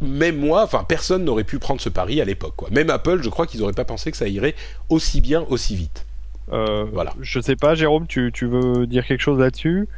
même 0.00 0.36
moi, 0.36 0.64
enfin 0.64 0.84
personne 0.86 1.24
n'aurait 1.24 1.44
pu 1.44 1.58
prendre 1.58 1.80
ce 1.80 1.88
pari 1.88 2.20
à 2.20 2.24
l'époque. 2.24 2.54
Même 2.70 2.90
Apple, 2.90 3.20
je 3.22 3.28
crois 3.30 3.46
qu'ils 3.46 3.60
n'auraient 3.60 3.72
pas 3.72 3.84
pensé 3.84 4.10
que 4.10 4.16
ça 4.16 4.28
irait 4.28 4.54
aussi 4.90 5.20
bien, 5.20 5.42
aussi 5.48 5.76
vite. 5.76 6.04
euh, 6.52 6.84
Voilà. 6.92 7.14
je 7.20 7.40
sais 7.40 7.56
pas, 7.56 7.74
Jérôme, 7.74 8.06
tu, 8.06 8.30
tu 8.34 8.46
veux 8.46 8.86
dire 8.86 9.06
quelque 9.06 9.20
chose 9.22 9.38
là-dessus? 9.38 9.88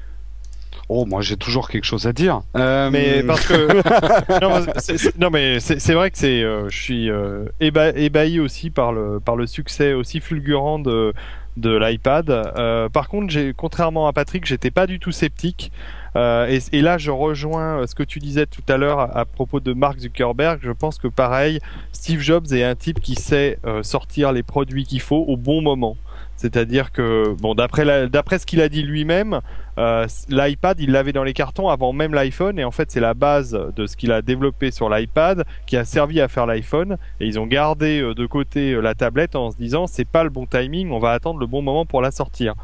Oh, 0.89 1.05
moi 1.07 1.21
j'ai 1.23 1.37
toujours 1.37 1.69
quelque 1.69 1.85
chose 1.85 2.07
à 2.07 2.13
dire. 2.13 2.43
Euh, 2.57 2.91
Mais 2.93 3.25
parce 3.25 3.45
que 3.47 5.19
non, 5.19 5.31
mais 5.31 5.59
c'est 5.59 5.95
vrai 5.95 6.11
que 6.13 6.19
c'est, 6.19 6.43
euh, 6.43 6.69
je 6.69 6.77
suis 6.81 7.11
euh, 7.11 7.47
éba- 7.61 7.93
ébahi 7.97 8.39
aussi 8.39 8.71
par 8.71 8.93
le 8.93 9.19
par 9.19 9.35
le 9.35 9.47
succès 9.49 9.95
aussi 9.95 10.21
fulgurant 10.21 10.79
de 10.79 11.13
de 11.57 11.77
l'iPad. 11.77 12.31
Euh, 12.31 12.89
par 12.89 13.09
contre, 13.09 13.31
j'ai 13.31 13.55
contrairement 13.55 14.07
à 14.07 14.13
Patrick, 14.13 14.45
j'étais 14.45 14.71
pas 14.71 14.87
du 14.87 14.99
tout 14.99 15.13
sceptique. 15.13 15.73
Euh, 16.17 16.59
et, 16.73 16.81
là, 16.81 16.97
je 16.97 17.11
rejoins 17.11 17.81
euh, 17.81 17.87
ce 17.87 17.95
que 17.95 18.03
tu 18.03 18.19
disais 18.19 18.47
tout 18.47 18.63
à 18.69 18.79
l'heure 18.79 19.01
à, 19.01 19.25
propos 19.25 19.61
de 19.61 19.73
Mark 19.73 19.99
Zuckerberg. 19.99 20.61
Je 20.63 20.71
pense 20.71 20.99
que 20.99 21.09
pareil, 21.09 21.61
Steve 21.93 22.21
Jobs 22.21 22.53
est 22.53 22.65
un 22.65 22.75
type 22.75 23.01
qui 23.01 23.15
sait 23.15 23.59
sortir 23.83 24.33
les 24.33 24.43
produits 24.43 24.85
qu'il 24.85 25.01
faut 25.01 25.25
au 25.29 25.37
bon 25.37 25.61
moment. 25.61 25.97
C'est-à-dire 26.37 26.93
que, 26.93 27.35
bon, 27.41 27.55
d'après 27.55 28.39
ce 28.39 28.47
qu'il 28.47 28.61
a 28.61 28.69
dit 28.69 28.83
lui-même, 28.83 29.41
euh, 29.79 30.07
l'iPad, 30.29 30.79
il 30.81 30.93
l'avait 30.93 31.13
dans 31.13 31.25
les 31.25 31.33
cartons 31.33 31.69
avant 31.69 31.93
même 31.93 32.15
l'iPhone, 32.15 32.59
et 32.59 32.65
en 32.65 32.71
fait, 32.71 32.91
c'est 32.91 33.01
la 33.01 33.15
base 33.15 33.59
de 33.75 33.87
ce 33.87 33.97
qu'il 33.97 34.13
a 34.13 34.23
développé 34.23 34.71
sur 34.71 34.91
l'iPad 34.91 35.45
qui 35.67 35.77
a 35.77 35.85
servi 35.85 36.21
à 36.21 36.29
faire 36.29 36.47
l'iPhone. 36.47 36.99
Et 37.21 37.27
ils 37.27 37.39
ont 37.39 37.47
gardé 37.47 38.01
euh, 38.01 38.15
de 38.15 38.27
côté 38.27 38.73
euh, 38.73 38.81
la 38.81 38.95
tablette 38.95 39.35
en 39.35 39.51
se 39.51 39.57
disant, 39.57 39.87
c'est 39.87 40.07
pas 40.07 40.25
le 40.25 40.31
bon 40.31 40.47
timing, 40.47 40.91
on 40.91 40.99
va 40.99 41.13
attendre 41.13 41.41
le 41.41 41.47
bon 41.47 41.63
moment 41.63 41.87
pour 41.87 42.03
la 42.03 42.11
sortir. 42.11 42.55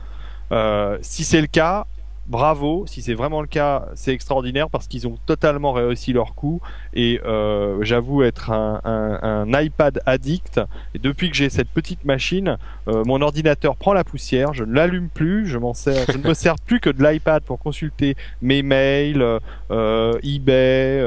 Si 1.01 1.25
c'est 1.25 1.41
le 1.41 1.47
cas, 1.47 1.87
bravo. 2.33 2.85
Si 2.89 3.03
c'est 3.03 3.15
vraiment 3.15 3.41
le 3.41 3.47
cas, 3.47 3.87
c'est 3.95 4.13
extraordinaire 4.13 4.69
parce 4.71 4.89
qu'ils 4.89 5.07
ont 5.07 5.19
totalement 5.27 5.73
réussi 5.73 6.13
leur 6.13 6.35
coup. 6.35 6.61
Et 6.95 7.21
euh, 7.25 7.79
j'avoue 7.83 8.25
être 8.25 8.51
un, 8.51 9.47
iPad 9.53 10.01
addict. 10.07 10.61
Et 10.95 10.99
depuis 10.99 11.31
que 11.31 11.37
j'ai 11.37 11.51
cette 11.51 11.69
petite 11.69 12.05
machine, 12.05 12.57
euh, 12.89 13.05
mon 13.07 13.21
ordinateur 13.21 13.77
prend 13.77 13.93
la 13.93 14.03
poussière. 14.03 14.55
Je 14.55 14.65
ne 14.65 14.75
l'allume 14.75 15.09
plus. 15.09 15.47
Je 15.47 15.59
m'en 15.59 15.75
sers. 15.75 16.07
Ne 16.17 16.29
me 16.29 16.35
sers 16.35 16.57
plus 16.57 16.81
que 16.81 16.91
de 16.91 17.03
l'iPad 17.05 17.43
pour 17.45 17.59
consulter 17.59 18.17
mes 18.41 18.63
mails, 18.63 19.25
euh, 19.71 20.19
eBay, 20.25 21.05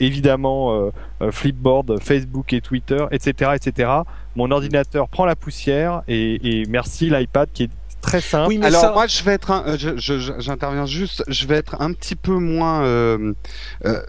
évidemment 0.00 0.90
Flipboard, 1.30 2.00
Facebook 2.00 2.52
et 2.52 2.60
Twitter, 2.60 3.04
etc., 3.10 3.52
etc. 3.56 3.90
Mon 4.36 4.50
ordinateur 4.50 5.08
prend 5.08 5.24
la 5.24 5.34
poussière 5.34 6.02
et, 6.06 6.60
et 6.60 6.66
merci 6.68 7.10
l'iPad 7.10 7.48
qui 7.52 7.64
est 7.64 7.70
très 8.06 8.20
simple. 8.20 8.48
Oui, 8.48 8.58
mais 8.58 8.66
Alors 8.66 8.92
moi, 8.92 9.06
je 9.06 9.22
vais 9.22 9.32
être, 9.32 9.50
un, 9.50 9.76
j'interviens 10.38 10.86
juste, 10.86 11.24
je 11.28 11.46
vais 11.46 11.56
être 11.56 11.80
un 11.80 11.92
petit 11.92 12.16
peu 12.16 12.32
moins. 12.32 12.82
Euh, 12.82 13.32
euh, 13.84 14.00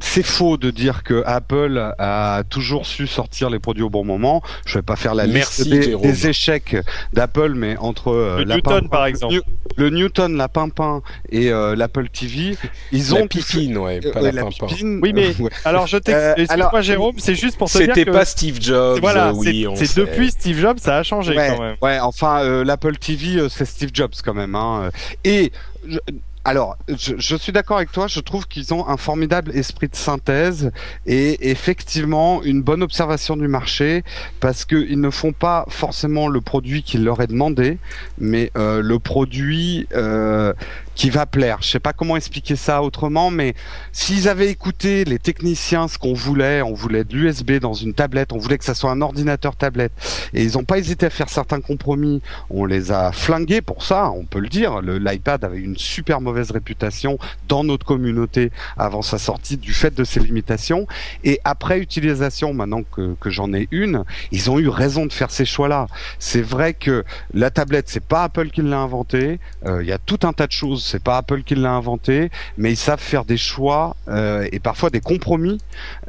c'est 0.00 0.22
faux 0.22 0.56
de 0.56 0.70
dire 0.70 1.02
que 1.02 1.22
Apple 1.26 1.94
a 1.98 2.42
toujours 2.48 2.86
su 2.86 3.06
sortir 3.06 3.50
les 3.50 3.58
produits 3.58 3.82
au 3.82 3.90
bon 3.90 4.04
moment. 4.04 4.42
Je 4.66 4.78
vais 4.78 4.82
pas 4.82 4.96
faire 4.96 5.14
la 5.14 5.26
liste 5.26 5.68
des, 5.68 6.26
échecs 6.26 6.76
d'Apple, 7.12 7.54
mais 7.54 7.76
entre 7.78 8.08
euh, 8.08 8.44
le 8.44 8.54
Newton 8.54 8.88
par 8.88 9.06
exemple, 9.06 9.40
le 9.76 9.90
Newton, 9.90 10.36
la 10.36 10.48
Pimpin 10.48 11.02
et 11.30 11.50
euh, 11.50 11.74
l'Apple 11.76 12.08
TV, 12.08 12.56
ils 12.92 13.14
ont 13.14 13.20
la 13.20 13.26
pipine, 13.26 13.78
ouais, 13.78 14.00
pas 14.00 14.20
la, 14.20 14.44
Pimpin. 14.44 14.66
Oui, 15.02 15.12
mais 15.12 15.34
alors 15.64 15.86
je 15.86 15.98
t'explique 15.98 16.70
moi 16.70 16.80
Jérôme, 16.80 17.14
c'est 17.18 17.34
juste 17.34 17.56
pour 17.56 17.70
te 17.70 17.78
dire 17.78 17.88
que 17.88 17.94
c'était 17.94 18.10
pas 18.10 18.24
Steve 18.24 18.60
Jobs. 18.60 19.00
Voilà, 19.00 19.32
c'est 19.74 19.96
depuis 19.96 20.30
Steve 20.30 20.58
Jobs, 20.58 20.78
ça 20.78 20.98
a 20.98 21.02
changé 21.02 21.36
ouais, 21.36 21.54
quand 21.56 21.62
même. 21.62 21.76
Ouais, 21.82 21.98
enfin 22.00 22.62
l'Apple 22.64 22.96
TV 22.96 23.40
euh, 23.40 23.48
c'est 23.48 23.64
Steve 23.64 23.90
Jobs 23.92 24.14
quand 24.24 24.34
même. 24.34 24.54
Hein. 24.54 24.90
Et 25.24 25.52
alors, 26.46 26.76
je, 26.88 27.14
je, 27.16 27.36
suis 27.36 27.52
d'accord 27.52 27.78
avec 27.78 27.90
toi. 27.90 28.06
Je 28.06 28.20
trouve 28.20 28.46
qu'ils 28.46 28.74
ont 28.74 28.86
un 28.86 28.98
formidable 28.98 29.50
esprit 29.56 29.88
de 29.88 29.96
synthèse 29.96 30.72
et 31.06 31.50
effectivement 31.50 32.42
une 32.42 32.60
bonne 32.60 32.82
observation 32.82 33.36
du 33.36 33.48
marché 33.48 34.04
parce 34.40 34.66
qu'ils 34.66 35.00
ne 35.00 35.08
font 35.08 35.32
pas 35.32 35.64
forcément 35.70 36.28
le 36.28 36.42
produit 36.42 36.82
qu'il 36.82 37.02
leur 37.02 37.22
est 37.22 37.28
demandé, 37.28 37.78
mais 38.18 38.50
euh, 38.58 38.82
le 38.82 38.98
produit 38.98 39.88
euh, 39.94 40.52
qui 40.94 41.10
va 41.10 41.26
plaire. 41.26 41.58
Je 41.60 41.68
sais 41.68 41.80
pas 41.80 41.92
comment 41.92 42.16
expliquer 42.16 42.56
ça 42.56 42.82
autrement, 42.82 43.30
mais 43.30 43.54
s'ils 43.92 44.28
avaient 44.28 44.48
écouté 44.48 45.04
les 45.04 45.18
techniciens 45.18 45.88
ce 45.88 45.98
qu'on 45.98 46.14
voulait, 46.14 46.62
on 46.62 46.74
voulait 46.74 47.04
de 47.04 47.16
l'USB 47.16 47.58
dans 47.60 47.74
une 47.74 47.94
tablette, 47.94 48.32
on 48.32 48.38
voulait 48.38 48.58
que 48.58 48.64
ça 48.64 48.74
soit 48.74 48.90
un 48.90 49.00
ordinateur 49.00 49.56
tablette, 49.56 49.92
et 50.32 50.42
ils 50.42 50.52
n'ont 50.52 50.64
pas 50.64 50.78
hésité 50.78 51.06
à 51.06 51.10
faire 51.10 51.28
certains 51.28 51.60
compromis. 51.60 52.22
On 52.50 52.64
les 52.64 52.92
a 52.92 53.12
flingués 53.12 53.60
pour 53.60 53.82
ça, 53.82 54.10
on 54.10 54.24
peut 54.24 54.38
le 54.38 54.48
dire. 54.48 54.80
L'iPad 54.80 55.44
avait 55.44 55.58
une 55.58 55.76
super 55.76 56.20
mauvaise 56.20 56.50
réputation 56.50 57.18
dans 57.48 57.64
notre 57.64 57.86
communauté 57.86 58.50
avant 58.76 59.02
sa 59.02 59.18
sortie 59.18 59.56
du 59.56 59.72
fait 59.72 59.94
de 59.94 60.04
ses 60.04 60.20
limitations, 60.20 60.86
et 61.24 61.40
après 61.44 61.78
utilisation, 61.78 62.54
maintenant 62.54 62.82
que, 62.82 63.14
que 63.20 63.30
j'en 63.30 63.52
ai 63.52 63.68
une, 63.70 64.04
ils 64.30 64.50
ont 64.50 64.58
eu 64.58 64.68
raison 64.68 65.06
de 65.06 65.12
faire 65.12 65.30
ces 65.30 65.44
choix-là. 65.44 65.86
C'est 66.18 66.42
vrai 66.42 66.74
que 66.74 67.04
la 67.32 67.50
tablette, 67.50 67.88
c'est 67.88 68.04
pas 68.04 68.24
Apple 68.24 68.50
qui 68.50 68.62
l'a 68.62 68.78
inventé. 68.78 69.38
Euh, 69.66 69.82
il 69.82 69.88
y 69.88 69.92
a 69.92 69.98
tout 69.98 70.20
un 70.22 70.32
tas 70.32 70.46
de 70.46 70.52
choses 70.52 70.83
c'est 70.84 71.02
pas 71.02 71.16
Apple 71.16 71.42
qui 71.42 71.54
l'a 71.54 71.72
inventé, 71.72 72.30
mais 72.58 72.72
ils 72.72 72.76
savent 72.76 73.00
faire 73.00 73.24
des 73.24 73.36
choix 73.36 73.96
euh, 74.08 74.46
et 74.52 74.60
parfois 74.60 74.90
des 74.90 75.00
compromis 75.00 75.58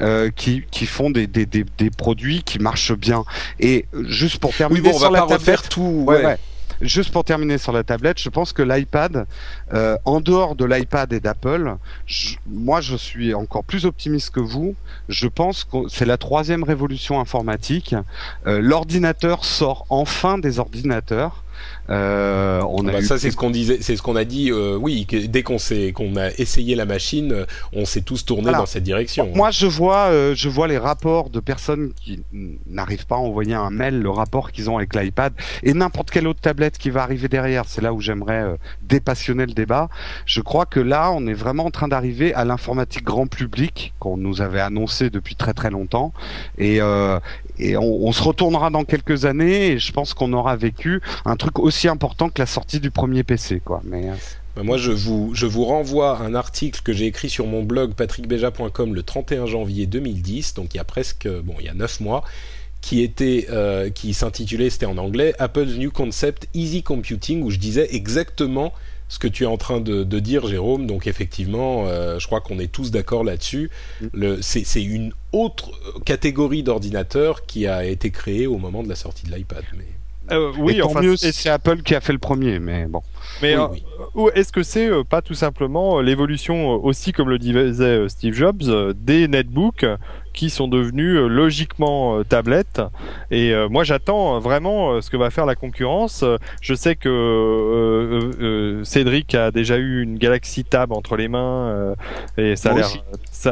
euh, 0.02 0.30
qui, 0.36 0.64
qui 0.70 0.86
font 0.86 1.10
des, 1.10 1.28
des, 1.28 1.46
des, 1.46 1.66
des, 1.78 1.90
produits 1.90 2.44
qui 2.44 2.60
marchent 2.60 2.94
bien. 2.94 3.24
Et 3.60 3.86
juste 4.08 4.40
pour 4.40 4.54
terminer 4.54 4.90
on 4.90 5.00
sur 5.00 5.12
va 5.12 5.20
la 5.20 5.26
pas 5.26 5.36
refaire 5.36 5.64
tout. 5.64 6.04
Ouais, 6.08 6.26
ouais. 6.26 6.38
Juste 6.82 7.12
pour 7.12 7.24
terminer 7.24 7.58
sur 7.58 7.72
la 7.72 7.84
tablette, 7.84 8.20
je 8.20 8.30
pense 8.30 8.52
que 8.52 8.62
l'iPad, 8.62 9.26
euh, 9.74 9.98
en 10.04 10.20
dehors 10.20 10.56
de 10.56 10.66
l'iPad 10.66 11.14
et 11.14 11.22
d'Apple, 11.22 11.76
moi 12.48 12.82
je 12.82 12.98
suis 12.98 13.34
encore 13.34 13.64
plus 13.64 13.86
optimiste 13.86 14.32
que 14.32 14.42
vous. 14.42 14.76
Je 15.08 15.28
pense 15.28 15.64
que 15.64 15.88
c'est 15.88 16.06
la 16.06 16.18
troisième 16.18 16.64
révolution 16.64 17.20
informatique. 17.22 17.96
Euh, 18.46 18.60
L'ordinateur 18.62 19.46
sort 19.46 19.86
enfin 19.90 20.38
des 20.38 20.60
ordinateurs. 20.60 21.44
Euh, 21.90 22.62
on 22.68 22.88
a 22.88 22.94
bah 22.94 23.02
ça 23.02 23.20
c'est 23.20 23.30
ce 23.30 23.38
qu'on 23.38 23.52
disait, 23.52 23.78
c'est 23.82 23.96
ce 23.96 24.02
qu'on 24.02 24.16
a 24.16 24.24
dit. 24.24 24.52
Euh, 24.52 24.76
oui, 24.76 25.06
que 25.06 25.18
dès 25.28 25.44
qu'on 25.44 25.60
s'est 25.60 25.92
qu'on 25.92 26.16
a 26.16 26.30
essayé 26.38 26.76
la 26.76 26.86
machine, 26.86 27.32
euh, 27.32 27.46
on 27.74 27.86
s'est 27.86 28.02
tous 28.02 28.26
tournés 28.26 28.52
dans 28.52 28.66
cette 28.66 28.84
direction. 28.84 29.30
Moi, 29.36 29.52
je 29.52 29.68
vois, 29.68 30.08
euh, 30.10 30.34
je 30.36 30.50
vois 30.50 30.68
les 30.68 30.78
rapports 30.78 31.30
de 31.30 31.40
personnes 31.40 31.92
qui 32.02 32.24
n'arrivent 32.68 33.06
pas 33.06 33.16
à 33.16 33.20
envoyer 33.20 33.54
un 33.54 33.70
mail, 33.70 34.02
le 34.02 34.10
rapport 34.10 34.52
qu'ils 34.52 34.70
ont 34.70 34.78
avec 34.78 34.96
l'iPad 34.96 35.34
et 35.64 35.74
n'importe 35.74 36.10
quelle 36.10 36.28
autre 36.28 36.42
tablette 36.42 36.78
qui 36.78 36.90
va 36.90 37.04
arriver 37.04 37.28
derrière. 37.28 37.66
C'est 37.68 37.82
là 37.82 37.94
où 37.94 38.02
j'aimerais 38.02 38.58
dépassionner 38.84 39.46
le 39.46 39.54
débat. 39.54 39.90
Je 40.26 40.42
crois 40.42 40.66
que 40.66 40.80
là, 40.80 41.12
on 41.12 41.28
est 41.28 41.34
vraiment 41.34 41.66
en 41.66 41.72
train 41.72 41.88
d'arriver 41.88 42.34
à 42.34 42.46
l'informatique 42.46 43.04
grand 43.04 43.28
public 43.28 43.94
qu'on 44.00 44.18
nous 44.18 44.42
avait 44.42 44.60
annoncé 44.60 45.10
depuis 45.10 45.36
très 45.36 45.54
très 45.54 45.70
longtemps 45.70 46.14
et 46.58 46.80
et 47.58 47.78
on, 47.78 48.08
on 48.08 48.12
se 48.12 48.22
retournera 48.22 48.70
dans 48.70 48.84
quelques 48.84 49.26
années 49.26 49.68
et 49.68 49.80
je 49.80 49.92
pense 49.92 50.14
qu'on 50.14 50.34
aura 50.34 50.56
vécu 50.56 51.02
un 51.26 51.36
truc 51.36 51.60
aussi 51.60 51.75
aussi 51.76 51.88
important 51.90 52.30
que 52.30 52.42
la 52.42 52.46
sortie 52.46 52.80
du 52.80 52.90
premier 52.90 53.24
PC, 53.24 53.60
quoi. 53.60 53.82
Mais 53.84 54.10
euh, 54.10 54.14
bah, 54.56 54.64
moi, 54.64 54.78
je 54.78 54.92
vous, 54.92 55.32
je 55.34 55.46
vous 55.46 55.66
renvoie 55.66 56.20
un 56.20 56.34
article 56.34 56.82
que 56.82 56.94
j'ai 56.94 57.06
écrit 57.06 57.30
sur 57.30 57.48
mon 57.48 57.64
blog 57.64 57.94
patrickbeja.com 57.94 58.96
le 58.96 59.04
31 59.04 59.46
janvier 59.46 59.86
2010, 59.86 60.54
donc 60.54 60.74
il 60.74 60.78
y 60.78 60.80
a 60.80 60.86
presque, 60.86 61.28
bon, 61.28 61.56
il 61.60 61.66
y 61.66 61.70
a 61.70 61.74
9 61.74 62.00
mois, 62.00 62.24
qui 62.80 63.02
était, 63.02 63.48
euh, 63.50 63.90
qui 63.90 64.14
s'intitulait, 64.14 64.70
c'était 64.70 64.86
en 64.86 64.98
anglais, 64.98 65.34
Apple's 65.38 65.76
New 65.76 65.92
Concept 65.92 66.48
Easy 66.54 66.82
Computing, 66.82 67.44
où 67.44 67.50
je 67.50 67.58
disais 67.58 67.94
exactement 67.94 68.72
ce 69.10 69.20
que 69.20 69.28
tu 69.28 69.44
es 69.44 69.48
en 69.48 69.58
train 69.58 69.82
de, 69.82 70.04
de 70.04 70.20
dire, 70.20 70.48
Jérôme. 70.48 70.88
Donc 70.88 71.08
effectivement, 71.08 71.86
euh, 71.88 72.20
je 72.20 72.26
crois 72.26 72.42
qu'on 72.42 72.58
est 72.58 72.72
tous 72.72 72.90
d'accord 72.90 73.24
là-dessus. 73.24 73.70
Mm. 74.02 74.42
C'est 74.42 74.84
une 74.84 75.12
autre 75.32 75.72
catégorie 76.06 76.64
d'ordinateur 76.64 77.46
qui 77.46 77.68
a 77.68 77.86
été 77.86 78.12
créée 78.12 78.48
au 78.48 78.58
moment 78.58 78.82
de 78.82 78.90
la 78.90 78.96
sortie 78.96 79.26
de 79.26 79.36
l'iPad. 79.36 79.64
Mais... 79.78 79.86
Euh, 80.32 80.52
oui, 80.58 80.82
enfin, 80.82 81.02
mieux, 81.02 81.16
c'est 81.18 81.50
Apple 81.50 81.82
qui 81.84 81.96
a 81.96 82.02
fait 82.02 82.14
le 82.14 82.20
premier, 82.20 82.60
mais 82.60 82.86
bon. 82.86 83.02
Mais 83.42 83.56
euh, 83.56 83.68
est-ce 84.34 84.52
que 84.52 84.64
c'est 84.64 84.88
euh, 84.88 85.04
pas 85.04 85.22
tout 85.22 85.34
simplement 85.34 86.02
l'évolution 86.02 86.72
aussi, 86.84 87.12
comme 87.12 87.30
le 87.30 87.38
disait 87.38 88.08
Steve 88.08 88.34
Jobs, 88.34 88.94
des 88.96 89.28
netbooks 89.28 89.86
qui 90.34 90.50
sont 90.50 90.68
devenus 90.68 91.18
logiquement 91.18 92.22
tablettes 92.24 92.82
Et 93.32 93.54
moi, 93.70 93.86
j'attends 93.86 94.40
vraiment 94.40 95.02
ce 95.02 95.10
que 95.10 95.16
va 95.16 95.30
faire 95.30 95.46
la 95.46 95.56
concurrence. 95.56 96.26
Je 96.60 96.74
sais 96.74 96.98
que 96.98 98.82
Cédric 98.84 99.34
a 99.34 99.52
déjà 99.52 99.78
eu 99.78 100.02
une 100.02 100.18
Galaxy 100.18 100.66
Tab 100.66 100.92
entre 100.92 101.16
les 101.16 101.30
mains 101.30 101.96
et 102.38 102.58
ça 102.58 102.72
a 102.72 102.74
l'air. 102.74 102.90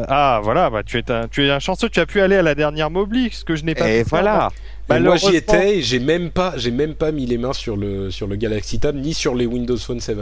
Ah 0.09 0.41
voilà, 0.43 0.69
bah, 0.69 0.83
tu 0.83 0.97
es 0.97 1.09
un, 1.09 1.29
tu 1.29 1.45
es 1.45 1.51
un 1.51 1.59
chanceux. 1.59 1.87
Tu 1.87 2.01
as 2.01 2.05
pu 2.05 2.19
aller 2.19 2.35
à 2.35 2.41
la 2.41 2.55
dernière 2.55 2.89
Mobli, 2.89 3.29
ce 3.31 3.45
que 3.45 3.55
je 3.55 3.63
n'ai 3.63 3.75
pas. 3.75 3.89
Et 3.89 4.03
voilà. 4.03 4.49
Bah, 4.87 4.99
moi 4.99 5.15
j'y 5.15 5.35
étais 5.35 5.77
et 5.77 5.81
j'ai 5.81 5.99
même 5.99 6.29
pas 6.29 6.53
j'ai 6.57 6.71
même 6.71 6.93
pas 6.93 7.11
mis 7.11 7.25
les 7.25 7.37
mains 7.37 7.53
sur 7.53 7.77
le 7.77 8.11
sur 8.11 8.27
le 8.27 8.35
Galaxy 8.35 8.79
Tab 8.79 8.95
ni 8.95 9.13
sur 9.13 9.33
les 9.33 9.45
Windows 9.45 9.77
Phone 9.77 9.99
7. 9.99 10.17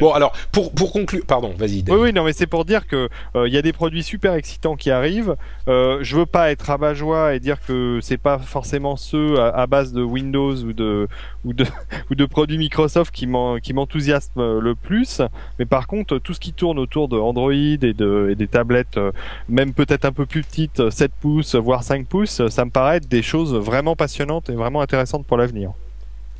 bon 0.00 0.12
alors 0.12 0.32
pour 0.52 0.72
pour 0.72 0.92
conclure 0.92 1.24
pardon 1.26 1.54
vas-y. 1.58 1.84
Oui 1.88 1.96
oui 1.96 2.12
non 2.12 2.24
mais 2.24 2.32
c'est 2.32 2.46
pour 2.46 2.64
dire 2.64 2.86
que 2.86 3.08
il 3.34 3.38
euh, 3.38 3.48
y 3.48 3.56
a 3.56 3.62
des 3.62 3.72
produits 3.72 4.02
super 4.02 4.34
excitants 4.34 4.76
qui 4.76 4.90
arrivent. 4.90 5.36
Euh, 5.68 5.98
je 6.02 6.16
veux 6.16 6.26
pas 6.26 6.50
être 6.50 6.62
rabat-joie 6.62 7.34
et 7.34 7.40
dire 7.40 7.58
que 7.66 7.98
c'est 8.00 8.18
pas 8.18 8.38
forcément 8.38 8.96
ceux 8.96 9.40
à, 9.40 9.66
base 9.66 9.92
de 9.92 10.02
Windows 10.02 10.54
ou 10.54 10.72
de 10.72 11.08
ou 12.10 12.14
de 12.14 12.24
produits 12.24 12.58
Microsoft 12.58 13.14
qui 13.14 13.26
m'enthousiasment 13.26 14.42
euh, 14.42 14.60
le 14.60 14.74
plus. 14.74 15.20
Mais 15.58 15.66
par 15.66 15.86
contre 15.86 16.18
tout 16.18 16.34
ce 16.34 16.40
qui 16.40 16.52
tourne 16.52 16.78
autour 16.78 17.08
de 17.08 17.18
Android 17.18 17.52
et 17.52 17.76
et 17.76 18.34
des 18.34 18.48
tablettes 18.48 18.96
euh, 18.96 19.12
même 19.48 19.72
peut-être 19.72 20.04
un 20.04 20.12
peu 20.12 20.26
plus 20.26 20.42
petites 20.42 20.90
7 20.90 21.12
pouces 21.20 21.54
voire 21.54 21.82
5 21.82 22.06
pouces 22.06 22.46
ça 22.48 22.64
me 22.64 22.70
paraît 22.70 22.96
être 22.96 23.08
des 23.08 23.22
choses 23.22 23.54
vraiment 23.54 23.96
passionnante 23.96 24.50
et 24.50 24.54
vraiment 24.54 24.80
intéressante 24.80 25.26
pour 25.26 25.36
l'avenir. 25.36 25.72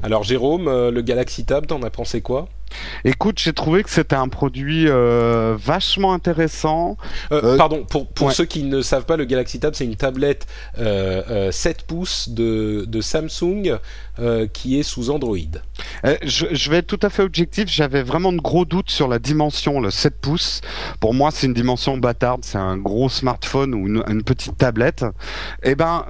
Alors 0.03 0.23
Jérôme, 0.25 0.69
euh, 0.69 0.91
le 0.91 1.03
Galaxy 1.03 1.45
Tab, 1.45 1.67
t'en 1.67 1.83
as 1.83 1.91
pensé 1.91 2.21
quoi? 2.21 2.49
Écoute, 3.05 3.39
j'ai 3.39 3.53
trouvé 3.53 3.83
que 3.83 3.91
c'était 3.91 4.17
un 4.17 4.29
produit 4.29 4.87
euh, 4.89 5.57
vachement 5.59 6.12
intéressant. 6.12 6.97
Euh, 7.33 7.57
pardon, 7.57 7.85
pour, 7.85 8.09
pour 8.09 8.33
ceux 8.33 8.45
qui 8.45 8.64
ne 8.64 8.83
savent 8.83 9.05
pas, 9.05 9.17
le 9.17 9.25
Galaxy 9.25 9.61
Tab, 9.61 9.75
c'est 9.75 9.85
une 9.85 9.97
tablette 9.97 10.47
7 10.77 11.83
pouces 11.87 12.29
de, 12.29 12.85
de 12.87 13.01
Samsung 13.01 13.79
qui 14.53 14.79
est 14.79 14.83
sous 14.83 15.11
Android. 15.11 15.37
Je, 16.23 16.47
je, 16.51 16.71
vais 16.71 16.79
être 16.79 16.87
tout 16.87 17.01
à 17.03 17.11
fait 17.11 17.23
objectif, 17.23 17.69
j'avais 17.69 18.03
vraiment 18.03 18.33
de 18.33 18.41
gros 18.41 18.64
doutes 18.64 18.91
sur 18.91 19.09
la 19.09 19.19
dimension, 19.19 19.81
le 19.81 19.91
7 19.91 20.21
pouces. 20.21 20.61
Pour 21.01 21.14
moi, 21.14 21.31
c'est 21.31 21.47
une 21.47 21.55
dimension 21.55 21.97
bâtarde, 21.99 22.45
c'est 22.45 22.59
un 22.59 22.77
gros 22.77 23.09
smartphone 23.09 23.75
ou 23.75 23.87
une, 23.87 24.03
une 24.09 24.23
petite 24.23 24.57
tablette. 24.59 25.05
Eh 25.62 25.75
ben, 25.75 26.05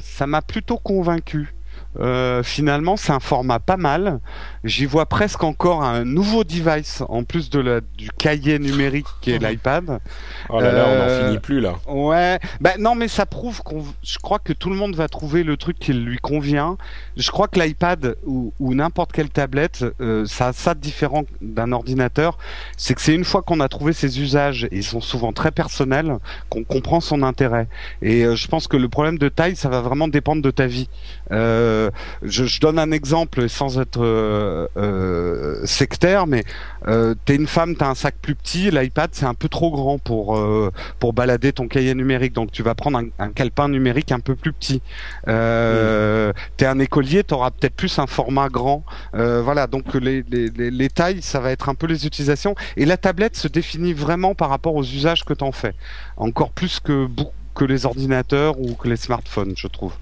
ça 0.00 0.26
m'a 0.26 0.42
plutôt 0.42 0.78
convaincu. 0.78 1.55
Euh, 2.00 2.42
finalement, 2.42 2.96
c'est 2.96 3.12
un 3.12 3.20
format 3.20 3.58
pas 3.58 3.76
mal. 3.76 4.20
J'y 4.64 4.84
vois 4.86 5.06
presque 5.06 5.42
encore 5.44 5.82
un 5.82 6.04
nouveau 6.04 6.44
device 6.44 7.02
en 7.08 7.24
plus 7.24 7.50
de 7.50 7.60
la, 7.60 7.80
du 7.80 8.10
cahier 8.10 8.58
numérique 8.58 9.06
qui 9.20 9.30
est 9.32 9.38
l'iPad. 9.42 10.00
Oh 10.48 10.60
là 10.60 10.72
là, 10.72 10.84
on 10.86 10.90
Euh, 10.90 11.20
n'en 11.20 11.26
finit 11.26 11.38
plus 11.38 11.60
là. 11.60 11.74
Ouais, 11.88 12.38
bah 12.60 12.72
non, 12.78 12.94
mais 12.94 13.08
ça 13.08 13.26
prouve 13.26 13.62
qu'on, 13.62 13.84
je 14.02 14.18
crois 14.18 14.38
que 14.38 14.52
tout 14.52 14.70
le 14.70 14.76
monde 14.76 14.94
va 14.96 15.08
trouver 15.08 15.42
le 15.42 15.56
truc 15.56 15.78
qui 15.78 15.92
lui 15.92 16.18
convient. 16.18 16.76
Je 17.16 17.30
crois 17.30 17.48
que 17.48 17.58
l'iPad 17.60 18.16
ou, 18.24 18.52
ou 18.60 18.74
n'importe 18.74 19.12
quelle 19.12 19.30
tablette, 19.30 19.84
euh, 20.00 20.24
ça 20.26 20.48
a 20.48 20.52
ça 20.52 20.74
de 20.74 20.80
différent 20.80 21.24
d'un 21.40 21.72
ordinateur, 21.72 22.38
c'est 22.76 22.94
que 22.94 23.00
c'est 23.00 23.14
une 23.14 23.24
fois 23.24 23.42
qu'on 23.42 23.60
a 23.60 23.68
trouvé 23.68 23.92
ses 23.92 24.20
usages, 24.20 24.64
et 24.64 24.76
ils 24.76 24.84
sont 24.84 25.00
souvent 25.00 25.32
très 25.32 25.50
personnels, 25.50 26.16
qu'on 26.50 26.64
comprend 26.64 27.00
son 27.00 27.22
intérêt. 27.22 27.68
Et 28.02 28.24
euh, 28.24 28.36
je 28.36 28.48
pense 28.48 28.68
que 28.68 28.76
le 28.76 28.88
problème 28.88 29.18
de 29.18 29.28
taille, 29.28 29.56
ça 29.56 29.68
va 29.68 29.80
vraiment 29.80 30.08
dépendre 30.08 30.42
de 30.42 30.50
ta 30.50 30.66
vie. 30.66 30.88
Euh, 31.32 31.85
je, 32.22 32.44
je 32.44 32.60
donne 32.60 32.78
un 32.78 32.90
exemple 32.92 33.48
sans 33.48 33.78
être 33.78 34.02
euh, 34.02 34.66
euh, 34.76 35.64
sectaire, 35.64 36.26
mais 36.26 36.44
euh, 36.88 37.14
t'es 37.24 37.34
une 37.36 37.46
femme, 37.46 37.76
t'as 37.76 37.88
un 37.88 37.94
sac 37.94 38.14
plus 38.20 38.34
petit, 38.34 38.70
l'iPad 38.70 39.10
c'est 39.12 39.26
un 39.26 39.34
peu 39.34 39.48
trop 39.48 39.70
grand 39.70 39.98
pour 39.98 40.36
euh, 40.36 40.70
pour 40.98 41.12
balader 41.12 41.52
ton 41.52 41.68
cahier 41.68 41.94
numérique, 41.94 42.32
donc 42.32 42.52
tu 42.52 42.62
vas 42.62 42.74
prendre 42.74 42.98
un, 42.98 43.06
un 43.18 43.30
calepin 43.30 43.68
numérique 43.68 44.12
un 44.12 44.20
peu 44.20 44.34
plus 44.34 44.52
petit. 44.52 44.82
Euh, 45.28 46.32
T'es 46.56 46.66
un 46.66 46.78
écolier, 46.78 47.24
t'auras 47.24 47.50
peut-être 47.50 47.74
plus 47.74 47.98
un 47.98 48.06
format 48.06 48.48
grand. 48.48 48.84
Euh, 49.14 49.42
voilà, 49.42 49.66
donc 49.66 49.94
les, 49.94 50.22
les, 50.28 50.48
les, 50.50 50.70
les 50.70 50.88
tailles, 50.88 51.22
ça 51.22 51.40
va 51.40 51.50
être 51.50 51.68
un 51.68 51.74
peu 51.74 51.86
les 51.86 52.06
utilisations. 52.06 52.54
Et 52.76 52.84
la 52.84 52.96
tablette 52.96 53.36
se 53.36 53.48
définit 53.48 53.92
vraiment 53.92 54.34
par 54.34 54.48
rapport 54.50 54.74
aux 54.74 54.84
usages 54.84 55.24
que 55.24 55.34
t'en 55.34 55.52
fais, 55.52 55.74
encore 56.16 56.50
plus 56.52 56.80
que 56.80 57.06
bou- 57.06 57.30
que 57.56 57.64
les 57.64 57.86
ordinateurs 57.86 58.60
ou 58.60 58.74
que 58.74 58.86
les 58.86 58.96
smartphones, 58.96 59.54
je 59.56 59.66
trouve. 59.66 59.94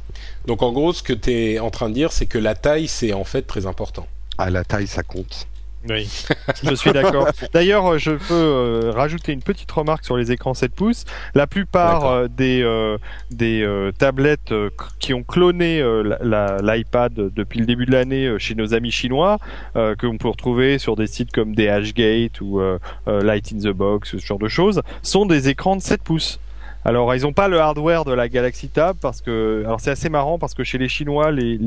Donc 0.47 0.63
en 0.63 0.73
gros, 0.73 0.93
ce 0.93 1.03
que 1.03 1.13
tu 1.15 1.31
es 1.31 1.59
en 1.61 1.71
train 1.71 1.89
de 1.89 1.95
dire, 1.95 2.13
c'est 2.13 2.27
que 2.27 2.39
la 2.39 2.55
taille, 2.55 2.89
c'est 2.89 3.15
en 3.15 3.25
fait 3.25 3.43
très 3.43 3.65
important. 3.67 4.07
Ah, 4.37 4.51
la 4.51 4.65
taille, 4.65 4.89
ça 4.89 5.03
compte. 5.03 5.47
Oui, 5.89 6.09
je 6.65 6.75
suis 6.75 6.93
d'accord. 6.93 7.29
D'ailleurs, 7.53 7.99
je 7.99 8.13
peux 8.13 8.33
euh, 8.33 8.91
rajouter 8.95 9.33
une 9.33 9.43
petite 9.43 9.71
remarque 9.71 10.05
sur 10.05 10.17
les 10.17 10.33
écrans 10.33 10.55
7 10.55 10.73
pouces. 10.75 11.05
La 11.35 11.47
plupart 11.47 12.07
euh, 12.07 12.27
des, 12.29 12.63
euh, 12.63 12.97
des 13.31 13.63
euh, 13.63 13.93
tablettes 13.93 14.53
euh, 14.53 14.71
qui 14.99 15.13
ont 15.13 15.23
cloné 15.23 15.81
euh, 15.81 16.17
l'iPad 16.63 17.13
depuis 17.15 17.61
le 17.61 17.67
début 17.67 17.85
de 17.85 17.93
l'année 17.93 18.27
euh, 18.27 18.39
chez 18.39 18.55
nos 18.55 18.73
amis 18.73 18.91
chinois, 18.91 19.39
euh, 19.77 19.95
que 19.95 20.07
l'on 20.07 20.17
peut 20.17 20.29
retrouver 20.29 20.79
sur 20.79 20.97
des 20.97 21.07
sites 21.07 21.33
comme 21.33 21.55
DHgate 21.55 22.41
ou 22.41 22.61
euh, 22.61 22.79
euh, 23.07 23.23
Light 23.23 23.53
in 23.53 23.59
the 23.59 23.75
Box, 23.75 24.13
ce 24.13 24.17
genre 24.25 24.39
de 24.39 24.49
choses, 24.49 24.81
sont 25.03 25.27
des 25.27 25.51
écrans 25.51 25.77
de 25.77 25.83
7 25.83 26.03
pouces. 26.03 26.41
Alors, 26.87 27.15
ils 27.15 27.23
n'ont 27.23 27.33
pas 27.33 27.49
le 27.49 27.59
hardware 27.59 28.05
de 28.05 28.13
la 28.13 28.29
Galaxy 28.29 28.69
Tab 28.69 28.99
parce 29.01 29.23
que, 29.23 29.63
alors 29.65 29.81
c'est 29.81 29.91
assez 29.91 30.11
marrant 30.11 30.39
parce 30.39 30.53
que 30.53 30.65
chez 30.65 30.77
les 30.77 30.89
Chinois, 30.89 31.31
les, 31.31 31.59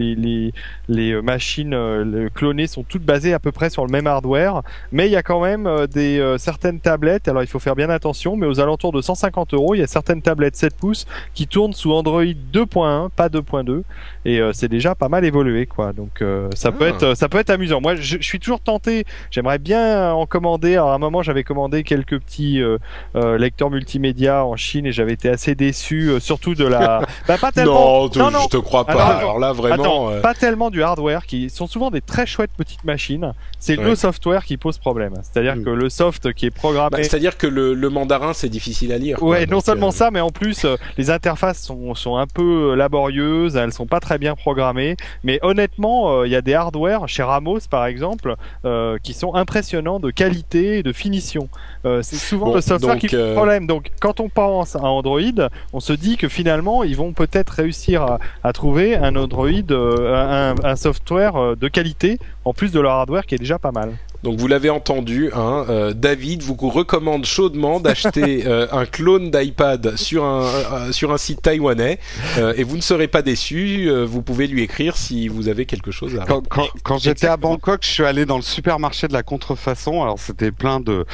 euh, 0.89 1.21
machines 1.23 1.73
euh, 1.73 2.29
clonées 2.35 2.67
sont 2.67 2.83
toutes 2.83 3.01
basées 3.03 3.33
à 3.33 3.39
peu 3.39 3.51
près 3.51 3.71
sur 3.71 3.83
le 3.83 3.91
même 3.91 4.05
hardware, 4.05 4.61
mais 4.91 5.07
il 5.07 5.11
y 5.11 5.15
a 5.15 5.23
quand 5.23 5.41
même 5.41 5.65
euh, 5.65 5.87
des 5.87 6.35
certaines 6.37 6.79
tablettes. 6.79 7.27
Alors 7.27 7.41
il 7.41 7.47
faut 7.47 7.57
faire 7.57 7.75
bien 7.75 7.89
attention, 7.89 8.35
mais 8.35 8.45
aux 8.45 8.59
alentours 8.59 8.91
de 8.91 9.01
150 9.01 9.55
euros, 9.55 9.73
il 9.73 9.79
y 9.79 9.83
a 9.83 9.87
certaines 9.87 10.21
tablettes 10.21 10.55
7 10.55 10.75
pouces 10.75 11.07
qui 11.33 11.47
tournent 11.47 11.73
sous 11.73 11.93
Android 11.93 12.23
2.1, 12.23 13.09
pas 13.09 13.29
2.2, 13.29 13.81
et 14.27 14.39
euh, 14.41 14.51
c'est 14.53 14.67
déjà 14.67 14.93
pas 14.93 15.07
mal 15.09 15.23
évolué, 15.25 15.65
quoi. 15.65 15.93
Donc 15.93 16.21
euh, 16.21 16.49
ça 16.53 16.71
peut 16.71 16.85
Ah. 16.85 16.89
être, 16.89 17.13
ça 17.15 17.29
peut 17.29 17.37
être 17.39 17.49
amusant. 17.49 17.79
Moi, 17.81 17.95
je, 17.95 18.17
je 18.19 18.23
suis 18.23 18.39
toujours 18.39 18.59
tenté. 18.59 19.05
J'aimerais 19.31 19.57
bien 19.57 20.11
en 20.13 20.25
commander. 20.25 20.73
Alors 20.73 20.89
à 20.89 20.95
un 20.95 20.97
moment, 20.99 21.23
j'avais 21.23 21.43
commandé 21.43 21.83
quelques 21.83 22.19
petits 22.19 22.61
euh, 22.61 22.77
euh, 23.15 23.37
lecteurs 23.37 23.69
multimédia 23.71 24.43
en 24.45 24.55
Chine 24.57 24.85
et 24.85 24.91
j'avais 24.91 25.13
été 25.13 25.29
assez 25.29 25.55
déçu, 25.55 26.09
euh, 26.09 26.19
surtout 26.19 26.53
de 26.55 26.65
la. 26.65 27.01
Bah, 27.27 27.37
pas 27.39 27.51
tellement. 27.51 28.07
Non, 28.07 28.09
non, 28.15 28.31
non. 28.31 28.39
je 28.43 28.49
te 28.49 28.57
crois 28.57 28.85
pas. 28.85 29.17
Alors 29.17 29.39
là, 29.39 29.53
vraiment. 29.53 29.83
Attends, 29.83 30.11
euh, 30.11 30.21
pas 30.21 30.33
tellement 30.33 30.69
du 30.69 30.83
hardware, 30.83 31.25
qui 31.25 31.49
sont 31.49 31.65
souvent 31.67 31.89
des 31.89 32.01
très 32.01 32.25
chouettes 32.25 32.51
petites 32.57 32.83
machines. 32.83 33.33
C'est 33.59 33.77
Ouais. 33.77 33.83
le 33.85 33.95
software 33.95 34.43
qui 34.45 34.57
pose 34.57 34.77
problème. 34.77 35.13
C'est-à-dire 35.23 35.55
Mm. 35.55 35.63
que 35.63 35.69
le 35.69 35.89
soft 35.89 36.33
qui 36.33 36.45
est 36.47 36.49
bah, 36.49 36.55
programmé. 36.59 37.03
C'est-à-dire 37.03 37.37
que 37.37 37.47
le, 37.47 37.73
le 37.73 37.89
mandarin, 37.89 38.33
c'est 38.33 38.49
difficile 38.49 38.91
à 38.91 38.97
lire. 38.97 39.17
quoi. 39.17 39.29
Ouais, 39.29 39.45
non 39.45 39.61
seulement 39.61 39.87
euh, 39.87 39.91
ça, 39.91 40.11
mais 40.11 40.19
en 40.19 40.29
plus 40.31 40.65
euh, 40.65 40.75
les 40.97 41.09
interfaces 41.09 41.61
sont, 41.63 41.95
sont 41.95 42.17
un 42.17 42.27
peu 42.27 42.71
euh, 42.71 42.75
laborieuses, 42.75 43.55
elles 43.55 43.71
sont 43.73 43.85
pas 43.87 43.99
très 43.99 44.16
bien 44.17 44.35
programmées. 44.35 44.95
Mais 45.23 45.39
honnêtement, 45.41 46.11
euh, 46.11 46.27
il 46.27 46.31
y 46.31 46.35
a 46.35 46.41
des 46.41 46.53
hardware 46.53 47.07
chez 47.07 47.23
Ramos 47.23 47.59
par 47.69 47.85
exemple 47.85 48.35
euh, 48.65 48.97
qui 49.03 49.13
sont 49.13 49.35
impressionnants 49.35 49.99
de 49.99 50.11
qualité 50.11 50.79
et 50.79 50.83
de 50.83 50.93
finition. 50.93 51.49
Euh, 51.85 52.01
c'est 52.01 52.15
souvent 52.15 52.47
Bon, 52.47 52.55
le 52.55 52.61
software 52.61 52.95
donc, 52.95 53.01
qui 53.01 53.07
pose 53.07 53.19
euh, 53.19 53.33
problème. 53.33 53.67
Donc 53.67 53.91
quand 53.99 54.19
on 54.19 54.29
pense 54.29 54.75
à 54.75 54.83
Android, 54.83 55.21
on 55.73 55.79
se 55.79 55.93
dit 55.93 56.17
que 56.17 56.27
finalement 56.27 56.83
ils 56.83 56.95
vont 56.95 57.13
peut-être 57.13 57.49
réussir 57.51 58.01
à, 58.03 58.19
à 58.43 58.53
trouver 58.53 58.95
un 58.95 59.15
Android, 59.15 59.49
un, 59.71 60.55
un 60.63 60.75
software 60.75 61.55
de 61.55 61.67
qualité 61.67 62.19
en 62.45 62.53
plus 62.53 62.71
de 62.71 62.79
leur 62.79 62.93
hardware 62.93 63.25
qui 63.25 63.35
est 63.35 63.39
déjà 63.39 63.59
pas 63.59 63.71
mal. 63.71 63.93
Donc 64.27 64.39
vous 64.41 64.47
l'avez 64.49 64.69
entendu, 64.69 65.31
hein, 65.33 65.65
euh, 65.69 65.93
David 65.93 66.43
vous 66.43 66.55
recommande 66.67 67.23
chaudement 67.25 67.79
d'acheter 67.79 68.43
euh, 68.45 68.67
un 68.73 68.85
clone 68.85 69.31
d'iPad 69.31 69.95
sur 69.95 70.25
un 70.25 70.41
euh, 70.43 70.91
sur 70.91 71.13
un 71.13 71.17
site 71.17 71.41
taïwanais 71.41 71.97
euh, 72.37 72.53
et 72.57 72.65
vous 72.65 72.75
ne 72.75 72.81
serez 72.81 73.07
pas 73.07 73.21
déçus. 73.21 73.85
euh, 73.89 74.03
vous 74.03 74.21
pouvez 74.21 74.47
lui 74.47 74.63
écrire 74.63 74.97
si 74.97 75.29
vous 75.29 75.47
avez 75.47 75.65
quelque 75.65 75.91
chose 75.91 76.17
à. 76.19 76.25
Quand, 76.25 76.45
quand, 76.49 76.67
quand 76.83 76.97
j'étais 76.97 77.27
à. 77.27 77.37
Bangkok, 77.37 77.79
je 77.83 77.87
suis 77.89 78.03
allé 78.03 78.25
dans 78.25 78.35
le 78.35 78.41
supermarché 78.41 79.07
de 79.07 79.13
la 79.13 79.23
contrefaçon. 79.23 80.01
Alors 80.03 80.19
c'était 80.19 80.51
plein 80.51 80.81
de 80.81 81.05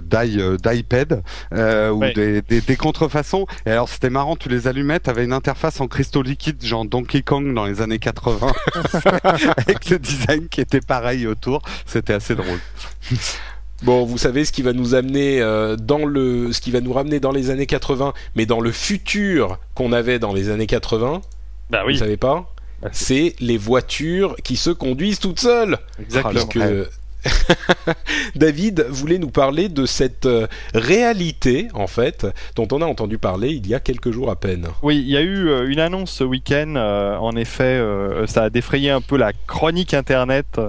d'i- 0.00 0.56
d'iPad 0.62 1.22
euh, 1.52 1.90
ou 1.90 1.98
Ouais. 1.98 2.14
des, 2.14 2.40
des, 2.40 2.62
des 2.62 2.76
contrefaçons. 2.76 3.44
Et 3.66 3.70
alors 3.70 3.90
c'était 3.90 4.08
marrant, 4.08 4.34
tu 4.36 4.48
les 4.48 4.66
allumais, 4.66 4.98
t'avais 4.98 5.24
une 5.24 5.34
interface 5.34 5.78
en 5.82 5.88
cristaux 5.88 6.22
liquides, 6.22 6.64
genre 6.64 6.86
Donkey 6.86 7.20
Kong 7.20 7.52
dans 7.52 7.66
les 7.66 7.82
années 7.82 7.98
80, 7.98 8.46
avec 9.58 9.90
le 9.90 9.98
design 9.98 10.48
qui 10.48 10.62
était 10.62 10.80
pareil 10.80 11.26
autour. 11.26 11.60
C'était 11.84 12.13
assez 12.14 12.34
drôle. 12.34 12.58
Bon, 13.82 14.04
vous 14.06 14.16
savez 14.16 14.44
ce 14.44 14.52
qui 14.52 14.62
va 14.62 14.72
nous 14.72 14.94
amener 14.94 15.42
euh, 15.42 15.76
dans 15.76 16.06
le, 16.06 16.52
ce 16.52 16.60
qui 16.60 16.70
va 16.70 16.80
nous 16.80 16.92
ramener 16.92 17.20
dans 17.20 17.32
les 17.32 17.50
années 17.50 17.66
80, 17.66 18.14
mais 18.34 18.46
dans 18.46 18.60
le 18.60 18.72
futur 18.72 19.58
qu'on 19.74 19.92
avait 19.92 20.18
dans 20.18 20.32
les 20.32 20.48
années 20.48 20.66
80. 20.66 21.20
Bah 21.70 21.82
Vous 21.86 21.96
savez 21.96 22.16
pas 22.16 22.54
Bah, 22.80 22.88
C'est 22.92 23.34
les 23.40 23.58
voitures 23.58 24.36
qui 24.42 24.56
se 24.56 24.70
conduisent 24.70 25.18
toutes 25.18 25.40
seules. 25.40 25.76
exactement. 26.00 26.46
Puisque 26.46 26.88
David 28.34 28.86
voulait 28.88 29.18
nous 29.18 29.30
parler 29.30 29.68
de 29.68 29.86
cette 29.86 30.26
euh, 30.26 30.46
réalité, 30.74 31.68
en 31.74 31.86
fait, 31.86 32.26
dont 32.56 32.68
on 32.72 32.82
a 32.82 32.86
entendu 32.86 33.18
parler 33.18 33.50
il 33.50 33.66
y 33.66 33.74
a 33.74 33.80
quelques 33.80 34.10
jours 34.10 34.30
à 34.30 34.36
peine. 34.36 34.68
Oui, 34.82 34.98
il 34.98 35.10
y 35.10 35.16
a 35.16 35.20
eu 35.20 35.48
euh, 35.48 35.68
une 35.68 35.80
annonce 35.80 36.10
ce 36.10 36.24
week-end. 36.24 36.74
euh, 36.76 37.16
en 37.16 37.36
effet, 37.36 37.80
ça 38.26 38.44
a 38.44 38.50
défrayé 38.50 38.90
un 38.90 39.00
peu 39.00 39.16
la 39.16 39.32
chronique 39.46 39.94
Internet. 39.94 40.60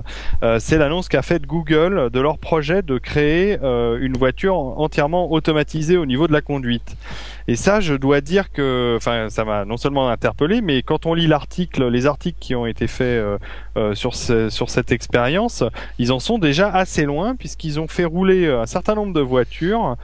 C'est 0.60 0.78
l'annonce 0.78 1.10
qu'a 1.10 1.22
faite 1.22 1.46
Google 1.46 2.10
de 2.12 2.20
leur 2.20 2.38
projet 2.38 2.82
de 2.82 2.98
créer 2.98 3.58
une 3.62 4.18
voiture 4.18 4.56
entièrement 4.56 5.32
automatisée 5.32 5.98
au 5.98 6.06
niveau 6.06 6.28
de 6.28 6.34
la 6.34 6.42
conduite. 6.42 6.96
Et 7.48 7.56
ça, 7.56 7.80
je 7.80 7.94
dois 7.94 8.22
dire 8.22 8.52
que, 8.52 8.96
enfin, 8.98 9.30
ça 9.30 9.46
m'a 9.46 9.66
non 9.66 9.78
seulement 9.78 10.10
interpellé, 10.10 10.62
mais 10.62 10.82
quand 10.82 11.06
on 11.06 11.14
lit 11.14 11.28
l'article, 11.28 11.88
les 11.90 12.08
articles 12.08 12.38
qui 12.40 12.56
ont 12.56 12.66
été 12.66 12.88
faits 12.88 13.06
euh, 13.06 13.38
euh, 13.78 13.94
sur 13.94 14.16
ce- 14.16 14.50
sur 14.50 14.70
cette 14.72 14.92
expérience, 14.92 15.64
ils 16.00 16.12
en 16.12 16.20
sont 16.20 16.40
déjà 16.40 16.70
assez 16.70 17.04
loin 17.04 17.36
puisqu'ils 17.36 17.80
ont 17.80 17.88
fait 17.88 18.06
rouler 18.06 18.46
euh, 18.46 18.62
un 18.62 18.66
certain 18.66 18.96
nombre 18.96 19.14
de 19.14 19.22
voitures 19.22 19.96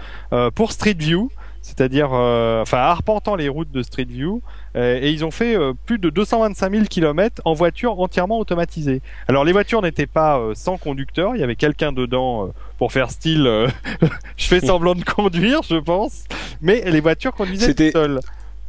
pour 0.56 0.72
Street 0.72 0.96
View 0.98 1.32
c'est-à-dire 1.64 2.10
euh, 2.12 2.64
enfin 2.64 2.78
arpentant 2.80 3.36
les 3.36 3.48
routes 3.48 3.72
de 3.72 3.84
Street 3.84 4.08
View 4.10 4.42
et 4.74 5.12
ils 5.12 5.24
ont 5.24 5.30
fait 5.32 5.56
plus 5.86 6.00
de 6.00 6.10
225 6.10 6.72
000 6.72 6.86
km 6.90 7.40
en 7.46 7.54
voiture 7.54 8.00
entièrement 8.00 8.40
automatisée. 8.40 9.02
Alors 9.28 9.44
les 9.46 9.52
voitures 9.52 9.82
n'étaient 9.84 10.08
pas 10.08 10.42
sans 10.56 10.78
conducteur, 10.78 11.36
il 11.36 11.40
y 11.40 11.44
avait 11.44 11.56
quelqu'un 11.56 11.92
dedans 11.92 12.52
pour 12.82 12.92
faire 12.92 13.12
style 13.12 13.46
euh, 13.46 13.68
je 14.38 14.48
fais 14.48 14.60
semblant 14.60 14.96
de 14.96 15.04
conduire, 15.04 15.62
je 15.62 15.76
pense, 15.76 16.24
mais 16.64 16.82
les 16.90 17.00
voitures 17.00 17.32
conduisaient 17.32 17.76
toutes 17.76 17.92
seules. 17.92 18.20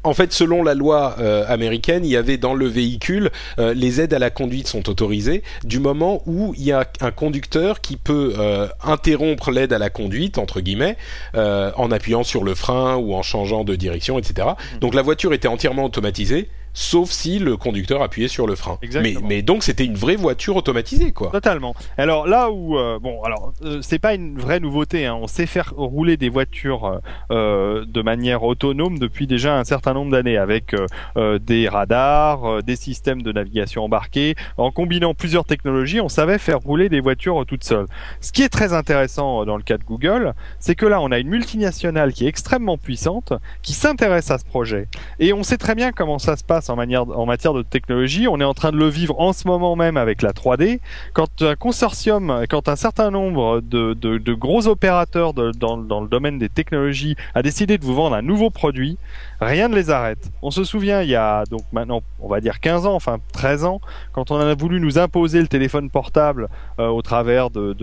En 0.05 0.13
fait, 0.13 0.35
selon 0.35 0.63
la 0.63 0.75
loi 0.75 1.17
euh, 1.19 1.47
américaine, 1.49 2.05
il 2.05 2.11
y 2.11 2.17
avait 2.19 2.37
dans 2.37 2.53
le 2.53 2.67
véhicule 2.67 3.31
euh, 3.59 3.73
les 3.73 4.03
aides 4.03 4.13
à 4.13 4.19
la 4.19 4.29
conduite 4.29 4.69
sont 4.69 4.91
autorisées 4.91 5.43
du 5.65 5.79
moment 5.79 6.23
où 6.27 6.53
il 6.59 6.65
y 6.65 6.73
a 6.73 6.87
un 7.01 7.11
conducteur 7.11 7.81
qui 7.81 7.97
peut 7.97 8.35
euh, 8.37 8.69
interrompre 8.85 9.51
l'aide 9.51 9.73
à 9.73 9.79
la 9.79 9.89
conduite 9.89 10.37
entre 10.37 10.61
guillemets 10.61 10.99
en 11.35 11.91
appuyant 11.91 12.23
sur 12.23 12.45
le 12.45 12.55
frein 12.55 12.97
ou 12.97 13.15
en 13.15 13.23
changeant 13.23 13.65
de 13.65 13.75
direction, 13.77 14.19
etc. 14.19 14.49
Donc 14.83 14.93
la 14.93 15.01
voiture 15.01 15.33
était 15.33 15.49
entièrement 15.49 15.85
automatisée, 15.85 16.51
sauf 16.75 17.11
si 17.11 17.39
le 17.39 17.57
conducteur 17.57 18.03
appuyait 18.03 18.29
sur 18.29 18.47
le 18.47 18.55
frein. 18.55 18.79
Mais, 18.81 18.87
Exactement. 18.87 19.27
mais 19.29 19.43
donc 19.43 19.63
c'était 19.63 19.85
une 19.85 19.97
vraie 19.97 20.17
voiture 20.17 20.57
automatisée, 20.57 21.13
quoi. 21.13 21.31
Totalement. 21.31 21.75
Alors 21.99 22.27
là 22.27 22.51
où 22.51 22.79
euh, 22.79 22.99
bon, 22.99 23.23
alors 23.23 23.53
euh, 23.65 23.79
c'est 23.83 23.99
pas 23.99 24.15
une 24.15 24.39
vraie 24.39 24.61
nouveauté. 24.61 25.07
Hein. 25.07 25.19
On 25.21 25.27
sait 25.27 25.47
faire 25.47 25.73
rouler 25.77 26.17
des 26.17 26.29
voitures 26.29 26.85
euh, 26.87 26.99
euh, 27.31 27.85
de 27.87 28.03
manière 28.03 28.43
autonome 28.43 28.99
depuis 28.99 29.27
déjà 29.27 29.59
un 29.59 29.65
certain 29.65 29.93
nombre 29.95 30.11
d'années, 30.13 30.37
avec 30.37 30.75
euh, 31.17 31.39
des 31.39 31.69
radars, 31.69 32.45
euh, 32.45 32.63
des 32.63 32.77
systèmes 32.77 33.23
de 33.23 33.33
navigation 33.33 33.85
embarqués. 33.85 34.35
En 34.57 34.71
combinant 34.71 35.15
plusieurs 35.15 35.45
technologies, 35.45 36.01
on 36.01 36.09
savait 36.09 36.39
faire 36.39 36.59
rouler 36.59 36.89
des 36.89 37.01
voitures 37.01 37.45
toutes 37.47 37.65
seules. 37.65 37.87
Ce 38.21 38.33
qui 38.33 38.43
est 38.43 38.49
très 38.49 38.73
intéressant 38.73 39.45
dans 39.45 39.57
le 39.57 39.63
cas 39.63 39.79
de 39.79 39.85
Google, 39.85 40.35
c'est 40.59 40.75
que 40.75 40.87
là, 40.87 41.01
on 41.01 41.11
a 41.11 41.19
une 41.19 41.29
multinationale 41.29 42.13
qui 42.13 42.25
est 42.25 42.29
extrêmement 42.29 42.79
puissante, 42.79 43.33
qui 43.63 43.73
s'intéresse 43.73 44.31
à 44.31 44.39
ce 44.39 44.45
projet, 44.45 44.89
et 45.19 45.33
on 45.33 45.43
sait 45.43 45.59
très 45.59 45.75
bien 45.75 45.93
comment 45.93 46.19
ça 46.19 46.37
se 46.37 46.45
passe 46.45 46.62
en, 46.71 47.27
matière 47.27 47.55
de 47.55 47.63
technologie. 47.63 48.29
On 48.29 48.41
est 48.41 48.45
en 48.45 48.55
train 48.55 48.73
de 48.73 48.77
le 48.77 48.89
vivre 48.89 49.21
en 49.21 49.33
ce 49.33 49.47
moment 49.47 49.77
même 49.77 49.97
avec 49.97 50.23
la 50.23 50.33
3D. 50.33 50.81
Quand 51.13 51.43
un 51.43 51.55
consortium, 51.57 52.45
quand 52.49 52.69
un 52.69 52.77
certain 52.77 53.11
nombre 53.11 53.61
de, 53.61 53.95
de, 53.95 54.19
de 54.19 54.35
gros 54.35 54.67
opérateurs 54.67 55.35
dans, 55.35 55.77
dans 55.77 56.01
le 56.01 56.09
domaine 56.09 56.39
des 56.39 56.49
technologies 56.49 57.17
a 57.35 57.43
décidé 57.43 57.79
de 57.79 57.85
vous 57.85 57.95
vendre 57.95 58.17
un 58.17 58.23
nouveau 58.23 58.51
produit, 58.51 58.99
rien 59.41 59.69
ne 59.69 59.75
les 59.75 59.91
arrête. 59.91 60.31
On 60.43 60.51
se 60.51 60.65
souvient, 60.65 61.03
il 61.03 61.09
y 61.09 61.17
a 61.17 61.45
donc 61.51 61.63
maintenant, 61.73 62.03
on 62.21 62.29
va 62.29 62.41
dire 62.41 62.61
15 62.61 62.87
ans, 62.87 62.95
enfin 62.95 63.19
13 63.33 63.65
ans, 63.65 63.81
quand 64.13 64.31
on 64.31 64.37
a 64.37 64.55
voulu 64.55 64.81
nous 64.81 64.99
imposer 64.99 65.41
le 65.41 65.49
téléphone 65.49 65.91
portable 65.91 66.49
euh, 66.79 66.89
au 66.89 67.03
travers 67.03 67.51
de, 67.51 67.75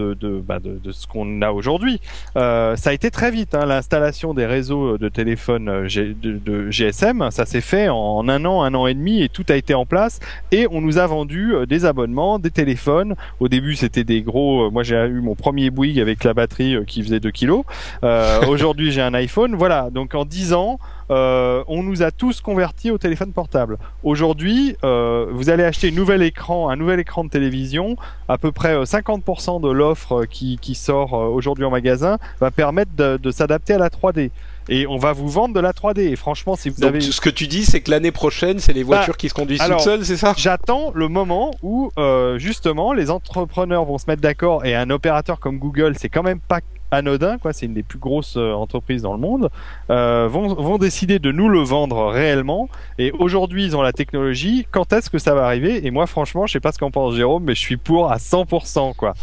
bah 0.46 0.60
de, 0.60 0.78
de 0.78 0.92
ce 0.92 1.08
qu'on 1.08 1.42
a 1.42 1.52
aujourd'hui, 1.52 2.00
euh, 2.38 2.76
ça 2.76 2.92
a 2.92 2.94
été 2.94 3.12
très 3.12 3.32
vite. 3.32 3.56
Hein, 3.56 3.66
L'installation 3.66 4.34
des 4.34 4.46
réseaux 4.46 4.98
de 4.98 5.10
téléphone 5.10 5.70
euh, 5.70 6.14
de 6.22 6.72
GSM, 6.72 7.30
ça 7.32 7.46
s'est 7.46 7.62
fait 7.62 7.90
en 7.90 8.28
un 8.28 8.46
an, 8.46 8.64
un 8.64 8.69
an 8.74 8.88
et 8.88 8.94
demi, 8.94 9.22
et 9.22 9.30
tout 9.30 9.46
a 9.50 9.56
été 9.56 9.74
en 9.74 9.86
place. 9.86 10.20
Et 10.52 10.68
on 10.72 10.82
nous 10.82 10.98
a 10.98 11.08
vendu 11.08 11.54
euh, 11.54 11.66
des 11.66 11.86
abonnements, 11.86 12.40
des 12.40 12.52
téléphones. 12.52 13.16
Au 13.40 13.48
début, 13.48 13.76
c'était 13.76 14.04
des 14.04 14.22
gros. 14.22 14.68
euh, 14.68 14.70
moi, 14.70 14.84
j'ai 14.84 14.96
eu 14.96 15.22
mon 15.22 15.36
premier 15.36 15.70
Bouygues 15.70 16.00
avec 16.00 16.24
la 16.24 16.34
batterie 16.34 16.76
euh, 16.76 16.84
qui 16.86 17.04
faisait 17.04 17.20
2 17.20 17.32
kilos. 17.32 17.64
Euh, 18.04 18.46
aujourd'hui, 18.48 18.92
j'ai 18.92 19.02
un 19.02 19.14
iPhone. 19.14 19.56
Voilà. 19.56 19.90
Donc 19.92 20.16
en 20.16 20.26
10 20.26 20.54
ans. 20.54 20.80
Euh, 21.12 21.64
on 21.68 21.82
nous 21.82 22.04
a 22.04 22.12
tous 22.12 22.40
convertis 22.40 22.92
au 22.92 23.00
téléphone 23.00 23.34
portable. 23.34 23.80
Aujourd'hui, 24.04 24.76
euh, 24.84 25.26
vous 25.32 25.50
allez 25.50 25.64
acheter 25.64 25.88
un 25.90 25.92
nouvel 25.92 26.22
écran, 26.22 26.70
un 26.70 26.76
nouvel 26.76 27.00
écran 27.00 27.24
de 27.24 27.30
télévision. 27.30 27.96
À 28.28 28.38
peu 28.38 28.52
près 28.52 28.76
euh, 28.76 28.84
50% 28.84 29.60
de 29.60 29.72
l'offre 29.72 30.26
qui, 30.26 30.60
qui 30.62 30.76
sort 30.76 31.14
aujourd'hui 31.14 31.66
en 31.66 31.72
magasin 31.72 32.20
va 32.40 32.52
permettre 32.52 32.92
de, 32.96 33.18
de 33.18 33.32
s'adapter 33.32 33.74
à 33.74 33.80
la 33.80 33.90
3D. 33.90 34.30
Et 34.70 34.88
on 34.88 34.98
va 34.98 35.14
vous 35.14 35.28
vendre 35.28 35.54
de 35.54 35.60
la 35.60 35.72
3D. 35.72 36.00
Et 36.00 36.16
franchement, 36.16 36.56
si 36.56 36.70
vous 36.70 36.82
Donc 36.82 36.90
avez 36.90 37.02
ce 37.02 37.20
que 37.20 37.30
tu 37.30 37.48
dis, 37.48 37.66
c'est 37.66 37.82
que 37.82 37.92
l'année 37.92 38.12
prochaine, 38.12 38.60
c'est 38.60 38.74
les 38.74 38.84
voitures 38.84 39.18
qui 39.18 39.30
se 39.30 39.34
conduisent 39.34 39.62
alors, 39.62 39.78
toutes 39.78 39.86
seules, 39.86 40.06
c'est 40.06 40.18
ça? 40.18 40.34
J'attends 40.38 40.92
le 40.94 41.08
moment 41.08 41.52
où 41.62 41.92
euh, 41.98 42.38
justement 42.38 42.94
les 42.94 43.10
entrepreneurs 43.10 43.86
vont 43.86 43.98
se 43.98 44.06
mettre 44.08 44.22
d'accord 44.22 44.66
et 44.66 44.76
un 44.76 44.90
opérateur 44.90 45.40
comme 45.40 45.58
Google, 45.58 45.96
c'est 45.98 46.10
quand 46.10 46.24
même 46.24 46.40
pas 46.40 46.60
anodin, 46.92 47.38
quoi. 47.38 47.54
C'est 47.54 47.66
une 47.66 47.74
des 47.74 47.84
plus 47.84 48.00
grosses 48.00 48.38
euh, 48.38 48.54
entreprises 48.54 49.02
dans 49.02 49.14
le 49.14 49.20
monde. 49.20 49.50
Euh, 49.90 50.28
vont, 50.28 50.54
vont 50.56 50.78
décider 50.78 51.20
de 51.20 51.32
nous 51.32 51.50
le 51.50 51.60
vendre 51.60 52.08
réellement. 52.08 52.70
Et 52.98 53.12
aujourd'hui, 53.12 53.66
ils 53.66 53.76
ont 53.76 53.82
la 53.82 53.94
technologie. 53.94 54.68
Quand 54.72 54.92
est-ce 54.94 55.10
que 55.10 55.20
ça 55.20 55.34
va 55.34 55.46
arriver? 55.46 55.86
Et 55.86 55.92
moi, 55.92 56.08
franchement, 56.08 56.48
je 56.48 56.54
sais 56.54 56.60
pas 56.60 56.72
ce 56.72 56.80
qu'en 56.80 56.92
pense 56.92 57.16
Jérôme, 57.16 57.44
mais 57.44 57.56
je 57.56 57.60
suis 57.60 57.78
pour 57.78 58.12
à 58.12 58.18
100%, 58.18 58.96
quoi. 58.96 59.14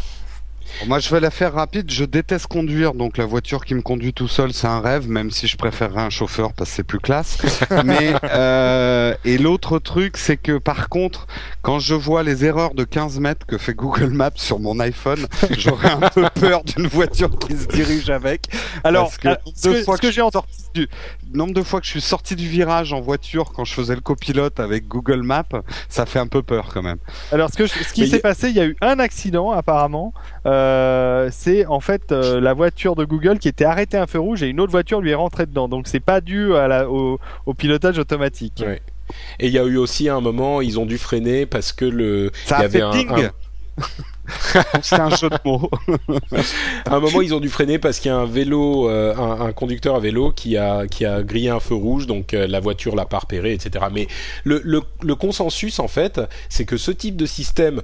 Moi, 0.85 0.99
je 0.99 1.09
vais 1.09 1.19
la 1.19 1.31
faire 1.31 1.53
rapide. 1.53 1.89
Je 1.91 2.05
déteste 2.05 2.47
conduire, 2.47 2.93
donc 2.93 3.17
la 3.17 3.25
voiture 3.25 3.65
qui 3.65 3.73
me 3.75 3.81
conduit 3.81 4.13
tout 4.13 4.27
seul, 4.27 4.53
c'est 4.53 4.67
un 4.67 4.79
rêve, 4.79 5.09
même 5.09 5.31
si 5.31 5.47
je 5.47 5.57
préférerais 5.57 6.01
un 6.01 6.09
chauffeur 6.09 6.53
parce 6.53 6.69
que 6.69 6.75
c'est 6.77 6.83
plus 6.83 6.99
classe. 6.99 7.37
Mais 7.85 8.13
euh, 8.23 9.13
et 9.25 9.37
l'autre 9.37 9.79
truc, 9.79 10.17
c'est 10.17 10.37
que 10.37 10.57
par 10.57 10.89
contre, 10.89 11.27
quand 11.61 11.79
je 11.79 11.93
vois 11.95 12.23
les 12.23 12.45
erreurs 12.45 12.73
de 12.73 12.83
15 12.83 13.19
mètres 13.19 13.45
que 13.45 13.57
fait 13.57 13.73
Google 13.73 14.09
Maps 14.11 14.31
sur 14.35 14.59
mon 14.59 14.79
iPhone, 14.79 15.27
j'aurais 15.57 15.91
un 15.91 16.09
peu 16.09 16.25
peur 16.39 16.63
d'une 16.63 16.87
voiture 16.87 17.37
qui 17.39 17.55
se 17.57 17.67
dirige 17.67 18.09
avec. 18.09 18.47
Alors, 18.83 19.15
que 19.17 19.29
euh, 19.29 19.35
ce 19.55 19.69
que, 19.69 19.97
que 19.99 20.07
je 20.07 20.11
j'ai 20.17 20.21
entendu. 20.21 20.47
du 20.73 20.87
nombre 21.33 21.53
de 21.53 21.61
fois 21.63 21.79
que 21.79 21.85
je 21.85 21.91
suis 21.91 22.01
sorti 22.01 22.35
du 22.35 22.47
virage 22.47 22.93
en 22.93 23.01
voiture 23.01 23.51
quand 23.53 23.65
je 23.65 23.73
faisais 23.73 23.95
le 23.95 24.01
copilote 24.01 24.59
avec 24.59 24.87
Google 24.87 25.21
Maps, 25.21 25.43
ça 25.89 26.05
fait 26.05 26.19
un 26.19 26.27
peu 26.27 26.41
peur 26.43 26.69
quand 26.73 26.81
même. 26.81 26.97
Alors, 27.31 27.49
ce, 27.51 27.57
que 27.57 27.65
je- 27.65 27.73
ce 27.73 27.93
qui 27.93 28.07
s'est 28.07 28.17
y- 28.17 28.21
passé, 28.21 28.49
il 28.49 28.55
y 28.55 28.59
a 28.59 28.65
eu 28.65 28.75
un 28.81 28.99
accident 28.99 29.51
apparemment. 29.51 30.13
Euh, 30.47 31.29
c'est 31.31 31.65
en 31.65 31.79
fait 31.81 32.11
euh, 32.11 32.39
la 32.39 32.53
voiture 32.53 32.95
de 32.95 33.03
Google 33.03 33.37
qui 33.39 33.47
était 33.49 33.65
arrêtée 33.65 33.97
à 33.97 34.03
un 34.03 34.07
feu 34.07 34.19
rouge 34.19 34.43
et 34.43 34.47
une 34.47 34.59
autre 34.61 34.71
voiture 34.71 35.01
lui 35.01 35.11
est 35.11 35.15
rentrée 35.15 35.45
dedans. 35.45 35.67
Donc, 35.67 35.87
c'est 35.87 35.99
pas 35.99 36.21
dû 36.21 36.55
à 36.55 36.67
la, 36.67 36.89
au, 36.89 37.19
au 37.45 37.53
pilotage 37.53 37.99
automatique. 37.99 38.63
Ouais. 38.65 38.81
Et 39.39 39.47
il 39.47 39.53
y 39.53 39.59
a 39.59 39.63
eu 39.65 39.77
aussi 39.77 40.09
un 40.09 40.21
moment, 40.21 40.61
ils 40.61 40.79
ont 40.79 40.85
dû 40.85 40.97
freiner 40.97 41.45
parce 41.45 41.71
que 41.73 41.85
le, 41.85 42.31
Ça 42.45 42.59
y 42.59 42.61
a 42.61 42.65
avait 42.65 42.79
fait 42.79 42.81
un, 42.83 42.91
ding. 42.91 43.09
un- 43.11 43.31
C'est 44.81 44.99
un 44.99 45.09
jeu 45.09 45.29
de 45.29 45.37
mots. 45.45 45.69
à 46.85 46.95
un 46.95 46.99
moment, 46.99 47.21
ils 47.21 47.33
ont 47.33 47.39
dû 47.39 47.47
freiner 47.49 47.77
parce 47.79 47.99
qu'il 47.99 48.09
y 48.09 48.13
a 48.13 48.17
un 48.17 48.25
vélo, 48.25 48.89
euh, 48.89 49.15
un, 49.15 49.47
un 49.47 49.51
conducteur 49.53 49.95
à 49.95 49.99
vélo 49.99 50.31
qui 50.31 50.57
a 50.57 50.87
qui 50.87 51.05
a 51.05 51.23
grillé 51.23 51.49
un 51.49 51.59
feu 51.59 51.75
rouge, 51.75 52.07
donc 52.07 52.33
euh, 52.33 52.47
la 52.47 52.59
voiture 52.59 52.95
l'a 52.95 53.05
pas 53.05 53.19
repéré, 53.19 53.53
etc. 53.53 53.85
Mais 53.93 54.07
le, 54.43 54.61
le, 54.65 54.81
le 55.03 55.15
consensus 55.15 55.79
en 55.79 55.87
fait, 55.87 56.19
c'est 56.49 56.65
que 56.65 56.75
ce 56.77 56.91
type 56.91 57.15
de 57.15 57.25
système 57.25 57.81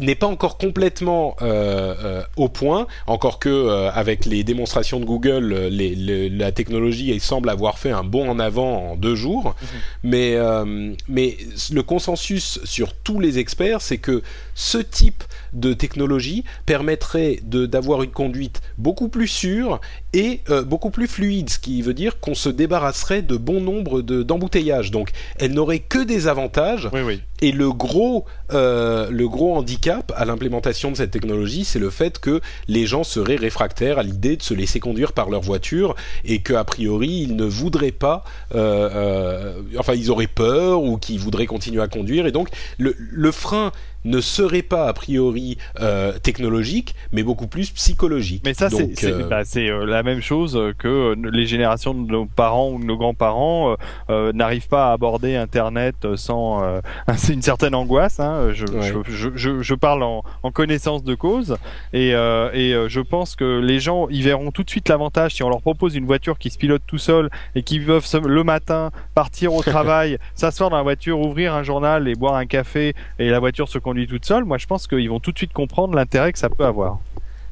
n'est 0.00 0.14
pas 0.14 0.26
encore 0.26 0.58
complètement 0.58 1.36
euh, 1.42 1.94
euh, 2.04 2.22
au 2.36 2.48
point, 2.48 2.86
encore 3.06 3.38
que 3.38 3.48
euh, 3.48 3.90
avec 3.92 4.24
les 4.24 4.44
démonstrations 4.44 5.00
de 5.00 5.04
Google, 5.04 5.54
les, 5.70 5.94
les- 5.94 6.28
la 6.28 6.52
technologie 6.52 7.10
elle 7.10 7.20
semble 7.20 7.48
avoir 7.50 7.78
fait 7.78 7.90
un 7.90 8.04
bond 8.04 8.28
en 8.28 8.38
avant 8.38 8.90
en 8.92 8.96
deux 8.96 9.14
jours. 9.14 9.54
Mais 10.02 10.34
euh, 10.34 10.94
mais 11.08 11.36
le 11.72 11.82
consensus 11.82 12.60
sur 12.64 12.92
tous 12.94 13.20
les 13.20 13.38
experts, 13.38 13.80
c'est 13.80 13.98
que 13.98 14.22
ce 14.60 14.76
type 14.76 15.24
de 15.54 15.72
technologie 15.72 16.44
permettrait 16.66 17.40
d'avoir 17.42 18.02
une 18.02 18.10
conduite 18.10 18.60
beaucoup 18.76 19.08
plus 19.08 19.26
sûre 19.26 19.80
et 20.12 20.40
euh, 20.50 20.62
beaucoup 20.62 20.90
plus 20.90 21.08
fluide, 21.08 21.48
ce 21.48 21.58
qui 21.58 21.80
veut 21.80 21.94
dire 21.94 22.20
qu'on 22.20 22.34
se 22.34 22.50
débarrasserait 22.50 23.22
de 23.22 23.36
bon 23.36 23.62
nombre 23.62 24.02
de 24.02 24.22
d'embouteillages. 24.22 24.90
Donc, 24.90 25.12
elle 25.38 25.52
n'aurait 25.52 25.78
que 25.78 26.04
des 26.04 26.28
avantages. 26.28 26.90
Oui, 26.92 27.00
oui. 27.00 27.20
Et 27.42 27.52
le 27.52 27.72
gros, 27.72 28.26
euh, 28.52 29.08
le 29.10 29.28
gros 29.28 29.56
handicap 29.56 30.12
à 30.14 30.24
l'implémentation 30.26 30.90
de 30.90 30.96
cette 30.96 31.10
technologie, 31.10 31.64
c'est 31.64 31.78
le 31.78 31.88
fait 31.88 32.18
que 32.18 32.40
les 32.68 32.84
gens 32.84 33.02
seraient 33.02 33.36
réfractaires 33.36 33.98
à 33.98 34.02
l'idée 34.02 34.36
de 34.36 34.42
se 34.42 34.52
laisser 34.52 34.78
conduire 34.78 35.12
par 35.12 35.30
leur 35.30 35.40
voiture 35.40 35.94
et 36.24 36.40
que 36.40 36.52
a 36.52 36.64
priori 36.64 37.08
ils 37.08 37.36
ne 37.36 37.44
voudraient 37.44 37.92
pas, 37.92 38.24
euh, 38.54 38.90
euh, 38.92 39.62
enfin 39.78 39.94
ils 39.94 40.10
auraient 40.10 40.26
peur 40.26 40.82
ou 40.82 40.98
qu'ils 40.98 41.18
voudraient 41.18 41.46
continuer 41.46 41.80
à 41.80 41.88
conduire. 41.88 42.26
Et 42.26 42.32
donc 42.32 42.48
le, 42.78 42.94
le 42.98 43.32
frein 43.32 43.72
ne 44.04 44.20
serait 44.20 44.62
pas 44.62 44.86
a 44.86 44.92
priori 44.92 45.58
euh, 45.80 46.18
technologique, 46.18 46.94
mais 47.12 47.22
beaucoup 47.22 47.46
plus 47.46 47.70
psychologique. 47.70 48.42
Mais 48.44 48.54
ça, 48.54 48.70
c'est 48.70 49.04
euh, 49.04 49.26
bah, 49.28 49.42
euh, 49.56 49.86
la 49.86 50.02
même 50.02 50.22
chose 50.22 50.58
que 50.78 51.14
les 51.30 51.46
générations 51.46 51.94
de 51.94 52.10
nos 52.10 52.26
parents 52.26 52.70
ou 52.70 52.78
de 52.80 52.84
nos 52.84 52.96
grands-parents 52.96 53.76
n'arrivent 54.08 54.68
pas 54.68 54.90
à 54.90 54.92
aborder 54.92 55.36
Internet 55.36 56.16
sans 56.16 56.62
une 57.28 57.42
certaine 57.42 57.74
angoisse. 57.74 58.20
Hein. 58.20 58.52
Je, 58.52 58.64
Ouais. 58.70 58.92
je, 59.04 59.12
je, 59.12 59.30
je, 59.34 59.62
je 59.62 59.74
parle 59.74 60.02
en, 60.04 60.22
en 60.44 60.50
connaissance 60.52 61.02
de 61.02 61.14
cause 61.16 61.56
et, 61.92 62.10
et 62.10 62.74
je 62.88 63.00
pense 63.00 63.34
que 63.34 63.58
les 63.58 63.80
gens 63.80 64.06
ils 64.08 64.22
verront 64.22 64.52
tout 64.52 64.62
de 64.62 64.70
suite 64.70 64.88
l'avantage 64.88 65.34
si 65.34 65.42
on 65.42 65.48
leur 65.48 65.60
propose 65.60 65.96
une 65.96 66.06
voiture 66.06 66.38
qui 66.38 66.50
se 66.50 66.58
pilote 66.58 66.82
tout 66.86 66.98
seul 66.98 67.30
et 67.54 67.62
qui 67.62 67.80
peuvent 67.80 68.06
le 68.24 68.44
matin 68.44 68.90
partir 69.14 69.52
au 69.54 69.62
travail, 69.62 70.18
s'asseoir 70.34 70.70
dans 70.70 70.76
la 70.76 70.82
voiture, 70.82 71.18
ouvrir 71.20 71.54
un 71.54 71.62
journal 71.62 72.08
et 72.08 72.14
boire 72.14 72.34
un 72.34 72.46
café 72.46 72.94
et 73.18 73.28
la 73.30 73.38
voiture 73.40 73.68
se 73.68 73.78
conduit 73.90 74.06
toute 74.06 74.24
seule. 74.24 74.44
Moi, 74.44 74.56
je 74.58 74.66
pense 74.66 74.86
qu'ils 74.86 75.08
vont 75.10 75.18
tout 75.20 75.32
de 75.32 75.38
suite 75.38 75.52
comprendre 75.52 75.94
l'intérêt 75.94 76.32
que 76.32 76.38
ça 76.38 76.48
peut 76.48 76.64
avoir. 76.64 76.98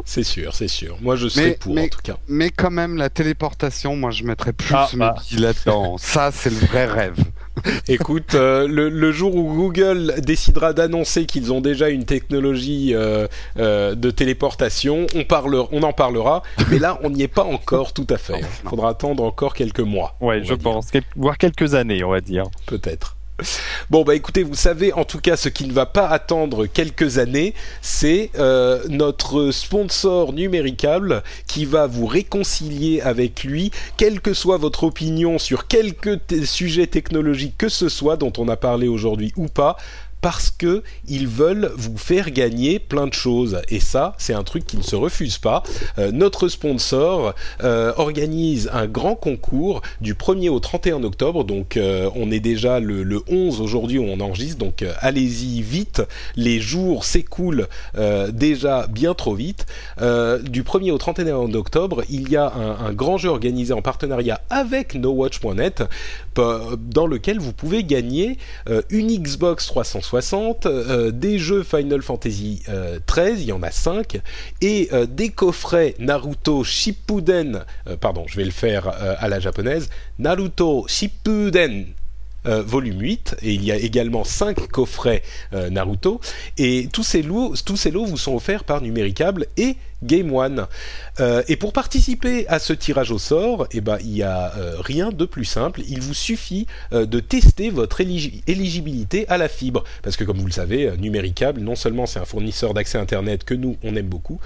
c'est 0.04 0.22
sûr, 0.22 0.54
c'est 0.54 0.68
sûr. 0.68 0.96
Moi, 1.02 1.16
je 1.16 1.26
serais 1.28 1.56
pour 1.60 1.76
en 1.76 1.88
tout 1.88 1.98
cas. 2.02 2.16
mais 2.28 2.50
quand 2.50 2.70
même, 2.70 2.96
la 2.96 3.10
téléportation, 3.10 3.96
moi, 3.96 4.10
je 4.12 4.22
mettrais 4.24 4.52
plus 4.52 4.72
Ah, 4.74 4.88
mes 4.92 4.98
bah. 5.00 5.16
là-dedans. 5.36 5.98
Ça, 6.14 6.30
c'est 6.32 6.50
le 6.50 6.56
vrai 6.66 6.86
rêve. 6.86 7.16
Écoute, 7.88 8.36
euh, 8.36 8.68
le, 8.68 8.88
le 8.88 9.10
jour 9.10 9.34
où 9.34 9.52
Google 9.52 10.14
décidera 10.22 10.72
d'annoncer 10.72 11.26
qu'ils 11.26 11.52
ont 11.52 11.60
déjà 11.60 11.88
une 11.88 12.04
technologie 12.04 12.94
euh, 12.94 13.26
euh, 13.58 13.96
de 13.96 14.10
téléportation, 14.12 15.08
on, 15.16 15.24
parle, 15.24 15.56
on 15.72 15.82
en 15.82 15.92
parlera. 15.92 16.44
Mais 16.70 16.78
là, 16.78 17.00
on 17.02 17.10
n'y 17.10 17.22
est 17.24 17.28
pas 17.28 17.42
encore 17.44 17.92
tout 17.92 18.06
à 18.10 18.16
fait. 18.16 18.38
Il 18.64 18.68
faudra 18.70 18.90
attendre 18.90 19.24
encore 19.24 19.54
quelques 19.54 19.80
mois. 19.80 20.14
Ouais, 20.20 20.44
je 20.44 20.54
pense, 20.54 20.92
Quel- 20.92 21.02
voire 21.16 21.36
quelques 21.36 21.74
années, 21.74 22.04
on 22.04 22.10
va 22.10 22.20
dire. 22.20 22.44
Peut-être. 22.66 23.16
Bon 23.90 24.02
bah 24.02 24.16
écoutez, 24.16 24.42
vous 24.42 24.54
savez 24.54 24.92
en 24.92 25.04
tout 25.04 25.20
cas 25.20 25.36
ce 25.36 25.48
qui 25.48 25.66
ne 25.66 25.72
va 25.72 25.86
pas 25.86 26.08
attendre 26.08 26.66
quelques 26.66 27.18
années, 27.18 27.54
c'est 27.82 28.30
euh, 28.36 28.82
notre 28.88 29.52
sponsor 29.52 30.32
numéricable 30.32 31.22
qui 31.46 31.64
va 31.64 31.86
vous 31.86 32.06
réconcilier 32.06 33.00
avec 33.00 33.44
lui, 33.44 33.70
quelle 33.96 34.20
que 34.20 34.34
soit 34.34 34.56
votre 34.56 34.84
opinion 34.84 35.38
sur 35.38 35.68
quelque 35.68 36.18
sujet 36.44 36.88
technologique 36.88 37.54
que 37.56 37.68
ce 37.68 37.88
soit 37.88 38.16
dont 38.16 38.32
on 38.38 38.48
a 38.48 38.56
parlé 38.56 38.88
aujourd'hui 38.88 39.32
ou 39.36 39.46
pas. 39.46 39.76
Parce 40.20 40.50
que 40.50 40.82
ils 41.06 41.28
veulent 41.28 41.72
vous 41.76 41.96
faire 41.96 42.30
gagner 42.30 42.78
plein 42.78 43.06
de 43.06 43.14
choses 43.14 43.60
et 43.68 43.80
ça 43.80 44.14
c'est 44.18 44.34
un 44.34 44.42
truc 44.42 44.66
qui 44.66 44.76
ne 44.76 44.82
se 44.82 44.96
refuse 44.96 45.38
pas. 45.38 45.62
Euh, 45.98 46.10
notre 46.12 46.48
sponsor 46.48 47.34
euh, 47.62 47.92
organise 47.96 48.70
un 48.72 48.86
grand 48.86 49.14
concours 49.14 49.82
du 50.00 50.14
1er 50.14 50.48
au 50.48 50.60
31 50.60 51.04
octobre. 51.04 51.44
Donc 51.44 51.76
euh, 51.76 52.10
on 52.14 52.30
est 52.30 52.40
déjà 52.40 52.80
le, 52.80 53.02
le 53.02 53.22
11 53.28 53.60
aujourd'hui 53.60 53.98
où 53.98 54.04
on 54.04 54.20
enregistre. 54.20 54.58
Donc 54.58 54.82
euh, 54.82 54.92
allez-y 55.00 55.62
vite. 55.62 56.02
Les 56.36 56.60
jours 56.60 57.04
s'écoulent 57.04 57.68
euh, 57.96 58.30
déjà 58.30 58.86
bien 58.86 59.14
trop 59.14 59.34
vite. 59.34 59.66
Euh, 60.00 60.38
du 60.38 60.62
1er 60.62 60.92
au 60.92 60.98
31 60.98 61.54
octobre, 61.54 62.02
il 62.08 62.28
y 62.30 62.36
a 62.36 62.52
un, 62.52 62.86
un 62.86 62.92
grand 62.92 63.18
jeu 63.18 63.28
organisé 63.28 63.72
en 63.72 63.82
partenariat 63.82 64.40
avec 64.50 64.94
NoWatch.net 64.94 65.84
pa- 66.38 66.76
dans 66.78 67.06
lequel 67.08 67.38
vous 67.40 67.52
pouvez 67.52 67.82
gagner 67.82 68.38
euh, 68.68 68.80
une 68.90 69.08
Xbox 69.08 69.66
360, 69.66 70.66
euh, 70.66 71.10
des 71.10 71.38
jeux 71.38 71.64
Final 71.64 72.00
Fantasy 72.02 72.62
euh, 72.68 73.00
13, 73.06 73.42
il 73.42 73.48
y 73.48 73.52
en 73.52 73.62
a 73.64 73.70
5, 73.72 74.20
et 74.60 74.88
euh, 74.92 75.06
des 75.06 75.30
coffrets 75.30 75.96
Naruto 75.98 76.62
Shippuden, 76.64 77.64
euh, 77.88 77.96
pardon, 77.96 78.24
je 78.28 78.36
vais 78.36 78.44
le 78.44 78.52
faire 78.52 78.86
euh, 78.88 79.14
à 79.18 79.28
la 79.28 79.40
japonaise, 79.40 79.88
Naruto 80.20 80.86
Shippuden 80.88 81.86
euh, 82.46 82.62
volume 82.62 83.00
8 83.00 83.36
et 83.42 83.52
il 83.52 83.64
y 83.64 83.72
a 83.72 83.76
également 83.76 84.22
5 84.22 84.68
coffrets 84.68 85.22
euh, 85.54 85.70
Naruto 85.70 86.20
et 86.56 86.88
tous 86.92 87.02
ces 87.02 87.22
lots 87.22 87.54
tous 87.66 87.76
ces 87.76 87.90
lots 87.90 88.04
vous 88.06 88.16
sont 88.16 88.36
offerts 88.36 88.62
par 88.62 88.80
Numéricable 88.80 89.46
et 89.56 89.76
Game 90.02 90.32
One. 90.32 90.66
Euh, 91.20 91.42
et 91.48 91.56
pour 91.56 91.72
participer 91.72 92.46
à 92.48 92.58
ce 92.58 92.72
tirage 92.72 93.10
au 93.10 93.18
sort, 93.18 93.66
eh 93.72 93.80
ben, 93.80 93.98
il 94.00 94.10
n'y 94.10 94.22
a 94.22 94.54
euh, 94.56 94.76
rien 94.80 95.10
de 95.10 95.24
plus 95.24 95.44
simple. 95.44 95.82
Il 95.88 96.00
vous 96.00 96.14
suffit 96.14 96.66
euh, 96.92 97.06
de 97.06 97.20
tester 97.20 97.70
votre 97.70 98.00
éligi- 98.00 98.42
éligibilité 98.46 99.26
à 99.28 99.38
la 99.38 99.48
fibre. 99.48 99.84
Parce 100.02 100.16
que 100.16 100.24
comme 100.24 100.38
vous 100.38 100.46
le 100.46 100.52
savez, 100.52 100.92
Numéricable, 100.98 101.60
non 101.60 101.74
seulement 101.74 102.06
c'est 102.06 102.18
un 102.20 102.24
fournisseur 102.24 102.74
d'accès 102.74 102.98
Internet 102.98 103.44
que 103.44 103.54
nous, 103.54 103.76
on 103.82 103.96
aime 103.96 104.06
beaucoup, 104.08 104.40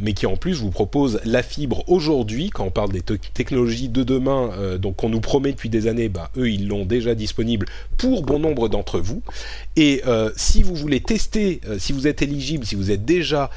mais 0.00 0.12
qui 0.12 0.26
en 0.26 0.36
plus 0.36 0.54
vous 0.54 0.70
propose 0.70 1.20
la 1.24 1.42
fibre 1.42 1.82
aujourd'hui, 1.88 2.50
quand 2.50 2.64
on 2.64 2.70
parle 2.70 2.92
des 2.92 3.00
te- 3.00 3.14
technologies 3.34 3.88
de 3.88 4.04
demain, 4.04 4.50
donc 4.78 4.96
qu'on 4.96 5.08
nous 5.08 5.20
promet 5.20 5.50
depuis 5.50 5.70
des 5.70 5.88
années, 5.88 6.08
bah, 6.08 6.30
eux, 6.36 6.48
ils 6.50 6.68
l'ont 6.68 6.84
déjà 6.84 7.16
disponible 7.16 7.66
pour 7.96 8.22
bon 8.22 8.38
nombre 8.38 8.68
d'entre 8.68 9.00
vous. 9.00 9.22
Et 9.76 10.02
si 10.36 10.62
vous 10.62 10.74
voulez 10.76 11.00
tester, 11.00 11.60
si 11.78 11.92
vous 11.92 12.06
êtes 12.06 12.22
éligible, 12.22 12.64
si 12.64 12.76
vous 12.76 12.92
êtes 12.92 13.04
déjà 13.04 13.50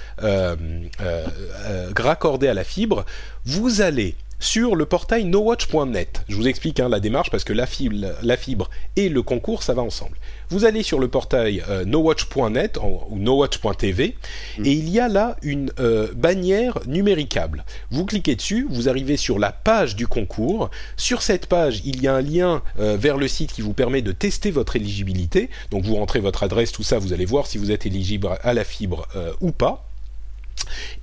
raccordé 1.98 2.48
à 2.48 2.54
la 2.54 2.64
fibre, 2.64 3.06
vous 3.46 3.82
allez 3.82 4.16
sur 4.40 4.76
le 4.76 4.86
portail 4.86 5.26
nowatch.net. 5.26 6.24
Je 6.28 6.36
vous 6.36 6.48
explique 6.48 6.80
hein, 6.80 6.90
la 6.90 7.00
démarche 7.00 7.32
parce 7.32 7.44
que 7.44 7.54
la 7.54 7.66
fibre, 7.66 7.96
la 8.22 8.38
fibre 8.38 8.70
et 8.96 9.10
le 9.10 9.22
concours, 9.22 9.64
ça 9.64 9.74
va 9.74 9.82
ensemble. 9.82 10.18
Vous 10.50 10.66
allez 10.66 10.84
sur 10.84 11.00
le 11.00 11.08
portail 11.08 11.64
euh, 11.70 11.86
nowatch.net 11.86 12.78
ou 12.78 13.18
nowatch.tv 13.18 14.16
et 14.64 14.72
il 14.72 14.90
y 14.90 15.00
a 15.00 15.08
là 15.08 15.38
une 15.42 15.72
euh, 15.80 16.10
bannière 16.14 16.80
numéricable. 16.86 17.66
Vous 17.90 18.06
cliquez 18.06 18.36
dessus, 18.36 18.68
vous 18.70 18.90
arrivez 18.90 19.18
sur 19.18 19.40
la 19.40 19.52
page 19.52 19.96
du 19.96 20.08
concours. 20.08 20.70
Sur 20.98 21.22
cette 21.22 21.48
page, 21.48 21.82
il 21.86 22.02
y 22.02 22.08
a 22.08 22.14
un 22.14 22.22
lien 22.22 22.62
euh, 22.80 22.98
vers 22.98 23.18
le 23.18 23.28
site 23.28 23.54
qui 23.54 23.62
vous 23.62 23.74
permet 23.74 24.02
de 24.02 24.12
tester 24.12 24.52
votre 24.52 24.76
éligibilité. 24.76 25.50
Donc 25.72 25.84
vous 25.84 25.96
rentrez 25.96 26.20
votre 26.20 26.44
adresse, 26.44 26.72
tout 26.72 26.84
ça, 26.84 27.00
vous 27.00 27.14
allez 27.14 27.26
voir 27.26 27.48
si 27.48 27.58
vous 27.58 27.72
êtes 27.72 27.86
éligible 27.86 28.30
à 28.44 28.54
la 28.54 28.64
fibre 28.64 29.08
euh, 29.16 29.32
ou 29.42 29.52
pas 29.52 29.85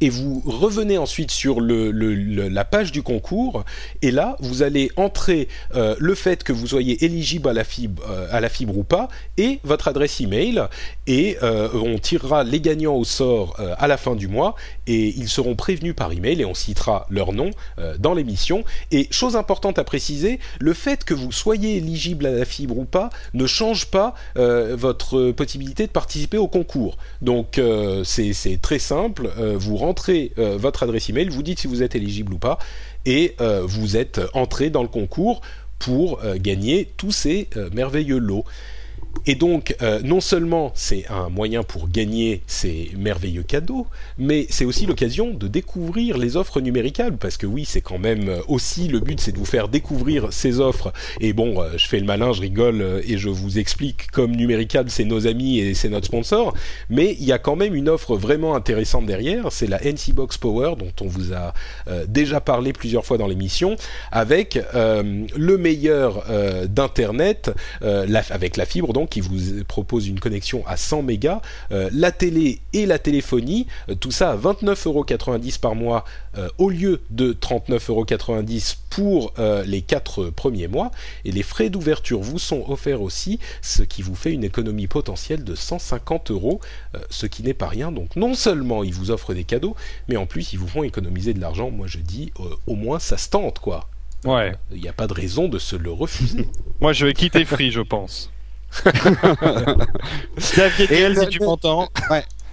et 0.01 0.11
vous 0.11 0.43
revenez 0.45 0.99
ensuite 0.99 1.31
sur 1.31 1.61
la 1.61 2.65
page 2.65 2.93
du 2.93 3.03
concours. 3.03 3.65
Et 4.03 4.11
là 4.11 4.37
vous 4.41 4.63
allez 4.63 4.91
entrer 4.97 5.49
euh, 5.75 5.95
le 5.99 6.15
fait 6.15 6.43
que 6.43 6.53
vous 6.53 6.67
soyez 6.67 7.05
éligible 7.05 7.49
à 7.49 7.53
la 7.53 7.65
fibre, 7.65 8.03
euh, 8.09 8.27
à 8.31 8.41
la 8.41 8.49
fibre 8.49 8.77
ou 8.77 8.85
pas 8.85 9.09
et 9.37 9.61
votre 9.65 9.89
adresse 9.89 10.21
email. 10.21 10.65
Et 11.07 11.39
euh, 11.43 11.69
on 11.75 11.99
tirera 11.99 12.45
les 12.45 12.61
gagnants 12.61 12.97
au 12.97 13.05
sort 13.05 13.57
à 13.79 13.87
la 13.87 13.97
fin 13.97 14.17
du 14.17 14.29
mois. 14.29 14.55
Et 14.87 15.09
ils 15.17 15.29
seront 15.29 15.55
prévenus 15.55 15.95
par 15.95 16.13
email 16.13 16.41
et 16.41 16.45
on 16.45 16.55
citera 16.55 17.07
leur 17.11 17.33
nom 17.33 17.51
dans 17.99 18.15
l'émission. 18.15 18.65
Et 18.91 19.09
chose 19.11 19.37
importante 19.37 19.79
à 19.79 19.85
préciser 19.85 20.39
le 20.59 20.73
fait 20.75 21.05
que 21.05 21.15
vous 21.15 21.33
soyez 21.33 21.77
éligible 21.77 22.27
à 22.27 22.31
la 22.31 22.45
fibre 22.45 22.79
ou 22.79 22.85
pas 22.85 23.11
ne 23.35 23.47
change 23.47 23.87
pas 23.87 24.15
votre 24.35 25.31
possibilité 25.33 25.87
de 25.87 25.93
participer 25.93 26.39
au 26.39 26.49
concours. 26.49 26.97
Donc 27.21 27.61
c'est 28.05 28.59
très 28.61 28.79
simple 28.79 29.31
vous 29.57 29.77
rentrez 29.77 30.33
euh, 30.39 30.57
votre 30.57 30.83
adresse 30.83 31.09
email 31.11 31.29
vous 31.29 31.43
dites 31.43 31.61
si 31.61 31.67
vous 31.67 31.83
êtes 31.83 31.95
éligible 31.95 32.35
ou 32.35 32.39
pas 32.39 32.59
et 33.05 33.35
euh, 33.41 33.63
vous 33.65 33.97
êtes 33.97 34.21
entré 34.35 34.71
dans 34.71 34.83
le 34.83 34.89
concours 34.89 35.41
pour 35.79 36.21
euh, 36.23 36.37
gagner 36.39 36.89
tous 36.97 37.11
ces 37.11 37.49
euh, 37.57 37.69
merveilleux 37.73 38.19
lots 38.19 38.45
et 39.27 39.35
donc, 39.35 39.77
euh, 39.83 40.01
non 40.03 40.21
seulement 40.21 40.73
c'est 40.75 41.07
un 41.09 41.29
moyen 41.29 41.63
pour 41.63 41.89
gagner 41.89 42.43
ces 42.47 42.91
merveilleux 42.97 43.43
cadeaux, 43.45 43.87
mais 44.19 44.47
c'est 44.51 44.65
aussi 44.65 44.87
l'occasion 44.87 45.33
de 45.33 45.47
découvrir 45.49 46.19
les 46.19 46.37
offres 46.37 46.61
numéricables, 46.61 47.17
parce 47.19 47.37
que 47.37 47.47
oui, 47.47 47.65
c'est 47.65 47.81
quand 47.81 47.99
même 47.99 48.29
euh, 48.29 48.41
aussi 48.49 48.89
le 48.89 49.01
but, 49.01 49.21
c'est 49.21 49.33
de 49.33 49.39
vous 49.39 49.45
faire 49.45 49.69
découvrir 49.69 50.33
ces 50.33 50.61
offres. 50.61 50.93
Et 51.21 51.33
bon, 51.33 51.61
euh, 51.63 51.71
je 51.77 51.87
fais 51.87 52.01
le 52.01 52.07
malin, 52.07 52.33
je 52.33 52.41
rigole 52.41 52.81
euh, 52.83 53.01
et 53.07 53.17
je 53.19 53.29
vous 53.29 53.59
explique 53.59 54.11
comme 54.11 54.33
numéricable, 54.35 54.91
c'est 54.91 55.05
nos 55.05 55.27
amis 55.27 55.59
et 55.61 55.75
c'est 55.75 55.89
notre 55.89 56.07
sponsor, 56.07 56.55
mais 56.91 57.17
il 57.19 57.25
y 57.25 57.33
a 57.33 57.39
quand 57.39 57.55
même 57.57 57.75
une 57.75 57.89
offre 57.89 58.17
vraiment 58.17 58.55
intéressante 58.55 59.07
derrière, 59.07 59.53
c'est 59.53 59.69
la 59.69 59.81
NC 59.85 60.13
Box 60.15 60.37
Power, 60.39 60.75
dont 60.79 60.93
on 61.01 61.07
vous 61.07 61.33
a 61.33 61.55
euh, 61.89 62.05
déjà 62.09 62.41
parlé 62.41 62.73
plusieurs 62.73 63.05
fois 63.05 63.19
dans 63.19 63.29
l'émission, 63.29 63.77
avec 64.11 64.59
euh, 64.75 65.25
le 65.37 65.59
meilleur 65.59 66.25
d'internet, 66.69 67.51
la- 67.83 68.23
avec 68.31 68.57
la 68.57 68.65
fibre 68.67 68.93
donc 68.93 69.02
qui 69.07 69.21
vous 69.21 69.65
propose 69.65 70.09
une 70.09 70.21
connexion 70.21 70.65
à 70.67 70.77
100 70.77 71.03
mégas, 71.03 71.41
euh, 71.71 71.91
la 71.93 72.13
télé 72.13 72.61
et 72.73 72.87
la 72.87 72.99
téléphonie, 72.99 73.67
euh, 73.89 73.95
tout 73.95 74.11
ça 74.11 74.31
à 74.31 74.37
29,90€ 74.37 75.61
par 75.61 75.75
mois 75.75 76.05
euh, 76.37 76.49
au 76.59 76.71
lieu 76.71 77.03
de 77.11 77.33
39,90€ 77.33 78.77
pour 78.91 79.33
les 79.67 79.81
quatre 79.81 80.27
premiers 80.27 80.69
mois. 80.69 80.91
Et 81.25 81.33
les 81.33 81.43
frais 81.43 81.71
d'ouverture 81.71 82.21
vous 82.21 82.39
sont 82.39 82.65
offerts 82.69 83.01
aussi, 83.01 83.39
ce 83.63 83.83
qui 83.83 84.03
vous 84.03 84.15
fait 84.15 84.33
une 84.33 84.45
économie 84.45 84.87
potentielle 84.87 85.45
de 85.45 85.55
150 85.55 86.31
euros, 86.31 86.61
euh, 86.95 86.99
ce 87.11 87.27
qui 87.27 87.43
n'est 87.43 87.55
pas 87.55 87.69
rien. 87.69 87.93
Donc 87.93 88.17
non 88.17 88.35
seulement 88.35 88.85
ils 88.85 88.95
vous 88.95 89.11
offrent 89.11 89.35
des 89.35 89.45
cadeaux, 89.45 89.77
mais 90.09 90.17
en 90.17 90.27
plus 90.27 90.53
ils 90.53 90.59
vous 90.59 90.69
font 90.69 90.83
économiser 90.83 91.33
de 91.33 91.41
l'argent. 91.41 91.71
Moi 91.71 91.87
je 91.87 91.99
dis, 91.99 92.33
au 92.67 92.75
moins 92.75 92.99
ça 92.99 93.17
se 93.17 93.31
tente 93.31 93.59
quoi. 93.59 93.89
Ouais. 94.25 94.53
Il 94.71 94.81
n'y 94.81 94.89
a 94.89 94.93
pas 94.93 95.07
de 95.07 95.13
raison 95.13 95.49
de 95.49 95.59
se 95.59 95.77
le 95.77 95.91
refuser. 95.91 96.49
Moi, 96.81 96.93
je 96.93 97.07
vais 97.07 97.15
quitter 97.15 97.45
Free, 97.45 97.71
je 97.71 97.81
pense. 97.81 98.31
Xavier 100.39 100.87
Duel, 100.87 101.19
si 101.19 101.27
tu 101.29 101.41
m'entends. 101.41 101.89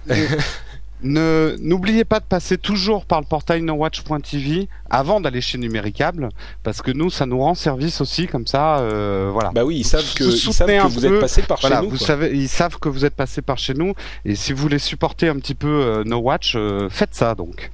N'oubliez 1.02 2.04
pas 2.04 2.20
de 2.20 2.24
passer 2.24 2.58
toujours 2.58 3.06
par 3.06 3.20
le 3.20 3.26
portail 3.26 3.62
nowatch.tv 3.62 4.68
avant 4.90 5.20
d'aller 5.20 5.40
chez 5.40 5.56
Numéricable, 5.58 6.28
parce 6.62 6.82
que 6.82 6.90
nous, 6.90 7.10
ça 7.10 7.26
nous 7.26 7.38
rend 7.38 7.54
service 7.54 8.00
aussi, 8.00 8.26
comme 8.26 8.46
ça, 8.46 8.78
euh, 8.80 9.30
voilà. 9.32 9.50
Bah 9.54 9.64
oui, 9.64 9.78
ils 9.78 9.84
savent 9.84 10.12
que, 10.14 10.24
Vous 10.24 10.30
ils 10.30 10.38
savent 10.38 10.52
soutenez 10.54 10.78
que 10.78 10.82
un 10.82 10.88
vous 10.88 11.00
peu, 11.00 11.14
êtes 11.14 11.20
passé 11.20 11.42
par 11.42 11.58
Voilà, 11.60 11.76
chez 11.76 11.82
nous. 11.84 11.90
vous 11.90 11.98
quoi. 11.98 12.06
savez, 12.06 12.30
ils 12.34 12.48
savent 12.48 12.78
que 12.78 12.88
vous 12.88 13.04
êtes 13.04 13.14
passé 13.14 13.42
par 13.42 13.58
chez 13.58 13.74
nous, 13.74 13.94
et 14.24 14.34
si 14.34 14.52
vous 14.52 14.60
voulez 14.62 14.78
supporter 14.78 15.28
un 15.28 15.36
petit 15.36 15.54
peu 15.54 15.68
euh, 15.68 16.04
No 16.04 16.18
Watch, 16.18 16.54
euh, 16.56 16.88
faites 16.90 17.14
ça 17.14 17.34
donc. 17.34 17.70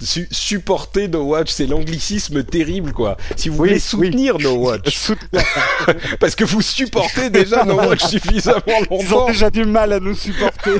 Su- 0.00 0.28
supporter 0.30 1.08
No 1.08 1.22
Watch, 1.24 1.50
c'est 1.50 1.66
l'anglicisme 1.66 2.44
terrible 2.44 2.92
quoi. 2.92 3.16
Si 3.36 3.48
vous 3.48 3.58
Oui, 3.62 3.68
voulez 3.68 3.80
soutenir 3.80 4.38
No 4.38 4.54
Watch, 4.56 5.10
parce 6.20 6.34
que 6.34 6.44
vous 6.44 6.62
supportez 6.62 7.30
déjà 7.30 7.64
No 7.64 7.76
Watch 7.76 8.04
suffisamment 8.08 8.60
Ils 8.66 8.94
ont 8.94 8.96
longtemps. 9.10 9.26
déjà 9.26 9.50
du 9.50 9.64
mal 9.64 9.92
à 9.92 10.00
nous 10.00 10.14
supporter. 10.14 10.72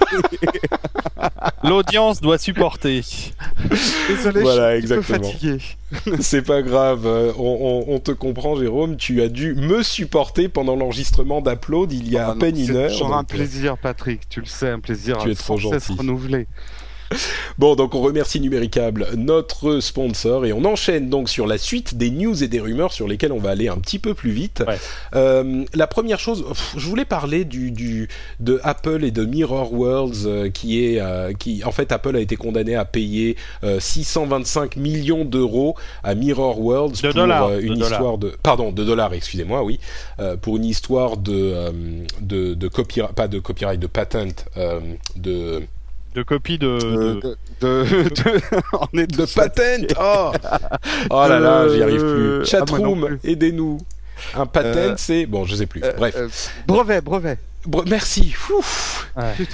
L'audience 1.63 2.21
doit 2.21 2.39
supporter. 2.39 3.03
Désolé, 4.09 4.41
Voilà, 4.43 4.81
je 4.81 4.87
suis 4.87 4.95
un 4.95 4.99
petit 5.01 5.13
peu 5.13 5.15
fatigué. 5.25 5.59
C'est 6.21 6.43
pas 6.43 6.63
grave, 6.63 7.07
euh, 7.07 7.33
on, 7.39 7.85
on- 7.89 7.95
on 7.95 8.01
te 8.01 8.11
comprend 8.11 8.57
Jérôme, 8.57 8.97
tu 8.97 9.23
as 9.23 9.29
dû 9.29 9.55
me 9.55 9.83
supporter 9.85 10.49
pendant 10.49 10.75
l'enregistrement 10.77 11.41
d'Upload 11.41 11.93
il 11.93 12.09
y 12.11 12.19
a 12.19 12.29
Ah 12.29 12.31
à 12.31 12.35
non, 12.35 12.41
peine 12.41 12.59
une 12.59 12.73
c'est 12.73 12.75
heure. 12.75 12.91
toujours 12.91 13.15
un 13.15 13.23
donc, 13.23 13.35
euh, 13.37 13.47
plaisir, 13.47 13.79
Patrick. 13.79 14.29
Tu 14.29 14.41
le 14.41 14.47
sais, 14.47 14.69
un 14.71 14.81
plaisir. 14.81 15.19
Tu 15.19 15.31
es 15.31 15.35
sans 15.35 15.57
trop 15.57 15.59
cesse 15.59 15.87
gentil. 15.87 15.93
renouvelé. 15.93 16.49
Bon, 17.59 17.75
donc 17.75 17.95
on 17.95 18.01
remercie 18.03 18.41
Numéricable, 18.41 19.09
notre 19.17 19.81
sponsor, 19.81 20.45
et 20.45 20.53
on 20.53 20.65
enchaîne 20.65 21.09
donc 21.09 21.29
sur 21.29 21.47
la 21.47 21.57
suite 21.59 21.97
des 21.97 22.11
news 22.11 22.43
et 22.45 22.49
des 22.49 22.61
rumeurs 22.61 22.93
sur 22.93 23.09
lesquelles 23.09 23.33
on 23.33 23.39
va 23.39 23.51
aller 23.51 23.69
un 23.69 23.79
petit 23.79 23.99
peu 23.99 24.13
plus 24.15 24.31
vite. 24.31 24.63
Ouais. 24.67 24.77
Euh, 25.15 25.65
la 25.75 25.87
première 25.87 26.19
chose, 26.21 26.45
pff, 26.47 26.75
je 26.77 26.87
voulais 26.87 27.05
parler 27.07 27.45
du, 27.45 27.71
du 27.71 28.09
de 28.41 28.61
Apple 28.63 29.05
et 29.05 29.11
de 29.11 29.25
Mirror 29.25 29.73
Worlds, 29.73 30.27
euh, 30.27 30.51
qui 30.51 30.85
est, 30.85 31.01
euh, 31.01 31.33
qui, 31.33 31.65
en 31.65 31.73
fait, 31.73 31.93
Apple 31.93 32.15
a 32.17 32.21
été 32.21 32.37
condamné 32.37 32.75
à 32.75 32.85
payer 32.85 33.37
euh, 33.65 33.81
625 33.81 34.77
millions 34.77 35.25
d'euros 35.25 35.77
à 36.03 36.15
Mirror 36.15 36.61
Worlds 36.61 37.01
De 37.03 37.09
pour 37.09 37.15
dollars, 37.15 37.47
euh, 37.49 37.57
de 37.57 37.63
une 37.63 37.75
dollars. 37.75 37.91
histoire 37.93 38.19
de, 38.19 38.33
pardon, 38.43 38.71
de 38.73 38.85
dollars, 38.85 39.15
excusez-moi, 39.15 39.63
oui, 39.63 39.81
euh, 40.21 40.37
pour 40.37 40.57
une 40.57 40.65
histoire 40.65 41.17
de 41.17 41.33
euh, 41.35 41.71
de, 42.21 42.55
de 42.55 42.69
copyright, 42.69 43.15
pas 43.15 43.29
de 43.29 43.39
copyright, 43.39 43.81
de 43.81 43.87
patent, 43.87 44.45
euh, 44.57 44.81
de 45.17 45.63
De 46.17 46.23
copies 46.23 46.57
de. 46.59 46.67
Euh, 46.67 47.21
de- 47.21 47.37
de, 47.61 47.85
de, 48.95 49.05
de- 49.05 49.27
patent 49.35 49.95
Oh 50.01 50.33
Oh 51.11 51.27
là 51.29 51.39
là, 51.39 51.69
j'y 51.69 51.83
arrive 51.83 52.03
Euh, 52.03 52.39
plus. 52.39 52.41
ah, 52.43 52.45
Chatroom, 52.59 53.07
plus. 53.21 53.31
aidez-nous. 53.31 53.79
Un 54.35 54.47
patent, 54.47 54.77
Euh, 54.77 54.95
c'est... 54.97 55.27
Bon, 55.27 55.45
je 55.45 55.55
sais 55.55 55.67
plus. 55.67 55.85
Euh, 55.85 55.93
Bref. 55.97 56.15
euh, 56.17 56.29
brevet, 56.67 57.03
brevet. 57.03 57.37
Bre- 57.69 57.89
merci. 57.89 58.35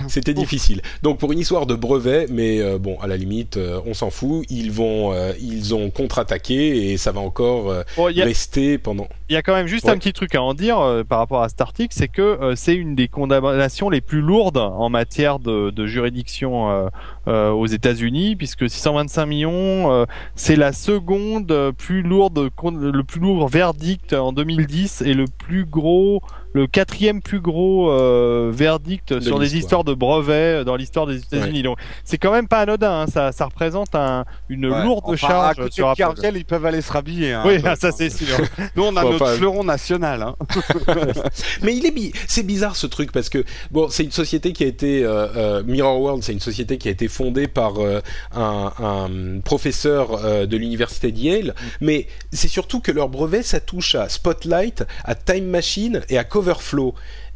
C'était 0.09 0.35
difficile. 0.35 0.83
Donc 1.03 1.19
pour 1.19 1.33
une 1.33 1.39
histoire 1.39 1.67
de 1.67 1.75
brevet, 1.75 2.27
mais 2.31 2.61
euh, 2.61 2.79
bon, 2.79 2.99
à 3.01 3.07
la 3.07 3.17
limite, 3.17 3.57
euh, 3.57 3.81
on 3.87 3.95
s'en 3.95 4.11
fout. 4.11 4.45
Ils 4.51 4.71
vont, 4.73 5.13
euh, 5.13 5.33
ils 5.41 5.75
ont 5.75 5.91
contre-attaqué 5.91 6.91
et 6.93 6.97
ça 6.97 7.13
va 7.13 7.21
encore 7.21 7.71
euh, 7.71 7.83
Bon, 7.97 8.07
a- 8.07 8.25
rester 8.25 8.79
pendant. 8.79 9.09
Il 9.29 9.35
y 9.35 9.37
a 9.37 9.43
quand 9.43 9.55
même 9.55 9.67
juste 9.67 9.85
Ouais. 9.87 9.93
un 9.93 9.99
petit 9.99 10.13
truc 10.13 10.35
à 10.35 10.43
en 10.43 10.53
dire 10.55 10.79
euh, 10.81 11.05
par 11.05 11.19
rapport 11.19 11.43
à 11.43 11.49
cet 11.49 11.61
article, 11.61 11.95
c'est 11.97 12.09
que 12.09 12.21
euh, 12.23 12.55
c'est 12.57 12.75
une 12.75 12.95
des 12.95 13.09
condamnations 13.09 13.89
les 13.89 14.01
plus 14.01 14.21
lourdes 14.21 14.59
en 14.59 14.89
matière 14.91 15.39
de, 15.39 15.71
de 15.71 15.87
juridiction 15.87 16.71
euh, 16.71 16.89
euh, 17.29 17.51
aux 17.51 17.67
États-Unis, 17.67 18.37
puisque 18.37 18.69
625 18.69 19.27
millions, 19.27 19.93
euh, 19.93 20.05
c'est 20.35 20.57
la 20.57 20.73
seconde 20.73 21.73
plus 21.79 22.03
lourde, 22.03 22.51
con- 22.57 22.73
le 22.73 23.05
plus 23.05 23.21
lourd 23.21 23.49
verdict 23.49 24.13
en 24.13 24.33
2010 24.33 25.03
et 25.03 25.15
le 25.15 25.25
plus 25.27 25.65
gros 25.65 26.21
le 26.55 26.67
quatrième 26.67 27.23
plus 27.23 27.41
gros 27.41 27.91
euh, 27.91 28.51
verdict 28.53 29.13
De 29.13 29.21
sur 29.21 29.39
des 29.39 29.57
histoires 29.57 29.85
de 29.85 29.95
brevets 29.95 30.65
dans 30.65 30.77
l'histoire 30.77 31.07
des 31.07 31.19
États-Unis. 31.19 31.63
Donc 31.63 31.79
c'est 32.05 32.19
quand 32.19 32.33
même 32.33 32.49
pas 32.49 32.61
anodin. 32.61 33.03
hein. 33.03 33.07
Ça, 33.07 33.33
ça 33.33 33.47
représente 33.47 33.95
un, 33.95 34.25
une 34.49 34.67
Ouais. 34.67 34.85
lourde 34.85 35.03
Enfin, 35.05 35.17
charge 35.29 35.51
à 35.59 35.63
côté 35.63 35.71
sur 35.73 35.87
de 35.87 35.91
Apple. 35.93 35.99
Cargill, 36.21 36.37
ils 36.37 36.45
peuvent 36.45 36.65
aller 36.67 36.81
se 36.83 36.93
rhabiller. 36.93 37.33
hein, 37.33 37.43
Oui, 37.47 37.61
ça 37.81 37.91
c'est 37.93 38.11
sûr. 38.11 38.37
Nous, 38.77 38.83
on 38.85 38.97
a 38.97 39.03
Bon, 39.03 39.13
notre 39.13 39.25
enfin- 39.25 39.35
fleuron 39.37 39.65
national. 39.65 40.23
Hein. 40.23 40.37
Mais 41.63 41.77
il 41.77 41.87
est 41.87 41.91
bi- 41.91 42.13
c'est 42.29 42.43
bizarre 42.47 42.77
ce 42.77 42.87
truc 42.87 43.13
parce 43.13 43.29
que 43.29 43.45
bon, 43.71 43.89
c'est 43.89 44.05
une 44.05 44.11
société 44.13 44.53
qui 44.53 44.65
a 44.65 44.67
été 44.67 45.05
euh, 45.05 45.27
euh, 45.37 45.63
Mirror 45.65 46.01
World, 46.01 46.23
c'est 46.23 46.33
une 46.33 46.41
société 46.41 46.79
qui 46.79 46.89
a 46.89 46.91
été 46.91 47.09
fondée 47.09 47.49
par 47.49 47.79
euh, 47.79 48.01
un, 48.35 48.73
un 48.79 49.41
professeur 49.41 50.25
euh, 50.25 50.47
de 50.47 50.57
l'université 50.57 51.13
de 51.13 51.19
Yale, 51.19 51.55
mais 51.81 52.07
c'est 52.33 52.49
surtout 52.49 52.81
que 52.81 52.93
leur 52.93 53.09
brevet 53.09 53.43
ça 53.43 53.61
touche 53.61 53.95
à 53.95 54.09
Spotlight, 54.09 54.85
à 55.05 55.15
Time 55.15 55.47
Machine 55.47 56.03
et 56.09 56.19
à 56.19 56.25
Coverflow. 56.43 56.95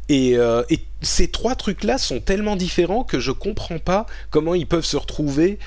Et, 0.09 0.37
euh, 0.37 0.63
et 0.69 0.79
ces 1.01 1.27
trois 1.29 1.55
trucs-là 1.55 1.97
sont 1.97 2.19
tellement 2.19 2.55
différents 2.55 3.03
que 3.03 3.19
je 3.19 3.31
comprends 3.31 3.79
pas 3.79 4.05
comment 4.29 4.53
ils 4.55 4.67
peuvent 4.67 4.85
se 4.85 4.95
retrouver 4.97 5.59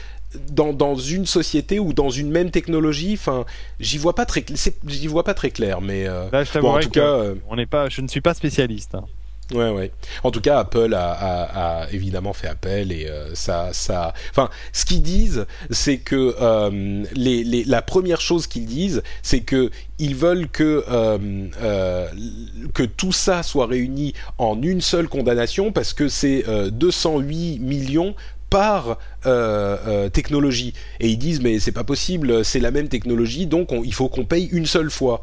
dans, 0.50 0.72
dans 0.72 0.94
une 0.94 1.26
société 1.26 1.78
ou 1.78 1.92
dans 1.92 2.08
une 2.10 2.30
même 2.30 2.50
technologie. 2.50 3.14
Enfin, 3.14 3.44
j'y 3.80 3.98
vois 3.98 4.14
pas 4.14 4.24
très, 4.24 4.44
j'y 4.86 5.06
vois 5.08 5.24
pas 5.24 5.34
très 5.34 5.50
clair, 5.50 5.80
mais 5.80 6.06
euh, 6.06 6.28
Là, 6.32 6.44
je 6.44 6.52
bon, 6.60 6.70
en 6.70 6.80
t'avouerai 6.80 6.82
tout 6.84 6.90
que 6.90 6.94
cas. 7.00 7.06
euh, 7.06 7.34
on 7.48 7.56
n'est 7.56 7.66
pas, 7.66 7.88
je 7.88 8.00
ne 8.00 8.08
suis 8.08 8.20
pas 8.22 8.32
spécialiste. 8.34 8.94
hein. 8.94 9.04
Ouais, 9.52 9.68
ouais. 9.70 9.90
En 10.22 10.30
tout 10.30 10.40
cas, 10.40 10.60
Apple 10.60 10.94
a, 10.94 11.86
évidemment 11.90 12.32
fait 12.32 12.46
appel 12.46 12.92
et 12.92 13.06
euh, 13.08 13.34
ça, 13.34 13.70
ça. 13.72 14.14
Enfin, 14.30 14.48
ce 14.72 14.84
qu'ils 14.84 15.02
disent, 15.02 15.44
c'est 15.70 15.98
que 15.98 16.36
euh, 16.40 17.04
les, 17.14 17.42
les- 17.42 17.64
la 17.64 17.82
première 17.82 18.20
chose 18.20 18.46
qu'ils 18.46 18.66
disent, 18.66 19.02
c'est 19.22 19.40
que 19.40 19.70
ils 19.98 20.14
veulent 20.14 20.48
que 20.48 20.84
euh, 20.88 22.06
tout 22.96 23.12
ça 23.12 23.42
soit 23.42 23.66
réuni 23.66 24.14
en 24.38 24.60
une 24.62 24.80
seule 24.80 25.08
condamnation 25.08 25.72
parce 25.72 25.94
que 25.94 26.08
c'est 26.08 26.44
euh, 26.48 26.70
208 26.70 27.58
millions 27.58 28.14
par 28.50 28.98
technologie 30.12 30.72
et 30.98 31.08
ils 31.08 31.18
disent 31.18 31.40
mais 31.40 31.60
c'est 31.60 31.70
pas 31.72 31.84
possible 31.84 32.44
c'est 32.44 32.58
la 32.58 32.70
même 32.72 32.88
technologie 32.88 33.46
donc 33.46 33.70
on- 33.70 33.84
il 33.84 33.94
faut 33.94 34.08
qu'on 34.08 34.24
paye 34.24 34.48
une 34.50 34.66
seule 34.66 34.90
fois 34.90 35.20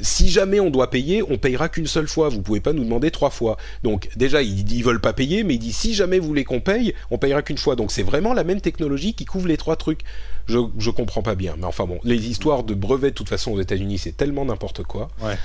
si 0.00 0.28
jamais 0.28 0.60
on 0.60 0.70
doit 0.70 0.90
payer, 0.90 1.22
on 1.22 1.38
payera 1.38 1.68
qu'une 1.68 1.86
seule 1.86 2.08
fois. 2.08 2.28
Vous 2.28 2.42
pouvez 2.42 2.60
pas 2.60 2.72
nous 2.72 2.84
demander 2.84 3.10
trois 3.10 3.30
fois. 3.30 3.56
Donc 3.82 4.08
déjà, 4.16 4.42
ils, 4.42 4.70
ils 4.72 4.84
veulent 4.84 5.00
pas 5.00 5.12
payer, 5.12 5.44
mais 5.44 5.54
ils 5.54 5.58
disent 5.58 5.76
si 5.76 5.94
jamais 5.94 6.18
vous 6.18 6.28
voulez 6.28 6.44
qu'on 6.44 6.60
paye, 6.60 6.94
on 7.10 7.18
payera 7.18 7.42
qu'une 7.42 7.58
fois. 7.58 7.76
Donc 7.76 7.92
c'est 7.92 8.02
vraiment 8.02 8.34
la 8.34 8.44
même 8.44 8.60
technologie 8.60 9.14
qui 9.14 9.24
couvre 9.24 9.48
les 9.48 9.56
trois 9.56 9.76
trucs. 9.76 10.00
Je 10.46 10.58
je 10.78 10.90
comprends 10.90 11.22
pas 11.22 11.34
bien, 11.34 11.54
mais 11.58 11.66
enfin 11.66 11.84
bon, 11.84 12.00
les 12.04 12.28
histoires 12.28 12.64
de 12.64 12.74
brevets 12.74 13.10
de 13.10 13.14
toute 13.14 13.28
façon 13.28 13.52
aux 13.52 13.60
États-Unis, 13.60 13.98
c'est 13.98 14.16
tellement 14.16 14.44
n'importe 14.44 14.82
quoi. 14.82 15.08
Ouais. 15.22 15.36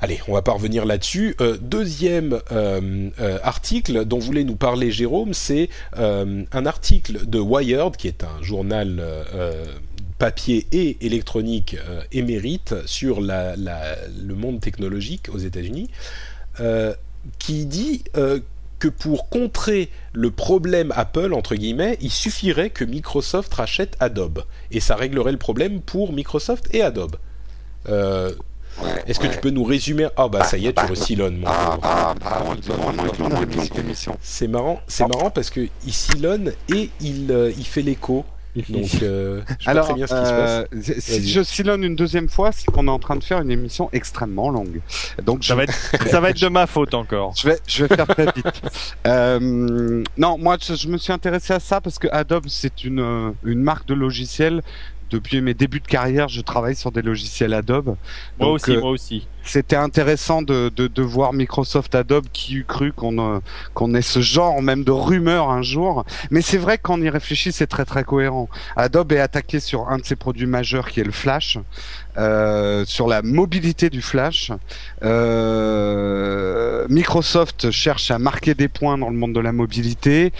Allez, 0.00 0.20
on 0.28 0.34
va 0.34 0.42
pas 0.42 0.52
revenir 0.52 0.84
là-dessus. 0.84 1.34
Euh, 1.40 1.56
deuxième 1.60 2.40
euh, 2.52 3.10
euh, 3.20 3.38
article 3.42 4.04
dont 4.04 4.18
voulait 4.18 4.44
nous 4.44 4.56
parler 4.56 4.90
Jérôme, 4.90 5.32
c'est 5.32 5.68
un 5.96 6.66
article 6.66 7.26
de 7.26 7.38
Wired, 7.38 7.96
qui 7.96 8.08
est 8.08 8.24
un 8.24 8.42
journal 8.42 9.02
papier 10.18 10.66
et 10.72 11.04
électronique 11.04 11.76
euh, 11.88 12.02
émérite 12.12 12.74
sur 12.86 13.20
la, 13.20 13.56
la- 13.56 13.96
le 14.22 14.34
monde 14.34 14.60
technologique 14.60 15.28
aux 15.32 15.38
États-Unis, 15.38 15.90
euh, 16.60 16.94
qui 17.38 17.66
dit 17.66 18.04
euh, 18.16 18.40
que 18.78 18.88
pour 18.88 19.28
contrer 19.28 19.90
le 20.12 20.30
problème 20.30 20.92
Apple, 20.94 21.32
entre 21.32 21.54
guillemets, 21.54 21.96
il 22.00 22.10
suffirait 22.10 22.70
que 22.70 22.84
Microsoft 22.84 23.52
rachète 23.54 23.96
Adobe. 24.00 24.44
Et 24.70 24.80
ça 24.80 24.94
réglerait 24.94 25.32
le 25.32 25.38
problème 25.38 25.80
pour 25.80 26.12
Microsoft 26.12 26.68
et 26.74 26.82
Adobe. 26.82 27.16
Est-ce 29.06 29.20
que 29.20 29.26
tu 29.26 29.38
peux 29.38 29.50
nous 29.50 29.64
résumer? 29.64 30.08
Ah 30.16 30.28
bah 30.28 30.44
ça 30.44 30.56
y 30.58 30.66
est, 30.66 30.72
tu 30.72 31.16
mon. 31.16 31.46
Ah, 31.46 31.78
bah, 32.20 32.44
on 32.46 32.54
le 32.54 32.60
demande 32.60 32.96
maintenant 32.96 33.28
dans 33.28 33.62
cette 33.62 33.78
émission. 33.78 34.16
C'est 34.20 34.48
marrant, 34.48 34.80
c'est 34.88 35.06
marrant 35.06 35.30
parce 35.30 35.50
que 35.50 35.68
il 35.86 35.92
silonne 35.92 36.52
et 36.68 36.90
il, 37.00 37.30
euh, 37.30 37.52
il 37.56 37.64
fait 37.66 37.82
l'écho. 37.82 38.24
Donc 38.68 38.86
euh, 39.02 39.42
je 39.58 39.64
sais 39.64 39.70
pas 39.70 39.70
Alors, 39.70 39.84
très 39.86 39.94
bien 39.94 40.06
ce 40.06 40.14
qui 40.14 40.26
se 40.26 40.32
passe. 40.32 40.66
euh, 40.72 40.94
si 41.00 41.28
je 41.30 41.42
silonne 41.42 41.82
une 41.82 41.96
deuxième 41.96 42.28
fois, 42.28 42.52
c'est 42.52 42.66
qu'on 42.66 42.86
est 42.86 42.90
en 42.90 42.98
train 42.98 43.16
de 43.16 43.24
faire 43.24 43.40
une 43.40 43.50
émission 43.50 43.88
extrêmement 43.92 44.50
longue. 44.50 44.80
Donc, 45.22 45.42
je 45.42 45.48
Ça 45.48 45.54
va 45.54 45.64
être, 45.64 45.74
ça 46.06 46.20
va 46.20 46.30
être 46.30 46.40
de 46.40 46.48
ma 46.48 46.66
faute 46.66 46.94
encore. 46.94 47.34
Je 47.36 47.48
vais, 47.48 47.58
je 47.66 47.84
vais 47.84 47.94
faire 47.96 48.06
très 48.06 48.26
vite. 48.26 48.62
Euh, 49.06 50.02
non, 50.16 50.38
moi, 50.38 50.56
je, 50.60 50.74
je 50.74 50.88
me 50.88 50.96
suis 50.96 51.12
intéressé 51.12 51.52
à 51.52 51.60
ça 51.60 51.80
parce 51.80 51.98
que 51.98 52.08
Adobe, 52.10 52.46
c'est 52.48 52.84
une, 52.84 53.00
euh, 53.00 53.30
une 53.44 53.62
marque 53.62 53.86
de 53.86 53.94
logiciels. 53.94 54.62
Depuis 55.14 55.40
mes 55.40 55.54
débuts 55.54 55.78
de 55.78 55.86
carrière, 55.86 56.26
je 56.26 56.40
travaille 56.40 56.74
sur 56.74 56.90
des 56.90 57.00
logiciels 57.00 57.54
Adobe. 57.54 57.84
Moi 57.86 57.96
Donc, 58.40 58.54
aussi, 58.56 58.72
euh, 58.72 58.80
moi 58.80 58.90
aussi. 58.90 59.28
C'était 59.44 59.76
intéressant 59.76 60.42
de, 60.42 60.72
de, 60.74 60.88
de 60.88 61.02
voir 61.02 61.32
Microsoft 61.32 61.94
Adobe 61.94 62.24
qui 62.32 62.54
eût 62.56 62.64
cru 62.64 62.92
qu'on 62.92 63.36
euh, 63.36 63.38
qu'on 63.74 63.94
ait 63.94 64.02
ce 64.02 64.18
genre 64.18 64.60
même 64.60 64.82
de 64.82 64.90
rumeur 64.90 65.50
un 65.50 65.62
jour. 65.62 66.04
Mais 66.32 66.40
c'est 66.40 66.58
vrai 66.58 66.78
qu'on 66.78 67.00
y 67.00 67.08
réfléchit, 67.08 67.52
c'est 67.52 67.68
très 67.68 67.84
très 67.84 68.02
cohérent. 68.02 68.48
Adobe 68.74 69.12
est 69.12 69.20
attaqué 69.20 69.60
sur 69.60 69.88
un 69.88 69.98
de 69.98 70.04
ses 70.04 70.16
produits 70.16 70.46
majeurs 70.46 70.88
qui 70.90 70.98
est 70.98 71.04
le 71.04 71.12
Flash, 71.12 71.58
euh, 72.18 72.84
sur 72.84 73.06
la 73.06 73.22
mobilité 73.22 73.90
du 73.90 74.02
Flash. 74.02 74.50
Microsoft 76.88 77.70
cherche 77.70 78.10
à 78.10 78.18
marquer 78.18 78.54
des 78.54 78.66
points 78.66 78.98
dans 78.98 79.10
le 79.10 79.16
monde 79.16 79.32
de 79.32 79.40
la 79.40 79.52
mobilité. 79.52 80.32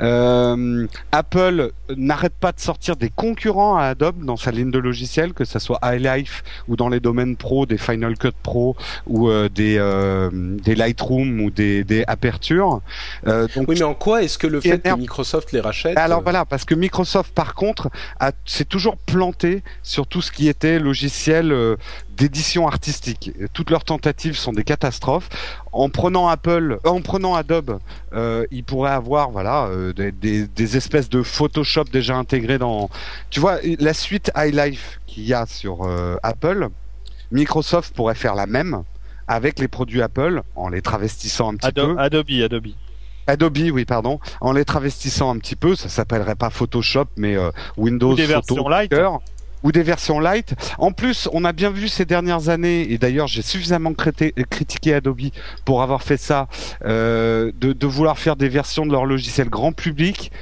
Apple 0.00 1.72
n'arrête 1.96 2.34
pas 2.38 2.52
de 2.52 2.60
sortir 2.60 2.96
des 2.96 3.10
concurrents 3.10 3.76
à 3.76 3.84
Adobe 3.84 4.24
dans 4.24 4.36
sa 4.36 4.50
ligne 4.50 4.70
de 4.70 4.78
logiciels, 4.78 5.32
que 5.32 5.44
ce 5.44 5.58
soit 5.58 5.78
iLife 5.84 6.42
ou 6.68 6.76
dans 6.76 6.88
les 6.88 7.00
domaines 7.00 7.36
pro, 7.36 7.66
des 7.66 7.78
Final 7.78 8.16
Cut 8.18 8.32
Pro 8.42 8.76
ou 9.06 9.28
euh, 9.28 9.48
des, 9.48 9.76
euh, 9.78 10.30
des 10.32 10.74
Lightroom 10.74 11.40
ou 11.40 11.50
des, 11.50 11.84
des 11.84 12.04
Aperture. 12.06 12.80
Euh, 13.26 13.46
donc 13.54 13.68
Oui, 13.68 13.76
mais 13.78 13.84
en 13.84 13.94
quoi 13.94 14.22
est-ce 14.22 14.38
que 14.38 14.46
le 14.46 14.60
fait 14.60 14.78
que 14.80 14.94
Microsoft 14.96 15.52
les 15.52 15.60
rachète 15.60 15.96
alors 15.96 16.18
euh, 16.20 16.22
voilà, 16.22 16.44
parce 16.44 16.64
que 16.64 16.74
Microsoft, 16.74 17.32
par 17.34 17.54
contre, 17.54 17.90
a- 18.20 18.32
s'est 18.44 18.64
toujours 18.64 18.96
planté 18.96 19.62
sur 19.82 20.06
tout 20.06 20.22
ce 20.22 20.30
qui 20.32 20.48
était 20.48 20.78
logiciel 20.78 21.52
euh, 21.52 21.76
d'édition 22.18 22.66
artistique. 22.66 23.32
Et 23.40 23.46
Toutes 23.52 23.70
leurs 23.70 23.84
tentatives 23.84 24.36
sont 24.36 24.52
des 24.52 24.64
catastrophes. 24.64 25.28
En 25.72 25.88
prenant 25.88 26.28
Apple, 26.28 26.78
euh, 26.84 26.88
en 26.90 27.00
prenant 27.00 27.34
Adobe, 27.34 27.78
euh, 28.12 28.44
ils 28.50 28.64
pourraient 28.64 28.90
avoir 28.90 29.30
voilà 29.30 29.66
euh, 29.66 29.92
des, 29.92 30.12
des- 30.12 30.46
des 30.46 30.76
espèces 30.76 31.08
de 31.08 31.22
Photoshop 31.22 31.84
déjà 31.92 32.16
intégrés 32.16 32.58
dans. 32.58 32.90
Tu 33.30 33.40
vois, 33.40 33.58
la 33.78 33.94
suite 33.94 34.30
iLife 34.36 34.98
qu'il 35.06 35.24
y 35.24 35.32
a 35.34 35.46
sur 35.46 35.84
euh, 35.84 36.16
Apple, 36.22 36.68
Microsoft 37.30 37.94
pourrait 37.94 38.14
faire 38.14 38.34
la 38.34 38.46
même 38.46 38.82
avec 39.26 39.58
les 39.58 39.68
produits 39.68 40.02
Apple 40.02 40.42
en 40.56 40.68
les 40.68 40.80
travestissant 40.82 41.52
un 41.52 41.56
petit 41.56 41.72
peu. 41.72 41.82
Ado- 41.82 41.98
Adobe, 41.98 42.30
Adobe. 42.42 42.66
Adobe, 43.26 43.58
oui, 43.74 43.84
pardon, 43.84 44.20
en 44.40 44.52
les 44.52 44.64
travestissant 44.64 45.30
un 45.34 45.38
petit 45.38 45.54
peu, 45.54 45.74
ça 45.76 45.90
s'appellerait 45.90 46.34
pas 46.34 46.48
Photoshop, 46.48 47.04
mais 47.18 47.36
euh, 47.36 47.50
Windows 47.76 48.12
Ou 48.12 48.16
des 48.16 48.22
Photo 48.26 48.54
versions 48.54 48.68
light. 48.70 48.90
Ou 49.68 49.72
des 49.72 49.82
versions 49.82 50.18
light. 50.18 50.54
En 50.78 50.92
plus, 50.92 51.28
on 51.34 51.44
a 51.44 51.52
bien 51.52 51.68
vu 51.68 51.88
ces 51.88 52.06
dernières 52.06 52.48
années, 52.48 52.90
et 52.90 52.96
d'ailleurs 52.96 53.26
j'ai 53.26 53.42
suffisamment 53.42 53.92
critiqué 53.92 54.94
Adobe 54.94 55.28
pour 55.66 55.82
avoir 55.82 56.02
fait 56.02 56.16
ça, 56.16 56.48
euh, 56.86 57.52
de, 57.54 57.86
vouloir 57.86 58.18
faire 58.18 58.36
des 58.36 58.48
versions 58.48 58.86
de 58.86 58.92
leur 58.92 59.04
logiciel 59.04 59.50
grand 59.50 59.72
public. 59.72 60.32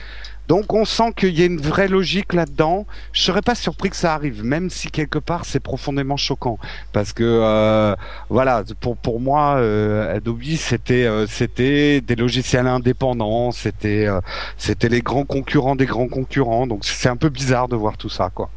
Donc 0.46 0.72
on 0.72 0.84
sent 0.84 1.12
qu'il 1.16 1.36
y 1.36 1.42
a 1.42 1.46
une 1.46 1.60
vraie 1.60 1.88
logique 1.88 2.34
là-dedans. 2.34 2.86
Je 3.10 3.20
serais 3.22 3.42
pas 3.42 3.56
surpris 3.56 3.90
que 3.90 3.96
ça 3.96 4.14
arrive, 4.14 4.44
même 4.44 4.70
si 4.70 4.92
quelque 4.92 5.18
part 5.18 5.44
c'est 5.44 5.58
profondément 5.58 6.16
choquant, 6.16 6.60
parce 6.92 7.12
que 7.12 7.24
euh, 7.24 7.96
voilà, 8.30 8.62
pour 8.80 8.96
pour 8.96 9.18
moi, 9.18 9.56
euh, 9.56 10.18
Adobe 10.18 10.44
c'était 10.54 12.00
des 12.00 12.14
logiciels 12.16 12.68
indépendants, 12.68 13.50
c'était 13.50 14.06
c'était 14.56 14.88
les 14.88 15.00
grands 15.00 15.24
concurrents 15.24 15.74
des 15.74 15.86
grands 15.86 16.06
concurrents. 16.06 16.68
Donc 16.68 16.84
c'est 16.84 17.08
un 17.08 17.16
peu 17.16 17.28
bizarre 17.28 17.66
de 17.66 17.74
voir 17.74 17.96
tout 17.96 18.08
ça, 18.08 18.30
quoi. 18.32 18.50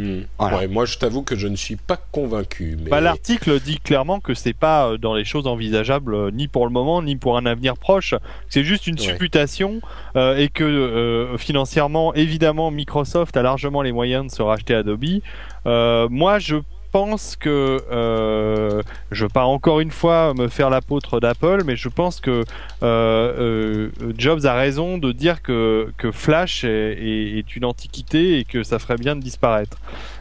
Hmm. 0.00 0.24
Voilà. 0.38 0.58
Ouais, 0.58 0.68
moi, 0.68 0.84
je 0.86 0.98
t'avoue 0.98 1.22
que 1.22 1.36
je 1.36 1.48
ne 1.48 1.56
suis 1.56 1.76
pas 1.76 1.96
convaincu. 2.12 2.76
Mais... 2.82 2.90
Bah, 2.90 3.00
L'article 3.00 3.60
dit 3.60 3.78
clairement 3.78 4.20
que 4.20 4.34
c'est 4.34 4.52
pas 4.52 4.88
euh, 4.88 4.98
dans 4.98 5.14
les 5.14 5.24
choses 5.24 5.46
envisageables 5.46 6.14
euh, 6.14 6.30
ni 6.30 6.48
pour 6.48 6.64
le 6.66 6.72
moment 6.72 7.02
ni 7.02 7.16
pour 7.16 7.36
un 7.36 7.46
avenir 7.46 7.76
proche. 7.76 8.14
C'est 8.48 8.64
juste 8.64 8.86
une 8.86 8.98
Ouais. 8.98 9.06
supputation 9.06 9.80
euh, 10.16 10.36
et 10.36 10.48
que 10.48 10.64
euh, 10.64 11.38
financièrement, 11.38 12.14
évidemment, 12.14 12.70
Microsoft 12.70 13.36
a 13.36 13.42
largement 13.42 13.82
les 13.82 13.92
moyens 13.92 14.26
de 14.26 14.30
se 14.30 14.42
racheter 14.42 14.74
Adobe. 14.74 15.20
Moi, 15.64 16.38
je 16.38 16.56
pense 16.90 17.36
que 17.36 17.82
euh, 17.90 18.82
je 19.10 19.24
veux 19.24 19.28
pas 19.28 19.44
encore 19.44 19.80
une 19.80 19.90
fois 19.90 20.34
me 20.34 20.48
faire 20.48 20.70
l'apôtre 20.70 21.20
d'Apple, 21.20 21.62
mais 21.64 21.76
je 21.76 21.88
pense 21.88 22.20
que 22.20 22.44
euh, 22.82 23.90
euh, 24.02 24.12
Jobs 24.16 24.44
a 24.46 24.54
raison 24.54 24.98
de 24.98 25.12
dire 25.12 25.42
que, 25.42 25.92
Flash 26.12 26.64
est 26.64 27.56
une 27.56 27.64
antiquité 27.64 28.38
et 28.38 28.44
que 28.44 28.62
ça 28.62 28.78
ferait 28.78 28.96
bien 28.96 29.16
de 29.16 29.20
disparaître. 29.20 29.78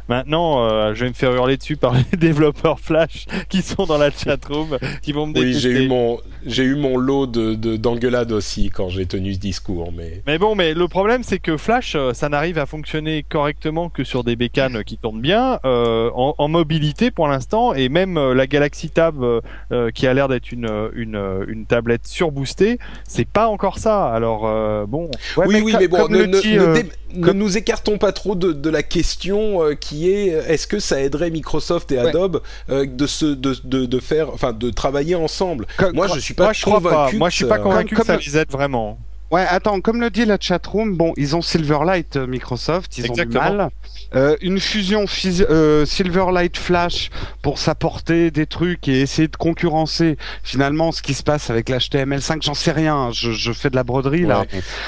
Maintenant, 0.10 0.66
euh, 0.68 0.94
je 0.96 1.04
vais 1.06 1.10
me 1.10 1.14
faire 1.16 1.32
hurler 1.34 1.56
dessus 1.56 1.78
par 1.78 1.94
les 2.12 2.18
développeurs 2.18 2.80
Flash 2.80 3.28
qui 3.48 3.62
sont 3.62 3.86
dans 3.86 3.98
la 4.00 4.10
chatroom, 4.12 4.78
qui 5.04 5.12
vont 5.12 5.28
me 5.28 5.34
Oui, 5.40 5.46
détester. 5.46 5.60
j'ai 5.76 5.84
eu 5.84 5.88
mon 5.88 6.20
j'ai 6.46 6.64
eu 6.64 6.76
mon 6.76 6.98
lot 6.98 7.28
de 7.28 7.54
de- 7.54 7.78
d'engueulades 7.78 8.32
aussi 8.32 8.70
quand 8.70 8.90
j'ai 8.90 9.06
tenu 9.06 9.34
ce 9.36 9.40
discours, 9.40 9.92
mais 9.96 10.22
Mais 10.26 10.38
bon, 10.40 10.56
mais 10.56 10.74
le 10.74 10.88
problème 10.88 11.22
c'est 11.24 11.38
que 11.40 11.58
Flash, 11.58 11.94
euh, 11.96 12.14
ça 12.14 12.28
n'arrive 12.28 12.58
à 12.58 12.66
fonctionner 12.66 13.24
correctement 13.24 13.90
que 13.90 14.04
sur 14.04 14.24
des 14.24 14.36
bécanes 14.36 14.84
qui 14.84 14.98
tournent 14.98 15.22
bien. 15.22 15.60
Euh, 15.66 16.10
en, 16.16 16.34
en 16.38 16.48
mobilité 16.48 17.12
pour 17.12 17.28
l'instant 17.28 17.74
et 17.76 17.88
même 17.90 18.18
la 18.34 18.48
Galaxy 18.48 18.90
Tab 18.90 19.22
euh, 19.24 19.92
qui 19.92 20.08
a 20.08 20.14
l'air 20.14 20.28
d'être 20.28 20.52
une, 20.52 20.90
une 20.96 21.20
une 21.48 21.66
tablette 21.66 22.08
surboostée, 22.08 22.80
c'est 23.08 23.28
pas 23.28 23.48
encore 23.48 23.78
ça. 23.78 24.08
Alors 24.10 24.42
bon. 24.88 25.10
Ouais, 25.38 25.46
oui, 25.46 25.54
mais 25.56 25.62
oui, 25.62 25.76
mais 25.80 25.88
bon, 25.88 26.08
ne, 26.10 26.24
ne, 26.26 27.32
nous 27.34 27.58
écartons 27.58 27.98
pas 27.98 28.12
trop 28.12 28.36
de, 28.36 28.52
de 28.54 28.70
la 28.70 28.82
question 28.84 29.60
qui 29.80 29.99
est 30.08 30.28
est-ce 30.48 30.68
que 30.68 30.80
ça 30.80 31.02
aiderait 31.02 31.32
Microsoft 31.32 31.92
et 31.92 31.98
Adobe 31.98 32.42
de 32.70 33.08
se 33.08 33.26
de, 33.26 33.56
de, 33.64 33.86
de, 33.86 34.00
faire, 34.00 34.30
enfin, 34.30 34.54
de 34.54 34.70
travailler 34.70 35.16
ensemble? 35.16 35.66
moi, 35.94 36.08
je 36.08 36.20
suis 36.20 36.34
pas 36.34 36.46
moi, 36.46 36.54
je 36.54 36.64
convaincu. 36.64 37.18
Moi, 37.18 37.30
je 37.30 37.36
suis 37.36 37.46
pas 37.46 37.60
convaincu 37.60 37.96
que 37.96 38.06
ça 38.06 38.18
les 38.18 38.38
aide 38.38 38.52
vraiment. 38.52 38.98
Ouais, 39.32 39.46
attends, 39.48 39.80
comme 39.82 40.02
le 40.02 40.10
dit 40.10 40.26
la 40.26 40.38
chatroom, 40.40 40.96
bon, 40.96 41.14
ils 41.16 41.36
ont 41.36 41.42
Silverlight 41.42 42.16
euh, 42.16 42.26
Microsoft, 42.28 42.98
ils 42.98 43.12
ont 43.12 43.14
du 43.14 43.26
mal. 43.28 43.70
Euh, 44.16 44.36
une 44.42 44.60
fusion 44.60 45.06
euh, 45.26 45.86
Silverlight 45.86 46.58
Flash 46.58 47.12
pour 47.44 47.60
s'apporter 47.60 48.32
des 48.32 48.48
trucs 48.48 48.88
et 48.88 49.02
essayer 49.02 49.28
de 49.28 49.36
concurrencer 49.36 50.18
finalement 50.42 50.92
ce 50.92 51.04
qui 51.04 51.14
se 51.14 51.22
passe 51.22 51.52
avec 51.52 51.70
l'HTML5, 51.70 52.42
j'en 52.42 52.56
sais 52.56 52.72
rien, 52.72 53.12
je, 53.12 53.32
je, 53.32 53.52
fais 53.52 53.70
de 53.70 53.76
la 53.76 53.84
broderie 53.84 54.26
là. 54.26 54.46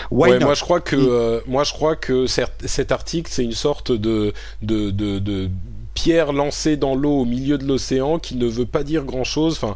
Ouais, 0.09 0.39
moi 0.39 0.55
je 0.55 0.61
crois 0.61 0.81
que 0.81 0.95
euh, 0.95 1.39
moi 1.45 1.63
je 1.63 1.71
crois 1.71 1.95
que 1.95 2.25
cet 2.25 2.91
article 2.91 3.29
c'est 3.31 3.43
une 3.43 3.51
sorte 3.51 3.91
de 3.91 4.33
de, 4.63 4.89
de, 4.89 5.19
de 5.19 5.49
pierre 5.93 6.33
lancée 6.33 6.75
dans 6.75 6.95
l'eau 6.95 7.19
au 7.19 7.25
milieu 7.25 7.59
de 7.59 7.65
l'océan 7.65 8.17
qui 8.17 8.35
ne 8.35 8.47
veut 8.47 8.65
pas 8.65 8.83
dire 8.83 9.03
grand 9.03 9.23
chose. 9.23 9.59
Enfin, 9.61 9.75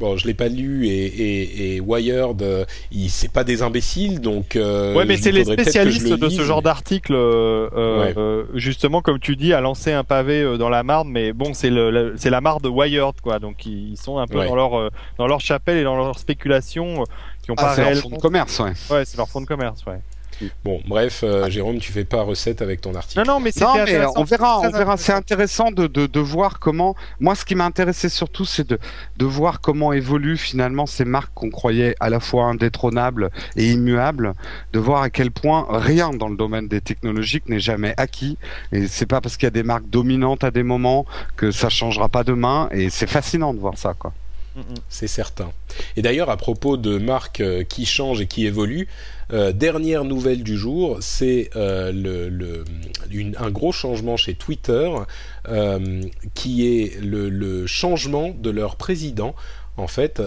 bon, 0.00 0.16
je 0.16 0.26
l'ai 0.26 0.34
pas 0.34 0.48
lu 0.48 0.88
et, 0.88 1.06
et, 1.06 1.76
et 1.76 1.80
Wired, 1.80 2.42
euh, 2.42 2.64
c'est 3.08 3.30
pas 3.30 3.44
des 3.44 3.62
imbéciles, 3.62 4.20
donc. 4.20 4.56
Euh, 4.56 4.94
ouais, 4.94 5.04
mais 5.04 5.18
c'est 5.18 5.30
les 5.30 5.44
spécialistes 5.44 6.08
de 6.08 6.28
ce 6.28 6.42
genre 6.42 6.62
d'article, 6.62 7.12
euh, 7.14 7.68
euh, 7.74 8.44
justement, 8.54 9.02
comme 9.02 9.20
tu 9.20 9.36
dis, 9.36 9.52
à 9.52 9.60
lancer 9.60 9.92
un 9.92 10.02
pavé 10.02 10.56
dans 10.58 10.70
la 10.70 10.82
marde, 10.82 11.06
mais 11.08 11.32
bon, 11.32 11.52
c'est 11.54 11.70
le, 11.70 12.14
c'est 12.16 12.30
la 12.30 12.40
marde 12.40 12.64
de 12.64 12.68
Wired, 12.68 13.20
quoi. 13.22 13.38
Donc 13.38 13.66
ils 13.66 13.96
sont 13.96 14.18
un 14.18 14.26
peu 14.26 14.44
dans 14.44 14.56
leur 14.56 14.90
dans 15.18 15.26
leur 15.26 15.40
chapelle 15.40 15.76
et 15.76 15.84
dans 15.84 15.96
leur 15.96 16.18
spéculation 16.18 17.04
qui 17.42 17.50
ont 17.50 17.54
ah, 17.58 17.62
pas 17.62 17.74
réellement. 17.74 17.92
leur 17.92 18.02
fond 18.02 18.16
de 18.16 18.20
commerce, 18.20 18.58
ouais. 18.58 18.72
Ouais, 18.90 19.04
c'est 19.04 19.18
leur 19.18 19.28
fond 19.28 19.40
de 19.42 19.46
commerce, 19.46 19.84
ouais. 19.86 20.00
Bon, 20.64 20.80
bref, 20.86 21.20
euh, 21.22 21.50
Jérôme, 21.50 21.78
tu 21.78 21.92
fais 21.92 22.04
pas 22.04 22.22
recette 22.22 22.62
avec 22.62 22.80
ton 22.80 22.94
article. 22.94 23.20
Non, 23.20 23.34
non, 23.34 23.40
mais, 23.40 23.50
on 23.62 24.24
verra, 24.24 24.60
on 24.60 24.70
verra. 24.70 24.96
C'est 24.96 25.12
intéressant 25.12 25.70
de, 25.70 25.86
de, 25.86 26.06
de, 26.06 26.20
voir 26.20 26.58
comment. 26.58 26.94
Moi, 27.18 27.34
ce 27.34 27.44
qui 27.44 27.54
m'a 27.54 27.64
intéressé 27.64 28.08
surtout, 28.08 28.44
c'est 28.44 28.66
de, 28.66 28.78
de 29.16 29.26
voir 29.26 29.60
comment 29.60 29.92
évoluent 29.92 30.36
finalement 30.36 30.86
ces 30.86 31.04
marques 31.04 31.32
qu'on 31.34 31.50
croyait 31.50 31.94
à 32.00 32.10
la 32.10 32.20
fois 32.20 32.44
indétrônables 32.44 33.30
et 33.56 33.70
immuables, 33.70 34.34
de 34.72 34.78
voir 34.78 35.02
à 35.02 35.10
quel 35.10 35.30
point 35.30 35.66
rien 35.70 36.10
dans 36.10 36.28
le 36.28 36.36
domaine 36.36 36.68
des 36.68 36.80
technologies 36.80 37.42
n'est 37.46 37.60
jamais 37.60 37.94
acquis. 37.96 38.38
Et 38.72 38.86
c'est 38.86 39.06
pas 39.06 39.20
parce 39.20 39.36
qu'il 39.36 39.46
y 39.46 39.48
a 39.48 39.50
des 39.50 39.62
marques 39.62 39.88
dominantes 39.88 40.44
à 40.44 40.50
des 40.50 40.62
moments 40.62 41.06
que 41.36 41.50
ça 41.50 41.68
changera 41.68 42.08
pas 42.08 42.24
demain. 42.24 42.68
Et 42.72 42.90
c'est 42.90 43.08
fascinant 43.08 43.54
de 43.54 43.58
voir 43.58 43.76
ça, 43.76 43.94
quoi. 43.98 44.12
C'est 44.88 45.06
certain. 45.06 45.52
Et 45.96 46.02
d'ailleurs, 46.02 46.30
à 46.30 46.36
propos 46.36 46.76
de 46.76 46.98
marques 46.98 47.40
euh, 47.40 47.62
qui 47.62 47.86
changent 47.86 48.20
et 48.20 48.26
qui 48.26 48.46
évoluent, 48.46 48.88
euh, 49.32 49.52
dernière 49.52 50.04
nouvelle 50.04 50.42
du 50.42 50.56
jour, 50.56 50.98
c'est 51.00 51.50
euh, 51.56 52.64
un 53.38 53.50
gros 53.50 53.72
changement 53.72 54.16
chez 54.16 54.34
Twitter, 54.34 54.90
euh, 55.48 56.02
qui 56.34 56.66
est 56.66 57.00
le, 57.00 57.66
changement 57.66 58.34
de 58.36 58.50
leur 58.50 58.76
président. 58.76 59.34
En 59.76 59.86
fait, 59.86 60.20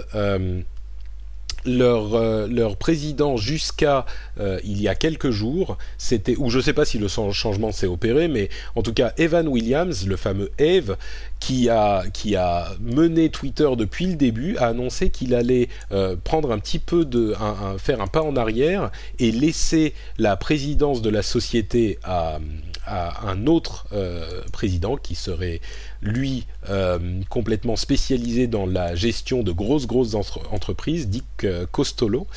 leur, 1.65 2.15
euh, 2.15 2.47
leur 2.47 2.77
président 2.77 3.37
jusqu'à 3.37 4.05
euh, 4.39 4.59
il 4.63 4.81
y 4.81 4.87
a 4.87 4.95
quelques 4.95 5.31
jours, 5.31 5.77
c'était, 5.97 6.35
ou 6.37 6.49
je 6.49 6.57
ne 6.57 6.63
sais 6.63 6.73
pas 6.73 6.85
si 6.85 6.99
le 6.99 7.07
changement 7.07 7.71
s'est 7.71 7.87
opéré, 7.87 8.27
mais 8.27 8.49
en 8.75 8.81
tout 8.81 8.93
cas 8.93 9.13
Evan 9.17 9.47
Williams, 9.47 10.07
le 10.07 10.15
fameux 10.15 10.51
Eve, 10.57 10.97
qui 11.39 11.69
a, 11.69 12.03
qui 12.13 12.35
a 12.35 12.67
mené 12.79 13.29
Twitter 13.29 13.69
depuis 13.77 14.07
le 14.07 14.15
début, 14.15 14.57
a 14.57 14.67
annoncé 14.67 15.09
qu'il 15.09 15.35
allait 15.35 15.67
euh, 15.91 16.15
prendre 16.23 16.51
un 16.51 16.59
petit 16.59 16.79
peu 16.79 17.05
de, 17.05 17.33
faire 17.77 18.01
un 18.01 18.07
pas 18.07 18.21
en 18.21 18.35
arrière 18.35 18.91
et 19.19 19.31
laisser 19.31 19.93
la 20.17 20.37
présidence 20.37 21.01
de 21.01 21.09
la 21.09 21.21
société 21.21 21.99
à 22.03 22.39
à 22.85 23.27
un 23.27 23.47
autre 23.47 23.87
euh, 23.93 24.41
président 24.51 24.97
qui 24.97 25.15
serait 25.15 25.61
lui 26.01 26.45
euh, 26.69 27.21
complètement 27.29 27.75
spécialisé 27.75 28.47
dans 28.47 28.65
la 28.65 28.95
gestion 28.95 29.43
de 29.43 29.51
grosses 29.51 29.87
grosses 29.87 30.15
entreprises, 30.51 31.07
Dick 31.07 31.25
euh, 31.43 31.65
Costolo, 31.71 32.27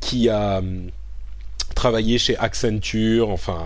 qui 0.00 0.28
a 0.28 0.62
travaillé 1.74 2.18
chez 2.18 2.36
Accenture, 2.36 3.30
enfin, 3.30 3.64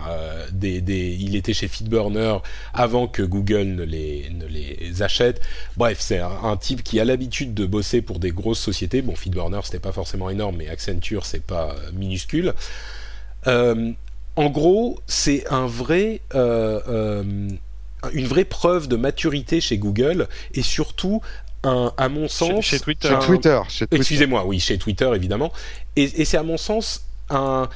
il 0.62 1.34
était 1.34 1.54
chez 1.54 1.66
Feedburner 1.66 2.36
avant 2.74 3.08
que 3.08 3.22
Google 3.22 3.68
ne 3.74 3.82
les, 3.84 5.02
achète. 5.02 5.40
Bref, 5.76 5.98
c'est 6.00 6.20
un, 6.20 6.56
type 6.56 6.84
qui 6.84 7.00
a 7.00 7.04
l'habitude 7.04 7.54
de 7.54 7.66
bosser 7.66 8.02
pour 8.02 8.20
des 8.20 8.30
grosses 8.30 8.60
sociétés. 8.60 9.02
Bon, 9.02 9.16
Feedburner, 9.16 9.60
c'était 9.64 9.80
pas 9.80 9.92
forcément 9.92 10.30
énorme, 10.30 10.56
mais 10.58 10.68
Accenture, 10.68 11.26
c'est 11.26 11.42
pas 11.42 11.74
minuscule. 11.92 12.54
Euh, 13.46 13.92
en 14.36 14.50
gros, 14.50 15.00
c'est 15.06 15.46
un 15.50 15.66
vrai, 15.66 16.20
euh, 16.34 16.80
euh, 16.88 17.48
une 18.12 18.26
vraie 18.26 18.44
preuve 18.44 18.88
de 18.88 18.96
maturité 18.96 19.60
chez 19.60 19.78
Google 19.78 20.28
et 20.54 20.62
surtout 20.62 21.20
un, 21.64 21.92
à 21.96 22.08
mon 22.08 22.28
sens, 22.28 22.64
chez, 22.64 22.80
Twitter. 22.80 23.08
Chez 23.20 23.26
Twitter, 23.26 23.60
Excusez-moi, 23.90 24.44
oui, 24.46 24.58
chez 24.58 24.78
Twitter 24.78 25.10
évidemment. 25.14 25.52
Et, 25.96 26.04
et 26.20 26.24
c'est 26.24 26.38
à 26.38 26.42
mon 26.42 26.56
sens 26.56 27.04
un, 27.30 27.68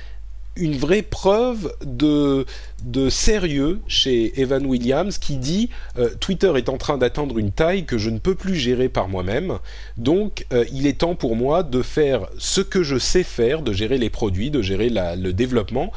une 0.56 0.76
vraie 0.76 1.02
preuve 1.02 1.74
de, 1.84 2.46
de 2.84 3.10
sérieux 3.10 3.80
chez 3.86 4.40
Evan 4.40 4.64
Williams 4.64 5.18
qui 5.18 5.36
dit 5.36 5.70
euh, 5.98 6.08
Twitter 6.18 6.52
est 6.56 6.68
en 6.68 6.78
train 6.78 6.98
d'atteindre 6.98 7.38
une 7.38 7.52
taille 7.52 7.84
que 7.84 7.98
je 7.98 8.10
ne 8.10 8.18
peux 8.18 8.34
plus 8.34 8.56
gérer 8.56 8.88
par 8.88 9.08
moi-même, 9.08 9.58
donc 9.96 10.46
euh, 10.52 10.64
il 10.72 10.86
est 10.86 10.98
temps 10.98 11.14
pour 11.14 11.36
moi 11.36 11.62
de 11.62 11.82
faire 11.82 12.26
ce 12.38 12.60
que 12.60 12.82
je 12.82 12.98
sais 12.98 13.22
faire, 13.22 13.62
de 13.62 13.72
gérer 13.72 13.98
les 13.98 14.10
produits, 14.10 14.50
de 14.50 14.62
gérer 14.62 14.88
la, 14.88 15.14
le 15.14 15.32
développement 15.32 15.92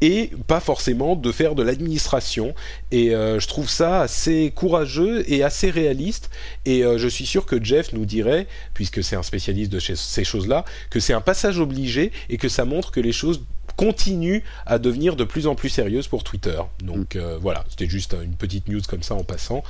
et 0.00 0.30
pas 0.46 0.60
forcément 0.60 1.16
de 1.16 1.32
faire 1.32 1.54
de 1.54 1.62
l'administration. 1.62 2.54
Et 2.90 3.14
euh, 3.14 3.38
je 3.38 3.48
trouve 3.48 3.68
ça 3.68 4.00
assez 4.00 4.52
courageux 4.54 5.24
et 5.30 5.42
assez 5.42 5.70
réaliste. 5.70 6.30
Et 6.64 6.84
euh, 6.84 6.98
je 6.98 7.08
suis 7.08 7.26
sûr 7.26 7.46
que 7.46 7.62
Jeff 7.62 7.92
nous 7.92 8.06
dirait, 8.06 8.46
puisque 8.74 9.02
c'est 9.02 9.16
un 9.16 9.22
spécialiste 9.22 9.72
de 9.72 9.80
ces 9.80 10.24
choses-là, 10.24 10.64
que 10.90 11.00
c'est 11.00 11.12
un 11.12 11.20
passage 11.20 11.58
obligé 11.58 12.12
et 12.28 12.36
que 12.36 12.48
ça 12.48 12.64
montre 12.64 12.90
que 12.90 13.00
les 13.00 13.12
choses 13.12 13.42
continuent 13.76 14.40
à 14.66 14.78
devenir 14.78 15.16
de 15.16 15.24
plus 15.24 15.46
en 15.46 15.54
plus 15.54 15.68
sérieuses 15.68 16.08
pour 16.08 16.24
Twitter. 16.24 16.60
Donc 16.82 17.16
euh, 17.16 17.38
voilà, 17.40 17.64
c'était 17.68 17.88
juste 17.88 18.14
une 18.22 18.34
petite 18.34 18.68
news 18.68 18.82
comme 18.88 19.02
ça 19.02 19.14
en 19.14 19.24
passant 19.24 19.62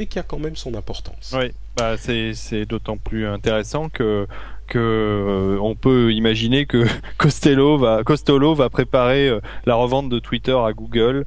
mais 0.00 0.06
qui 0.06 0.18
a 0.18 0.22
quand 0.22 0.38
même 0.38 0.56
son 0.56 0.74
importance. 0.74 1.34
Oui, 1.36 1.52
bah 1.76 1.96
c'est 1.98 2.64
d'autant 2.64 2.96
plus 2.96 3.26
intéressant 3.26 3.90
que 3.90 4.26
que 4.66 4.78
euh, 4.78 5.58
on 5.60 5.74
peut 5.74 6.12
imaginer 6.12 6.64
que 6.64 6.86
Costello 7.18 7.76
va 7.76 8.02
Costello 8.04 8.54
va 8.54 8.70
préparer 8.70 9.28
euh, 9.28 9.40
la 9.66 9.74
revente 9.74 10.08
de 10.08 10.20
Twitter 10.20 10.56
à 10.56 10.72
Google 10.72 11.24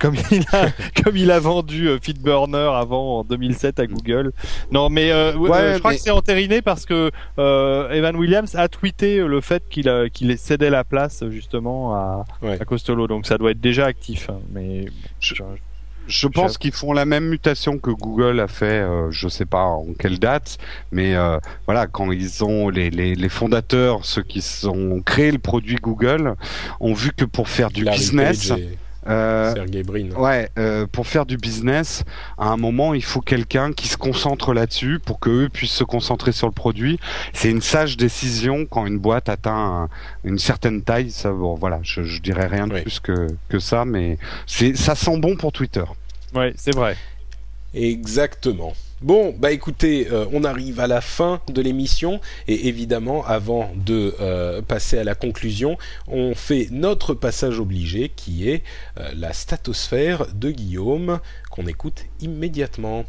comme 0.00 0.16
il 0.32 0.44
a 0.52 0.70
comme 1.04 1.16
il 1.16 1.30
a 1.30 1.38
vendu 1.38 1.88
euh, 1.88 1.98
Feedburner 2.00 2.70
avant 2.74 3.18
en 3.18 3.24
2007 3.24 3.78
à 3.78 3.86
Google. 3.86 4.32
Non 4.72 4.88
mais 4.88 5.10
je 5.10 5.78
crois 5.78 5.92
que 5.92 6.00
c'est 6.00 6.10
entériné 6.10 6.62
parce 6.62 6.84
que 6.84 7.12
Evan 7.36 8.16
Williams 8.16 8.56
a 8.56 8.66
tweeté 8.68 9.18
le 9.18 9.40
fait 9.40 9.62
qu'il 9.68 9.92
qu'il 10.12 10.36
cédait 10.38 10.70
la 10.70 10.82
place 10.82 11.22
justement 11.28 11.94
à, 11.94 12.24
à 12.42 12.64
Costello 12.64 13.06
donc 13.06 13.26
ça 13.26 13.38
doit 13.38 13.52
être 13.52 13.60
déjà 13.60 13.84
actif 13.84 14.30
hein, 14.30 14.40
mais 14.52 14.86
je, 15.20 15.34
je 15.34 15.42
pense 16.28 16.58
qu'ils 16.58 16.72
font 16.72 16.92
la 16.92 17.04
même 17.04 17.26
mutation 17.26 17.78
que 17.78 17.90
Google 17.90 18.40
a 18.40 18.48
fait, 18.48 18.80
euh, 18.80 19.10
je 19.10 19.28
sais 19.28 19.44
pas 19.44 19.64
en 19.64 19.86
quelle 19.98 20.18
date, 20.18 20.58
mais 20.92 21.14
euh, 21.14 21.38
voilà, 21.66 21.86
quand 21.86 22.12
ils 22.12 22.44
ont 22.44 22.68
les, 22.68 22.90
les, 22.90 23.14
les, 23.14 23.28
fondateurs, 23.28 24.04
ceux 24.04 24.22
qui 24.22 24.44
ont 24.66 25.00
créé 25.02 25.30
le 25.30 25.38
produit 25.38 25.76
Google, 25.76 26.34
ont 26.80 26.94
vu 26.94 27.12
que 27.12 27.24
pour 27.24 27.48
faire 27.48 27.70
du 27.70 27.84
business, 27.84 28.52
euh, 29.08 29.54
ouais, 30.16 30.48
euh, 30.58 30.86
pour 30.90 31.06
faire 31.06 31.26
du 31.26 31.36
business, 31.36 32.04
à 32.38 32.48
un 32.48 32.56
moment, 32.56 32.94
il 32.94 33.04
faut 33.04 33.20
quelqu'un 33.20 33.72
qui 33.72 33.88
se 33.88 33.96
concentre 33.96 34.52
là-dessus 34.52 34.98
pour 34.98 35.20
qu'eux 35.20 35.48
puissent 35.52 35.72
se 35.72 35.84
concentrer 35.84 36.32
sur 36.32 36.46
le 36.46 36.52
produit. 36.52 36.98
C'est 37.32 37.50
une 37.50 37.62
sage 37.62 37.96
décision 37.96 38.66
quand 38.66 38.86
une 38.86 38.98
boîte 38.98 39.28
atteint 39.28 39.88
une 40.24 40.38
certaine 40.38 40.82
taille. 40.82 41.10
Ça, 41.10 41.30
bon, 41.30 41.54
voilà, 41.54 41.80
je, 41.82 42.02
je 42.02 42.20
dirais 42.20 42.46
rien 42.46 42.66
de 42.66 42.80
plus 42.80 43.00
que, 43.00 43.28
que 43.48 43.58
ça, 43.58 43.84
mais 43.84 44.18
c'est, 44.46 44.76
ça 44.76 44.94
sent 44.94 45.18
bon 45.18 45.36
pour 45.36 45.52
Twitter. 45.52 45.84
Ouais, 46.34 46.52
c'est 46.56 46.74
vrai. 46.74 46.96
Exactement. 47.74 48.74
Bon, 49.02 49.34
bah 49.38 49.52
écoutez, 49.52 50.08
euh, 50.10 50.24
on 50.32 50.42
arrive 50.42 50.80
à 50.80 50.86
la 50.86 51.02
fin 51.02 51.42
de 51.52 51.60
l'émission 51.60 52.18
et 52.48 52.68
évidemment, 52.68 53.26
avant 53.26 53.70
de 53.84 54.14
euh, 54.22 54.62
passer 54.62 54.96
à 54.96 55.04
la 55.04 55.14
conclusion, 55.14 55.76
on 56.08 56.34
fait 56.34 56.68
notre 56.70 57.12
passage 57.12 57.60
obligé 57.60 58.08
qui 58.08 58.48
est 58.48 58.62
euh, 58.98 59.10
la 59.14 59.34
statosphère 59.34 60.26
de 60.34 60.50
Guillaume 60.50 61.20
qu'on 61.50 61.66
écoute 61.66 62.06
immédiatement. 62.22 63.04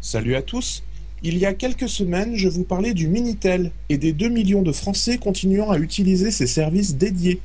Salut 0.00 0.36
à 0.36 0.42
tous. 0.42 0.82
Il 1.22 1.36
y 1.36 1.44
a 1.44 1.52
quelques 1.52 1.90
semaines, 1.90 2.34
je 2.34 2.48
vous 2.48 2.64
parlais 2.64 2.94
du 2.94 3.08
Minitel 3.08 3.72
et 3.90 3.98
des 3.98 4.14
2 4.14 4.30
millions 4.30 4.62
de 4.62 4.72
Français 4.72 5.18
continuant 5.18 5.70
à 5.70 5.78
utiliser 5.78 6.30
ces 6.30 6.46
services 6.46 6.96
dédiés. 6.96 7.42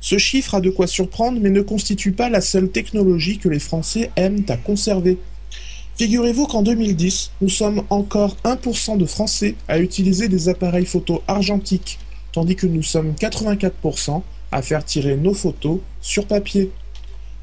Ce 0.00 0.18
chiffre 0.18 0.56
a 0.56 0.60
de 0.60 0.70
quoi 0.70 0.88
surprendre 0.88 1.38
mais 1.40 1.50
ne 1.50 1.62
constitue 1.62 2.10
pas 2.10 2.30
la 2.30 2.40
seule 2.40 2.68
technologie 2.68 3.38
que 3.38 3.48
les 3.48 3.60
Français 3.60 4.10
aiment 4.16 4.44
à 4.48 4.56
conserver. 4.56 5.16
Figurez-vous 6.00 6.46
qu'en 6.46 6.62
2010, 6.62 7.32
nous 7.42 7.50
sommes 7.50 7.82
encore 7.90 8.34
1% 8.44 8.96
de 8.96 9.04
Français 9.04 9.54
à 9.68 9.78
utiliser 9.78 10.28
des 10.28 10.48
appareils 10.48 10.86
photo 10.86 11.22
argentiques, 11.28 11.98
tandis 12.32 12.56
que 12.56 12.66
nous 12.66 12.82
sommes 12.82 13.12
84% 13.12 14.22
à 14.50 14.62
faire 14.62 14.82
tirer 14.82 15.18
nos 15.18 15.34
photos 15.34 15.80
sur 16.00 16.24
papier. 16.24 16.70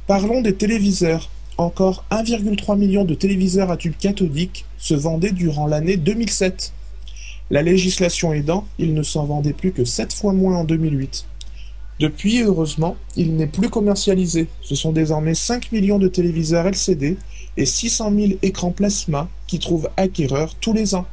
Parlons 0.08 0.42
des 0.42 0.56
téléviseurs. 0.56 1.30
Encore 1.60 2.04
1,3 2.10 2.80
million 2.80 3.06
de 3.06 3.14
téléviseurs 3.14 3.70
à 3.70 3.78
tube 3.78 3.94
cathodique 3.96 4.66
se 4.80 4.96
vendaient 4.96 5.34
durant 5.34 5.68
l'année 5.68 5.98
2007. 5.98 6.74
La 7.52 7.62
législation 7.62 8.34
aidant, 8.34 8.66
il 8.80 8.96
ne 8.96 9.04
s'en 9.04 9.26
vendait 9.26 9.54
plus 9.54 9.72
que 9.72 9.86
7 9.86 10.12
fois 10.12 10.34
moins 10.34 10.58
en 10.58 10.64
2008. 10.64 11.28
Depuis, 12.00 12.44
heureusement, 12.44 12.96
il 13.16 13.36
n'est 13.36 13.48
plus 13.48 13.70
commercialisé. 13.70 14.48
Ce 14.62 14.76
sont 14.76 14.92
désormais 14.92 15.34
5 15.34 15.72
millions 15.72 15.98
de 15.98 16.08
téléviseurs 16.08 16.68
LCD 16.68 17.18
et 17.58 17.66
600 17.66 18.12
000 18.16 18.32
écrans 18.44 18.72
plasma 18.72 19.30
qui 19.48 19.58
trouvent 19.58 19.90
acquéreurs 19.98 20.54
tous 20.56 20.74
les 20.74 20.94
ans. 20.94 21.08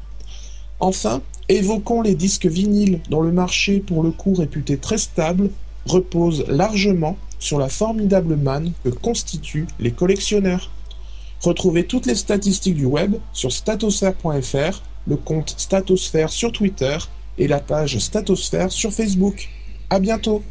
Enfin, 0.81 1.23
évoquons 1.48 2.02
les 2.02 2.15
disques 2.15 2.47
vinyles 2.47 3.01
dont 3.09 3.23
le 3.23 3.32
marché, 3.32 3.81
pour 3.81 4.02
le 4.02 4.11
coup 4.11 4.35
réputé 4.35 4.77
très 4.77 4.98
stable, 4.98 5.51
repose 5.86 6.44
largement 6.48 7.16
sur 7.39 7.59
la 7.59 7.69
formidable 7.69 8.36
manne 8.36 8.73
que 8.85 8.90
constituent 8.90 9.66
les 9.78 9.93
collectionneurs. 9.93 10.70
Retrouvez 11.40 11.86
toutes 11.86 12.06
les 12.06 12.15
statistiques 12.15 12.74
du 12.74 12.86
web 12.86 13.16
sur 13.32 13.52
statosphère.fr, 13.52 14.82
le 15.06 15.16
compte 15.16 15.55
Statosphère 15.56 16.31
sur 16.31 16.52
Twitter 16.52 16.97
et 17.39 17.48
la 17.48 17.61
page 17.61 17.98
Statosphère 17.98 18.73
sur 18.73 18.93
Facebook. 18.93 19.48
À 19.90 19.98
bientôt. 19.98 20.43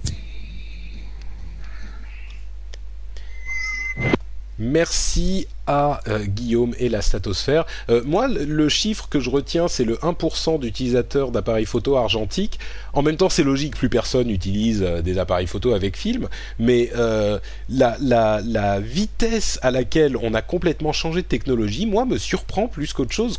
Merci 4.73 5.45
à 5.67 5.99
euh, 6.07 6.25
Guillaume 6.25 6.73
et 6.79 6.89
la 6.89 7.03
statosphère. 7.03 7.65
Euh, 7.91 8.01
moi, 8.05 8.27
le, 8.27 8.69
chiffre 8.69 9.07
que 9.07 9.19
je 9.19 9.29
retiens, 9.29 9.67
c'est 9.67 9.83
le 9.83 9.97
1% 9.97 10.59
d'utilisateurs 10.59 11.29
d'appareils 11.29 11.67
photo 11.67 11.95
argentiques. 11.95 12.57
En 12.93 13.03
même 13.03 13.15
temps, 13.15 13.29
c'est 13.29 13.43
logique, 13.43 13.77
plus 13.77 13.87
personne 13.87 14.31
utilise 14.31 14.81
euh, 14.81 15.03
des 15.03 15.19
appareils 15.19 15.45
photo 15.45 15.75
avec 15.75 15.95
film, 15.95 16.27
mais 16.57 16.89
euh, 16.95 17.37
la, 17.69 18.79
vitesse 18.79 19.59
à 19.61 19.69
laquelle 19.69 20.17
on 20.17 20.33
a 20.33 20.41
complètement 20.41 20.91
changé 20.91 21.21
de 21.21 21.27
technologie, 21.27 21.85
moi, 21.85 22.05
me 22.05 22.17
surprend 22.17 22.67
plus 22.67 22.93
qu'autre 22.93 23.13
chose. 23.13 23.37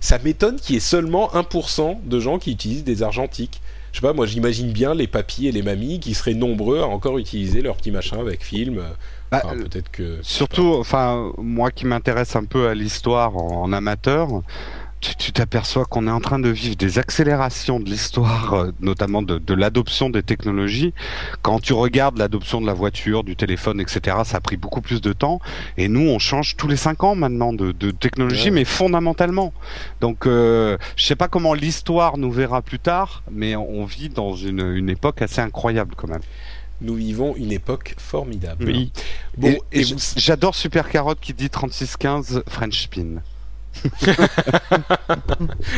Ça 0.00 0.18
m'étonne 0.24 0.56
qu'il 0.56 0.74
y 0.74 0.78
ait 0.78 0.80
seulement 0.80 1.30
1% 1.34 1.98
de 2.04 2.18
gens 2.18 2.40
qui 2.40 2.50
utilisent 2.50 2.82
des 2.82 3.04
argentiques. 3.04 3.60
Je 3.98 4.02
sais 4.02 4.06
pas, 4.06 4.14
moi 4.14 4.26
j'imagine 4.26 4.70
bien 4.70 4.94
les 4.94 5.08
papis 5.08 5.48
et 5.48 5.50
les 5.50 5.62
mamies 5.62 5.98
qui 5.98 6.14
seraient 6.14 6.32
nombreux 6.34 6.78
à 6.78 6.86
encore 6.86 7.18
utiliser 7.18 7.62
leur 7.62 7.74
petit 7.74 7.90
machin 7.90 8.20
avec 8.20 8.44
film. 8.44 8.80
Bah, 9.32 9.42
Enfin, 9.44 9.56
peut-être 9.56 9.90
que 9.90 10.18
Surtout, 10.22 10.76
enfin, 10.78 11.32
moi 11.36 11.72
qui 11.72 11.84
m'intéresse 11.84 12.36
un 12.36 12.44
peu 12.44 12.68
à 12.68 12.76
l'histoire 12.76 13.36
en, 13.36 13.62
en 13.62 13.72
amateur, 13.72 14.28
tu 15.00 15.32
t'aperçois 15.32 15.84
qu'on 15.84 16.06
est 16.08 16.10
en 16.10 16.20
train 16.20 16.38
de 16.38 16.48
vivre 16.48 16.76
des 16.76 16.98
accélérations 16.98 17.78
de 17.78 17.84
l'histoire, 17.88 18.54
euh, 18.54 18.72
notamment 18.80 19.22
de, 19.22 19.38
de 19.38 19.54
l'adoption 19.54 20.10
des 20.10 20.22
technologies. 20.22 20.92
Quand 21.42 21.60
tu 21.60 21.72
regardes 21.72 22.18
l'adoption 22.18 22.60
de 22.60 22.66
la 22.66 22.72
voiture, 22.74 23.22
du 23.24 23.36
téléphone, 23.36 23.80
etc., 23.80 24.16
ça 24.24 24.38
a 24.38 24.40
pris 24.40 24.56
beaucoup 24.56 24.80
plus 24.80 25.00
de 25.00 25.12
temps. 25.12 25.40
Et 25.76 25.88
nous, 25.88 26.00
on 26.08 26.18
change 26.18 26.56
tous 26.56 26.66
les 26.68 26.76
cinq 26.76 27.04
ans 27.04 27.14
maintenant 27.14 27.52
de, 27.52 27.72
de 27.72 27.90
technologie, 27.90 28.44
Ouais. 28.46 28.50
mais 28.50 28.64
fondamentalement. 28.64 29.52
Donc, 30.00 30.26
euh, 30.26 30.76
je 30.96 31.04
sais 31.04 31.16
pas 31.16 31.28
comment 31.28 31.54
l'histoire 31.54 32.18
nous 32.18 32.30
verra 32.32 32.62
plus 32.62 32.78
tard, 32.80 33.22
mais 33.30 33.54
on 33.56 33.84
vit 33.84 34.08
dans 34.08 34.34
une, 34.34 34.60
une 34.74 34.88
époque 34.88 35.22
assez 35.22 35.40
incroyable 35.40 35.94
quand 35.96 36.08
même. 36.08 36.22
nous 36.80 36.94
vivons 36.94 37.34
une 37.36 37.52
époque 37.52 37.94
formidable. 37.98 38.64
Oui. 38.66 38.92
Bon, 39.36 39.48
et, 39.72 39.80
et 39.80 39.84
j'adore 40.16 40.54
Super 40.54 40.88
Carotte 40.88 41.18
qui 41.20 41.34
dit 41.34 41.50
3615 41.50 42.42
French 42.48 42.82
Spin. 42.82 43.22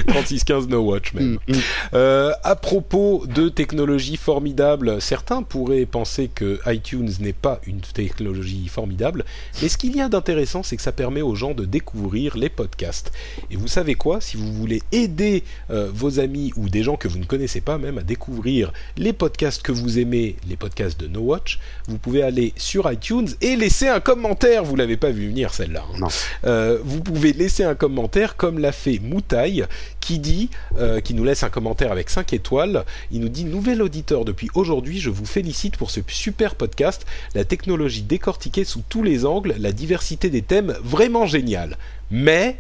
3615 0.06 0.68
No 0.68 0.81
Watch 0.81 1.12
même. 1.14 1.39
Mm, 1.48 1.52
mm. 1.52 1.55
Euh, 1.94 2.32
à 2.43 2.56
propos 2.56 3.24
de 3.27 3.48
technologies 3.48 4.16
formidables, 4.16 5.01
certains 5.01 5.43
pourraient 5.43 5.86
penser 5.86 6.31
que 6.35 6.59
iTunes 6.66 7.10
n'est 7.20 7.32
pas 7.32 7.60
une 7.66 7.81
technologie 7.81 8.68
formidable, 8.68 9.24
mais 9.62 9.68
ce 9.68 9.77
qu'il 9.78 9.97
y 9.97 10.01
a 10.01 10.09
d'intéressant, 10.09 10.62
c'est 10.62 10.77
que 10.77 10.82
ça 10.82 10.93
permet 10.93 11.22
aux 11.22 11.35
gens 11.35 11.55
de 11.55 11.64
découvrir 11.64 12.36
les 12.36 12.48
podcasts. 12.48 13.12
Et 13.51 13.56
vous 13.56 13.68
savez 13.68 13.94
quoi? 13.94 14.20
Si 14.20 14.36
vous 14.36 14.52
voulez 14.52 14.82
aider 14.93 15.44
euh, 15.70 15.90
vos 15.93 16.20
amis 16.20 16.52
ou 16.56 16.68
des 16.68 16.82
gens 16.82 16.97
que 16.97 17.09
vous 17.09 17.18
ne 17.18 17.24
connaissez 17.24 17.60
pas 17.60 17.78
même 17.78 17.98
à 17.98 18.02
découvrir 18.02 18.72
les 18.97 19.12
podcasts 19.12 19.62
que 19.62 19.72
vous 19.72 19.98
aimez, 19.98 20.36
les 20.48 20.56
podcasts 20.56 20.98
de 21.01 21.06
No 21.06 21.20
Watch, 21.20 21.59
vous 21.89 21.98
pouvez 21.98 22.22
aller 22.22 22.52
sur 22.56 22.90
iTunes 22.90 23.28
et 23.40 23.56
laisser 23.56 23.89
un 23.89 24.01
commentaire. 24.01 24.64
Vous 24.64 24.77
l'avez 24.77 24.97
pas 24.97 25.10
vu 25.10 25.28
venir 25.28 25.52
celle-là. 25.52 25.85
hein. 26.01 26.09
Euh, 26.44 26.78
vous 26.82 27.01
pouvez 27.01 27.32
laisser 27.32 27.64
un 27.64 27.74
commentaire 27.74 27.90
comme 28.37 28.59
l'a 28.59 28.73
fait 28.73 28.99
Moutaille 28.99 29.65
qui 30.01 30.19
dit, 30.19 30.51
euh, 30.79 31.01
qui 31.01 31.15
nous 31.15 31.25
laisse 31.25 31.43
un 31.43 31.51
commentaire 31.51 31.93
avec 31.93 32.11
5 32.11 32.33
étoiles. 32.33 32.85
Il 33.11 33.21
nous 33.21 33.29
dit 33.29 33.45
Nouvel 33.45 33.83
auditeur 33.83 34.25
depuis 34.25 34.49
aujourd'hui, 34.55 35.01
je 35.01 35.11
vous 35.11 35.27
félicite 35.27 35.77
pour 35.77 35.91
ce 35.91 36.01
super 36.09 36.55
podcast. 36.55 37.07
La 37.35 37.45
technologie 37.45 38.03
décortiquée 38.03 38.65
sous 38.65 38.83
tous 38.89 39.03
les 39.03 39.27
angles, 39.27 39.55
la 39.59 39.73
diversité 39.73 40.31
des 40.31 40.43
thèmes, 40.43 40.77
vraiment 40.83 41.27
génial. 41.27 41.77
Mais, 42.11 42.57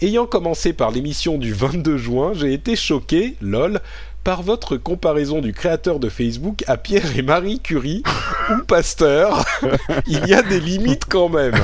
ayant 0.00 0.26
commencé 0.26 0.72
par 0.72 0.90
l'émission 0.90 1.38
du 1.38 1.52
22 1.52 1.96
juin, 1.96 2.32
j'ai 2.34 2.52
été 2.52 2.76
choqué, 2.76 3.36
lol, 3.40 3.80
par 4.24 4.42
votre 4.42 4.76
comparaison 4.76 5.40
du 5.40 5.52
créateur 5.52 5.98
de 5.98 6.08
Facebook 6.08 6.62
à 6.66 6.76
Pierre 6.76 7.16
et 7.16 7.22
Marie 7.22 7.60
Curie 7.60 8.02
ou 8.50 8.62
Pasteur. 8.64 9.44
Il 10.06 10.26
y 10.26 10.34
a 10.34 10.42
des 10.42 10.60
limites 10.60 11.04
quand 11.08 11.28
même. 11.28 11.54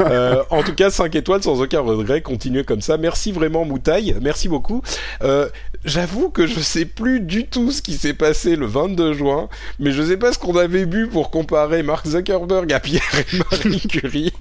Euh, 0.00 0.42
en 0.50 0.62
tout 0.62 0.74
cas, 0.74 0.90
5 0.90 1.14
étoiles 1.14 1.42
sans 1.42 1.60
aucun 1.60 1.80
regret. 1.80 2.22
Continuez 2.22 2.64
comme 2.64 2.80
ça. 2.80 2.96
Merci 2.96 3.32
vraiment, 3.32 3.64
Moutaille. 3.64 4.16
Merci 4.20 4.48
beaucoup. 4.48 4.82
Euh, 5.22 5.48
J'avoue 5.84 6.30
que 6.30 6.46
je 6.46 6.58
sais 6.60 6.84
plus 6.84 7.20
du 7.20 7.46
tout 7.46 7.70
ce 7.70 7.82
qui 7.82 7.94
s'est 7.94 8.14
passé 8.14 8.56
le 8.56 8.66
22 8.66 9.12
juin, 9.12 9.48
mais 9.78 9.92
je 9.92 10.02
sais 10.02 10.16
pas 10.16 10.32
ce 10.32 10.38
qu'on 10.38 10.56
avait 10.56 10.86
bu 10.86 11.06
pour 11.06 11.30
comparer 11.30 11.82
Mark 11.82 12.06
Zuckerberg 12.06 12.72
à 12.72 12.80
Pierre 12.80 13.02
et 13.14 13.36
Marie 13.36 13.80
Curie. 13.80 14.32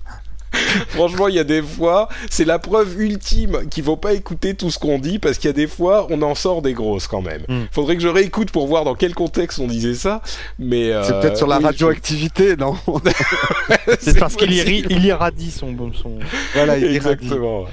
Franchement, 0.89 1.27
il 1.27 1.35
y 1.35 1.39
a 1.39 1.43
des 1.43 1.61
fois, 1.61 2.09
c'est 2.29 2.45
la 2.45 2.59
preuve 2.59 2.99
ultime 2.99 3.67
qu'il 3.69 3.83
faut 3.83 3.97
pas 3.97 4.13
écouter 4.13 4.53
tout 4.53 4.71
ce 4.71 4.79
qu'on 4.79 4.99
dit 4.99 5.19
parce 5.19 5.37
qu'il 5.37 5.47
y 5.47 5.51
a 5.51 5.53
des 5.53 5.67
fois, 5.67 6.07
on 6.09 6.21
en 6.21 6.35
sort 6.35 6.61
des 6.61 6.73
grosses 6.73 7.07
quand 7.07 7.21
même. 7.21 7.43
Mm. 7.47 7.65
Faudrait 7.71 7.95
que 7.95 8.01
je 8.01 8.07
réécoute 8.07 8.51
pour 8.51 8.67
voir 8.67 8.83
dans 8.83 8.95
quel 8.95 9.13
contexte 9.13 9.59
on 9.59 9.67
disait 9.67 9.93
ça, 9.93 10.21
mais 10.59 10.85
C'est 11.03 11.13
euh, 11.13 11.21
peut-être 11.21 11.37
sur 11.37 11.47
la 11.47 11.57
oui, 11.57 11.65
radioactivité, 11.65 12.55
non 12.55 12.75
C'est 13.99 14.19
parce 14.19 14.35
qu'il 14.35 14.53
il 14.53 15.05
irradie 15.05 15.51
son, 15.51 15.75
son... 15.93 16.13
Voilà, 16.53 16.77
il 16.77 16.83
irradie. 16.83 16.97
Exactement. 16.97 17.65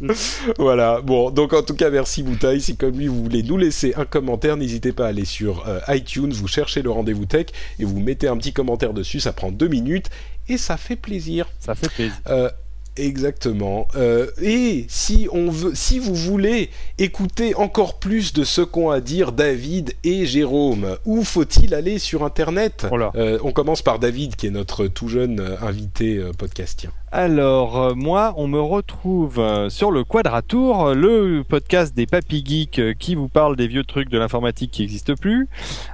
voilà, 0.58 1.00
bon, 1.00 1.30
donc 1.30 1.52
en 1.52 1.62
tout 1.62 1.74
cas, 1.74 1.90
merci 1.90 2.22
Boutaille. 2.22 2.60
Si 2.60 2.76
comme 2.76 2.98
lui, 2.98 3.06
vous 3.06 3.22
voulez 3.22 3.42
nous 3.42 3.56
laisser 3.56 3.94
un 3.96 4.04
commentaire, 4.04 4.56
n'hésitez 4.56 4.92
pas 4.92 5.06
à 5.06 5.08
aller 5.08 5.24
sur 5.24 5.66
euh, 5.66 5.80
iTunes, 5.88 6.32
vous 6.32 6.48
cherchez 6.48 6.82
le 6.82 6.90
rendez-vous 6.90 7.24
tech 7.24 7.46
et 7.78 7.84
vous 7.84 7.98
mettez 7.98 8.28
un 8.28 8.36
petit 8.36 8.52
commentaire 8.52 8.92
dessus. 8.92 9.20
Ça 9.20 9.32
prend 9.32 9.50
deux 9.50 9.68
minutes 9.68 10.10
et 10.48 10.58
ça 10.58 10.76
fait 10.76 10.96
plaisir. 10.96 11.48
Ça 11.58 11.74
fait 11.74 11.88
plaisir. 11.88 12.16
Euh, 12.28 12.50
exactement. 12.96 13.88
Euh, 13.96 14.28
et 14.40 14.86
si 14.88 15.28
on 15.32 15.50
veut, 15.50 15.74
si 15.74 15.98
vous 15.98 16.14
voulez 16.14 16.70
écouter 16.98 17.54
encore 17.54 17.98
plus 17.98 18.32
de 18.32 18.44
ce 18.44 18.62
qu'ont 18.62 18.90
à 18.90 19.00
dire 19.00 19.32
David 19.32 19.94
et 20.04 20.26
Jérôme, 20.26 20.96
où 21.04 21.24
faut-il 21.24 21.74
aller 21.74 21.98
sur 21.98 22.24
Internet? 22.24 22.86
Oh. 22.90 22.98
Euh, 23.14 23.38
On 23.42 23.52
commence 23.52 23.82
par 23.82 23.98
David, 23.98 24.36
qui 24.36 24.46
est 24.46 24.50
notre 24.50 24.86
tout 24.86 25.08
jeune 25.08 25.56
invité 25.60 26.22
podcastien. 26.38 26.90
Alors, 27.18 27.78
euh, 27.78 27.94
moi, 27.94 28.34
on 28.36 28.46
me 28.46 28.60
retrouve 28.60 29.38
euh, 29.38 29.70
sur 29.70 29.90
le 29.90 30.04
Quadratour, 30.04 30.94
le 30.94 31.44
podcast 31.48 31.96
des 31.96 32.04
Papy 32.04 32.44
Geeks 32.44 32.78
euh, 32.78 32.92
qui 32.92 33.14
vous 33.14 33.28
parle 33.28 33.56
des 33.56 33.68
vieux 33.68 33.84
trucs 33.84 34.10
de 34.10 34.18
l'informatique 34.18 34.70
qui 34.70 34.82
n'existent 34.82 35.14
plus. 35.18 35.48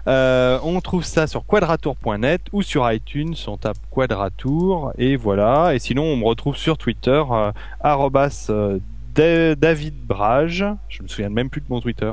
Euh, 0.09 0.59
on 0.65 0.81
trouve 0.81 1.05
ça 1.05 1.29
sur 1.29 1.47
quadratour.net 1.47 2.43
ou 2.53 2.63
sur 2.63 2.91
iTunes, 2.91 3.37
on 3.47 3.57
tape 3.57 3.77
Quadratour 3.93 4.93
et 4.99 5.15
voilà. 5.15 5.77
Et 5.77 5.79
sinon, 5.79 6.03
on 6.03 6.17
me 6.17 6.25
retrouve 6.25 6.57
sur 6.57 6.77
Twitter, 6.77 7.23
euh, 7.31 7.53
arrobas, 7.81 8.49
euh, 8.51 8.81
David 9.15 9.95
Brage, 10.07 10.65
je 10.89 11.03
me 11.03 11.09
souviens 11.09 11.29
même 11.29 11.51
plus 11.51 11.61
de 11.61 11.67
mon 11.69 11.81
Twitter. 11.81 12.11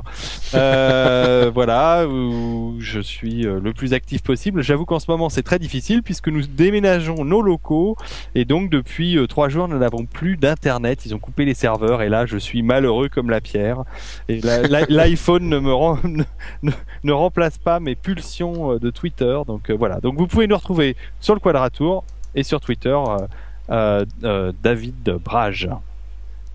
Euh, 0.54 1.50
voilà, 1.54 2.06
où 2.06 2.76
je 2.80 3.00
suis 3.00 3.46
euh, 3.46 3.60
le 3.60 3.72
plus 3.72 3.92
actif 3.94 4.22
possible. 4.22 4.62
J'avoue 4.62 4.84
qu'en 4.84 4.98
ce 4.98 5.10
moment 5.10 5.28
c'est 5.28 5.42
très 5.42 5.58
difficile 5.58 6.02
puisque 6.02 6.28
nous 6.28 6.42
déménageons 6.42 7.24
nos 7.24 7.42
locaux 7.42 7.96
et 8.34 8.44
donc 8.44 8.70
depuis 8.70 9.16
euh, 9.16 9.26
trois 9.26 9.48
jours 9.48 9.68
nous 9.68 9.78
n'avons 9.78 10.04
plus 10.04 10.36
d'internet. 10.36 11.06
Ils 11.06 11.14
ont 11.14 11.18
coupé 11.18 11.44
les 11.44 11.54
serveurs 11.54 12.02
et 12.02 12.08
là 12.08 12.26
je 12.26 12.36
suis 12.36 12.62
malheureux 12.62 13.08
comme 13.08 13.30
la 13.30 13.40
pierre. 13.40 13.84
Et 14.28 14.40
l'iPhone 14.88 15.48
ne 15.48 15.58
me 15.58 15.72
rend- 15.72 15.98
ne, 16.04 16.22
ne- 16.62 16.72
ne 17.04 17.12
remplace 17.12 17.58
pas 17.58 17.80
mes 17.80 17.94
pulsions 17.94 18.76
de 18.76 18.90
Twitter. 18.90 19.38
Donc 19.46 19.70
euh, 19.70 19.74
voilà. 19.74 20.00
Donc 20.00 20.16
vous 20.18 20.26
pouvez 20.26 20.46
nous 20.46 20.56
retrouver 20.56 20.96
sur 21.20 21.34
le 21.34 21.40
Quadratour 21.40 22.04
et 22.34 22.42
sur 22.42 22.60
Twitter 22.60 22.96
euh, 23.70 24.04
David 24.62 25.16
Brage. 25.24 25.68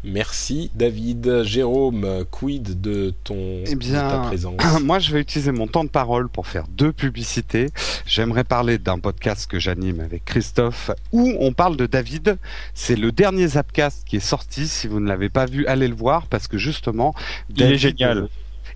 Merci 0.05 0.71
David. 0.75 1.43
Jérôme, 1.43 2.25
quid 2.29 2.79
de 2.79 3.13
ton 3.23 3.63
eh 3.65 3.75
bien, 3.75 4.05
de 4.05 4.09
ta 4.09 4.19
présence 4.19 4.55
Moi, 4.83 4.99
je 4.99 5.11
vais 5.11 5.19
utiliser 5.19 5.51
mon 5.51 5.67
temps 5.67 5.83
de 5.83 5.89
parole 5.89 6.29
pour 6.29 6.47
faire 6.47 6.65
deux 6.67 6.93
publicités. 6.93 7.69
J'aimerais 8.05 8.43
parler 8.43 8.77
d'un 8.77 8.99
podcast 8.99 9.49
que 9.49 9.59
j'anime 9.59 9.99
avec 9.99 10.25
Christophe 10.25 10.91
où 11.11 11.33
on 11.39 11.53
parle 11.53 11.77
de 11.77 11.85
David. 11.85 12.37
C'est 12.73 12.95
le 12.95 13.11
dernier 13.11 13.47
Zapcast 13.47 14.05
qui 14.05 14.17
est 14.17 14.19
sorti. 14.19 14.67
Si 14.67 14.87
vous 14.87 14.99
ne 14.99 15.07
l'avez 15.07 15.29
pas 15.29 15.45
vu, 15.45 15.65
allez 15.65 15.87
le 15.87 15.95
voir 15.95 16.27
parce 16.27 16.47
que 16.47 16.57
justement, 16.57 17.15
il 17.49 17.63
est 17.63 17.77
génial. 17.77 18.29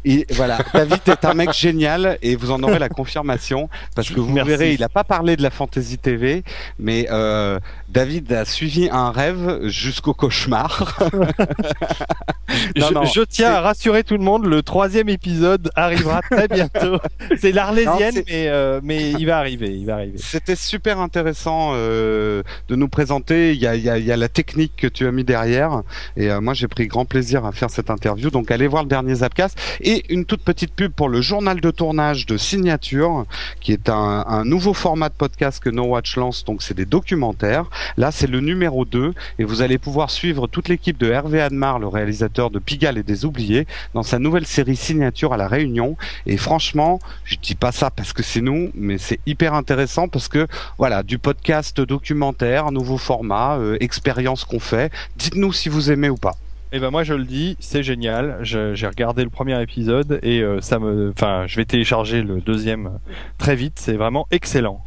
Et 0.05 0.25
voilà, 0.31 0.59
David 0.73 1.01
est 1.07 1.25
un 1.25 1.33
mec 1.33 1.51
génial 1.51 2.17
et 2.21 2.37
vous 2.37 2.51
en 2.51 2.63
aurez 2.63 2.79
la 2.79 2.87
confirmation 2.87 3.69
parce 3.95 4.09
que 4.09 4.19
vous 4.19 4.33
verrez, 4.33 4.73
il 4.73 4.79
n'a 4.79 4.87
pas 4.87 5.03
parlé 5.03 5.35
de 5.35 5.43
la 5.43 5.49
Fantasy 5.49 5.97
TV, 5.97 6.43
mais 6.77 7.07
euh, 7.11 7.59
David 7.89 8.31
a 8.31 8.45
suivi 8.45 8.87
un 8.89 9.11
rêve 9.11 9.67
jusqu'au 9.67 10.13
cauchemar. 10.13 10.97
non, 12.77 12.91
non, 12.91 13.03
je, 13.03 13.21
tiens 13.21 13.51
à 13.51 13.61
rassurer 13.61 14.05
tout 14.05 14.15
le 14.15 14.23
monde, 14.23 14.45
le 14.45 14.63
troisième 14.63 15.09
épisode 15.09 15.69
arrivera 15.75 16.21
très 16.21 16.47
bientôt. 16.49 16.99
C'est 17.37 17.51
l'arlésienne, 17.51 18.23
mais 18.27 18.47
euh, 18.47 18.79
mais 18.81 19.11
il 19.11 19.25
va 19.25 19.37
arriver, 19.37 19.75
il 19.75 19.85
va 19.85 19.95
arriver. 19.95 20.17
C'était 20.17 20.55
super 20.55 20.99
intéressant 20.99 21.71
euh, 21.73 22.41
de 22.69 22.75
nous 22.75 22.87
présenter. 22.87 23.53
Il 23.53 23.59
y 23.59 23.67
a, 23.67 23.75
y, 23.75 23.89
a, 23.89 23.97
y 23.97 24.11
a 24.13 24.17
la 24.17 24.29
technique 24.29 24.77
que 24.77 24.87
tu 24.87 25.05
as 25.05 25.11
mis 25.11 25.25
derrière 25.25 25.81
et 26.15 26.29
moi 26.39 26.53
j'ai 26.53 26.67
pris 26.67 26.87
grand 26.87 27.05
plaisir 27.05 27.45
à 27.45 27.51
faire 27.51 27.69
cette 27.69 27.89
interview. 27.89 28.29
Donc 28.29 28.49
allez 28.49 28.67
voir 28.67 28.83
le 28.83 28.89
dernier 28.89 29.15
Zapcast 29.15 29.59
et 29.81 29.88
une 30.09 30.25
toute 30.25 30.43
petite 30.43 30.73
pub 30.73 30.91
pour 30.91 31.09
le 31.09 31.21
journal 31.21 31.61
de 31.61 31.71
tournage 31.71 32.25
de 32.25 32.37
Signature, 32.37 33.25
qui 33.59 33.71
est 33.71 33.89
un, 33.89 34.43
nouveau 34.45 34.73
format 34.73 35.09
de 35.09 35.13
podcast 35.13 35.61
que 35.61 35.69
No 35.69 35.85
Watch 35.85 36.15
lance. 36.15 36.45
Donc 36.45 36.61
c'est 36.61 36.75
des 36.75 36.85
documentaires. 36.85 37.65
Là 37.97 38.11
c'est 38.11 38.27
le 38.27 38.39
numéro 38.39 38.85
2 38.85 39.13
et 39.39 39.43
vous 39.43 39.61
allez 39.61 39.77
pouvoir 39.77 40.11
suivre 40.11 40.47
toute 40.47 40.69
l'équipe 40.69 40.97
de 40.97 41.09
Hervé 41.09 41.41
Admar, 41.41 41.79
le 41.79 41.87
réalisateur 41.87 42.51
de 42.51 42.59
Pigalle 42.59 42.97
et 42.97 43.03
des 43.03 43.25
Oubliés, 43.25 43.65
dans 43.93 44.03
sa 44.03 44.19
nouvelle 44.19 44.45
série 44.45 44.75
Signature 44.75 45.33
à 45.33 45.37
la 45.37 45.47
Réunion. 45.47 45.97
Et 46.25 46.37
franchement, 46.37 46.99
je 47.23 47.37
dis 47.41 47.55
pas 47.55 47.71
ça 47.71 47.89
parce 47.89 48.13
que 48.13 48.21
c'est 48.23 48.41
nous, 48.41 48.71
mais 48.75 48.97
c'est 48.97 49.19
hyper 49.25 49.53
intéressant 49.53 50.07
parce 50.07 50.27
que 50.27 50.47
voilà, 50.77 51.03
du 51.03 51.17
podcast 51.17 51.81
documentaire, 51.81 52.71
nouveau 52.71 52.97
format, 52.97 53.57
euh, 53.57 53.77
expérience 53.79 54.43
qu'on 54.45 54.59
fait. 54.59 54.91
Dites-nous 55.15 55.53
si 55.53 55.69
vous 55.69 55.91
aimez 55.91 56.09
ou 56.09 56.17
pas. 56.17 56.35
Eh 56.71 56.79
ben 56.79 56.91
moi 56.91 57.03
je 57.03 57.15
le 57.15 57.25
dis, 57.25 57.57
c'est 57.59 57.81
génial. 57.81 58.37
J'ai 58.43 58.87
regardé 58.87 59.23
le 59.23 59.29
premier 59.29 59.59
épisode 59.61 60.19
et 60.21 60.41
euh, 60.41 60.61
ça 60.61 60.77
me, 60.77 61.11
enfin, 61.15 61.45
je 61.47 61.55
vais 61.55 61.65
télécharger 61.65 62.21
le 62.21 62.41
deuxième 62.41 62.99
très 63.37 63.55
vite. 63.55 63.79
C'est 63.79 63.97
vraiment 63.97 64.27
excellent 64.29 64.83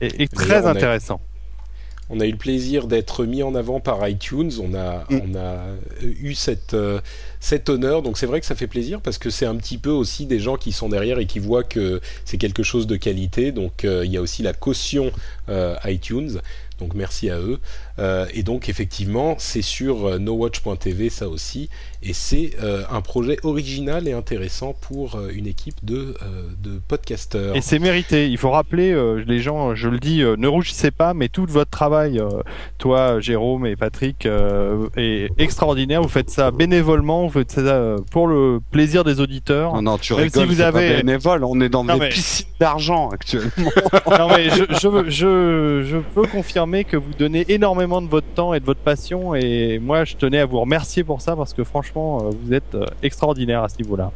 et, 0.00 0.22
et 0.22 0.28
très 0.28 0.66
intéressant. 0.66 1.20
On 2.10 2.20
a 2.20 2.26
eu 2.26 2.30
le 2.30 2.38
plaisir 2.38 2.86
d'être 2.86 3.24
mis 3.24 3.42
en 3.42 3.54
avant 3.54 3.80
par 3.80 4.06
iTunes. 4.08 4.50
On 4.62 4.74
a, 4.74 5.04
mm. 5.10 5.20
on 5.22 5.38
a 5.38 5.58
eu 6.02 6.34
cette, 6.34 6.74
euh, 6.74 7.00
cet 7.40 7.68
honneur. 7.68 8.02
Donc 8.02 8.16
c'est 8.16 8.26
vrai 8.26 8.40
que 8.40 8.46
ça 8.46 8.54
fait 8.54 8.66
plaisir 8.66 9.00
parce 9.00 9.18
que 9.18 9.30
c'est 9.30 9.46
un 9.46 9.56
petit 9.56 9.78
peu 9.78 9.90
aussi 9.90 10.26
des 10.26 10.40
gens 10.40 10.56
qui 10.56 10.72
sont 10.72 10.88
derrière 10.88 11.18
et 11.18 11.26
qui 11.26 11.38
voient 11.38 11.64
que 11.64 12.00
c'est 12.24 12.38
quelque 12.38 12.62
chose 12.62 12.86
de 12.86 12.96
qualité. 12.96 13.52
Donc 13.52 13.84
euh, 13.84 14.04
il 14.06 14.12
y 14.12 14.16
a 14.16 14.22
aussi 14.22 14.42
la 14.42 14.54
caution 14.54 15.12
euh, 15.48 15.76
iTunes. 15.84 16.40
Donc 16.78 16.94
merci 16.94 17.28
à 17.28 17.38
eux. 17.38 17.58
Euh, 17.98 18.26
et 18.32 18.42
donc 18.42 18.68
effectivement, 18.68 19.34
c'est 19.38 19.62
sur 19.62 20.06
euh, 20.06 20.18
nowatch.tv 20.18 21.10
ça 21.10 21.28
aussi, 21.28 21.68
et 22.02 22.12
c'est 22.12 22.52
euh, 22.62 22.84
un 22.90 23.00
projet 23.00 23.38
original 23.42 24.06
et 24.06 24.12
intéressant 24.12 24.74
pour 24.80 25.18
une 25.32 25.46
équipe 25.46 25.84
de, 25.84 26.14
de 26.62 26.80
podcasteurs. 26.86 27.56
Et 27.56 27.60
c'est 27.60 27.78
mérité. 27.78 28.28
Il 28.28 28.38
faut 28.38 28.50
rappeler 28.50 28.94
les 29.26 29.40
gens, 29.40 29.74
je 29.74 29.88
le 29.88 29.98
dis, 29.98 30.20
ne 30.20 30.46
rougissez 30.46 30.90
pas, 30.90 31.14
mais 31.14 31.28
tout 31.28 31.46
votre 31.48 31.70
travail, 31.70 32.22
toi, 32.78 33.20
Jérôme 33.20 33.66
et 33.66 33.76
Patrick, 33.76 34.26
est 34.96 35.28
extraordinaire. 35.38 36.02
Vous 36.02 36.08
faites 36.08 36.30
ça 36.30 36.50
bénévolement, 36.50 37.26
vous 37.26 37.32
faites 37.32 37.52
ça 37.52 37.96
pour 38.10 38.26
le 38.26 38.60
plaisir 38.70 39.04
des 39.04 39.20
auditeurs. 39.20 39.74
Non, 39.74 39.82
non, 39.82 39.98
tu 39.98 40.12
rigoles, 40.12 40.42
si 40.42 40.54
vous 40.54 40.60
avez... 40.60 40.90
pas 40.90 40.96
bénévole, 40.98 41.44
on 41.44 41.60
est 41.60 41.68
dans 41.68 41.84
des 41.84 42.08
piscines 42.08 42.46
d'argent 42.60 43.10
actuellement. 43.10 43.70
non 44.18 44.28
mais 44.28 44.50
je, 44.50 44.64
je, 44.70 45.10
je, 45.10 45.82
je 45.84 45.96
peux 46.14 46.26
confirmer 46.26 46.84
que 46.84 46.96
vous 46.96 47.12
donnez 47.18 47.44
énormément 47.48 47.87
de 47.88 48.08
votre 48.08 48.26
temps 48.34 48.52
et 48.54 48.60
de 48.60 48.66
votre 48.66 48.80
passion 48.80 49.34
et 49.34 49.78
moi 49.78 50.04
je 50.04 50.14
tenais 50.14 50.38
à 50.38 50.46
vous 50.46 50.60
remercier 50.60 51.04
pour 51.04 51.22
ça 51.22 51.34
parce 51.34 51.54
que 51.54 51.64
franchement 51.64 52.18
euh, 52.18 52.30
vous 52.42 52.52
êtes 52.52 52.74
euh, 52.74 52.84
extraordinaire 53.02 53.62
à 53.62 53.68
ce 53.68 53.78
niveau-là. 53.78 54.12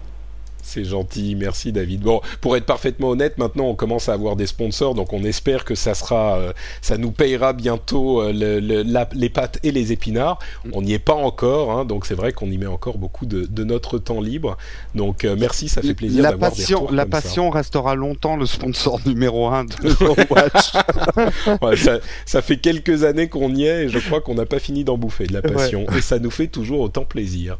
C'est 0.62 0.84
gentil, 0.84 1.34
merci 1.34 1.72
David. 1.72 2.02
Bon, 2.02 2.20
pour 2.40 2.56
être 2.56 2.64
parfaitement 2.64 3.10
honnête, 3.10 3.36
maintenant 3.36 3.64
on 3.64 3.74
commence 3.74 4.08
à 4.08 4.12
avoir 4.12 4.36
des 4.36 4.46
sponsors, 4.46 4.94
donc 4.94 5.12
on 5.12 5.24
espère 5.24 5.64
que 5.64 5.74
ça 5.74 5.94
sera, 5.94 6.38
euh, 6.38 6.52
ça 6.80 6.96
nous 6.96 7.10
payera 7.10 7.52
bientôt 7.52 8.22
euh, 8.22 8.32
le, 8.32 8.82
les 9.12 9.28
pâtes 9.28 9.58
et 9.64 9.72
les 9.72 9.92
épinards. 9.92 10.38
Mm. 10.64 10.70
On 10.72 10.82
n'y 10.82 10.92
est 10.92 11.00
pas 11.00 11.14
encore, 11.14 11.72
hein, 11.72 11.84
donc 11.84 12.06
c'est 12.06 12.14
vrai 12.14 12.32
qu'on 12.32 12.50
y 12.50 12.58
met 12.58 12.66
encore 12.66 12.98
beaucoup 12.98 13.26
de, 13.26 13.44
de 13.44 13.64
notre 13.64 13.98
temps 13.98 14.20
libre. 14.20 14.56
Donc 14.94 15.24
euh, 15.24 15.36
merci, 15.38 15.68
ça 15.68 15.82
fait 15.82 15.94
plaisir 15.94 16.22
la 16.22 16.32
passion, 16.36 16.88
La 16.90 17.06
passion 17.06 17.50
restera 17.50 17.96
longtemps 17.96 18.36
le 18.36 18.46
sponsor 18.46 19.00
numéro 19.06 19.48
un 19.48 19.64
de 19.64 19.72
Watch. 20.30 20.72
ouais, 21.60 21.76
ça, 21.76 21.98
ça, 22.24 22.40
fait 22.40 22.58
quelques 22.58 23.02
années 23.02 23.28
qu'on 23.28 23.52
y 23.54 23.64
est 23.64 23.84
et 23.84 23.88
je 23.88 23.98
crois 23.98 24.20
qu'on 24.20 24.34
n'a 24.34 24.46
pas 24.46 24.60
fini 24.60 24.84
d'en 24.84 24.96
bouffer 24.96 25.26
de 25.26 25.32
la 25.32 25.42
passion 25.42 25.86
et 25.96 26.00
ça 26.00 26.20
nous 26.20 26.30
fait 26.30 26.46
toujours 26.46 26.80
autant 26.80 27.04
plaisir. 27.04 27.56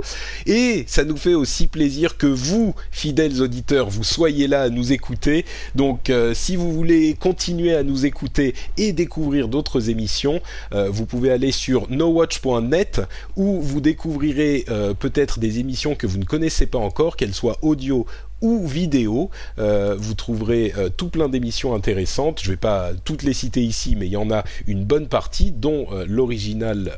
Et 0.46 0.84
ça 0.86 1.04
nous 1.04 1.16
fait 1.16 1.34
aussi 1.34 1.66
plaisir 1.66 2.16
que 2.16 2.26
vous 2.26 2.74
fidèles 2.92 3.40
auditeurs, 3.40 3.90
vous 3.90 4.04
soyez 4.04 4.46
là 4.46 4.62
à 4.62 4.68
nous 4.68 4.92
écouter. 4.92 5.44
Donc 5.74 6.10
euh, 6.10 6.34
si 6.34 6.54
vous 6.54 6.72
voulez 6.72 7.14
continuer 7.14 7.74
à 7.74 7.82
nous 7.82 8.06
écouter 8.06 8.54
et 8.76 8.92
découvrir 8.92 9.48
d'autres 9.48 9.90
émissions, 9.90 10.40
euh, 10.72 10.88
vous 10.90 11.06
pouvez 11.06 11.32
aller 11.32 11.50
sur 11.50 11.90
nowatch.net 11.90 13.00
où 13.34 13.60
vous 13.60 13.80
découvrirez 13.80 14.66
euh, 14.68 14.94
peut-être 14.94 15.40
des 15.40 15.58
émissions 15.58 15.96
que 15.96 16.06
vous 16.06 16.18
ne 16.18 16.24
connaissez 16.24 16.66
pas 16.66 16.78
encore, 16.78 17.16
qu'elles 17.16 17.34
soient 17.34 17.58
audio 17.62 18.06
ou 18.42 18.66
vidéo. 18.66 19.30
vous 19.56 20.14
trouverez 20.14 20.74
tout 20.96 21.10
plein 21.10 21.28
d'émissions 21.28 21.76
intéressantes. 21.76 22.40
Je 22.42 22.48
ne 22.48 22.54
vais 22.54 22.56
pas 22.56 22.90
toutes 23.04 23.22
les 23.22 23.34
citer 23.34 23.62
ici, 23.62 23.94
mais 23.94 24.06
il 24.06 24.12
y 24.12 24.16
en 24.16 24.32
a 24.32 24.42
une 24.66 24.84
bonne 24.84 25.06
partie, 25.06 25.52
dont 25.52 25.86
l'original 26.08 26.90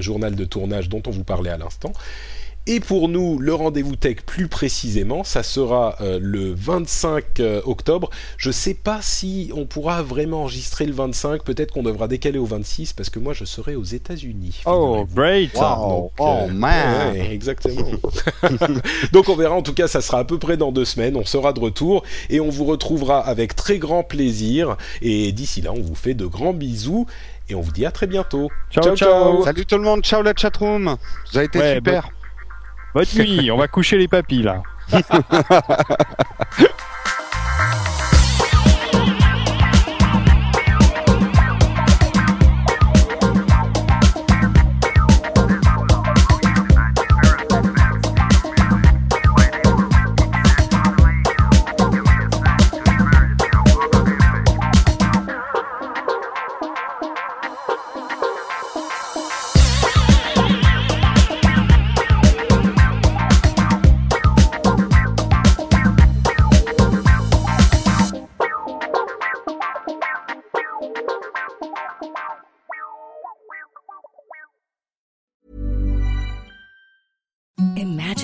journal 0.00 0.34
de 0.34 0.44
tournage 0.44 0.88
dont 0.88 1.00
on 1.06 1.12
vous 1.12 1.22
parlait 1.22 1.50
à 1.50 1.56
l'instant. 1.56 1.92
Et 2.68 2.78
pour 2.78 3.08
nous, 3.08 3.40
le 3.40 3.52
rendez-vous 3.54 3.96
tech 3.96 4.18
plus 4.24 4.46
précisément, 4.46 5.24
ça 5.24 5.42
sera 5.42 5.96
euh, 6.00 6.20
le 6.22 6.54
25 6.54 7.40
euh, 7.40 7.60
octobre. 7.64 8.08
Je 8.36 8.50
ne 8.50 8.52
sais 8.52 8.74
pas 8.74 9.00
si 9.02 9.50
on 9.56 9.66
pourra 9.66 10.02
vraiment 10.02 10.42
enregistrer 10.42 10.86
le 10.86 10.92
25. 10.92 11.42
Peut-être 11.42 11.72
qu'on 11.72 11.82
devra 11.82 12.06
décaler 12.06 12.38
au 12.38 12.44
26 12.44 12.92
parce 12.92 13.10
que 13.10 13.18
moi 13.18 13.32
je 13.32 13.44
serai 13.44 13.74
aux 13.74 13.82
États-Unis. 13.82 14.60
Oh, 14.66 15.04
great! 15.12 15.50
oh 15.60 16.12
euh, 16.20 16.46
man! 16.52 17.16
exactement. 17.16 17.84
Donc 19.12 19.28
on 19.28 19.34
verra. 19.34 19.56
En 19.56 19.62
tout 19.62 19.74
cas, 19.74 19.88
ça 19.88 20.00
sera 20.00 20.20
à 20.20 20.24
peu 20.24 20.38
près 20.38 20.56
dans 20.56 20.70
deux 20.70 20.84
semaines. 20.84 21.16
On 21.16 21.24
sera 21.24 21.52
de 21.52 21.58
retour 21.58 22.04
et 22.30 22.38
on 22.38 22.48
vous 22.48 22.64
retrouvera 22.64 23.18
avec 23.26 23.56
très 23.56 23.78
grand 23.78 24.04
plaisir. 24.04 24.76
Et 25.00 25.32
d'ici 25.32 25.62
là, 25.62 25.72
on 25.72 25.80
vous 25.80 25.96
fait 25.96 26.14
de 26.14 26.26
grands 26.26 26.54
bisous 26.54 27.06
et 27.48 27.56
on 27.56 27.60
vous 27.60 27.72
dit 27.72 27.86
à 27.86 27.90
très 27.90 28.06
bientôt. 28.06 28.50
Ciao, 28.70 28.94
ciao! 28.94 29.42
Salut 29.42 29.66
tout 29.66 29.78
le 29.78 29.82
monde. 29.82 30.02
Ciao 30.02 30.22
la 30.22 30.32
chatroom. 30.32 30.96
Vous 31.32 31.38
avez 31.38 31.46
été 31.46 31.74
super. 31.74 32.08
Bonne 32.94 33.06
nuit, 33.16 33.50
on 33.50 33.56
va 33.56 33.68
coucher 33.68 33.96
les 33.98 34.08
papilles 34.08 34.42
là. 34.42 34.62